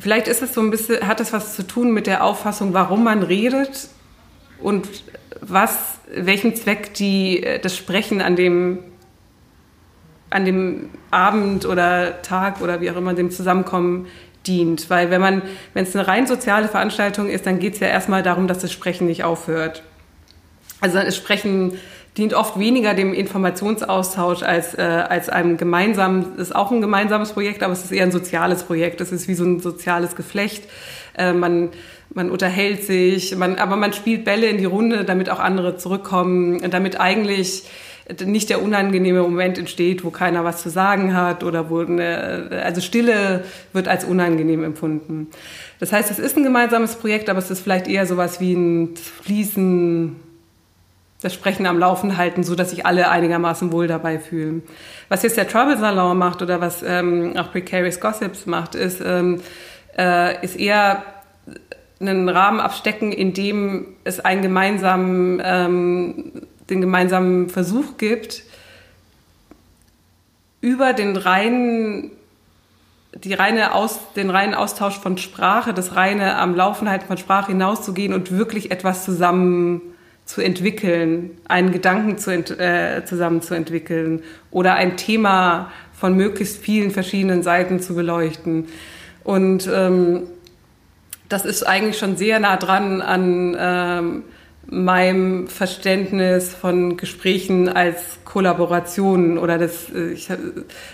Vielleicht 0.02 0.28
ist 0.28 0.42
es 0.42 0.56
so 0.56 0.62
ein 0.62 0.72
bisschen, 0.72 1.08
hat 1.08 1.20
es 1.20 1.32
was 1.32 1.56
zu 1.56 1.62
tun 1.62 1.92
mit 1.92 2.08
der 2.08 2.24
Auffassung, 2.24 2.74
warum 2.74 3.04
man 3.04 3.22
redet 3.22 3.88
und 4.60 4.88
was, 5.42 6.00
welchem 6.12 6.56
Zweck 6.56 6.96
die, 6.96 7.44
äh, 7.44 7.60
das 7.60 7.78
Sprechen 7.78 8.20
an 8.20 8.36
dem, 8.36 8.80
an 10.32 10.46
dem 10.46 10.90
Abend 11.12 11.68
oder 11.68 12.24
Tag 12.24 12.62
oder 12.62 12.82
wie 12.82 12.90
auch 12.90 12.96
immer 12.96 13.14
dem 13.14 13.30
Zusammenkommen 13.30 14.08
dient. 14.48 14.90
Weil 14.90 15.12
wenn 15.12 15.22
man, 15.22 15.44
wenn 15.76 15.84
es 15.84 15.96
eine 15.96 16.08
rein 16.08 16.26
soziale 16.26 16.68
Veranstaltung 16.68 17.30
ist, 17.30 17.46
dann 17.46 17.60
geht 17.60 17.76
es 17.76 17.80
ja 17.80 17.88
erstmal 17.88 18.24
darum, 18.24 18.48
dass 18.48 18.58
das 18.58 18.72
Sprechen 18.72 19.06
nicht 19.06 19.24
aufhört. 19.24 19.84
Also 20.80 20.98
das 20.98 21.16
Sprechen 21.16 21.78
dient 22.18 22.34
oft 22.34 22.60
weniger 22.60 22.94
dem 22.94 23.14
Informationsaustausch 23.14 24.44
als, 24.44 24.74
äh, 24.74 24.82
als 24.82 25.30
einem 25.30 25.58
gemeinsamen, 25.58 26.38
ist 26.38 26.56
auch 26.56 26.72
ein 26.72 26.82
gemeinsames 26.82 27.32
Projekt, 27.32 27.64
aber 27.64 27.74
es 27.74 27.86
ist 27.86 27.92
eher 27.92 28.04
ein 28.04 28.12
soziales 28.12 28.64
Projekt. 28.64 29.00
Es 29.00 29.12
ist 29.12 29.28
wie 29.28 29.34
so 29.34 29.46
ein 29.46 29.60
soziales 29.60 30.16
Geflecht. 30.16 30.66
Äh, 31.18 31.34
man, 31.34 31.70
man 32.14 32.30
unterhält 32.30 32.84
sich, 32.84 33.36
man, 33.38 33.56
aber 33.56 33.78
man 33.78 33.94
spielt 33.94 34.26
Bälle 34.26 34.48
in 34.48 34.58
die 34.58 34.66
Runde, 34.66 35.06
damit 35.06 35.30
auch 35.30 35.40
andere 35.40 35.78
zurückkommen, 35.78 36.70
damit 36.70 37.00
eigentlich 37.00 37.64
nicht 38.26 38.50
der 38.50 38.62
unangenehme 38.62 39.22
Moment 39.22 39.58
entsteht, 39.58 40.04
wo 40.04 40.10
keiner 40.10 40.44
was 40.44 40.62
zu 40.62 40.70
sagen 40.70 41.16
hat 41.16 41.46
oder 41.46 41.70
wo 41.70 41.80
eine, 41.80 42.62
also 42.66 42.82
Stille 42.82 43.46
wird 43.72 43.88
als 43.88 44.04
unangenehm 44.04 44.64
empfunden. 44.64 45.28
Das 45.80 45.94
heißt, 45.94 46.12
es 46.12 46.20
ist 46.20 46.36
ein 46.36 46.44
gemeinsames 46.44 46.96
Projekt, 46.96 47.30
aber 47.30 47.40
es 47.40 47.50
ist 47.50 47.62
vielleicht 47.62 47.88
eher 47.88 48.06
sowas 48.06 48.42
wie 48.42 48.54
ein 48.54 48.96
Fließen 49.24 50.16
das 51.22 51.34
Sprechen 51.34 51.66
am 51.66 51.78
Laufen 51.78 52.18
halten, 52.18 52.44
so 52.44 52.56
dass 52.56 52.72
sich 52.72 52.86
alle 52.86 53.10
einigermaßen 53.10 53.72
wohl 53.72 53.88
dabei 53.88 54.20
fühlen. 54.20 54.64
Was 55.10 55.24
jetzt 55.24 55.38
der 55.38 55.48
Trouble 55.48 55.78
Salon 55.78 56.18
macht 56.18 56.42
oder 56.42 56.62
was 56.62 56.84
ähm, 56.84 57.38
auch 57.38 57.52
Precarious 57.52 58.00
Gossips 58.00 58.46
macht, 58.46 58.76
ist, 58.76 59.02
ähm, 59.06 59.42
äh, 59.98 60.44
ist 60.44 60.60
eher 60.60 61.04
einen 62.00 62.28
Rahmen 62.28 62.60
abstecken, 62.60 63.12
in 63.12 63.34
dem 63.34 63.88
es 64.04 64.20
einen 64.20 64.42
gemeinsamen, 64.42 65.42
ähm, 65.44 66.32
den 66.70 66.82
gemeinsamen 66.82 67.50
Versuch 67.50 67.98
gibt, 67.98 68.44
über 70.62 70.94
den 70.94 71.16
reinen 71.16 72.12
die 73.14 73.34
reine 73.34 73.74
Aus, 73.74 74.00
den 74.16 74.30
reinen 74.30 74.54
Austausch 74.54 74.98
von 74.98 75.18
Sprache, 75.18 75.74
das 75.74 75.96
reine 75.96 76.38
am 76.38 76.56
Laufen 76.56 76.90
halten 76.90 77.08
von 77.08 77.18
Sprache 77.18 77.52
hinauszugehen 77.52 78.14
und 78.14 78.32
wirklich 78.32 78.72
etwas 78.72 79.04
zusammen 79.04 79.82
zu 80.32 80.40
entwickeln, 80.42 81.32
einen 81.50 81.74
Gedanken 81.74 82.18
zu 82.18 82.32
ent, 82.32 82.58
äh, 82.58 83.04
zusammen 83.04 83.42
zu 83.42 83.54
entwickeln 83.54 84.22
oder 84.50 84.76
ein 84.76 84.96
Thema 84.96 85.74
von 85.92 86.16
möglichst 86.16 86.58
vielen 86.58 86.92
verschiedenen 86.92 87.44
Seiten 87.44 87.82
zu 87.82 87.96
beleuchten. 87.96 88.68
Und 89.26 89.70
ähm, 89.74 90.24
das 91.28 91.44
ist 91.46 91.64
eigentlich 91.64 91.98
schon 91.98 92.16
sehr 92.16 92.40
nah 92.40 92.56
dran 92.56 93.02
an 93.02 93.58
ähm, 93.60 94.24
meinem 94.68 95.48
Verständnis 95.48 96.54
von 96.54 96.96
Gesprächen 96.96 97.68
als 97.68 98.20
Kollaboration 98.24 99.38
oder 99.38 99.58
das, 99.58 99.90
äh, 99.94 100.14
ich, 100.14 100.30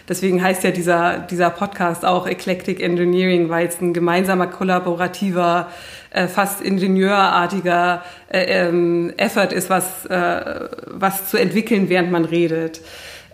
deswegen 0.10 0.42
heißt 0.42 0.64
ja 0.64 0.72
dieser, 0.72 1.20
dieser 1.20 1.52
Podcast 1.52 2.06
auch 2.06 2.26
Eclectic 2.26 2.82
Engineering, 2.82 3.50
weil 3.50 3.68
es 3.68 3.80
ein 3.80 3.94
gemeinsamer 3.94 4.48
kollaborativer 4.48 5.70
äh, 6.12 6.28
fast 6.28 6.62
ingenieurartiger 6.62 8.04
äh, 8.30 8.68
ähm, 8.68 9.14
Effort 9.18 9.52
ist, 9.52 9.70
was, 9.70 10.06
äh, 10.06 10.70
was 10.88 11.30
zu 11.30 11.38
entwickeln, 11.38 11.90
während 11.90 12.12
man 12.12 12.26
redet. 12.26 12.82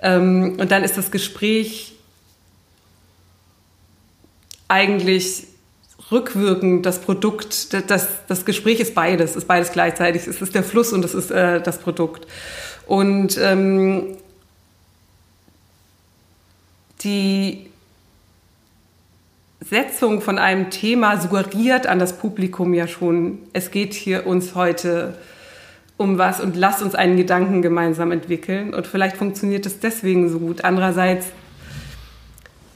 Ähm, 0.02 0.58
und 0.60 0.72
dann 0.72 0.84
ist 0.84 0.98
das 0.98 1.12
Gespräch 1.12 1.94
eigentlich 4.68 5.48
rückwirkend 6.12 6.86
das 6.86 7.00
Produkt, 7.00 7.74
das, 7.90 8.08
das 8.28 8.46
Gespräch 8.46 8.80
ist 8.80 8.96
beides, 8.96 9.36
ist 9.36 9.48
beides 9.48 9.72
gleichzeitig. 9.72 10.28
Es 10.28 10.42
ist 10.42 10.56
der 10.56 10.64
Fluss 10.64 10.94
und 10.94 11.06
es 11.06 11.14
ist 11.14 11.32
äh, 11.32 11.62
das 11.62 11.80
Produkt. 11.80 12.28
Und 12.86 13.38
ähm, 13.38 14.18
die 17.04 17.70
Setzung 19.70 20.22
von 20.22 20.38
einem 20.38 20.70
Thema 20.70 21.20
suggeriert 21.20 21.88
an 21.88 22.00
das 22.00 22.18
Publikum 22.18 22.74
ja 22.74 22.88
schon, 22.88 23.40
es 23.54 23.72
geht 23.72 23.94
hier 23.94 24.28
uns 24.28 24.56
heute 24.56 25.16
um 25.96 26.18
was 26.18 26.42
und 26.42 26.56
lasst 26.56 26.82
uns 26.82 26.96
einen 26.96 27.18
Gedanken 27.18 27.62
gemeinsam 27.62 28.12
entwickeln. 28.12 28.74
Und 28.74 28.88
vielleicht 28.88 29.16
funktioniert 29.16 29.66
es 29.66 29.80
deswegen 29.80 30.30
so 30.30 30.40
gut. 30.40 30.64
Andererseits 30.64 31.28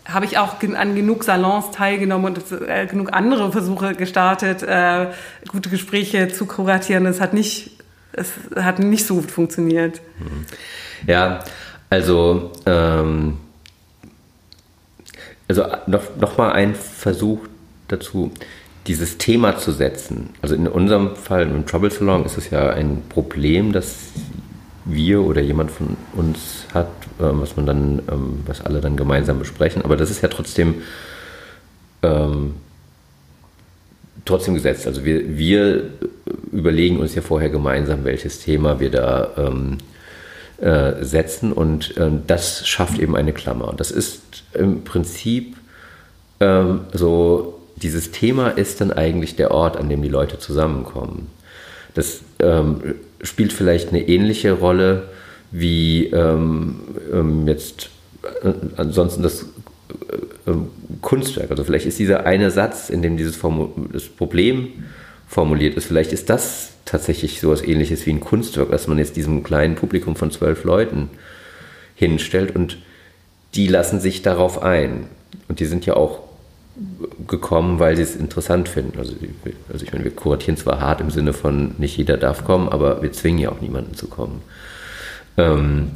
habe 0.07 0.26
ich 0.26 0.38
auch 0.38 0.55
an 0.61 0.95
genug 0.95 1.23
Salons 1.26 1.72
teilgenommen 1.72 2.35
und 2.35 2.61
äh, 2.68 2.85
genug 2.85 3.11
andere 3.11 3.51
Versuche 3.51 3.93
gestartet, 3.93 4.64
äh, 4.64 5.07
gute 5.49 5.69
Gespräche 5.69 6.30
zu 6.30 6.45
kuratieren. 6.45 7.05
Es 7.05 7.19
hat 7.19 7.34
nicht, 7.34 7.72
es 8.14 8.31
hat 8.55 8.80
nicht 8.80 9.05
so 9.05 9.15
gut 9.15 9.31
funktioniert. 9.31 9.99
Ja, 11.05 11.39
also 11.89 12.51
ähm, 12.65 13.38
also 15.47 15.65
noch, 15.87 16.03
noch 16.19 16.37
mal 16.37 16.51
ein 16.51 16.75
Versuch 16.75 17.39
dazu, 17.87 18.31
dieses 18.87 19.17
Thema 19.17 19.57
zu 19.57 19.71
setzen. 19.71 20.29
Also 20.41 20.55
in 20.55 20.67
unserem 20.67 21.15
Fall 21.15 21.43
im 21.43 21.65
Trouble 21.65 21.91
Salon 21.91 22.25
ist 22.25 22.37
es 22.37 22.49
ja 22.49 22.69
ein 22.69 23.03
Problem, 23.09 23.73
das 23.73 23.95
wir 24.85 25.21
oder 25.21 25.41
jemand 25.41 25.71
von 25.71 25.97
uns 26.13 26.65
hat, 26.73 26.87
ähm, 27.19 27.41
was 27.41 27.57
man 27.57 27.65
dann, 27.65 28.01
ähm, 28.09 28.39
was 28.45 28.65
alle 28.65 28.79
dann 28.79 28.95
gemeinsam 28.95 29.39
besprechen. 29.39 29.83
Aber 29.83 29.97
das 29.97 30.09
ist 30.09 30.21
ja 30.21 30.29
trotzdem 30.29 30.75
ähm, 32.03 32.53
trotzdem 34.27 34.53
gesetzt. 34.53 34.85
Also 34.85 35.03
wir, 35.05 35.37
wir 35.37 35.89
überlegen 36.51 36.99
uns 36.99 37.15
ja 37.15 37.21
vorher 37.21 37.49
gemeinsam, 37.49 38.03
welches 38.03 38.39
Thema 38.39 38.79
wir 38.79 38.91
da 38.91 39.29
ähm, 39.37 39.77
äh, 40.59 41.03
setzen 41.03 41.53
und 41.53 41.97
äh, 41.97 42.09
das 42.25 42.67
schafft 42.67 42.99
eben 42.99 43.15
eine 43.15 43.34
Klammer. 43.34 43.67
Und 43.67 43.79
das 43.79 43.91
ist 43.91 44.21
im 44.53 44.84
Prinzip 44.84 45.55
ähm, 46.39 46.81
so, 46.93 47.59
dieses 47.75 48.11
Thema 48.11 48.49
ist 48.49 48.81
dann 48.81 48.91
eigentlich 48.91 49.35
der 49.35 49.51
Ort, 49.51 49.77
an 49.77 49.89
dem 49.89 50.01
die 50.01 50.09
Leute 50.09 50.39
zusammenkommen. 50.39 51.27
Das 51.93 52.21
ähm, 52.39 52.95
spielt 53.21 53.53
vielleicht 53.53 53.89
eine 53.89 54.07
ähnliche 54.07 54.53
Rolle 54.53 55.09
wie 55.51 56.07
ähm, 56.07 56.79
ähm 57.13 57.47
jetzt 57.47 57.89
äh, 58.43 58.53
ansonsten 58.77 59.23
das 59.23 59.43
äh, 59.43 60.49
ähm, 60.49 60.69
Kunstwerk. 61.01 61.51
Also 61.51 61.63
vielleicht 61.63 61.85
ist 61.85 61.99
dieser 61.99 62.25
eine 62.25 62.51
Satz, 62.51 62.89
in 62.89 63.01
dem 63.01 63.17
dieses 63.17 63.35
Formu 63.35 63.69
das 63.93 64.03
Problem 64.03 64.69
formuliert 65.27 65.75
ist, 65.75 65.85
vielleicht 65.85 66.13
ist 66.13 66.29
das 66.29 66.71
tatsächlich 66.88 67.39
so 67.39 67.51
etwas 67.51 67.68
ähnliches 67.68 68.05
wie 68.05 68.11
ein 68.11 68.19
Kunstwerk, 68.19 68.72
dass 68.72 68.88
man 68.88 68.97
jetzt 68.97 69.15
diesem 69.15 69.43
kleinen 69.43 69.76
Publikum 69.76 70.15
von 70.15 70.31
zwölf 70.31 70.64
Leuten 70.64 71.09
hinstellt 71.95 72.55
und 72.55 72.77
die 73.55 73.68
lassen 73.68 73.99
sich 73.99 74.22
darauf 74.22 74.61
ein. 74.64 75.07
Und 75.47 75.59
die 75.59 75.65
sind 75.65 75.85
ja 75.85 75.95
auch 75.95 76.19
gekommen, 77.27 77.80
weil 77.80 77.95
sie 77.95 78.03
es 78.03 78.15
interessant 78.15 78.69
finden. 78.69 78.99
Also, 78.99 79.14
also 79.72 79.84
ich 79.84 79.91
meine, 79.91 80.03
wir 80.03 80.15
kuratieren 80.15 80.57
zwar 80.57 80.80
hart 80.80 81.01
im 81.01 81.09
Sinne 81.09 81.34
von 81.34 81.73
nicht 81.77 81.97
jeder 81.97 82.18
darf 82.18 82.43
kommen, 82.43 82.69
aber 82.69 83.01
wir 83.01 83.11
zwingen 83.11 83.39
ja 83.39 83.51
auch 83.51 83.61
niemanden 83.61 83.95
zu 83.95 84.07
kommen. 84.07 84.41
Ähm, 85.38 85.91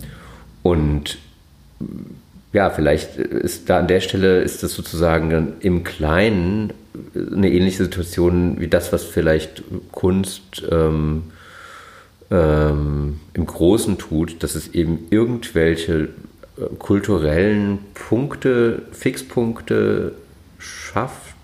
und 0.63 1.18
ja, 2.53 2.69
vielleicht 2.69 3.17
ist 3.17 3.69
da 3.69 3.79
an 3.79 3.87
der 3.87 4.01
Stelle 4.01 4.41
ist 4.41 4.63
das 4.63 4.73
sozusagen 4.73 5.53
im 5.61 5.83
Kleinen 5.83 6.73
eine 7.15 7.49
ähnliche 7.49 7.83
Situation 7.83 8.59
wie 8.59 8.67
das, 8.67 8.91
was 8.91 9.05
vielleicht 9.05 9.63
Kunst 9.91 10.63
ähm, 10.69 11.23
ähm, 12.29 13.19
im 13.33 13.45
Großen 13.45 13.97
tut, 13.97 14.43
dass 14.43 14.55
es 14.55 14.69
eben 14.73 15.07
irgendwelche 15.09 16.09
äh, 16.57 16.75
kulturellen 16.77 17.79
Punkte, 17.93 18.81
Fixpunkte 18.91 20.13
schafft, 20.57 21.35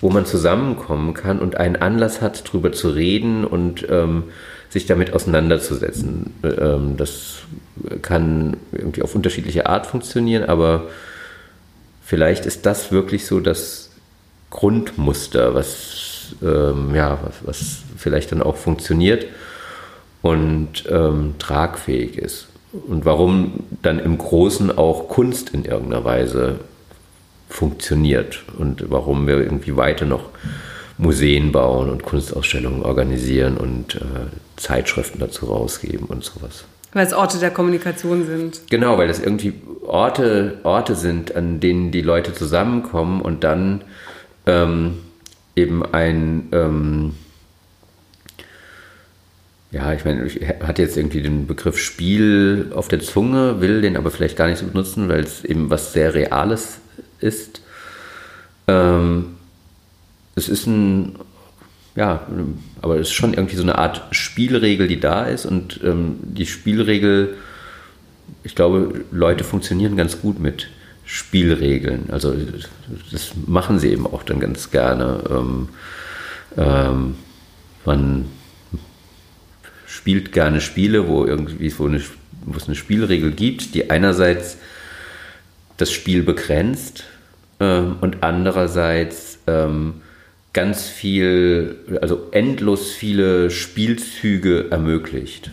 wo 0.00 0.10
man 0.10 0.26
zusammenkommen 0.26 1.14
kann 1.14 1.38
und 1.38 1.56
einen 1.56 1.76
Anlass 1.76 2.20
hat, 2.20 2.48
darüber 2.48 2.72
zu 2.72 2.90
reden 2.90 3.44
und 3.44 3.86
ähm, 3.88 4.24
sich 4.72 4.86
damit 4.86 5.12
auseinanderzusetzen. 5.12 6.32
Ähm, 6.42 6.96
das 6.96 7.40
kann 8.00 8.56
irgendwie 8.72 9.02
auf 9.02 9.14
unterschiedliche 9.14 9.66
Art 9.66 9.86
funktionieren, 9.86 10.44
aber 10.44 10.88
vielleicht 12.02 12.46
ist 12.46 12.64
das 12.64 12.90
wirklich 12.90 13.26
so 13.26 13.38
das 13.38 13.90
Grundmuster, 14.48 15.54
was 15.54 16.36
ähm, 16.42 16.94
ja, 16.94 17.18
was, 17.22 17.34
was, 17.44 17.82
vielleicht 17.98 18.32
dann 18.32 18.42
auch 18.42 18.56
funktioniert 18.56 19.26
und 20.22 20.84
ähm, 20.88 21.34
tragfähig 21.38 22.16
ist. 22.16 22.48
Und 22.72 23.04
warum 23.04 23.64
dann 23.82 23.98
im 23.98 24.16
Großen 24.16 24.76
auch 24.76 25.08
Kunst 25.08 25.50
in 25.50 25.66
irgendeiner 25.66 26.04
Weise 26.04 26.60
funktioniert 27.50 28.42
und 28.58 28.90
warum 28.90 29.26
wir 29.26 29.36
irgendwie 29.36 29.76
weiter 29.76 30.06
noch 30.06 30.30
Museen 30.98 31.52
bauen 31.52 31.90
und 31.90 32.02
Kunstausstellungen 32.02 32.82
organisieren 32.82 33.56
und 33.56 33.96
äh, 33.96 34.00
Zeitschriften 34.56 35.18
dazu 35.18 35.46
rausgeben 35.46 36.06
und 36.06 36.24
sowas. 36.24 36.64
Weil 36.92 37.06
es 37.06 37.14
Orte 37.14 37.38
der 37.38 37.50
Kommunikation 37.50 38.26
sind. 38.26 38.60
Genau, 38.68 38.98
weil 38.98 39.08
es 39.08 39.18
irgendwie 39.18 39.54
Orte, 39.86 40.58
Orte 40.62 40.94
sind, 40.94 41.34
an 41.34 41.58
denen 41.58 41.90
die 41.90 42.02
Leute 42.02 42.34
zusammenkommen 42.34 43.22
und 43.22 43.44
dann 43.44 43.82
ähm, 44.46 44.98
eben 45.56 45.84
ein, 45.94 46.48
ähm, 46.52 47.14
ja, 49.70 49.94
ich 49.94 50.04
meine, 50.04 50.26
ich 50.26 50.46
hatte 50.60 50.82
jetzt 50.82 50.98
irgendwie 50.98 51.22
den 51.22 51.46
Begriff 51.46 51.78
Spiel 51.78 52.72
auf 52.74 52.88
der 52.88 53.00
Zunge, 53.00 53.62
will 53.62 53.80
den 53.80 53.96
aber 53.96 54.10
vielleicht 54.10 54.36
gar 54.36 54.48
nicht 54.48 54.58
so 54.58 54.66
benutzen, 54.66 55.08
weil 55.08 55.20
es 55.20 55.44
eben 55.44 55.70
was 55.70 55.94
sehr 55.94 56.12
Reales 56.12 56.78
ist. 57.20 57.62
Ähm, 58.68 59.31
es 60.34 60.48
ist 60.48 60.66
ein, 60.66 61.16
ja, 61.94 62.26
aber 62.80 62.96
es 62.96 63.08
ist 63.08 63.14
schon 63.14 63.34
irgendwie 63.34 63.56
so 63.56 63.62
eine 63.62 63.78
Art 63.78 64.02
Spielregel, 64.10 64.88
die 64.88 65.00
da 65.00 65.24
ist 65.24 65.46
und 65.46 65.80
ähm, 65.84 66.16
die 66.22 66.46
Spielregel, 66.46 67.36
ich 68.44 68.54
glaube, 68.54 69.04
Leute 69.10 69.44
funktionieren 69.44 69.96
ganz 69.96 70.20
gut 70.20 70.38
mit 70.38 70.68
Spielregeln. 71.04 72.10
Also 72.10 72.34
das 73.10 73.32
machen 73.46 73.78
sie 73.78 73.90
eben 73.90 74.06
auch 74.06 74.22
dann 74.22 74.40
ganz 74.40 74.70
gerne. 74.70 75.22
Ähm, 75.30 75.68
ähm, 76.56 77.16
man 77.84 78.26
spielt 79.86 80.32
gerne 80.32 80.60
Spiele, 80.60 81.08
wo 81.08 81.26
irgendwie 81.26 81.72
wo, 81.78 81.86
eine, 81.86 82.00
wo 82.46 82.56
es 82.56 82.66
eine 82.66 82.76
Spielregel 82.76 83.32
gibt, 83.32 83.74
die 83.74 83.90
einerseits 83.90 84.56
das 85.76 85.92
Spiel 85.92 86.22
begrenzt 86.22 87.04
ähm, 87.60 87.96
und 88.00 88.22
andererseits 88.22 89.38
ähm, 89.46 90.01
ganz 90.52 90.88
viel, 90.88 91.76
also 92.00 92.28
endlos 92.30 92.90
viele 92.92 93.50
Spielzüge 93.50 94.70
ermöglicht. 94.70 95.50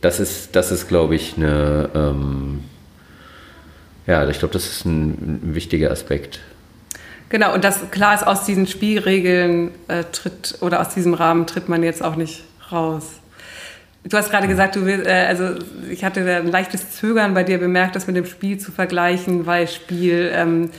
Das 0.00 0.20
ist, 0.20 0.56
das 0.56 0.72
ist 0.72 0.88
glaube 0.88 1.14
ich, 1.14 1.36
eine, 1.36 1.90
ähm, 1.94 2.64
ja, 4.06 4.28
ich 4.28 4.38
glaube, 4.38 4.52
das 4.52 4.66
ist 4.66 4.84
ein, 4.84 5.40
ein, 5.42 5.54
wichtiger 5.54 5.90
Aspekt. 5.90 6.40
Genau, 7.28 7.54
und 7.54 7.64
das 7.64 7.90
klar 7.90 8.14
ist, 8.14 8.26
aus 8.26 8.44
diesen 8.44 8.66
Spielregeln 8.66 9.72
äh, 9.88 10.04
tritt 10.04 10.58
oder 10.60 10.80
aus 10.80 10.94
diesem 10.94 11.14
Rahmen 11.14 11.46
tritt 11.46 11.68
man 11.68 11.82
jetzt 11.82 12.02
auch 12.02 12.16
nicht 12.16 12.44
raus. 12.70 13.20
Du 14.04 14.16
hast 14.16 14.30
gerade 14.30 14.46
gesagt, 14.46 14.76
du 14.76 14.84
willst, 14.84 15.06
äh, 15.06 15.26
also 15.26 15.54
ich 15.90 16.04
hatte 16.04 16.20
ein 16.20 16.46
leichtes 16.46 16.92
Zögern 16.92 17.34
bei 17.34 17.42
dir 17.42 17.58
bemerkt, 17.58 17.96
das 17.96 18.06
mit 18.06 18.14
dem 18.14 18.26
Spiel 18.26 18.58
zu 18.58 18.70
vergleichen, 18.70 19.46
weil 19.46 19.66
Spiel 19.66 20.30
ähm, 20.32 20.70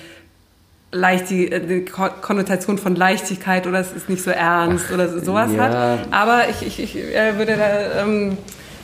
leicht 0.91 1.29
die, 1.29 1.51
äh, 1.51 1.85
Konnotation 2.21 2.77
von 2.77 2.95
Leichtigkeit 2.95 3.67
oder 3.67 3.79
es 3.79 3.91
ist 3.91 4.09
nicht 4.09 4.23
so 4.23 4.31
ernst 4.31 4.85
Ach, 4.89 4.93
oder 4.93 5.19
sowas 5.19 5.51
ja. 5.55 5.63
hat. 5.63 5.99
Aber 6.11 6.49
ich, 6.49 6.65
ich, 6.65 6.79
ich 6.81 6.95
äh, 6.95 7.37
würde 7.37 7.57
da, 7.57 8.01
ähm, 8.03 8.37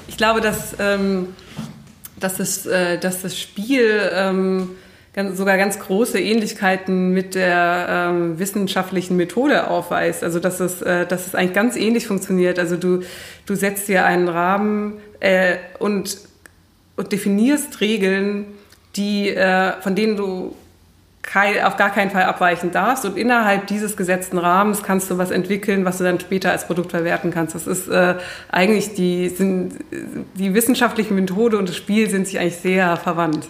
ich 0.08 0.18
glaube, 0.18 0.42
dass, 0.42 0.76
ähm, 0.80 1.30
dass, 2.20 2.38
das, 2.38 2.66
äh, 2.66 2.98
dass 2.98 3.22
das 3.22 3.40
Spiel 3.40 4.02
ähm, 4.14 4.72
ganz, 5.14 5.38
sogar 5.38 5.58
ganz 5.58 5.80
große 5.80 6.20
Ähnlichkeiten 6.20 7.12
mit 7.12 7.36
der 7.36 7.88
ähm, 7.90 8.38
wissenschaftlichen 8.38 9.16
Methode 9.16 9.70
aufweist. 9.70 10.24
Also 10.24 10.40
dass 10.40 10.60
es, 10.60 10.82
äh, 10.82 11.06
dass 11.06 11.28
es 11.28 11.36
eigentlich 11.36 11.54
ganz 11.54 11.78
ähnlich 11.78 12.08
funktioniert. 12.08 12.60
Also 12.60 12.76
du, 12.76 13.02
du 13.46 13.56
setzt 13.56 13.88
dir 13.88 14.06
einen 14.06 14.28
Rahmen 14.28 15.00
äh, 15.22 15.56
und, 15.80 16.18
und 16.98 17.12
definierst 17.14 17.80
Regeln, 17.80 18.48
die, 18.98 19.30
äh, 19.30 19.82
von 19.82 19.96
denen 19.96 20.18
du 20.18 20.56
kein, 21.24 21.64
auf 21.64 21.78
gar 21.78 21.90
keinen 21.90 22.12
Fall 22.12 22.24
abweichen 22.24 22.72
darfst. 22.72 23.06
Und 23.06 23.18
innerhalb 23.18 23.66
dieses 23.68 23.98
gesetzten 23.98 24.38
Rahmens 24.38 24.84
kannst 24.84 25.10
du 25.10 25.18
was 25.18 25.32
entwickeln, 25.32 25.86
was 25.86 25.98
du 25.98 26.04
dann 26.04 26.20
später 26.20 26.52
als 26.52 26.68
Produkt 26.68 26.92
verwerten 26.92 27.32
kannst. 27.32 27.56
Das 27.56 27.66
ist 27.66 27.88
äh, 27.88 28.16
eigentlich 28.52 28.94
die, 28.94 29.30
sind, 29.30 29.74
die 30.36 30.54
wissenschaftliche 30.54 31.14
Methode 31.14 31.58
und 31.58 31.70
das 31.70 31.78
Spiel 31.78 32.10
sind 32.10 32.28
sich 32.28 32.40
eigentlich 32.40 32.58
sehr 32.58 32.98
verwandt. 32.98 33.48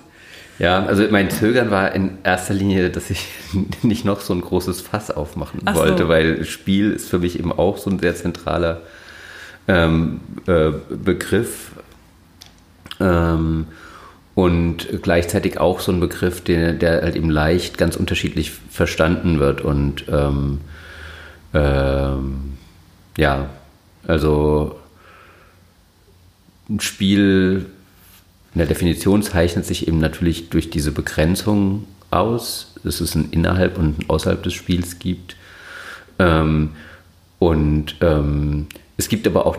Ja, 0.60 0.86
also 0.86 1.04
mein 1.10 1.32
Zögern 1.32 1.72
war 1.72 1.94
in 1.94 2.20
erster 2.24 2.54
Linie, 2.54 2.92
dass 2.92 3.10
ich 3.10 3.28
nicht 3.82 4.06
noch 4.06 4.22
so 4.22 4.34
ein 4.34 4.42
großes 4.42 4.82
Fass 4.82 5.10
aufmachen 5.12 5.62
Ach 5.66 5.76
wollte, 5.76 6.04
so. 6.04 6.10
weil 6.10 6.46
Spiel 6.46 6.92
ist 6.92 7.10
für 7.10 7.20
mich 7.20 7.40
eben 7.40 7.52
auch 7.52 7.78
so 7.78 7.90
ein 7.90 8.00
sehr 8.00 8.16
zentraler 8.16 8.82
ähm, 9.68 10.22
äh, 10.46 10.70
Begriff. 10.90 11.72
Ähm, 13.00 13.66
und 14.36 14.88
gleichzeitig 15.02 15.60
auch 15.60 15.80
so 15.80 15.92
ein 15.92 16.00
Begriff, 16.00 16.44
der, 16.44 16.74
der 16.74 17.02
halt 17.02 17.16
eben 17.16 17.30
leicht 17.30 17.78
ganz 17.78 17.96
unterschiedlich 17.96 18.52
verstanden 18.70 19.40
wird. 19.40 19.62
Und 19.62 20.06
ähm, 20.10 20.62
ähm, 21.54 22.54
ja, 23.18 23.50
also 24.08 24.80
ein 26.70 26.80
Spiel 26.80 27.68
in 28.54 28.60
der 28.60 28.68
Definition 28.68 29.22
zeichnet 29.24 29.66
sich 29.66 29.88
eben 29.88 30.00
natürlich 30.00 30.50
durch 30.50 30.70
diese 30.70 30.92
Begrenzung 30.92 31.88
aus, 32.12 32.74
dass 32.84 33.02
es 33.02 33.16
ein 33.16 33.30
innerhalb 33.32 33.78
und 33.78 34.00
ein 34.00 34.10
außerhalb 34.10 34.42
des 34.42 34.54
Spiels 34.54 35.00
gibt. 35.00 35.36
Ähm, 36.20 36.72
und 37.40 37.96
ähm, 38.02 38.68
es 38.98 39.10
gibt 39.10 39.28
aber 39.28 39.46
auch 39.46 39.58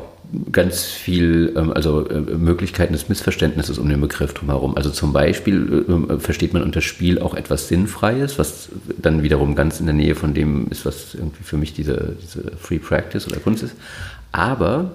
ganz 0.52 0.84
viel, 0.84 1.52
ähm, 1.56 1.72
also 1.72 2.08
äh, 2.08 2.20
Möglichkeiten 2.20 2.92
des 2.92 3.08
Missverständnisses 3.08 3.78
um 3.78 3.88
den 3.88 4.00
Begriff 4.00 4.34
drumherum. 4.34 4.76
Also 4.76 4.90
zum 4.90 5.12
Beispiel 5.12 5.84
äh, 5.88 6.18
versteht 6.18 6.52
man 6.52 6.62
unter 6.62 6.80
Spiel 6.80 7.18
auch 7.18 7.34
etwas 7.34 7.68
Sinnfreies, 7.68 8.38
was 8.38 8.68
dann 8.98 9.22
wiederum 9.22 9.54
ganz 9.54 9.80
in 9.80 9.86
der 9.86 9.94
Nähe 9.94 10.14
von 10.14 10.34
dem 10.34 10.68
ist, 10.70 10.86
was 10.86 11.14
irgendwie 11.14 11.42
für 11.42 11.56
mich 11.56 11.72
diese, 11.72 12.16
diese 12.22 12.52
Free 12.56 12.78
Practice 12.78 13.26
oder 13.26 13.38
Kunst 13.38 13.62
ist. 13.62 13.76
Aber 14.32 14.92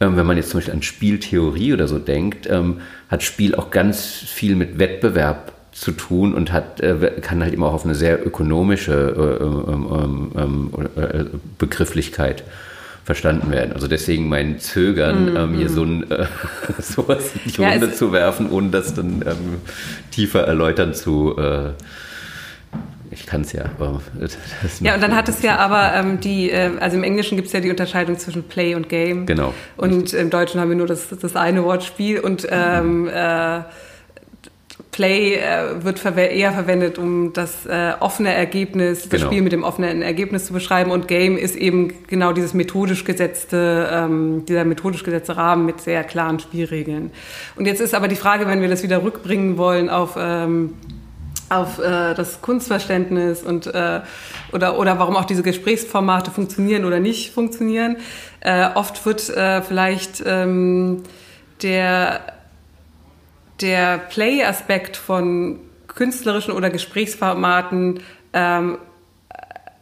ähm, 0.00 0.16
wenn 0.16 0.26
man 0.26 0.36
jetzt 0.36 0.50
zum 0.50 0.58
Beispiel 0.58 0.74
an 0.74 0.82
Spieltheorie 0.82 1.72
oder 1.72 1.88
so 1.88 1.98
denkt, 1.98 2.48
ähm, 2.50 2.80
hat 3.08 3.22
Spiel 3.22 3.54
auch 3.54 3.70
ganz 3.70 4.04
viel 4.04 4.56
mit 4.56 4.78
Wettbewerb 4.78 5.52
zu 5.72 5.92
tun 5.92 6.34
und 6.34 6.52
hat, 6.52 6.80
äh, 6.80 7.20
kann 7.20 7.42
halt 7.42 7.54
immer 7.54 7.66
auch 7.66 7.74
auf 7.74 7.84
eine 7.84 7.94
sehr 7.94 8.26
ökonomische 8.26 9.14
Begrifflichkeit 11.58 12.44
verstanden 13.06 13.52
werden. 13.52 13.72
Also 13.72 13.86
deswegen 13.86 14.28
mein 14.28 14.58
Zögern, 14.58 15.32
mm, 15.32 15.36
ähm, 15.36 15.54
hier 15.54 15.70
mm. 15.70 15.74
so 15.74 15.84
ein 15.84 16.10
äh, 16.10 16.26
sowas 16.82 17.30
in 17.44 17.52
die 17.52 17.62
ja, 17.62 17.70
Runde 17.70 17.92
zu 17.92 18.12
werfen, 18.12 18.50
ohne 18.50 18.70
das 18.70 18.94
dann 18.94 19.22
ähm, 19.24 19.60
tiefer 20.10 20.40
erläutern 20.40 20.92
zu. 20.92 21.36
Äh, 21.38 21.70
ich 23.12 23.24
kann 23.24 23.42
es 23.42 23.52
ja. 23.52 23.66
Aber 23.78 24.02
ja, 24.80 24.94
und 24.96 25.02
dann 25.02 25.14
hat 25.14 25.28
es 25.28 25.40
ja 25.40 25.56
aber 25.56 25.94
ähm, 25.94 26.18
die, 26.18 26.50
äh, 26.50 26.72
also 26.80 26.96
im 26.96 27.04
Englischen 27.04 27.36
gibt 27.36 27.46
es 27.46 27.52
ja 27.52 27.60
die 27.60 27.70
Unterscheidung 27.70 28.18
zwischen 28.18 28.42
Play 28.42 28.74
und 28.74 28.88
Game. 28.88 29.24
Genau. 29.24 29.54
Und 29.76 29.92
richtig. 29.92 30.18
im 30.18 30.30
Deutschen 30.30 30.60
haben 30.60 30.70
wir 30.70 30.76
nur 30.76 30.88
das, 30.88 31.08
das 31.08 31.36
eine 31.36 31.62
Wort 31.62 31.84
Spiel 31.84 32.18
und 32.18 32.44
ähm, 32.50 33.08
äh, 33.08 33.60
Play 34.96 35.34
äh, 35.34 35.84
wird 35.84 35.98
verwe 35.98 36.22
eher 36.22 36.52
verwendet, 36.52 36.96
um 36.96 37.34
das 37.34 37.66
äh, 37.66 37.92
offene 38.00 38.32
Ergebnis, 38.32 39.02
das 39.02 39.10
genau. 39.10 39.26
Spiel 39.26 39.42
mit 39.42 39.52
dem 39.52 39.62
offenen 39.62 40.00
Ergebnis 40.00 40.46
zu 40.46 40.54
beschreiben. 40.54 40.90
Und 40.90 41.06
Game 41.06 41.36
ist 41.36 41.54
eben 41.54 41.92
genau 42.06 42.32
dieses 42.32 42.54
methodisch 42.54 43.04
gesetzte, 43.04 43.90
ähm, 43.92 44.46
dieser 44.46 44.64
methodisch 44.64 45.04
gesetzte 45.04 45.36
Rahmen 45.36 45.66
mit 45.66 45.82
sehr 45.82 46.02
klaren 46.02 46.40
Spielregeln. 46.40 47.10
Und 47.56 47.66
jetzt 47.66 47.82
ist 47.82 47.94
aber 47.94 48.08
die 48.08 48.16
Frage, 48.16 48.46
wenn 48.46 48.62
wir 48.62 48.70
das 48.70 48.82
wieder 48.82 49.02
rückbringen 49.02 49.58
wollen 49.58 49.90
auf 49.90 50.16
ähm, 50.18 50.72
auf 51.50 51.78
äh, 51.78 52.14
das 52.14 52.40
Kunstverständnis 52.40 53.42
und 53.42 53.66
äh, 53.66 54.00
oder 54.52 54.78
oder 54.78 54.98
warum 54.98 55.14
auch 55.16 55.26
diese 55.26 55.42
Gesprächsformate 55.42 56.30
funktionieren 56.30 56.86
oder 56.86 57.00
nicht 57.00 57.34
funktionieren. 57.34 57.98
Äh, 58.40 58.70
oft 58.74 59.04
wird 59.04 59.28
äh, 59.28 59.60
vielleicht 59.60 60.22
ähm, 60.24 61.02
der 61.62 62.35
der 63.60 63.98
Play-Aspekt 63.98 64.96
von 64.96 65.60
künstlerischen 65.88 66.52
oder 66.52 66.70
Gesprächsformaten 66.70 68.00
ähm, 68.32 68.78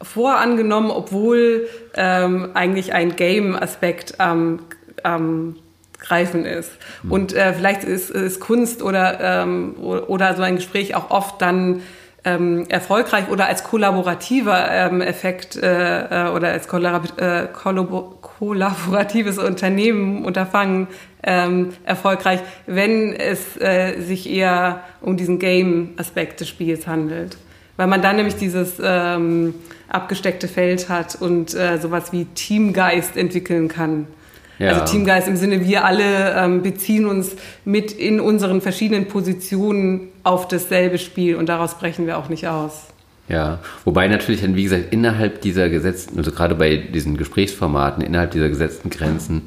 vorangenommen, 0.01 0.91
obwohl 0.91 1.67
ähm, 1.95 2.51
eigentlich 2.53 2.93
ein 2.93 3.15
Game-Aspekt 3.15 4.19
am 4.19 4.59
ähm, 5.03 5.55
Greifen 5.99 6.45
ist. 6.45 6.71
Mhm. 7.03 7.11
Und 7.11 7.33
äh, 7.33 7.53
vielleicht 7.53 7.83
ist, 7.83 8.11
ist 8.11 8.39
Kunst 8.39 8.81
oder, 8.81 9.19
ähm, 9.19 9.75
oder 9.77 10.35
so 10.35 10.43
ein 10.43 10.55
Gespräch 10.55 10.95
auch 10.95 11.09
oft 11.09 11.41
dann 11.41 11.81
ähm, 12.25 12.65
erfolgreich 12.67 13.29
oder 13.29 13.47
als 13.47 13.63
kollaborativer 13.63 14.69
ähm, 14.71 15.01
Effekt 15.01 15.55
äh, 15.55 16.27
äh 16.27 16.31
oder 16.31 16.51
als 16.51 16.67
kollabor 16.67 17.17
äh, 17.17 17.47
kollaboratives 17.53 19.37
Unternehmen, 19.37 20.25
Unterfangen 20.25 20.87
ähm, 21.23 21.73
erfolgreich, 21.85 22.41
wenn 22.65 23.13
es 23.13 23.55
äh, 23.57 24.01
sich 24.01 24.29
eher 24.29 24.81
um 25.01 25.15
diesen 25.15 25.39
Game-Aspekt 25.39 26.41
des 26.41 26.49
Spiels 26.49 26.87
handelt. 26.87 27.37
Weil 27.77 27.87
man 27.87 28.01
dann 28.01 28.15
nämlich 28.15 28.35
dieses 28.35 28.73
ähm, 28.81 29.53
abgesteckte 29.87 30.47
Feld 30.47 30.89
hat 30.89 31.15
und 31.15 31.53
äh, 31.53 31.77
sowas 31.77 32.11
wie 32.11 32.25
Teamgeist 32.25 33.15
entwickeln 33.17 33.67
kann. 33.67 34.07
Ja. 34.59 34.69
Also 34.71 34.91
Teamgeist 34.91 35.27
im 35.27 35.35
Sinne, 35.35 35.65
wir 35.65 35.85
alle 35.85 36.35
ähm, 36.35 36.61
beziehen 36.61 37.05
uns 37.05 37.35
mit 37.65 37.91
in 37.91 38.19
unseren 38.19 38.61
verschiedenen 38.61 39.07
Positionen 39.07 40.09
auf 40.23 40.47
dasselbe 40.47 40.97
Spiel 40.97 41.35
und 41.35 41.49
daraus 41.49 41.77
brechen 41.77 42.07
wir 42.07 42.17
auch 42.17 42.29
nicht 42.29 42.47
aus. 42.47 42.87
Ja, 43.27 43.59
wobei 43.83 44.07
natürlich 44.07 44.41
dann, 44.41 44.55
wie 44.55 44.63
gesagt, 44.63 44.93
innerhalb 44.93 45.41
dieser 45.41 45.69
gesetzten, 45.69 46.17
also 46.17 46.31
gerade 46.31 46.55
bei 46.55 46.77
diesen 46.77 47.17
Gesprächsformaten, 47.17 48.03
innerhalb 48.03 48.31
dieser 48.31 48.49
gesetzten 48.49 48.89
Grenzen, 48.91 49.43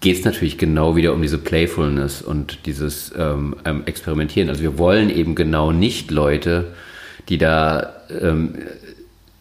geht 0.00 0.18
es 0.18 0.24
natürlich 0.24 0.58
genau 0.58 0.96
wieder 0.96 1.12
um 1.12 1.22
diese 1.22 1.38
Playfulness 1.38 2.22
und 2.22 2.66
dieses 2.66 3.12
ähm, 3.16 3.54
ähm, 3.64 3.82
Experimentieren. 3.86 4.48
Also 4.48 4.62
wir 4.62 4.78
wollen 4.78 5.10
eben 5.10 5.34
genau 5.34 5.72
nicht 5.72 6.10
Leute, 6.10 6.68
die 7.28 7.38
da 7.38 7.92
ähm, 8.20 8.54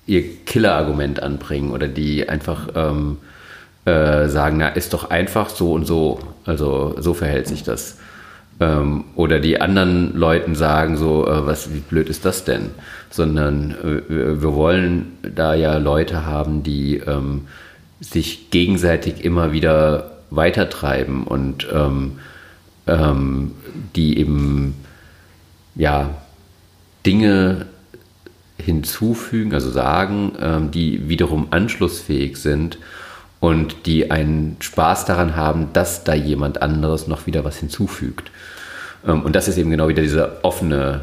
ihr 0.05 0.23
Killer-Argument 0.45 1.23
anbringen 1.23 1.71
oder 1.71 1.87
die 1.87 2.27
einfach 2.27 2.67
ähm, 2.75 3.17
äh, 3.89 4.29
sagen, 4.29 4.57
na, 4.57 4.69
ist 4.69 4.93
doch 4.93 5.09
einfach 5.09 5.49
so 5.49 5.73
und 5.73 5.85
so. 5.85 6.19
Also 6.45 6.95
so 6.99 7.13
verhält 7.13 7.47
sich 7.47 7.63
das. 7.63 7.97
Ähm, 8.59 9.05
oder 9.15 9.39
die 9.39 9.61
anderen 9.61 10.15
Leuten 10.15 10.53
sagen 10.53 10.95
so, 10.95 11.27
äh, 11.27 11.45
was, 11.45 11.73
wie 11.73 11.79
blöd 11.79 12.07
ist 12.07 12.23
das 12.23 12.43
denn? 12.43 12.69
Sondern 13.09 13.71
äh, 13.71 14.41
wir 14.41 14.53
wollen 14.53 15.17
da 15.23 15.55
ja 15.55 15.77
Leute 15.77 16.25
haben, 16.25 16.61
die 16.61 16.97
ähm, 16.97 17.47
sich 17.99 18.51
gegenseitig 18.51 19.25
immer 19.25 19.51
wieder 19.53 20.11
weitertreiben 20.29 21.23
und 21.23 21.67
ähm, 21.73 22.19
ähm, 22.85 23.55
die 23.95 24.19
eben 24.19 24.75
ja 25.75 26.11
Dinge 27.05 27.65
hinzufügen, 28.57 29.53
also 29.53 29.71
sagen, 29.71 30.33
ähm, 30.39 30.71
die 30.71 31.09
wiederum 31.09 31.47
anschlussfähig 31.49 32.37
sind 32.37 32.77
und 33.39 33.85
die 33.85 34.11
einen 34.11 34.57
Spaß 34.59 35.05
daran 35.05 35.35
haben, 35.35 35.71
dass 35.73 36.03
da 36.03 36.13
jemand 36.13 36.61
anderes 36.61 37.07
noch 37.07 37.25
wieder 37.25 37.45
was 37.45 37.57
hinzufügt. 37.57 38.31
Ähm, 39.07 39.23
und 39.23 39.35
das 39.35 39.47
ist 39.47 39.57
eben 39.57 39.69
genau 39.69 39.87
wieder 39.87 40.01
dieser 40.01 40.43
offene, 40.43 41.01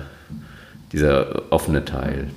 dieser 0.92 1.50
offene 1.50 1.84
Teil. 1.84 2.28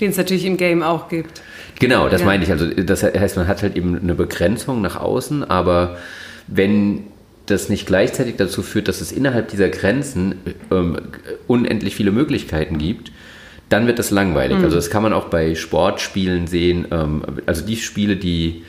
Den 0.00 0.10
es 0.10 0.16
natürlich 0.16 0.44
im 0.44 0.56
Game 0.56 0.82
auch 0.82 1.08
gibt. 1.08 1.42
Genau, 1.78 2.08
das 2.08 2.20
ja. 2.20 2.26
meine 2.26 2.44
ich. 2.44 2.50
Also 2.50 2.66
das 2.66 3.02
heißt, 3.02 3.36
man 3.36 3.48
hat 3.48 3.62
halt 3.62 3.76
eben 3.76 3.98
eine 3.98 4.14
Begrenzung 4.14 4.80
nach 4.82 4.96
außen, 4.96 5.44
aber 5.44 5.96
wenn 6.46 7.04
das 7.46 7.68
nicht 7.68 7.86
gleichzeitig 7.86 8.36
dazu 8.36 8.62
führt, 8.62 8.86
dass 8.86 9.00
es 9.00 9.10
innerhalb 9.10 9.48
dieser 9.48 9.68
Grenzen 9.68 10.36
ähm, 10.70 10.98
unendlich 11.48 11.96
viele 11.96 12.12
Möglichkeiten 12.12 12.78
gibt, 12.78 13.10
dann 13.68 13.86
wird 13.86 13.98
das 13.98 14.10
langweilig. 14.10 14.58
Mhm. 14.58 14.64
Also 14.64 14.76
das 14.76 14.90
kann 14.90 15.02
man 15.02 15.12
auch 15.12 15.24
bei 15.24 15.54
Sportspielen 15.54 16.46
sehen. 16.46 16.86
Ähm, 16.90 17.22
also 17.46 17.66
die 17.66 17.76
Spiele, 17.76 18.16
die 18.16 18.62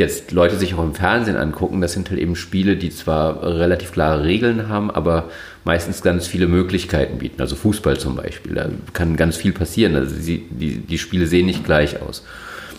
jetzt 0.00 0.32
Leute 0.32 0.56
sich 0.56 0.74
auch 0.74 0.82
im 0.82 0.94
Fernsehen 0.94 1.36
angucken, 1.36 1.80
das 1.80 1.92
sind 1.92 2.10
halt 2.10 2.18
eben 2.18 2.34
Spiele, 2.34 2.76
die 2.76 2.90
zwar 2.90 3.42
relativ 3.42 3.92
klare 3.92 4.24
Regeln 4.24 4.68
haben, 4.68 4.90
aber 4.90 5.28
meistens 5.64 6.02
ganz 6.02 6.26
viele 6.26 6.48
Möglichkeiten 6.48 7.18
bieten. 7.18 7.40
Also 7.40 7.54
Fußball 7.54 7.98
zum 7.98 8.16
Beispiel, 8.16 8.54
da 8.54 8.70
kann 8.94 9.16
ganz 9.16 9.36
viel 9.36 9.52
passieren. 9.52 9.94
Also 9.94 10.16
die, 10.16 10.46
die, 10.48 10.78
die 10.78 10.98
Spiele 10.98 11.26
sehen 11.26 11.46
nicht 11.46 11.64
gleich 11.64 12.00
aus. 12.00 12.24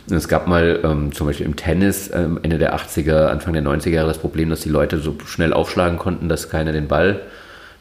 Es 0.10 0.28
gab 0.28 0.48
mal 0.48 0.80
ähm, 0.84 1.12
zum 1.12 1.28
Beispiel 1.28 1.46
im 1.46 1.56
Tennis 1.56 2.10
ähm, 2.12 2.40
Ende 2.42 2.58
der 2.58 2.76
80er, 2.76 3.28
Anfang 3.28 3.54
der 3.54 3.62
90er 3.62 3.92
Jahre 3.92 4.08
das 4.08 4.18
Problem, 4.18 4.50
dass 4.50 4.62
die 4.62 4.70
Leute 4.70 4.98
so 4.98 5.16
schnell 5.26 5.54
aufschlagen 5.54 6.00
konnten, 6.00 6.28
dass 6.28 6.50
keiner 6.50 6.72
den 6.74 6.88
Ball 6.88 7.22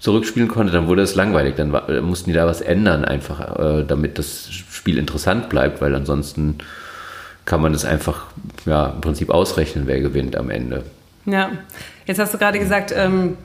zurückspielen 0.00 0.48
konnte. 0.48 0.70
Dann 0.70 0.86
wurde 0.86 1.00
es 1.00 1.14
langweilig. 1.14 1.54
Dann 1.56 1.72
war, 1.72 1.90
mussten 2.02 2.28
die 2.28 2.36
da 2.36 2.46
was 2.46 2.60
ändern, 2.60 3.06
einfach 3.06 3.58
äh, 3.58 3.84
damit 3.86 4.18
das 4.18 4.50
Spiel 4.52 4.98
interessant 4.98 5.48
bleibt, 5.48 5.80
weil 5.80 5.94
ansonsten 5.94 6.58
kann 7.44 7.60
man 7.60 7.74
es 7.74 7.84
einfach 7.84 8.26
ja, 8.66 8.86
im 8.88 9.00
Prinzip 9.00 9.30
ausrechnen, 9.30 9.86
wer 9.86 10.00
gewinnt 10.00 10.36
am 10.36 10.50
Ende. 10.50 10.84
Ja, 11.26 11.50
jetzt 12.06 12.18
hast 12.18 12.32
du 12.34 12.38
gerade 12.38 12.58
gesagt, 12.58 12.92
ähm, 12.96 13.36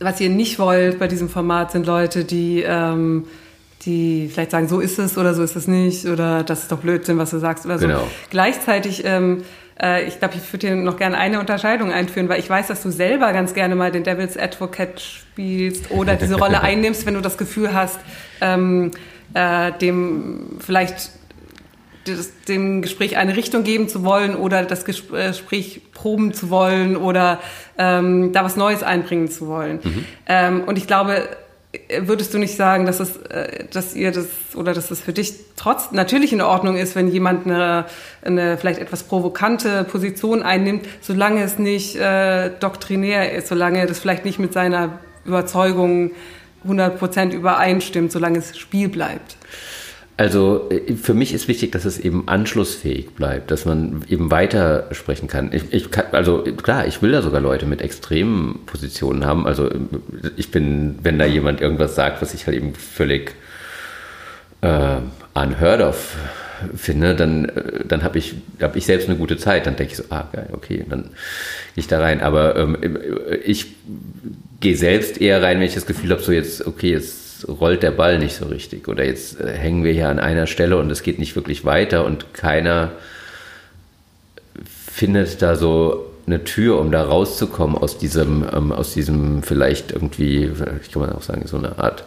was 0.00 0.20
ihr 0.20 0.30
nicht 0.30 0.58
wollt 0.58 0.98
bei 0.98 1.08
diesem 1.08 1.28
Format 1.28 1.72
sind 1.72 1.86
Leute, 1.86 2.24
die, 2.24 2.62
ähm, 2.62 3.24
die 3.82 4.28
vielleicht 4.32 4.50
sagen, 4.50 4.68
so 4.68 4.80
ist 4.80 4.98
es 4.98 5.18
oder 5.18 5.34
so 5.34 5.42
ist 5.42 5.56
es 5.56 5.66
nicht 5.66 6.06
oder 6.06 6.44
das 6.44 6.62
ist 6.62 6.72
doch 6.72 6.78
Blödsinn, 6.78 7.18
was 7.18 7.30
du 7.30 7.38
sagst 7.38 7.66
oder 7.66 7.78
so. 7.78 7.86
Genau. 7.86 8.06
Gleichzeitig, 8.30 9.02
ähm, 9.04 9.42
äh, 9.80 10.06
ich 10.06 10.18
glaube, 10.18 10.34
ich 10.36 10.52
würde 10.52 10.68
dir 10.68 10.76
noch 10.76 10.96
gerne 10.96 11.18
eine 11.18 11.40
Unterscheidung 11.40 11.92
einführen, 11.92 12.28
weil 12.28 12.38
ich 12.38 12.48
weiß, 12.48 12.68
dass 12.68 12.82
du 12.82 12.90
selber 12.90 13.32
ganz 13.32 13.54
gerne 13.54 13.74
mal 13.74 13.90
den 13.90 14.04
Devil's 14.04 14.36
Advocate 14.36 15.00
spielst 15.00 15.90
oder 15.90 16.16
diese 16.16 16.36
Rolle 16.36 16.60
einnimmst, 16.62 17.06
wenn 17.06 17.14
du 17.14 17.20
das 17.20 17.38
Gefühl 17.38 17.72
hast, 17.74 17.98
ähm, 18.40 18.92
äh, 19.34 19.72
dem 19.72 20.58
vielleicht 20.60 21.10
dem 22.48 22.82
Gespräch 22.82 23.16
eine 23.16 23.36
Richtung 23.36 23.64
geben 23.64 23.88
zu 23.88 24.04
wollen 24.04 24.34
oder 24.36 24.64
das 24.64 24.84
Gespräch 24.84 25.82
proben 25.92 26.32
zu 26.32 26.50
wollen 26.50 26.96
oder 26.96 27.40
ähm, 27.76 28.32
da 28.32 28.44
was 28.44 28.56
Neues 28.56 28.82
einbringen 28.82 29.28
zu 29.28 29.46
wollen. 29.48 29.80
Mhm. 29.82 30.04
Ähm, 30.26 30.64
und 30.64 30.78
ich 30.78 30.86
glaube, 30.86 31.28
würdest 32.00 32.32
du 32.32 32.38
nicht 32.38 32.56
sagen, 32.56 32.86
dass 32.86 33.00
es, 33.00 33.16
äh, 33.16 33.64
dass 33.72 33.94
ihr 33.94 34.10
das 34.10 34.26
oder 34.54 34.72
dass 34.72 34.90
es 34.90 35.00
für 35.00 35.12
dich 35.12 35.34
trotz 35.56 35.92
natürlich 35.92 36.32
in 36.32 36.40
Ordnung 36.40 36.76
ist, 36.76 36.96
wenn 36.96 37.08
jemand 37.08 37.46
eine, 37.46 37.84
eine 38.22 38.56
vielleicht 38.56 38.80
etwas 38.80 39.02
provokante 39.02 39.84
Position 39.84 40.42
einnimmt, 40.42 40.86
solange 41.00 41.42
es 41.42 41.58
nicht 41.58 41.96
äh, 41.96 42.50
doktrinär 42.58 43.32
ist, 43.32 43.48
solange 43.48 43.86
das 43.86 43.98
vielleicht 43.98 44.24
nicht 44.24 44.38
mit 44.38 44.52
seiner 44.52 44.98
Überzeugung 45.24 46.12
100% 46.66 47.32
übereinstimmt, 47.32 48.12
solange 48.12 48.38
es 48.38 48.56
Spiel 48.58 48.88
bleibt? 48.88 49.37
Also 50.18 50.68
äh, 50.68 50.94
für 50.94 51.14
mich 51.14 51.32
ist 51.32 51.48
wichtig, 51.48 51.72
dass 51.72 51.84
es 51.84 51.98
eben 51.98 52.26
anschlussfähig 52.26 53.10
bleibt, 53.14 53.50
dass 53.50 53.64
man 53.64 54.04
eben 54.08 54.30
weiter 54.30 54.88
sprechen 54.90 55.28
kann. 55.28 55.50
Ich, 55.52 55.72
ich 55.72 55.90
kann. 55.90 56.06
Also 56.12 56.42
klar, 56.42 56.86
ich 56.86 57.00
will 57.00 57.12
da 57.12 57.22
sogar 57.22 57.40
Leute 57.40 57.66
mit 57.66 57.80
extremen 57.80 58.60
Positionen 58.66 59.24
haben. 59.24 59.46
Also 59.46 59.70
ich 60.36 60.50
bin, 60.50 60.98
wenn 61.02 61.18
da 61.18 61.24
jemand 61.24 61.60
irgendwas 61.60 61.94
sagt, 61.94 62.20
was 62.20 62.34
ich 62.34 62.46
halt 62.46 62.56
eben 62.56 62.74
völlig 62.74 63.36
äh, 64.60 64.96
unheard 65.34 65.80
of 65.82 66.16
finde, 66.76 67.14
dann, 67.14 67.44
äh, 67.44 67.84
dann 67.86 68.02
habe 68.02 68.18
ich, 68.18 68.34
hab 68.60 68.74
ich 68.74 68.86
selbst 68.86 69.08
eine 69.08 69.18
gute 69.18 69.36
Zeit. 69.36 69.66
Dann 69.66 69.76
denke 69.76 69.92
ich 69.92 69.98
so, 69.98 70.04
ah 70.10 70.28
geil, 70.32 70.48
okay, 70.50 70.84
dann 70.90 71.02
gehe 71.02 71.10
ich 71.76 71.86
da 71.86 72.00
rein. 72.00 72.22
Aber 72.22 72.56
ähm, 72.56 72.76
ich 73.44 73.76
gehe 74.58 74.76
selbst 74.76 75.20
eher 75.20 75.40
rein, 75.44 75.58
wenn 75.58 75.66
ich 75.68 75.74
das 75.74 75.86
Gefühl 75.86 76.10
habe, 76.10 76.22
so 76.22 76.32
jetzt, 76.32 76.66
okay, 76.66 76.90
jetzt 76.90 77.27
rollt 77.46 77.82
der 77.82 77.90
Ball 77.90 78.18
nicht 78.18 78.36
so 78.36 78.46
richtig 78.46 78.88
oder 78.88 79.04
jetzt 79.04 79.40
äh, 79.40 79.52
hängen 79.52 79.84
wir 79.84 79.92
hier 79.92 80.08
an 80.08 80.18
einer 80.18 80.46
Stelle 80.46 80.78
und 80.78 80.90
es 80.90 81.02
geht 81.02 81.18
nicht 81.18 81.36
wirklich 81.36 81.64
weiter 81.64 82.04
und 82.04 82.32
keiner 82.34 82.92
findet 84.64 85.42
da 85.42 85.54
so 85.54 86.06
eine 86.26 86.44
Tür, 86.44 86.78
um 86.78 86.90
da 86.90 87.02
rauszukommen 87.02 87.76
aus 87.76 87.98
diesem, 87.98 88.44
ähm, 88.52 88.72
aus 88.72 88.94
diesem 88.94 89.42
vielleicht 89.42 89.92
irgendwie, 89.92 90.50
ich 90.82 90.92
kann 90.92 91.02
mal 91.02 91.12
auch 91.12 91.22
sagen, 91.22 91.46
so 91.46 91.56
eine 91.56 91.78
Art 91.78 92.04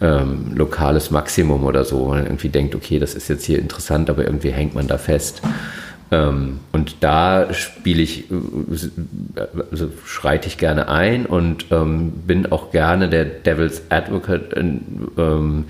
ähm, 0.00 0.52
lokales 0.54 1.10
Maximum 1.10 1.64
oder 1.64 1.84
so, 1.84 2.00
wo 2.00 2.08
man 2.08 2.24
irgendwie 2.24 2.48
denkt, 2.48 2.74
okay, 2.74 2.98
das 2.98 3.14
ist 3.14 3.28
jetzt 3.28 3.44
hier 3.44 3.58
interessant, 3.58 4.10
aber 4.10 4.24
irgendwie 4.24 4.50
hängt 4.50 4.74
man 4.74 4.88
da 4.88 4.98
fest. 4.98 5.42
Ähm, 6.12 6.60
und 6.72 6.96
da 7.00 7.54
spiele 7.54 8.02
ich, 8.02 8.24
also 9.70 9.90
schreite 10.04 10.46
ich 10.46 10.58
gerne 10.58 10.88
ein 10.88 11.24
und 11.24 11.66
ähm, 11.70 12.12
bin 12.26 12.52
auch 12.52 12.70
gerne 12.70 13.08
der 13.08 13.24
Devil's 13.24 13.82
Advocate 13.88 14.52
in, 14.52 15.08
ähm, 15.16 15.64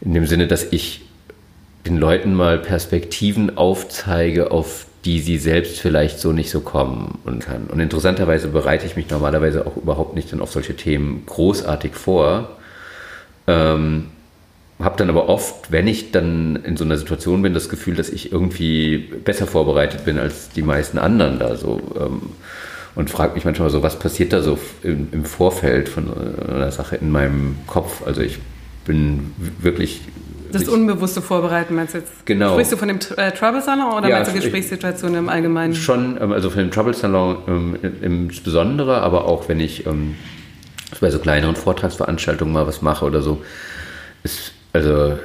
in 0.00 0.14
dem 0.14 0.26
Sinne, 0.26 0.46
dass 0.46 0.64
ich 0.70 1.02
den 1.84 1.98
Leuten 1.98 2.32
mal 2.32 2.58
Perspektiven 2.58 3.56
aufzeige, 3.56 4.52
auf 4.52 4.86
die 5.04 5.18
sie 5.18 5.38
selbst 5.38 5.80
vielleicht 5.80 6.20
so 6.20 6.32
nicht 6.32 6.50
so 6.50 6.60
kommen 6.60 7.18
und 7.24 7.40
kann. 7.40 7.66
Und 7.66 7.80
interessanterweise 7.80 8.48
bereite 8.48 8.86
ich 8.86 8.94
mich 8.94 9.10
normalerweise 9.10 9.66
auch 9.66 9.76
überhaupt 9.76 10.14
nicht 10.14 10.32
dann 10.32 10.40
auf 10.40 10.52
solche 10.52 10.76
Themen 10.76 11.24
großartig 11.26 11.94
vor. 11.94 12.56
Ähm, 13.48 14.10
habe 14.78 14.96
dann 14.98 15.08
aber 15.08 15.28
oft, 15.28 15.72
wenn 15.72 15.86
ich 15.86 16.12
dann 16.12 16.56
in 16.56 16.76
so 16.76 16.84
einer 16.84 16.98
Situation 16.98 17.42
bin, 17.42 17.54
das 17.54 17.68
Gefühl, 17.68 17.94
dass 17.94 18.10
ich 18.10 18.30
irgendwie 18.30 18.98
besser 18.98 19.46
vorbereitet 19.46 20.04
bin 20.04 20.18
als 20.18 20.50
die 20.50 20.62
meisten 20.62 20.98
anderen 20.98 21.38
da 21.38 21.56
so. 21.56 21.80
Ähm, 21.98 22.22
und 22.94 23.10
frage 23.10 23.34
mich 23.34 23.44
manchmal 23.44 23.68
so, 23.68 23.82
was 23.82 23.98
passiert 23.98 24.32
da 24.32 24.40
so 24.40 24.58
im, 24.82 25.08
im, 25.12 25.24
Vorfeld 25.26 25.88
von 25.88 26.10
einer 26.48 26.72
Sache 26.72 26.96
in 26.96 27.10
meinem 27.10 27.56
Kopf? 27.66 28.06
Also 28.06 28.22
ich 28.22 28.38
bin 28.86 29.34
wirklich. 29.60 30.00
Das 30.50 30.62
ich, 30.62 30.68
unbewusste 30.68 31.20
Vorbereiten 31.20 31.74
meinst 31.74 31.92
du 31.92 31.98
jetzt? 31.98 32.24
Genau. 32.24 32.52
Sprichst 32.52 32.72
du 32.72 32.76
von 32.78 32.88
dem 32.88 32.98
äh, 33.16 33.32
Trouble 33.32 33.60
Salon 33.60 33.92
oder 33.98 34.08
ja, 34.08 34.16
meinst 34.16 34.32
du 34.32 34.36
Gesprächssituationen 34.36 35.18
im 35.18 35.28
Allgemeinen? 35.28 35.74
Schon, 35.74 36.18
ähm, 36.20 36.32
also 36.32 36.48
von 36.48 36.60
dem 36.60 36.70
Trouble 36.70 36.94
Salon 36.94 37.36
ähm, 37.46 37.76
insbesondere, 38.00 39.02
aber 39.02 39.26
auch 39.26 39.48
wenn 39.50 39.60
ich 39.60 39.86
ähm, 39.86 40.14
bei 41.00 41.10
so 41.10 41.18
kleineren 41.18 41.56
Vortragsveranstaltungen 41.56 42.54
mal 42.54 42.66
was 42.66 42.80
mache 42.80 43.04
oder 43.04 43.20
so, 43.20 43.42
ist 44.22 44.52
also 44.72 45.18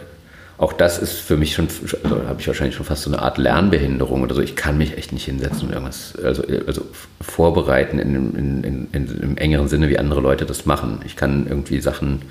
auch 0.57 0.73
das 0.73 0.99
ist 0.99 1.13
für 1.13 1.37
mich 1.37 1.55
schon, 1.55 1.67
also 2.03 2.27
habe 2.27 2.39
ich 2.39 2.47
wahrscheinlich 2.47 2.75
schon 2.75 2.85
fast 2.85 3.01
so 3.01 3.11
eine 3.11 3.21
Art 3.21 3.39
Lernbehinderung 3.39 4.21
oder 4.21 4.35
so. 4.35 4.41
Ich 4.41 4.55
kann 4.55 4.77
mich 4.77 4.95
echt 4.95 5.11
nicht 5.11 5.25
hinsetzen 5.25 5.67
und 5.67 5.73
irgendwas, 5.73 6.13
also, 6.23 6.43
also 6.67 6.85
vorbereiten 7.19 7.97
in, 7.97 8.35
in, 8.35 8.63
in, 8.63 8.87
in, 8.91 9.21
im 9.21 9.37
engeren 9.37 9.67
Sinne, 9.67 9.89
wie 9.89 9.97
andere 9.97 10.21
Leute 10.21 10.45
das 10.45 10.67
machen. 10.67 10.99
Ich 11.03 11.15
kann 11.15 11.47
irgendwie 11.47 11.81
Sachen 11.81 12.21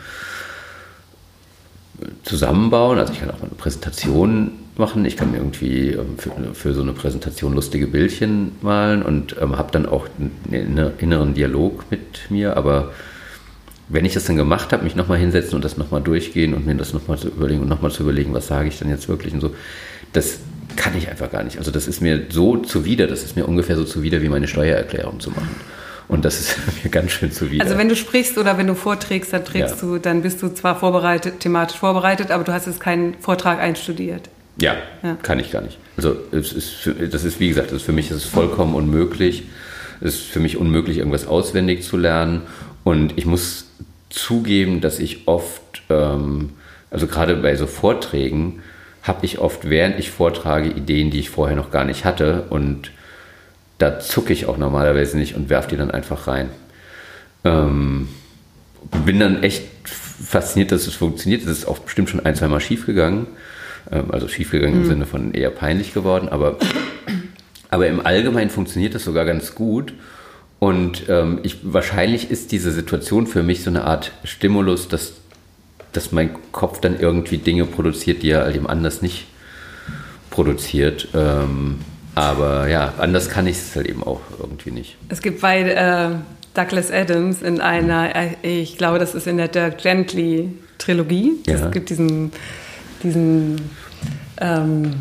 zusammenbauen. 2.23 2.99
Also 2.99 3.13
ich 3.13 3.21
kann 3.21 3.31
auch 3.31 3.39
mal 3.39 3.47
eine 3.47 3.57
Präsentation 3.57 4.53
machen. 4.77 5.05
Ich 5.05 5.17
kann 5.17 5.35
irgendwie 5.35 5.91
ähm, 5.91 6.19
für, 6.19 6.31
für, 6.55 6.73
so 6.73 6.83
eine 6.83 6.93
Präsentation 6.93 7.55
lustige 7.55 7.87
Bildchen 7.87 8.53
malen 8.63 9.03
und 9.03 9.37
ähm, 9.41 9.59
habe 9.59 9.73
dann 9.73 9.87
auch 9.87 10.07
einen 10.19 10.93
inneren 10.99 11.35
Dialog 11.35 11.91
mit 11.91 12.31
mir. 12.31 12.57
Aber 12.57 12.93
wenn 13.91 14.05
ich 14.05 14.15
das 14.15 14.25
dann 14.25 14.37
gemacht 14.37 14.73
habe, 14.73 14.85
mich 14.85 14.97
nochmal 14.97 15.19
hinsetzen 15.19 15.55
und 15.57 15.65
das 15.65 15.77
nochmal 15.77 16.01
durchgehen 16.01 16.55
und 16.55 16.65
mir 16.65 16.75
das 16.77 16.93
nochmal 16.93 17.19
zu 17.19 17.29
überlegen 17.29 17.61
und 17.61 17.69
nochmal 17.69 17.91
zu 17.91 18.05
überlegen, 18.05 18.33
was 18.33 18.47
sage 18.47 18.69
ich 18.69 18.79
dann 18.79 18.89
jetzt 18.89 19.09
wirklich 19.09 19.35
und 19.35 19.41
so, 19.41 19.55
das 20.13 20.39
kann 20.77 20.97
ich 20.97 21.09
einfach 21.09 21.31
gar 21.31 21.43
nicht. 21.43 21.59
Also 21.59 21.71
das 21.71 21.89
ist 21.89 22.01
mir 22.01 22.27
so 22.31 22.57
zuwider, 22.59 23.07
das 23.07 23.25
ist 23.25 23.37
mir 23.37 23.47
ungefähr 23.47 23.77
so 23.77 23.85
zuwider 23.85 24.23
wie 24.23 24.29
meine 24.29 24.47
Steuererklärung 24.47 25.21
zu 25.21 25.31
machen. 25.31 25.57
Und 26.09 26.25
das 26.25 26.41
ist 26.41 26.57
mir 26.85 26.91
ganz 26.91 27.13
schön 27.13 27.33
zuwider. 27.33 27.65
Also 27.65 27.77
wenn 27.77 27.89
du 27.89 27.97
sprichst 27.97 28.39
oder 28.39 28.57
wenn 28.59 28.69
du 28.69 28.75
vorträgst, 28.75 29.33
dann 29.33 29.45
trägst 29.45 29.77
ja. 29.77 29.89
du, 29.89 29.99
dann 29.99 30.23
bist 30.23 30.41
du 30.43 30.49
zwar 30.49 30.79
vorbereitet, 30.79 31.41
thematisch 31.41 31.79
vorbereitet, 31.79 32.31
aber 32.31 32.45
du 32.45 32.53
hast 32.53 32.67
jetzt 32.67 32.81
keinen 32.81 33.15
Vortrag 33.15 33.59
einstudiert. 33.59 34.29
Ja, 34.61 34.77
ja, 35.03 35.17
kann 35.23 35.39
ich 35.39 35.51
gar 35.51 35.63
nicht. 35.63 35.79
Also 35.97 36.17
es 36.33 36.53
ist 36.53 36.71
für, 36.71 36.93
das 36.93 37.25
ist, 37.25 37.41
wie 37.41 37.49
gesagt, 37.49 37.73
ist 37.73 37.83
für 37.83 37.93
mich 37.93 38.11
ist 38.11 38.17
es 38.19 38.25
vollkommen 38.25 38.75
unmöglich. 38.75 39.45
Es 40.01 40.15
ist 40.15 40.25
für 40.25 40.41
mich 40.41 40.57
unmöglich, 40.57 40.99
irgendwas 40.99 41.27
auswendig 41.27 41.83
zu 41.83 41.97
lernen. 41.97 42.43
Und 42.85 43.17
ich 43.17 43.27
muss 43.27 43.70
zugeben, 44.11 44.81
dass 44.81 44.99
ich 44.99 45.27
oft, 45.27 45.83
ähm, 45.89 46.51
also 46.91 47.07
gerade 47.07 47.37
bei 47.37 47.57
so 47.57 47.67
Vorträgen, 47.67 48.63
habe 49.03 49.25
ich 49.25 49.39
oft, 49.39 49.69
während 49.69 49.99
ich 49.99 50.11
vortrage, 50.11 50.69
Ideen, 50.69 51.11
die 51.11 51.21
ich 51.21 51.31
vorher 51.31 51.57
noch 51.57 51.71
gar 51.71 51.85
nicht 51.85 52.05
hatte. 52.05 52.45
Und 52.51 52.91
da 53.79 53.99
zucke 53.99 54.33
ich 54.33 54.47
auch 54.47 54.59
normalerweise 54.59 55.17
nicht 55.17 55.35
und 55.37 55.49
werfe 55.49 55.71
die 55.71 55.77
dann 55.77 55.91
einfach 55.91 56.27
rein. 56.27 56.51
Ähm, 57.45 58.09
bin 59.07 59.19
dann 59.19 59.43
echt 59.43 59.65
fasziniert, 59.85 60.73
dass 60.73 60.87
es 60.87 60.95
funktioniert. 60.95 61.43
Es 61.43 61.49
ist 61.49 61.67
auch 61.67 61.79
bestimmt 61.79 62.11
schon 62.11 62.25
ein, 62.25 62.35
zwei 62.35 62.49
Mal 62.49 62.61
schief 62.61 62.85
gegangen. 62.85 63.27
Ähm, 63.91 64.11
also 64.11 64.29
schiefgegangen 64.29 64.77
mhm. 64.77 64.83
im 64.83 64.89
Sinne 64.89 65.07
von 65.07 65.33
eher 65.33 65.51
peinlich 65.51 65.95
geworden, 65.95 66.29
aber, 66.29 66.59
aber 67.71 67.87
im 67.87 68.05
Allgemeinen 68.05 68.51
funktioniert 68.51 68.95
das 68.95 69.05
sogar 69.05 69.25
ganz 69.25 69.55
gut. 69.55 69.95
Und 70.61 71.09
ähm, 71.09 71.41
ich, 71.43 71.59
wahrscheinlich 71.63 72.31
ist 72.31 72.53
diese 72.53 72.71
Situation 72.71 73.27
für 73.27 73.43
mich 73.43 73.65
so 73.65 73.71
eine 73.71 73.85
Art 73.85 74.13
Stimulus, 74.23 74.87
dass, 74.87 75.15
dass 75.93 76.13
mein 76.13 76.31
Kopf 76.53 76.81
dann 76.81 77.01
irgendwie 77.01 77.39
Dinge 77.39 77.65
produziert, 77.65 78.23
die 78.23 78.31
er 78.31 78.45
all 78.45 78.53
dem 78.53 78.69
anders 78.69 79.03
nicht 79.03 79.27
produziert. 80.31 81.09
Ähm, 81.15 81.81
aber 82.15 82.69
ja, 82.69 82.95
anders 82.99 83.29
kann 83.29 83.47
ich 83.47 83.57
es 83.57 83.75
halt 83.75 83.89
eben 83.89 84.05
auch 84.05 84.21
irgendwie 84.39 84.71
nicht. 84.71 84.97
Es 85.09 85.23
gibt 85.23 85.41
bei 85.41 85.63
äh, 85.63 86.11
Douglas 86.55 86.93
Adams 86.93 87.43
in 87.43 87.61
einer, 87.61 88.15
äh, 88.15 88.61
ich 88.61 88.77
glaube, 88.77 88.99
das 89.01 89.15
ist 89.15 89.27
in 89.27 89.39
der 89.39 89.49
Dirk 89.49 89.79
Gently 89.79 90.53
Trilogie. 90.79 91.33
Ja. 91.47 91.55
Es 91.55 91.71
gibt 91.73 91.91
diesen 91.91 92.33
diesen, 93.03 93.71
ähm, 94.41 94.95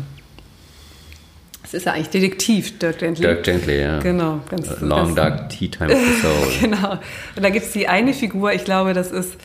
es 1.70 1.74
ist 1.74 1.86
ja 1.86 1.92
eigentlich 1.92 2.10
Detektiv, 2.10 2.78
Dirk 2.80 2.98
Gently. 2.98 3.24
Dirk 3.24 3.44
Gently, 3.44 3.80
ja. 3.80 4.00
Genau. 4.00 4.40
Ganz, 4.50 4.80
Long 4.80 5.14
ganz, 5.14 5.14
Dark 5.14 5.48
Tea 5.50 5.68
Time 5.68 5.92
of 5.94 6.00
the 6.00 6.20
Soul. 6.20 6.52
genau. 6.60 6.92
Und 7.36 7.42
da 7.42 7.50
gibt 7.50 7.66
es 7.66 7.72
die 7.72 7.86
eine 7.86 8.12
Figur, 8.12 8.52
ich 8.52 8.64
glaube, 8.64 8.92
das 8.92 9.12
ist, 9.12 9.36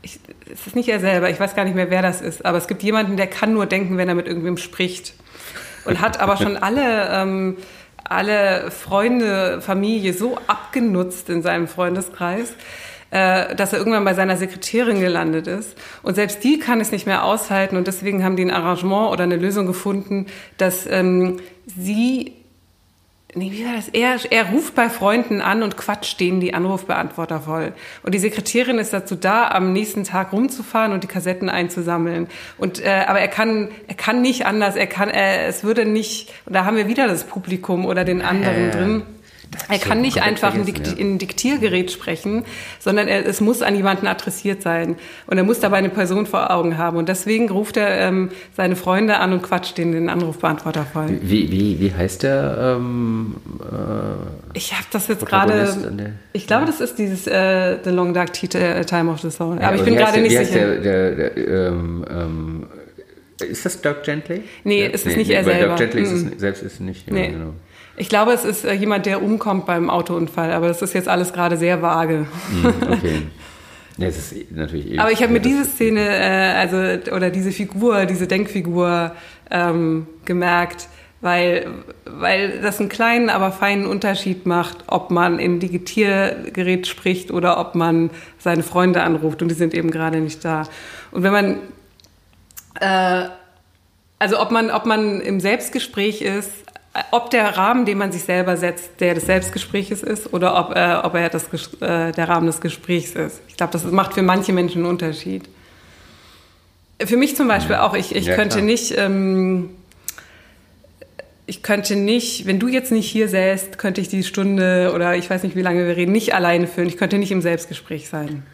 ich, 0.00 0.18
es 0.50 0.66
ist 0.66 0.74
nicht 0.74 0.88
er 0.88 1.00
selber, 1.00 1.28
ich 1.28 1.38
weiß 1.38 1.54
gar 1.54 1.64
nicht 1.64 1.74
mehr, 1.74 1.90
wer 1.90 2.00
das 2.00 2.22
ist, 2.22 2.46
aber 2.46 2.56
es 2.56 2.68
gibt 2.68 2.82
jemanden, 2.82 3.18
der 3.18 3.26
kann 3.26 3.52
nur 3.52 3.66
denken, 3.66 3.98
wenn 3.98 4.08
er 4.08 4.14
mit 4.14 4.26
irgendwem 4.26 4.56
spricht. 4.56 5.12
Und 5.84 6.00
hat 6.00 6.20
aber 6.20 6.38
schon 6.38 6.56
alle... 6.62 7.10
Ähm, 7.12 7.56
alle 8.06 8.70
Freunde, 8.70 9.62
Familie 9.62 10.12
so 10.12 10.38
abgenutzt 10.46 11.30
in 11.30 11.40
seinem 11.40 11.66
Freundeskreis, 11.66 12.52
äh, 13.14 13.54
dass 13.54 13.72
er 13.72 13.78
irgendwann 13.78 14.04
bei 14.04 14.14
seiner 14.14 14.36
Sekretärin 14.36 14.98
gelandet 14.98 15.46
ist. 15.46 15.78
Und 16.02 16.16
selbst 16.16 16.42
die 16.42 16.58
kann 16.58 16.80
es 16.80 16.90
nicht 16.90 17.06
mehr 17.06 17.22
aushalten 17.22 17.76
und 17.76 17.86
deswegen 17.86 18.24
haben 18.24 18.34
die 18.34 18.44
ein 18.44 18.50
Arrangement 18.50 19.12
oder 19.12 19.22
eine 19.22 19.36
Lösung 19.36 19.66
gefunden, 19.66 20.26
dass 20.58 20.84
ähm, 20.90 21.38
sie 21.64 22.32
Nee, 23.36 23.50
wie 23.50 23.66
war 23.66 23.74
das? 23.74 23.88
Er, 23.88 24.16
er 24.30 24.50
ruft 24.50 24.76
bei 24.76 24.88
Freunden 24.88 25.40
an 25.40 25.64
und 25.64 25.76
quatscht 25.76 26.20
denen 26.20 26.38
die 26.38 26.54
Anrufbeantworter 26.54 27.40
voll. 27.40 27.72
Und 28.04 28.14
die 28.14 28.20
Sekretärin 28.20 28.78
ist 28.78 28.92
dazu 28.92 29.16
da, 29.16 29.48
am 29.48 29.72
nächsten 29.72 30.04
Tag 30.04 30.32
rumzufahren 30.32 30.92
und 30.92 31.02
die 31.02 31.08
Kassetten 31.08 31.48
einzusammeln. 31.48 32.28
Und 32.58 32.80
äh, 32.80 33.04
aber 33.08 33.18
er 33.18 33.26
kann, 33.26 33.70
er 33.88 33.96
kann 33.96 34.22
nicht 34.22 34.46
anders. 34.46 34.76
Er 34.76 34.86
kann, 34.86 35.10
äh, 35.10 35.46
es 35.46 35.64
würde 35.64 35.84
nicht. 35.84 36.32
Und 36.46 36.54
da 36.54 36.64
haben 36.64 36.76
wir 36.76 36.86
wieder 36.86 37.08
das 37.08 37.24
Publikum 37.24 37.86
oder 37.86 38.04
den 38.04 38.22
anderen 38.22 38.68
äh. 38.68 38.70
drin. 38.70 39.02
Er 39.68 39.78
kann 39.78 40.00
nicht 40.00 40.22
einfach 40.22 40.54
in, 40.54 40.64
Dikt 40.64 40.86
ja. 40.86 40.92
in 40.94 41.14
ein 41.14 41.18
Diktiergerät 41.18 41.90
sprechen, 41.90 42.44
sondern 42.78 43.08
er, 43.08 43.26
es 43.26 43.40
muss 43.40 43.62
an 43.62 43.74
jemanden 43.74 44.06
adressiert 44.06 44.62
sein. 44.62 44.96
Und 45.26 45.38
er 45.38 45.44
muss 45.44 45.60
dabei 45.60 45.78
eine 45.78 45.88
Person 45.88 46.26
vor 46.26 46.50
Augen 46.50 46.78
haben. 46.78 46.96
Und 46.96 47.08
deswegen 47.08 47.50
ruft 47.50 47.76
er 47.76 48.00
ähm, 48.00 48.30
seine 48.56 48.76
Freunde 48.76 49.18
an 49.18 49.32
und 49.32 49.42
quatscht 49.42 49.78
denen 49.78 49.92
den 49.92 50.08
Anrufbeantworter 50.08 50.84
voll. 50.84 51.18
Wie, 51.22 51.50
wie, 51.50 51.80
wie 51.80 51.92
heißt 51.92 52.22
der? 52.22 52.76
Ähm, 52.76 53.36
äh, 53.60 54.56
ich 54.56 54.72
habe 54.72 54.86
das 54.90 55.08
jetzt 55.08 55.26
gerade. 55.26 55.76
Ich 56.32 56.46
glaube, 56.46 56.66
das 56.66 56.80
ist 56.80 56.98
dieses 56.98 57.26
äh, 57.26 57.78
The 57.82 57.90
Long 57.90 58.14
Dark 58.14 58.30
äh, 58.54 58.84
Time 58.84 59.10
of 59.10 59.20
the 59.20 59.30
Soul. 59.30 59.58
Ja, 59.60 59.68
aber 59.68 59.76
ich 59.76 59.84
bin 59.84 59.96
gerade 59.96 60.20
nicht 60.20 60.36
sicher. 60.36 60.76
Der, 60.76 61.10
der, 61.12 61.30
der, 61.30 61.36
ähm, 61.68 62.04
ähm, 62.08 62.66
ist 63.38 63.66
das 63.66 63.80
Dirk 63.80 64.04
Gently? 64.04 64.42
Nee, 64.62 64.84
ja? 64.84 64.90
ist 64.90 65.06
es 65.06 65.12
nee, 65.12 65.16
nicht 65.16 65.28
nee, 65.28 65.34
er 65.34 65.44
selber. 65.44 65.74
Dirk 65.74 65.92
Gently 65.92 66.00
mm. 66.00 66.04
ist 66.04 66.12
es, 66.12 66.40
selbst 66.40 66.62
ist 66.62 66.74
es 66.74 66.80
nicht. 66.80 67.10
Nee. 67.10 67.28
Genau. 67.28 67.54
Ich 67.96 68.08
glaube, 68.08 68.32
es 68.32 68.44
ist 68.44 68.64
äh, 68.64 68.72
jemand, 68.72 69.06
der 69.06 69.22
umkommt 69.22 69.66
beim 69.66 69.90
Autounfall, 69.90 70.52
aber 70.52 70.68
das 70.68 70.82
ist 70.82 70.94
jetzt 70.94 71.08
alles 71.08 71.32
gerade 71.32 71.56
sehr 71.56 71.82
vage. 71.82 72.26
Mhm, 72.50 72.92
okay. 72.92 73.22
Ja, 73.96 74.06
das 74.06 74.32
ist 74.32 74.50
natürlich 74.50 74.98
aber 74.98 75.12
ich 75.12 75.22
habe 75.22 75.32
mir 75.32 75.38
diese 75.38 75.64
Szene, 75.64 76.00
äh, 76.00 76.54
also 76.54 77.12
oder 77.14 77.30
diese 77.30 77.52
Figur, 77.52 78.06
diese 78.06 78.26
Denkfigur 78.26 79.12
ähm, 79.52 80.08
gemerkt, 80.24 80.88
weil, 81.20 81.68
weil 82.04 82.60
das 82.60 82.80
einen 82.80 82.88
kleinen, 82.88 83.30
aber 83.30 83.52
feinen 83.52 83.86
Unterschied 83.86 84.46
macht, 84.46 84.78
ob 84.88 85.12
man 85.12 85.38
in 85.38 85.60
Digitiergerät 85.60 86.88
spricht 86.88 87.30
oder 87.30 87.60
ob 87.60 87.76
man 87.76 88.10
seine 88.36 88.64
Freunde 88.64 89.00
anruft 89.04 89.42
und 89.42 89.48
die 89.48 89.54
sind 89.54 89.74
eben 89.74 89.92
gerade 89.92 90.18
nicht 90.18 90.44
da. 90.44 90.66
Und 91.12 91.22
wenn 91.22 91.32
man 91.32 91.58
äh, 92.80 93.28
also 94.18 94.40
ob 94.40 94.50
man, 94.50 94.70
ob 94.70 94.86
man 94.86 95.20
im 95.20 95.38
Selbstgespräch 95.38 96.22
ist, 96.22 96.50
ob 97.10 97.30
der 97.30 97.56
Rahmen, 97.56 97.86
den 97.86 97.98
man 97.98 98.12
sich 98.12 98.22
selber 98.22 98.56
setzt, 98.56 99.00
der 99.00 99.14
des 99.14 99.26
Selbstgesprächs 99.26 100.02
ist 100.02 100.32
oder 100.32 100.56
ob, 100.58 100.76
äh, 100.76 100.94
ob 101.02 101.14
er 101.14 101.28
das, 101.28 101.48
äh, 101.80 102.12
der 102.12 102.28
Rahmen 102.28 102.46
des 102.46 102.60
Gesprächs 102.60 103.12
ist. 103.12 103.40
Ich 103.48 103.56
glaube, 103.56 103.72
das 103.72 103.84
macht 103.84 104.14
für 104.14 104.22
manche 104.22 104.52
Menschen 104.52 104.82
einen 104.82 104.90
Unterschied. 104.90 105.48
Für 107.04 107.16
mich 107.16 107.36
zum 107.36 107.48
Beispiel 107.48 107.76
auch, 107.76 107.94
ich, 107.94 108.14
ich 108.14 108.26
ja, 108.26 108.36
könnte 108.36 108.56
klar. 108.58 108.66
nicht, 108.66 108.96
ähm, 108.96 109.70
ich 111.46 111.62
könnte 111.62 111.96
nicht, 111.96 112.46
wenn 112.46 112.60
du 112.60 112.68
jetzt 112.68 112.92
nicht 112.92 113.10
hier 113.10 113.28
säßt, 113.28 113.76
könnte 113.76 114.00
ich 114.00 114.08
die 114.08 114.22
Stunde 114.22 114.92
oder 114.94 115.16
ich 115.16 115.28
weiß 115.28 115.42
nicht, 115.42 115.56
wie 115.56 115.62
lange 115.62 115.86
wir 115.86 115.96
reden, 115.96 116.12
nicht 116.12 116.32
alleine 116.34 116.68
führen. 116.68 116.86
Ich 116.86 116.96
könnte 116.96 117.18
nicht 117.18 117.32
im 117.32 117.42
Selbstgespräch 117.42 118.08
sein. 118.08 118.44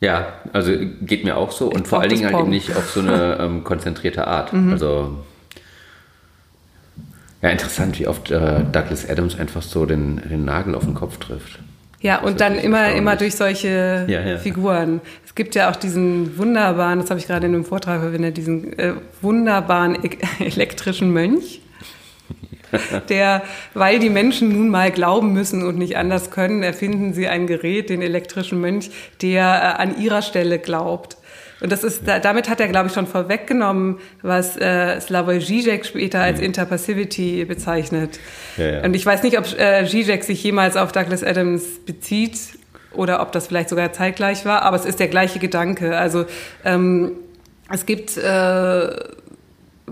Ja, 0.00 0.32
also 0.52 0.72
geht 1.02 1.24
mir 1.24 1.36
auch 1.36 1.52
so 1.52 1.68
und 1.68 1.86
vor 1.86 2.00
allen 2.00 2.10
Dingen 2.10 2.26
halt 2.26 2.38
eben 2.38 2.50
nicht 2.50 2.74
auf 2.76 2.90
so 2.90 3.00
eine 3.00 3.38
ähm, 3.40 3.64
konzentrierte 3.64 4.26
Art. 4.26 4.52
Mhm. 4.52 4.72
Also 4.72 5.18
ja, 7.44 7.50
interessant, 7.50 7.98
wie 7.98 8.06
oft 8.06 8.30
äh, 8.30 8.64
Douglas 8.72 9.06
Adams 9.06 9.38
einfach 9.38 9.60
so 9.60 9.84
den, 9.84 10.16
den 10.30 10.46
Nagel 10.46 10.74
auf 10.74 10.84
den 10.84 10.94
Kopf 10.94 11.18
trifft. 11.18 11.58
Ja, 12.00 12.22
und 12.22 12.40
dann 12.40 12.54
immer, 12.54 12.92
immer 12.92 13.16
durch 13.16 13.36
solche 13.36 14.06
ja, 14.08 14.20
ja. 14.22 14.38
Figuren. 14.38 15.02
Es 15.26 15.34
gibt 15.34 15.54
ja 15.54 15.70
auch 15.70 15.76
diesen 15.76 16.38
wunderbaren, 16.38 17.00
das 17.00 17.10
habe 17.10 17.20
ich 17.20 17.26
gerade 17.26 17.46
in 17.46 17.54
einem 17.54 17.66
Vortrag 17.66 18.00
verwendet, 18.00 18.38
diesen 18.38 18.78
äh, 18.78 18.94
wunderbaren 19.20 19.98
e 20.02 20.10
elektrischen 20.42 21.12
Mönch, 21.12 21.60
der, 23.10 23.42
weil 23.74 23.98
die 23.98 24.08
Menschen 24.08 24.48
nun 24.50 24.70
mal 24.70 24.90
glauben 24.90 25.34
müssen 25.34 25.66
und 25.66 25.76
nicht 25.76 25.98
anders 25.98 26.30
können, 26.30 26.62
erfinden 26.62 27.12
sie 27.12 27.28
ein 27.28 27.46
Gerät, 27.46 27.90
den 27.90 28.00
elektrischen 28.00 28.58
Mönch, 28.58 28.90
der 29.20 29.42
äh, 29.44 29.82
an 29.82 30.00
ihrer 30.00 30.22
Stelle 30.22 30.58
glaubt. 30.58 31.18
Und 31.60 31.70
das 31.70 31.84
ist, 31.84 32.02
damit 32.06 32.48
hat 32.48 32.60
er, 32.60 32.68
glaube 32.68 32.88
ich, 32.88 32.94
schon 32.94 33.06
vorweggenommen, 33.06 33.98
was 34.22 34.56
äh, 34.56 35.00
Slavoj 35.00 35.38
Žižek 35.38 35.84
später 35.84 36.20
als 36.20 36.38
mhm. 36.38 36.46
Interpassivity 36.46 37.44
bezeichnet. 37.44 38.18
Ja, 38.56 38.66
ja. 38.66 38.84
Und 38.84 38.94
ich 38.94 39.06
weiß 39.06 39.22
nicht, 39.22 39.38
ob 39.38 39.46
äh, 39.58 39.86
Žižek 39.86 40.24
sich 40.24 40.42
jemals 40.42 40.76
auf 40.76 40.92
Douglas 40.92 41.22
Adams 41.22 41.62
bezieht 41.86 42.38
oder 42.92 43.20
ob 43.22 43.32
das 43.32 43.46
vielleicht 43.46 43.68
sogar 43.68 43.92
zeitgleich 43.92 44.44
war, 44.44 44.62
aber 44.62 44.76
es 44.76 44.84
ist 44.84 45.00
der 45.00 45.08
gleiche 45.08 45.38
Gedanke. 45.38 45.96
Also 45.96 46.26
ähm, 46.64 47.12
es 47.72 47.86
gibt 47.86 48.16
äh, 48.16 48.88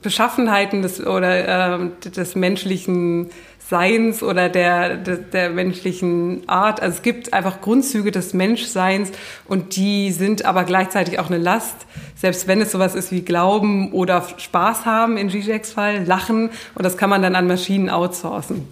Beschaffenheiten 0.01 0.83
des 0.83 1.05
oder 1.05 1.79
äh, 1.79 2.11
des 2.11 2.35
menschlichen 2.35 3.31
Seins 3.73 4.23
oder 4.23 4.51
der, 4.51 4.99
der, 4.99 5.17
der, 5.17 5.49
menschlichen 5.49 6.47
Art. 6.47 6.83
Also 6.83 6.97
es 6.97 7.03
gibt 7.03 7.33
einfach 7.33 7.63
Grundzüge 7.63 8.11
des 8.11 8.35
Menschseins 8.35 9.13
und 9.47 9.77
die 9.77 10.13
sind 10.13 10.45
aber 10.45 10.65
gleichzeitig 10.65 11.19
auch 11.19 11.29
eine 11.29 11.39
Last. 11.39 11.87
Selbst 12.15 12.47
wenn 12.47 12.61
es 12.61 12.71
sowas 12.71 12.95
ist 12.95 13.13
wie 13.13 13.23
Glauben 13.23 13.91
oder 13.93 14.27
Spaß 14.37 14.85
haben 14.85 15.17
in 15.17 15.31
Zizeks 15.31 15.73
Fall, 15.73 16.05
Lachen 16.05 16.51
und 16.75 16.85
das 16.85 16.99
kann 16.99 17.09
man 17.09 17.23
dann 17.23 17.35
an 17.35 17.47
Maschinen 17.47 17.89
outsourcen. 17.89 18.69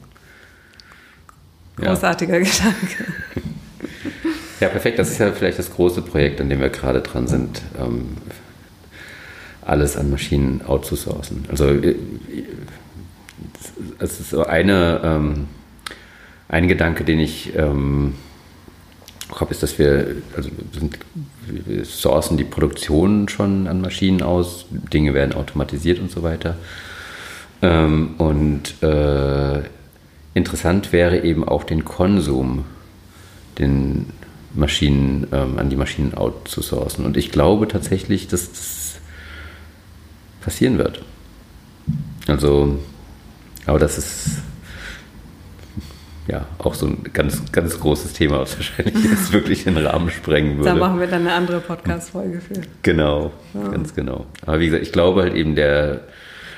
Großartiger 1.77 2.39
ja. 2.39 2.45
Gedanke. 2.45 3.13
Ja, 4.61 4.69
perfekt. 4.69 4.99
Das 4.99 5.11
ist 5.11 5.19
ja 5.19 5.33
vielleicht 5.33 5.59
das 5.59 5.73
große 5.73 6.03
Projekt, 6.03 6.43
an 6.43 6.51
dem 6.51 6.61
wir 6.61 6.69
gerade 6.69 7.01
dran 7.01 7.27
sind, 7.27 7.63
ähm, 7.81 8.19
alles 9.63 9.97
an 9.97 10.11
Maschinen 10.11 10.61
outzusourcen. 10.61 11.47
Also 11.49 11.69
äh, 11.69 11.97
es 13.98 14.20
ist 14.20 14.31
so 14.31 14.44
eine, 14.44 15.01
ähm, 15.02 15.47
ein 16.48 16.69
Gedanke, 16.69 17.05
den 17.05 17.20
ich 17.20 17.55
ähm, 17.57 18.15
habe, 19.35 19.52
ist, 19.52 19.62
dass 19.62 19.78
wir, 19.78 20.16
also 20.36 20.51
sind, 20.73 20.98
wir 21.47 21.85
sourcen 21.85 22.36
die 22.36 22.44
Produktion 22.44 23.28
schon 23.28 23.66
an 23.66 23.81
Maschinen 23.81 24.23
aus, 24.23 24.66
Dinge 24.70 25.15
werden 25.15 25.35
automatisiert 25.35 26.01
und 26.01 26.11
so 26.11 26.23
weiter. 26.23 26.57
Ähm, 27.62 28.15
und 28.19 28.82
äh, 28.82 29.61
interessant 30.35 30.93
wäre 30.93 31.23
eben 31.23 31.47
auch 31.47 31.65
den 31.65 31.85
Konsum, 31.85 32.65
den 33.59 34.07
Maschinen, 34.55 35.27
ähm, 35.32 35.59
an 35.59 35.70
die 35.70 35.77
Maschinen 35.77 36.15
outzusourcen. 36.15 37.05
Und 37.05 37.16
ich 37.16 37.31
glaube 37.31 37.69
tatsächlich, 37.69 38.28
dass 38.28 38.51
das 38.51 38.98
passieren 40.40 40.78
wird. 40.78 41.02
Also, 42.27 42.78
aber 43.66 43.78
das 43.78 43.99
ist 43.99 44.43
ja 46.31 46.47
auch 46.59 46.74
so 46.74 46.87
ein 46.87 47.03
ganz, 47.12 47.43
ganz 47.53 47.78
großes 47.78 48.12
Thema, 48.12 48.41
was 48.41 48.57
wahrscheinlich 48.57 48.95
jetzt 49.11 49.32
wirklich 49.32 49.65
den 49.65 49.77
Rahmen 49.77 50.11
sprengen 50.11 50.59
würde. 50.59 50.70
Da 50.70 50.74
machen 50.74 51.01
wir 51.01 51.07
dann 51.07 51.23
eine 51.23 51.32
andere 51.32 51.61
Podcast-Folge 51.61 52.41
für. 52.41 52.61
Genau, 52.82 53.32
ja. 53.55 53.69
ganz 53.69 53.95
genau. 53.95 54.27
Aber 54.47 54.61
wie 54.61 54.66
gesagt, 54.66 54.82
ich 54.82 54.93
glaube 54.93 55.23
halt 55.23 55.35
eben 55.35 55.55
der, 55.57 56.03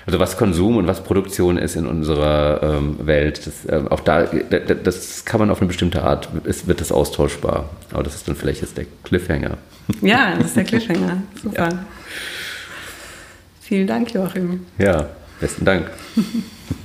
also 0.07 0.19
was 0.19 0.37
Konsum 0.37 0.77
und 0.77 0.87
was 0.87 1.03
Produktion 1.03 1.57
ist 1.57 1.77
in 1.77 1.87
unserer 1.87 2.63
ähm, 2.63 3.07
Welt, 3.07 3.47
das, 3.47 3.67
ähm, 3.69 3.89
auch 3.89 4.01
da, 4.01 4.25
das 4.25 5.25
kann 5.25 5.41
man 5.41 5.51
auf 5.51 5.61
eine 5.61 5.69
bestimmte 5.69 6.03
Art, 6.03 6.29
es 6.45 6.67
wird 6.67 6.81
das 6.81 6.93
austauschbar. 6.93 7.71
Aber 7.93 8.03
das 8.03 8.15
ist 8.15 8.29
dann 8.29 8.37
vielleicht 8.37 8.63
jetzt 8.63 8.77
der 8.77 8.87
Cliffhanger. 9.05 9.57
Ja, 10.01 10.35
das 10.37 10.49
ist 10.49 10.57
der 10.57 10.65
Cliffhanger. 10.65 11.23
Super. 11.43 11.69
Ja. 11.71 11.85
Vielen 13.61 13.87
Dank, 13.87 14.13
Joachim. 14.13 14.67
Ja, 14.79 15.09
besten 15.41 15.65
Dank. 15.65 15.91